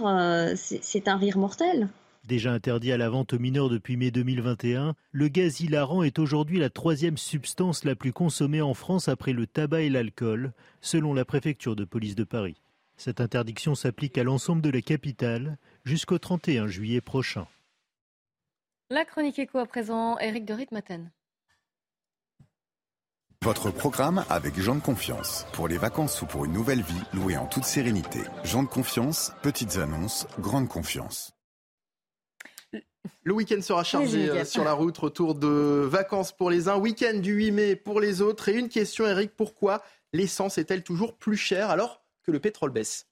c'est 0.55 1.09
un 1.09 1.17
rire 1.17 1.37
mortel. 1.37 1.89
Déjà 2.25 2.53
interdit 2.53 2.93
à 2.93 2.99
la 2.99 3.09
vente 3.09 3.33
aux 3.33 3.39
mineurs 3.39 3.71
depuis 3.71 3.97
mai 3.97 4.13
2021, 4.13 4.95
le 5.11 5.29
gaz 5.29 5.61
hilarant 5.61 6.05
est 6.05 6.21
aujourd'hui 6.21 6.61
la 6.61 6.71
troisième 6.71 7.17
substance 7.17 7.85
la 7.85 7.97
plus 7.97 8.13
consommée 8.13 8.61
en 8.61 8.75
France 8.75 9.09
après 9.09 9.33
le 9.33 9.49
tabac 9.49 9.81
et 9.81 9.89
l'alcool, 9.89 10.53
selon 10.81 11.13
la 11.13 11.25
préfecture 11.25 11.75
de 11.75 11.85
police 11.85 12.15
de 12.15 12.25
Paris. 12.25 12.61
Cette 12.99 13.21
interdiction 13.21 13.75
s'applique 13.75 14.19
à 14.19 14.25
l'ensemble 14.25 14.61
de 14.61 14.71
la 14.71 14.83
capitale 14.83 15.57
jusqu'au 15.85 16.19
31 16.19 16.69
juillet 16.69 17.01
prochain. 17.01 17.47
La 18.91 19.05
chronique 19.05 19.39
éco 19.39 19.59
à 19.59 19.67
présent, 19.67 20.19
Eric 20.19 20.47
de 20.47 20.55
Ritmaten. 20.55 21.11
Votre 23.45 23.71
programme 23.71 24.25
avec 24.31 24.59
Jean 24.59 24.77
de 24.77 24.81
Confiance. 24.81 25.47
Pour 25.53 25.69
les 25.69 25.77
vacances 25.77 26.23
ou 26.23 26.27
pour 26.27 26.47
une 26.47 26.55
nouvelle 26.55 26.81
vie, 26.81 27.03
louée 27.13 27.37
en 27.37 27.47
toute 27.47 27.65
sérénité. 27.65 28.21
Jean 28.45 28.63
de 28.63 28.69
Confiance, 28.69 29.33
petites 29.43 29.77
annonces, 29.77 30.27
grande 30.39 30.69
confiance. 30.69 31.35
Le 33.25 33.35
week-end 33.35 33.61
sera 33.61 33.85
chargé 33.85 34.31
euh, 34.31 34.47
sur 34.47 34.65
la 34.65 34.73
route, 34.73 34.97
retour 34.97 35.35
de 35.35 35.87
vacances 35.87 36.33
pour 36.33 36.49
les 36.49 36.71
uns, 36.71 36.79
week-end 36.79 37.19
du 37.19 37.35
8 37.35 37.51
mai 37.51 37.77
pour 37.77 38.01
les 38.01 38.23
autres. 38.23 38.49
Et 38.49 38.55
une 38.55 38.71
question, 38.71 39.07
Eric, 39.07 39.37
pourquoi 39.37 39.83
l'essence 40.15 40.57
est-elle 40.57 40.83
toujours 40.83 41.19
plus 41.19 41.37
chère 41.37 41.69
alors 41.69 42.03
que 42.23 42.31
le 42.31 42.41
pétrole 42.41 42.71
baisse? 42.71 43.07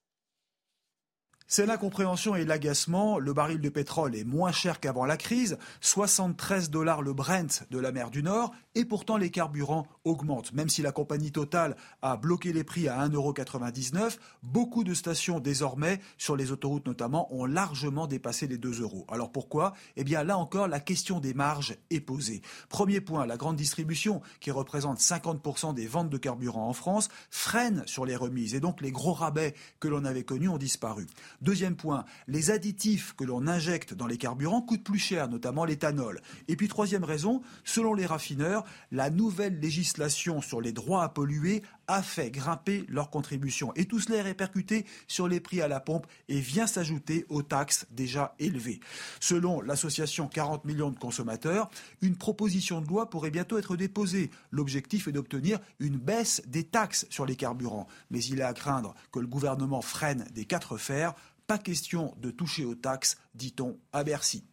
C'est 1.49 1.67
l'incompréhension 1.67 2.35
et 2.35 2.45
l'agacement. 2.45 3.19
Le 3.19 3.33
baril 3.33 3.61
de 3.61 3.69
pétrole 3.69 4.17
est 4.17 4.25
moins 4.25 4.53
cher 4.53 4.81
qu'avant 4.81 5.05
la 5.05 5.17
crise, 5.17 5.59
73 5.81 6.71
dollars 6.71 7.03
le 7.03 7.13
Brent 7.13 7.65
de 7.71 7.79
la 7.79 7.93
mer 7.93 8.11
du 8.11 8.23
Nord, 8.23 8.53
et 8.75 8.85
pourtant 8.85 9.17
les 9.17 9.31
carburants 9.31 9.87
augmentent. 10.05 10.53
Même 10.53 10.69
si 10.69 10.83
la 10.83 10.93
compagnie 10.93 11.33
Total 11.33 11.77
a 12.03 12.17
bloqué 12.17 12.53
les 12.53 12.65
prix 12.65 12.89
à 12.89 13.07
1,99€, 13.09 14.19
beaucoup 14.43 14.85
de 14.85 14.95
stations 14.95 15.41
désormais, 15.41 16.01
sur 16.19 16.37
les 16.37 16.53
autoroutes 16.53 16.87
notamment, 16.87 17.33
ont 17.35 17.47
largement 17.47 18.07
dépassé 18.07 18.47
les 18.47 18.59
2 18.59 18.83
euros. 18.83 19.07
Alors 19.09 19.33
pourquoi? 19.33 19.75
Eh 19.97 20.05
bien 20.05 20.25
là 20.25 20.39
encore, 20.39 20.69
la 20.69 20.81
question 20.81 21.21
des 21.21 21.35
marges 21.35 21.77
est 21.91 22.01
posée. 22.01 22.43
Premier 22.69 23.01
point, 23.01 23.27
la 23.27 23.37
grande 23.37 23.57
distribution, 23.57 24.21
qui 24.41 24.51
représente 24.51 24.99
50% 24.99 25.75
des 25.75 25.87
ventes 25.87 26.11
de 26.11 26.19
carburant 26.19 26.69
en 26.69 26.73
France, 26.73 27.09
freine 27.31 27.83
sur 27.87 28.05
les 28.05 28.17
remises, 28.17 28.55
et 28.55 28.61
donc 28.61 28.81
les 28.81 28.93
gros 28.93 29.13
rabais 29.13 29.55
que 29.81 29.89
l'on 29.89 30.05
avait 30.05 30.25
connus 30.25 30.49
ont 30.49 30.59
disparu. 30.59 31.07
Deuxième 31.43 31.77
point, 31.77 32.05
les 32.29 32.51
additifs 32.51 33.15
que 33.15 33.25
l'on 33.25 33.47
injecte 33.47 33.95
dans 33.95 34.07
les 34.07 34.19
carburants 34.19 34.63
coûtent 34.63 34.85
plus 34.85 34.99
cher, 34.99 35.29
notamment 35.29 35.65
l'éthanol. 35.65 36.21
Et 36.49 36.57
puis 36.57 36.69
troisième 36.69 37.05
raison, 37.05 37.43
selon 37.65 37.95
les 37.95 38.07
raffineurs, 38.07 38.65
la 38.91 39.11
nouvelle 39.11 39.61
législation 39.61 40.41
sur 40.41 40.61
les 40.61 40.73
droits 40.73 41.03
à 41.03 41.09
polluer 41.09 41.63
a 41.89 42.03
fait 42.03 42.31
grimper 42.31 42.85
leur 42.89 43.11
contribution. 43.11 43.73
Et 43.75 43.87
tout 43.87 44.01
cela 44.01 44.17
est 44.17 44.23
répercuté 44.23 44.87
sur 45.07 45.29
les 45.29 45.41
prix 45.41 45.61
à 45.61 45.69
la 45.69 45.81
pompe 45.81 46.07
et 46.29 46.41
vient 46.41 46.67
s'ajouter 46.67 47.27
aux 47.29 47.43
taxes 47.43 47.87
déjà 47.91 48.35
élevées. 48.39 48.81
Selon 49.21 49.61
l'association 49.61 50.29
40 50.29 50.65
millions 50.65 50.91
de 50.91 50.99
consommateurs, 50.99 51.71
une 52.03 52.17
proposition 52.17 52.81
de 52.81 52.89
loi 52.89 53.11
pourrait 53.11 53.31
bientôt 53.31 53.59
être 53.59 53.77
déposée. 53.77 54.31
L'objectif 54.51 55.09
est 55.09 55.13
d'obtenir 55.13 55.59
une 55.79 55.97
baisse 55.97 56.43
des 56.47 56.65
taxes 56.65 57.07
sur 57.11 57.27
les 57.27 57.37
carburants. 57.37 57.89
Mais 58.11 58.23
il 58.25 58.41
est 58.41 58.45
à 58.45 58.55
craindre 58.55 58.95
que 59.13 59.19
le 59.19 59.27
gouvernement 59.27 59.83
freine 59.83 60.27
des 60.33 60.45
quatre 60.45 60.77
fers. 60.77 61.15
Pas 61.47 61.59
question 61.59 62.15
de 62.19 62.31
toucher 62.31 62.65
aux 62.65 62.75
taxes, 62.75 63.19
dit-on 63.35 63.79
à 63.93 64.03
Bercy. 64.03 64.45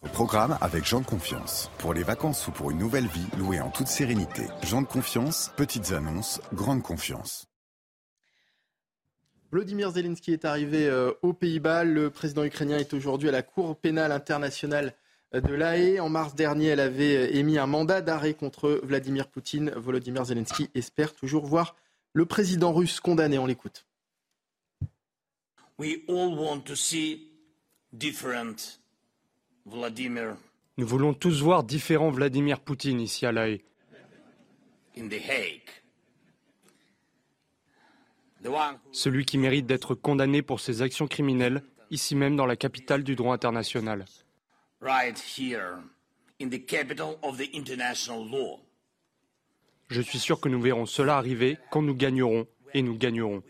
Programme 0.00 0.56
avec 0.60 0.84
Jean 0.84 1.00
de 1.00 1.06
Confiance. 1.06 1.72
Pour 1.78 1.92
les 1.92 2.04
vacances 2.04 2.46
ou 2.46 2.52
pour 2.52 2.70
une 2.70 2.78
nouvelle 2.78 3.08
vie, 3.08 3.26
louée 3.36 3.60
en 3.60 3.70
toute 3.70 3.88
sérénité. 3.88 4.42
Jean 4.62 4.82
de 4.82 4.86
Confiance, 4.86 5.50
petites 5.56 5.90
annonces, 5.90 6.40
grande 6.52 6.84
confiance. 6.84 7.46
Vladimir 9.50 9.90
Zelensky 9.90 10.32
est 10.32 10.44
arrivé 10.44 10.86
euh, 10.86 11.10
aux 11.22 11.32
Pays-Bas. 11.32 11.82
Le 11.82 12.10
président 12.10 12.44
ukrainien 12.44 12.78
est 12.78 12.94
aujourd'hui 12.94 13.28
à 13.28 13.32
la 13.32 13.42
Cour 13.42 13.76
pénale 13.76 14.12
internationale 14.12 14.94
euh, 15.34 15.40
de 15.40 15.52
l'AE. 15.52 16.00
En 16.00 16.08
mars 16.08 16.36
dernier, 16.36 16.66
elle 16.68 16.80
avait 16.80 17.16
euh, 17.16 17.36
émis 17.36 17.58
un 17.58 17.66
mandat 17.66 18.00
d'arrêt 18.00 18.34
contre 18.34 18.80
Vladimir 18.84 19.26
Poutine. 19.26 19.72
Volodymyr 19.74 20.26
Zelensky 20.26 20.70
espère 20.76 21.12
toujours 21.12 21.44
voir 21.44 21.74
le 22.12 22.24
président 22.24 22.72
russe 22.72 23.00
condamné. 23.00 23.36
On 23.38 23.46
l'écoute. 23.46 23.84
We 25.76 26.02
all 26.08 26.38
want 26.38 26.60
to 26.66 26.76
see 26.76 27.32
different 27.92 28.77
nous 30.78 30.86
voulons 30.86 31.12
tous 31.12 31.42
voir 31.42 31.64
différents 31.64 32.10
Vladimir 32.10 32.60
Poutine 32.60 33.00
ici 33.00 33.26
à 33.26 33.32
La 33.32 33.48
Haye. 33.48 33.62
Celui 38.92 39.24
qui 39.24 39.38
mérite 39.38 39.66
d'être 39.66 39.94
condamné 39.94 40.42
pour 40.42 40.60
ses 40.60 40.82
actions 40.82 41.08
criminelles, 41.08 41.62
ici 41.90 42.14
même 42.14 42.36
dans 42.36 42.46
la 42.46 42.56
capitale 42.56 43.02
du 43.02 43.16
droit 43.16 43.34
international. 43.34 44.04
Je 49.90 50.00
suis 50.00 50.18
sûr 50.18 50.40
que 50.40 50.48
nous 50.48 50.60
verrons 50.60 50.86
cela 50.86 51.16
arriver 51.16 51.58
quand 51.70 51.82
nous 51.82 51.94
gagnerons, 51.94 52.46
et 52.72 52.82
nous 52.82 52.96
gagnerons. 52.96 53.42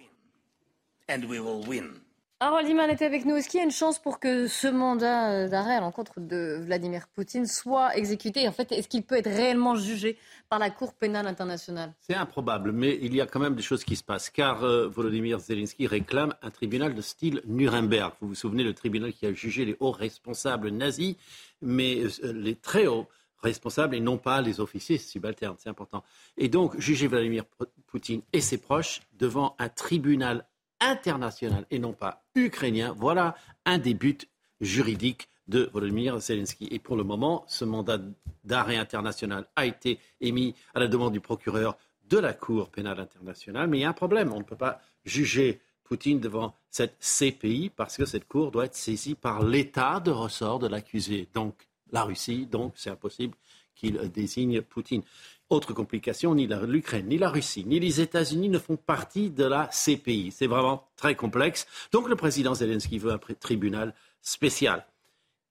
Harold 2.41 2.69
était 2.91 3.05
avec 3.05 3.25
nous. 3.25 3.35
Est-ce 3.35 3.49
qu'il 3.49 3.59
y 3.59 3.61
a 3.61 3.65
une 3.65 3.73
chance 3.73 3.99
pour 3.99 4.21
que 4.21 4.47
ce 4.47 4.69
mandat 4.69 5.33
euh, 5.33 5.49
d'arrêt 5.49 5.75
à 5.75 5.81
l'encontre 5.81 6.21
de 6.21 6.61
Vladimir 6.63 7.09
Poutine 7.09 7.47
soit 7.47 7.97
exécuté? 7.97 8.47
En 8.47 8.53
fait, 8.53 8.71
est-ce 8.71 8.87
qu'il 8.87 9.03
peut 9.03 9.17
être 9.17 9.27
réellement 9.27 9.75
jugé 9.75 10.17
par 10.49 10.61
la 10.61 10.71
Cour 10.71 10.95
pénale 10.95 11.27
internationale? 11.27 11.95
C'est 11.99 12.15
improbable, 12.15 12.71
mais 12.71 12.97
il 13.03 13.13
y 13.13 13.21
a 13.21 13.27
quand 13.27 13.41
même 13.41 13.57
des 13.57 13.63
choses 13.63 13.83
qui 13.83 13.97
se 13.97 14.05
passent, 14.05 14.31
car 14.31 14.63
euh, 14.63 14.87
Volodymyr 14.87 15.41
Zelensky 15.41 15.89
réclame 15.89 16.33
un 16.41 16.51
tribunal 16.51 16.95
de 16.95 17.01
style 17.01 17.43
Nuremberg. 17.45 18.13
Vous 18.21 18.29
vous 18.29 18.35
souvenez, 18.37 18.63
le 18.63 18.73
tribunal 18.73 19.13
qui 19.13 19.27
a 19.27 19.33
jugé 19.33 19.65
les 19.65 19.77
hauts 19.81 19.91
responsables 19.91 20.69
nazis, 20.69 21.17
mais 21.61 22.05
euh, 22.05 22.33
les 22.33 22.55
très 22.55 22.87
hauts 22.87 23.09
responsables 23.43 23.97
et 23.97 24.01
non 24.01 24.17
pas 24.17 24.43
les 24.43 24.61
officiers 24.61 24.99
subalternes, 24.99 25.57
c'est 25.59 25.71
important. 25.71 26.05
Et 26.37 26.49
donc, 26.49 26.79
juger 26.79 27.09
Vladimir 27.09 27.45
Poutine 27.89 28.23
et 28.33 28.41
ses 28.41 28.59
proches 28.59 29.01
devant 29.19 29.57
un 29.59 29.69
tribunal 29.69 30.45
international 30.81 31.67
et 31.71 31.79
non 31.79 31.93
pas 31.93 32.25
ukrainien. 32.35 32.95
Voilà 32.97 33.35
un 33.65 33.79
des 33.79 33.95
buts 33.95 34.19
juridiques 34.61 35.29
de 35.49 35.71
Volodymyr 35.73 36.21
Zelensky. 36.21 36.69
Et 36.71 36.79
pour 36.79 36.97
le 36.97 37.05
moment, 37.05 37.45
ce 37.49 37.65
mandat 37.65 37.99
d'arrêt 38.45 38.77
international 38.77 39.47
a 39.57 39.67
été 39.67 39.99
émis 40.21 40.55
à 40.75 40.81
la 40.81 40.89
demande 40.89 41.13
du 41.13 41.21
procureur 41.21 41.77
de 42.09 42.19
la 42.19 42.33
Cour 42.33 42.71
pénale 42.71 43.01
internationale. 43.01 43.69
Mais 43.69 43.79
il 43.79 43.81
y 43.81 43.85
a 43.85 43.91
un 43.91 43.95
problème. 43.95 44.33
On 44.33 44.39
ne 44.39 44.45
peut 44.45 44.57
pas 44.57 44.81
juger 45.05 45.61
Poutine 45.85 46.21
devant 46.21 46.55
cette 46.71 46.99
CPI 47.01 47.71
parce 47.75 47.97
que 47.97 48.05
cette 48.05 48.29
Cour 48.29 48.51
doit 48.51 48.67
être 48.67 48.75
saisie 48.75 49.15
par 49.15 49.43
l'État 49.43 50.01
de 50.01 50.11
ressort 50.11 50.59
de 50.59 50.69
l'accusé, 50.69 51.29
donc 51.33 51.55
la 51.91 52.05
Russie. 52.05 52.47
Donc 52.47 52.75
c'est 52.77 52.91
impossible 52.91 53.35
qu'il 53.75 53.97
désigne 54.11 54.61
Poutine. 54.61 55.03
Autre 55.51 55.73
complication, 55.73 56.35
ni 56.35 56.47
l'Ukraine, 56.47 57.07
ni 57.09 57.17
la 57.17 57.31
Russie, 57.31 57.65
ni 57.67 57.81
les 57.81 58.03
États-Unis 58.03 58.51
ne 58.51 58.59
font 58.59 58.77
partie 58.77 59.31
de 59.31 59.45
la 59.45 59.69
CPI. 59.69 60.31
C'est 60.31 60.47
vraiment 60.47 60.87
très 60.97 61.15
complexe. 61.15 61.67
Donc 61.91 62.09
le 62.09 62.17
président 62.17 62.55
Zelensky 62.55 62.99
veut 62.99 63.13
un 63.13 63.21
tribunal 63.41 63.95
spécial. 64.21 64.87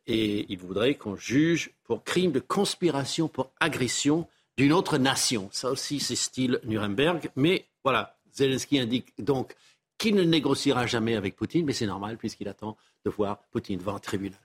Et 0.06 0.46
il 0.50 0.60
voudrait 0.60 0.96
qu'on 0.96 1.16
juge 1.16 1.72
pour 1.84 2.04
crime 2.04 2.32
de 2.32 2.40
conspiration 2.40 3.28
pour 3.28 3.52
agression 3.60 4.28
d'une 4.56 4.72
autre 4.72 5.00
nation. 5.00 5.50
Ça 5.52 5.72
aussi, 5.72 6.00
c'est 6.00 6.16
style 6.16 6.60
Nuremberg. 6.64 7.32
Mais 7.36 7.66
voilà, 7.84 8.18
Zelensky 8.34 8.80
indique 8.80 9.14
donc 9.18 9.56
qu'il 9.98 10.14
ne 10.14 10.24
négociera 10.24 10.86
jamais 10.86 11.16
avec 11.16 11.36
Poutine, 11.36 11.66
mais 11.66 11.74
c'est 11.74 11.88
normal 11.88 12.18
puisqu'il 12.18 12.48
attend 12.48 12.78
de 13.04 13.10
voir 13.10 13.40
Poutine 13.52 13.80
devant 13.80 13.96
un 13.96 14.00
tribunal. 14.00 14.40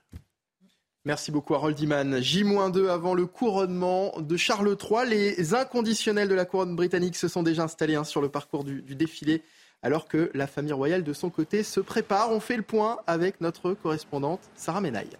Merci 1.05 1.31
beaucoup 1.31 1.53
Harold 1.53 1.77
Iman. 1.81 2.21
J-2 2.21 2.87
avant 2.87 3.13
le 3.13 3.25
couronnement 3.25 4.13
de 4.21 4.37
Charles 4.37 4.77
III. 4.81 5.09
Les 5.09 5.53
inconditionnels 5.53 6.29
de 6.29 6.33
la 6.33 6.45
couronne 6.45 6.77
britannique 6.77 7.17
se 7.17 7.27
sont 7.27 7.43
déjà 7.43 7.63
installés 7.63 7.95
hein, 7.95 8.05
sur 8.05 8.21
le 8.21 8.29
parcours 8.29 8.63
du, 8.63 8.81
du, 8.81 8.95
défilé 8.95 9.43
alors 9.81 10.07
que 10.07 10.31
la 10.33 10.47
famille 10.47 10.71
royale 10.71 11.03
de 11.03 11.11
son 11.11 11.29
côté 11.29 11.63
se 11.63 11.81
prépare. 11.81 12.31
On 12.31 12.39
fait 12.39 12.55
le 12.55 12.63
point 12.63 12.99
avec 13.05 13.41
notre 13.41 13.73
correspondante 13.73 14.39
Sarah 14.55 14.79
Menaille. 14.79 15.17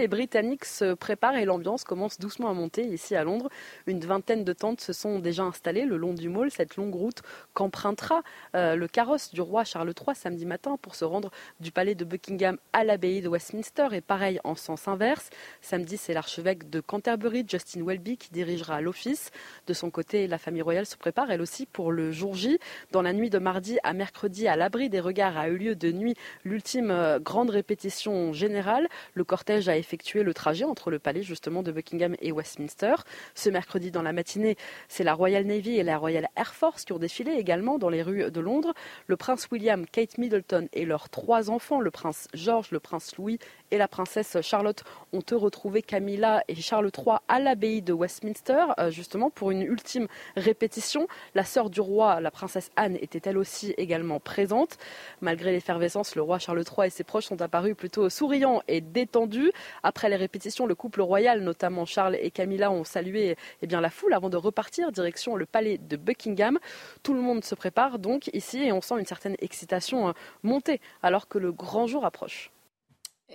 Les 0.00 0.06
Britanniques 0.06 0.64
se 0.64 0.94
préparent 0.94 1.34
et 1.34 1.44
l'ambiance 1.44 1.82
commence 1.82 2.20
doucement 2.20 2.48
à 2.48 2.52
monter 2.52 2.86
ici 2.86 3.16
à 3.16 3.24
Londres. 3.24 3.48
Une 3.88 3.98
vingtaine 3.98 4.44
de 4.44 4.52
tentes 4.52 4.80
se 4.80 4.92
sont 4.92 5.18
déjà 5.18 5.42
installées 5.42 5.86
le 5.86 5.96
long 5.96 6.14
du 6.14 6.28
Mall, 6.28 6.52
cette 6.52 6.76
longue 6.76 6.94
route 6.94 7.20
qu'empruntera 7.52 8.22
euh, 8.54 8.76
le 8.76 8.86
carrosse 8.86 9.32
du 9.34 9.40
roi 9.40 9.64
Charles 9.64 9.88
III 9.88 10.14
samedi 10.14 10.46
matin 10.46 10.76
pour 10.80 10.94
se 10.94 11.04
rendre 11.04 11.32
du 11.58 11.72
palais 11.72 11.96
de 11.96 12.04
Buckingham 12.04 12.58
à 12.72 12.84
l'abbaye 12.84 13.22
de 13.22 13.28
Westminster 13.28 13.88
et 13.90 14.00
pareil 14.00 14.38
en 14.44 14.54
sens 14.54 14.86
inverse. 14.86 15.30
Samedi, 15.62 15.96
c'est 15.96 16.14
l'archevêque 16.14 16.70
de 16.70 16.78
Canterbury, 16.78 17.44
Justin 17.48 17.82
Welby, 17.84 18.18
qui 18.18 18.30
dirigera 18.30 18.80
l'office. 18.80 19.32
De 19.66 19.72
son 19.72 19.90
côté, 19.90 20.28
la 20.28 20.38
famille 20.38 20.62
royale 20.62 20.86
se 20.86 20.96
prépare 20.96 21.32
elle 21.32 21.42
aussi 21.42 21.66
pour 21.66 21.90
le 21.90 22.12
jour 22.12 22.36
J. 22.36 22.60
Dans 22.92 23.02
la 23.02 23.12
nuit 23.12 23.30
de 23.30 23.38
mardi 23.40 23.80
à 23.82 23.94
mercredi, 23.94 24.46
à 24.46 24.54
l'abri 24.54 24.90
des 24.90 25.00
regards, 25.00 25.36
a 25.36 25.48
eu 25.48 25.58
lieu 25.58 25.74
de 25.74 25.90
nuit 25.90 26.14
l'ultime 26.44 26.92
euh, 26.92 27.18
grande 27.18 27.50
répétition 27.50 28.32
générale. 28.32 28.86
Le 29.14 29.24
cortège 29.24 29.68
a 29.68 29.76
effectuer 29.88 30.22
le 30.22 30.34
trajet 30.34 30.66
entre 30.66 30.90
le 30.90 30.98
palais 30.98 31.22
justement 31.22 31.62
de 31.62 31.72
Buckingham 31.72 32.14
et 32.20 32.30
Westminster. 32.30 32.94
Ce 33.34 33.48
mercredi 33.48 33.90
dans 33.90 34.02
la 34.02 34.12
matinée, 34.12 34.58
c'est 34.86 35.02
la 35.02 35.14
Royal 35.14 35.44
Navy 35.46 35.78
et 35.78 35.82
la 35.82 35.96
Royal 35.96 36.28
Air 36.36 36.54
Force 36.54 36.84
qui 36.84 36.92
ont 36.92 36.98
défilé 36.98 37.32
également 37.32 37.78
dans 37.78 37.88
les 37.88 38.02
rues 38.02 38.30
de 38.30 38.40
Londres. 38.40 38.74
Le 39.06 39.16
prince 39.16 39.48
William, 39.50 39.86
Kate 39.86 40.18
Middleton 40.18 40.68
et 40.74 40.84
leurs 40.84 41.08
trois 41.08 41.48
enfants, 41.48 41.80
le 41.80 41.90
prince 41.90 42.28
George, 42.34 42.70
le 42.70 42.80
prince 42.80 43.16
Louis 43.16 43.38
et 43.70 43.78
la 43.78 43.88
princesse 43.88 44.40
Charlotte 44.40 44.84
ont 45.12 45.22
retrouvé 45.32 45.82
Camilla 45.82 46.42
et 46.48 46.54
Charles 46.54 46.90
III 46.96 47.16
à 47.28 47.38
l'abbaye 47.38 47.82
de 47.82 47.92
Westminster, 47.92 48.64
euh, 48.78 48.90
justement 48.90 49.30
pour 49.30 49.50
une 49.50 49.62
ultime 49.62 50.06
répétition. 50.36 51.06
La 51.34 51.44
sœur 51.44 51.70
du 51.70 51.80
roi, 51.80 52.20
la 52.20 52.30
princesse 52.30 52.70
Anne, 52.76 52.96
était 53.00 53.28
elle 53.28 53.38
aussi 53.38 53.74
également 53.76 54.20
présente. 54.20 54.76
Malgré 55.20 55.52
l'effervescence, 55.52 56.14
le 56.16 56.22
roi 56.22 56.38
Charles 56.38 56.64
III 56.64 56.86
et 56.86 56.90
ses 56.90 57.04
proches 57.04 57.26
sont 57.26 57.40
apparus 57.42 57.74
plutôt 57.76 58.08
souriants 58.10 58.62
et 58.68 58.80
détendus. 58.80 59.52
Après 59.82 60.08
les 60.08 60.16
répétitions, 60.16 60.66
le 60.66 60.74
couple 60.74 61.02
royal, 61.02 61.40
notamment 61.42 61.84
Charles 61.84 62.16
et 62.20 62.30
Camilla, 62.30 62.70
ont 62.70 62.84
salué 62.84 63.36
eh 63.62 63.66
bien, 63.66 63.80
la 63.80 63.90
foule 63.90 64.14
avant 64.14 64.30
de 64.30 64.36
repartir 64.36 64.92
direction 64.92 65.36
le 65.36 65.46
palais 65.46 65.78
de 65.78 65.96
Buckingham. 65.96 66.58
Tout 67.02 67.14
le 67.14 67.20
monde 67.20 67.44
se 67.44 67.54
prépare 67.54 67.98
donc 67.98 68.30
ici 68.32 68.62
et 68.62 68.72
on 68.72 68.80
sent 68.80 68.98
une 68.98 69.06
certaine 69.06 69.36
excitation 69.40 70.08
euh, 70.08 70.12
monter 70.42 70.80
alors 71.02 71.28
que 71.28 71.38
le 71.38 71.52
grand 71.52 71.86
jour 71.86 72.04
approche 72.04 72.50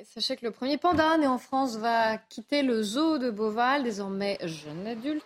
sachez 0.06 0.36
que 0.36 0.46
le 0.46 0.52
premier 0.52 0.78
panda 0.78 1.18
né 1.18 1.28
en 1.28 1.38
France 1.38 1.78
va 1.78 2.18
quitter 2.18 2.64
le 2.64 2.82
zoo 2.82 3.18
de 3.18 3.30
Beauval, 3.30 3.84
désormais 3.84 4.38
jeune 4.44 4.88
adulte. 4.88 5.26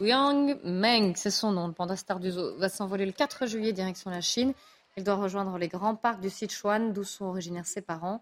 Yang 0.00 0.58
Meng, 0.64 1.12
c'est 1.14 1.30
son 1.30 1.52
nom, 1.52 1.68
le 1.68 1.74
panda 1.74 1.94
star 1.94 2.20
du 2.20 2.30
zoo, 2.30 2.56
va 2.56 2.68
s'envoler 2.68 3.06
le 3.06 3.12
4 3.12 3.46
juillet 3.46 3.72
direction 3.72 4.10
la 4.10 4.20
Chine. 4.20 4.54
Il 4.96 5.04
doit 5.04 5.16
rejoindre 5.16 5.58
les 5.58 5.68
grands 5.68 5.94
parcs 5.94 6.20
du 6.20 6.30
Sichuan, 6.30 6.92
d'où 6.92 7.04
sont 7.04 7.26
originaires 7.26 7.66
ses 7.66 7.82
parents. 7.82 8.20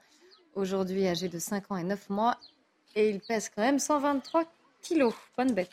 Aujourd'hui 0.55 1.07
âgé 1.07 1.29
de 1.29 1.39
5 1.39 1.71
ans 1.71 1.77
et 1.77 1.85
9 1.85 2.11
mois, 2.11 2.37
et 2.95 3.11
il 3.11 3.21
pèse 3.21 3.49
quand 3.55 3.63
même 3.63 3.79
123 3.79 4.45
kilos. 4.83 5.15
Bonne 5.37 5.53
bête. 5.53 5.71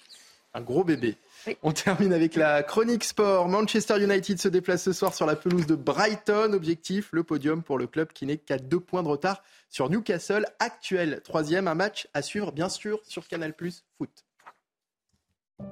Un 0.53 0.61
gros 0.61 0.85
bébé. 0.85 1.17
On 1.63 1.73
termine 1.73 2.13
avec 2.13 2.35
la 2.35 2.63
chronique 2.63 3.03
sport. 3.03 3.49
Manchester 3.49 4.01
United 4.01 4.39
se 4.39 4.47
déplace 4.47 4.83
ce 4.83 4.93
soir 4.93 5.13
sur 5.13 5.25
la 5.25 5.35
pelouse 5.35 5.65
de 5.65 5.75
Brighton. 5.75 6.53
Objectif, 6.53 7.09
le 7.11 7.23
podium 7.23 7.61
pour 7.61 7.77
le 7.77 7.87
club 7.87 8.13
qui 8.13 8.25
n'est 8.25 8.37
qu'à 8.37 8.57
deux 8.57 8.79
points 8.79 9.03
de 9.03 9.09
retard 9.09 9.43
sur 9.75 9.89
Newcastle, 9.89 10.45
actuel 10.59 11.19
troisième. 11.21 11.67
Un 11.67 11.75
match 11.75 12.07
à 12.13 12.21
suivre, 12.21 12.53
bien 12.53 12.69
sûr, 12.69 13.01
sur 13.03 13.27
Canal 13.27 13.53
Plus 13.53 13.83
Foot. 13.97 14.23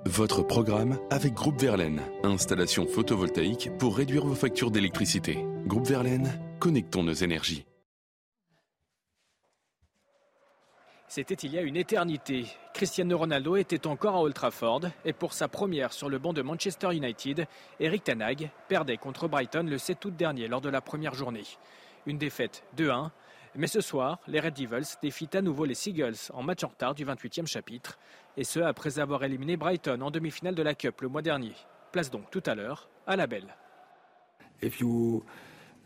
Votre 0.05 0.43
programme 0.43 0.99
avec 1.09 1.33
Groupe 1.33 1.61
Verlaine. 1.61 2.01
Installation 2.21 2.85
photovoltaïque 2.85 3.69
pour 3.79 3.95
réduire 3.95 4.25
vos 4.25 4.35
factures 4.35 4.71
d'électricité. 4.71 5.45
Groupe 5.67 5.87
Verlaine, 5.87 6.37
connectons 6.59 7.03
nos 7.03 7.13
énergies. 7.13 7.65
C'était 11.07 11.35
il 11.35 11.53
y 11.53 11.57
a 11.57 11.61
une 11.61 11.77
éternité. 11.77 12.47
Cristiano 12.73 13.17
Ronaldo 13.17 13.55
était 13.55 13.87
encore 13.87 14.15
à 14.15 14.21
Old 14.21 14.33
Trafford 14.33 14.81
et 15.05 15.13
pour 15.13 15.31
sa 15.31 15.47
première 15.47 15.93
sur 15.93 16.09
le 16.09 16.19
banc 16.19 16.33
de 16.33 16.41
Manchester 16.41 16.93
United, 16.93 17.45
Eric 17.79 18.03
Tanag 18.03 18.49
perdait 18.67 18.97
contre 18.97 19.29
Brighton 19.29 19.63
le 19.63 19.77
7 19.77 20.03
août 20.03 20.13
dernier 20.13 20.49
lors 20.49 20.59
de 20.59 20.67
la 20.67 20.81
première 20.81 21.13
journée. 21.13 21.45
Une 22.05 22.17
défaite 22.17 22.65
2-1, 22.75 23.11
mais 23.55 23.67
ce 23.67 23.81
soir, 23.81 24.19
les 24.27 24.39
Red 24.39 24.53
Devils 24.53 24.95
défient 25.01 25.29
à 25.33 25.41
nouveau 25.41 25.65
les 25.65 25.75
Seagulls 25.75 26.31
en 26.33 26.43
match 26.43 26.63
en 26.63 26.67
retard 26.67 26.95
du 26.95 27.05
28e 27.05 27.47
chapitre, 27.47 27.97
et 28.37 28.43
ce 28.43 28.59
après 28.59 28.99
avoir 28.99 29.23
éliminé 29.23 29.57
Brighton 29.57 30.01
en 30.01 30.11
demi-finale 30.11 30.55
de 30.55 30.63
la 30.63 30.75
Cup 30.75 31.01
le 31.01 31.07
mois 31.07 31.21
dernier. 31.21 31.53
Place 31.91 32.09
donc 32.09 32.29
tout 32.31 32.43
à 32.45 32.55
l'heure 32.55 32.89
à 33.05 33.15
la 33.15 33.27
belle. 33.27 33.55
If 34.61 34.79
you 34.79 35.23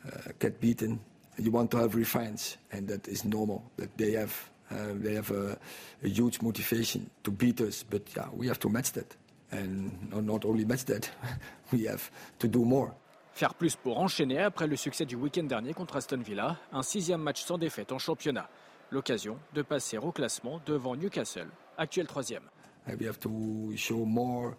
uh, 0.06 0.10
get 0.40 0.60
beaten, 0.62 1.00
you 1.40 1.52
want 1.52 1.68
to 1.68 1.78
have 1.78 1.96
revenge, 1.96 2.58
and 2.72 2.86
that 2.88 3.10
is 3.10 3.26
normal. 3.26 3.64
That 3.78 3.90
they 3.98 4.16
have 4.16 4.50
Uh, 4.70 4.94
they 5.02 5.16
have 5.16 5.32
a, 5.32 5.58
huge 6.02 6.42
motivation 6.42 7.10
to 7.24 7.32
beat 7.32 7.62
us, 7.62 7.84
but 7.84 8.02
yeah, 8.16 8.28
we 8.34 8.48
have 8.48 8.60
to 8.60 8.70
match 8.70 8.92
that. 8.92 9.16
And 9.52 10.12
not 10.12 10.44
only 10.44 10.66
match 10.66 10.84
that, 10.86 11.10
we 11.72 11.86
have 11.86 12.12
to 12.40 12.48
do 12.48 12.66
more. 12.66 12.94
Faire 13.38 13.54
plus 13.54 13.76
pour 13.76 14.00
enchaîner 14.00 14.40
après 14.40 14.66
le 14.66 14.76
succès 14.76 15.06
du 15.06 15.16
week-end 15.16 15.44
dernier 15.44 15.72
contre 15.72 15.98
Aston 15.98 16.18
Villa, 16.18 16.58
un 16.72 16.82
sixième 16.82 17.22
match 17.22 17.44
sans 17.44 17.60
défaite 17.60 17.92
en 17.92 18.00
championnat. 18.00 18.50
L'occasion 18.90 19.38
de 19.54 19.62
passer 19.62 20.00
au 20.00 20.12
classement 20.12 20.60
devant 20.66 20.96
Newcastle, 20.96 21.46
actuel 21.78 22.08
troisième. 22.08 22.42
And 22.88 22.96
we 23.00 23.08
have 23.08 23.20
to 23.20 23.30
show 23.76 24.06
more 24.06 24.56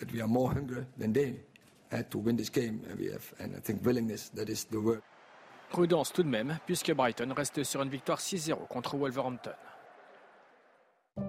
that 0.00 0.06
we 0.12 0.20
are 0.20 0.26
more 0.26 0.52
hungry 0.52 0.86
than 0.98 1.12
they 1.12 1.36
had 1.92 2.10
to 2.10 2.18
win 2.18 2.34
this 2.34 2.50
game. 2.50 2.80
And 2.90 2.98
we 2.98 3.12
have, 3.12 3.32
and 3.38 3.56
I 3.56 3.60
think 3.60 3.86
willingness 3.86 4.28
that 4.30 4.48
is 4.48 4.66
the 4.72 4.82
word. 4.82 5.02
Prudence 5.70 6.12
tout 6.12 6.24
de 6.24 6.28
même, 6.28 6.58
puisque 6.66 6.92
Brighton 6.92 7.32
reste 7.32 7.62
sur 7.62 7.80
une 7.80 7.90
victoire 7.90 8.18
6-0 8.18 8.66
contre 8.66 8.96
Wolverhampton. 8.96 9.52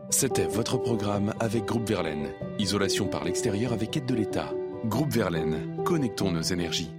C'était 0.10 0.48
votre 0.48 0.80
programme 0.80 1.32
avec 1.40 1.66
Groupe 1.66 1.88
Verlaine. 1.88 2.34
Isolation 2.58 3.08
par 3.08 3.24
l'extérieur 3.24 3.72
avec 3.72 3.96
aide 3.96 4.08
de 4.08 4.16
l'État. 4.16 4.52
Groupe 4.86 5.12
Verlaine, 5.12 5.84
connectons 5.84 6.32
nos 6.32 6.42
énergies. 6.42 6.90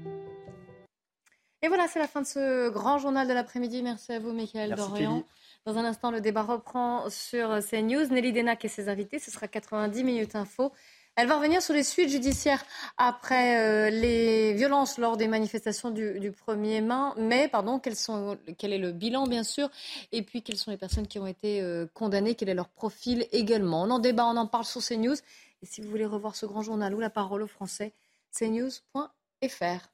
Et 1.63 1.69
voilà, 1.69 1.89
c'est 1.89 1.99
la 1.99 2.07
fin 2.07 2.21
de 2.21 2.27
ce 2.27 2.69
grand 2.69 2.99
journal 2.99 3.27
de 3.27 3.33
l'après-midi. 3.33 3.83
Merci 3.83 4.13
à 4.13 4.19
vous, 4.19 4.33
Michael 4.33 4.75
Dorian. 4.75 5.25
Dans 5.65 5.79
un 5.79 5.85
instant, 5.85 6.11
le 6.11 6.21
débat 6.21 6.43
reprend 6.43 7.09
sur 7.09 7.59
CNews. 7.61 8.07
Nelly 8.09 8.33
Denac 8.33 8.65
et 8.65 8.69
ses 8.69 8.89
invités. 8.89 9.19
Ce 9.19 9.31
sera 9.31 9.49
90 9.49 10.05
minutes 10.05 10.37
info. 10.37 10.73
Elle 11.17 11.27
va 11.27 11.37
revenir 11.37 11.61
sur 11.61 11.75
les 11.75 11.83
suites 11.83 12.09
judiciaires 12.09 12.65
après 12.97 13.59
euh, 13.59 13.91
les 13.91 14.55
violences 14.55 14.97
lors 14.97 15.17
des 15.17 15.27
manifestations 15.27 15.91
du, 15.91 16.33
1er 16.47 17.15
mai. 17.19 17.49
Pardon, 17.49 17.79
quel 17.79 18.73
est 18.73 18.79
le 18.79 18.93
bilan, 18.93 19.27
bien 19.27 19.43
sûr, 19.43 19.69
et 20.13 20.23
puis 20.23 20.43
quelles 20.43 20.57
sont 20.57 20.71
les 20.71 20.77
personnes 20.77 21.07
qui 21.07 21.19
ont 21.19 21.27
été 21.27 21.61
euh, 21.61 21.87
condamnées, 21.95 22.37
quel 22.37 22.49
est 22.49 22.55
leur 22.55 22.69
profil 22.69 23.27
également? 23.33 23.83
On 23.83 23.91
en 23.91 23.99
débat, 23.99 24.25
on 24.27 24.37
en 24.37 24.47
parle 24.47 24.65
sur 24.65 24.83
CNews. 24.83 25.17
Et 25.63 25.67
si 25.67 25.83
vous 25.83 25.91
voulez 25.91 26.07
revoir 26.07 26.37
ce 26.37 26.47
grand 26.47 26.63
journal 26.63 26.95
ou 26.95 27.01
la 27.01 27.11
parole 27.11 27.43
au 27.43 27.47
français, 27.47 27.93
cnews.fr. 28.33 29.91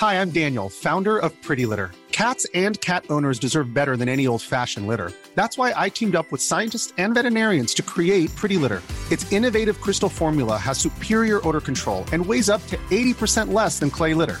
Hi, 0.00 0.20
I'm 0.20 0.30
Daniel, 0.30 0.68
founder 0.68 1.16
of 1.16 1.32
Pretty 1.42 1.64
Litter. 1.64 1.92
Cats 2.10 2.46
and 2.54 2.78
cat 2.80 3.04
owners 3.08 3.38
deserve 3.38 3.72
better 3.72 3.96
than 3.96 4.08
any 4.08 4.26
old-fashioned 4.26 4.86
litter. 4.86 5.12
That's 5.34 5.56
why 5.56 5.72
I 5.74 5.88
teamed 5.88 6.16
up 6.16 6.30
with 6.30 6.42
scientists 6.42 6.92
and 6.98 7.14
veterinarians 7.14 7.72
to 7.74 7.82
create 7.82 8.34
Pretty 8.36 8.58
Litter. 8.58 8.82
Its 9.10 9.30
innovative 9.32 9.80
crystal 9.80 10.08
formula 10.08 10.58
has 10.58 10.78
superior 10.78 11.40
odor 11.48 11.60
control 11.60 12.04
and 12.12 12.24
weighs 12.24 12.50
up 12.50 12.66
to 12.66 12.76
80% 12.90 13.52
less 13.52 13.78
than 13.78 13.90
clay 13.90 14.12
litter. 14.12 14.40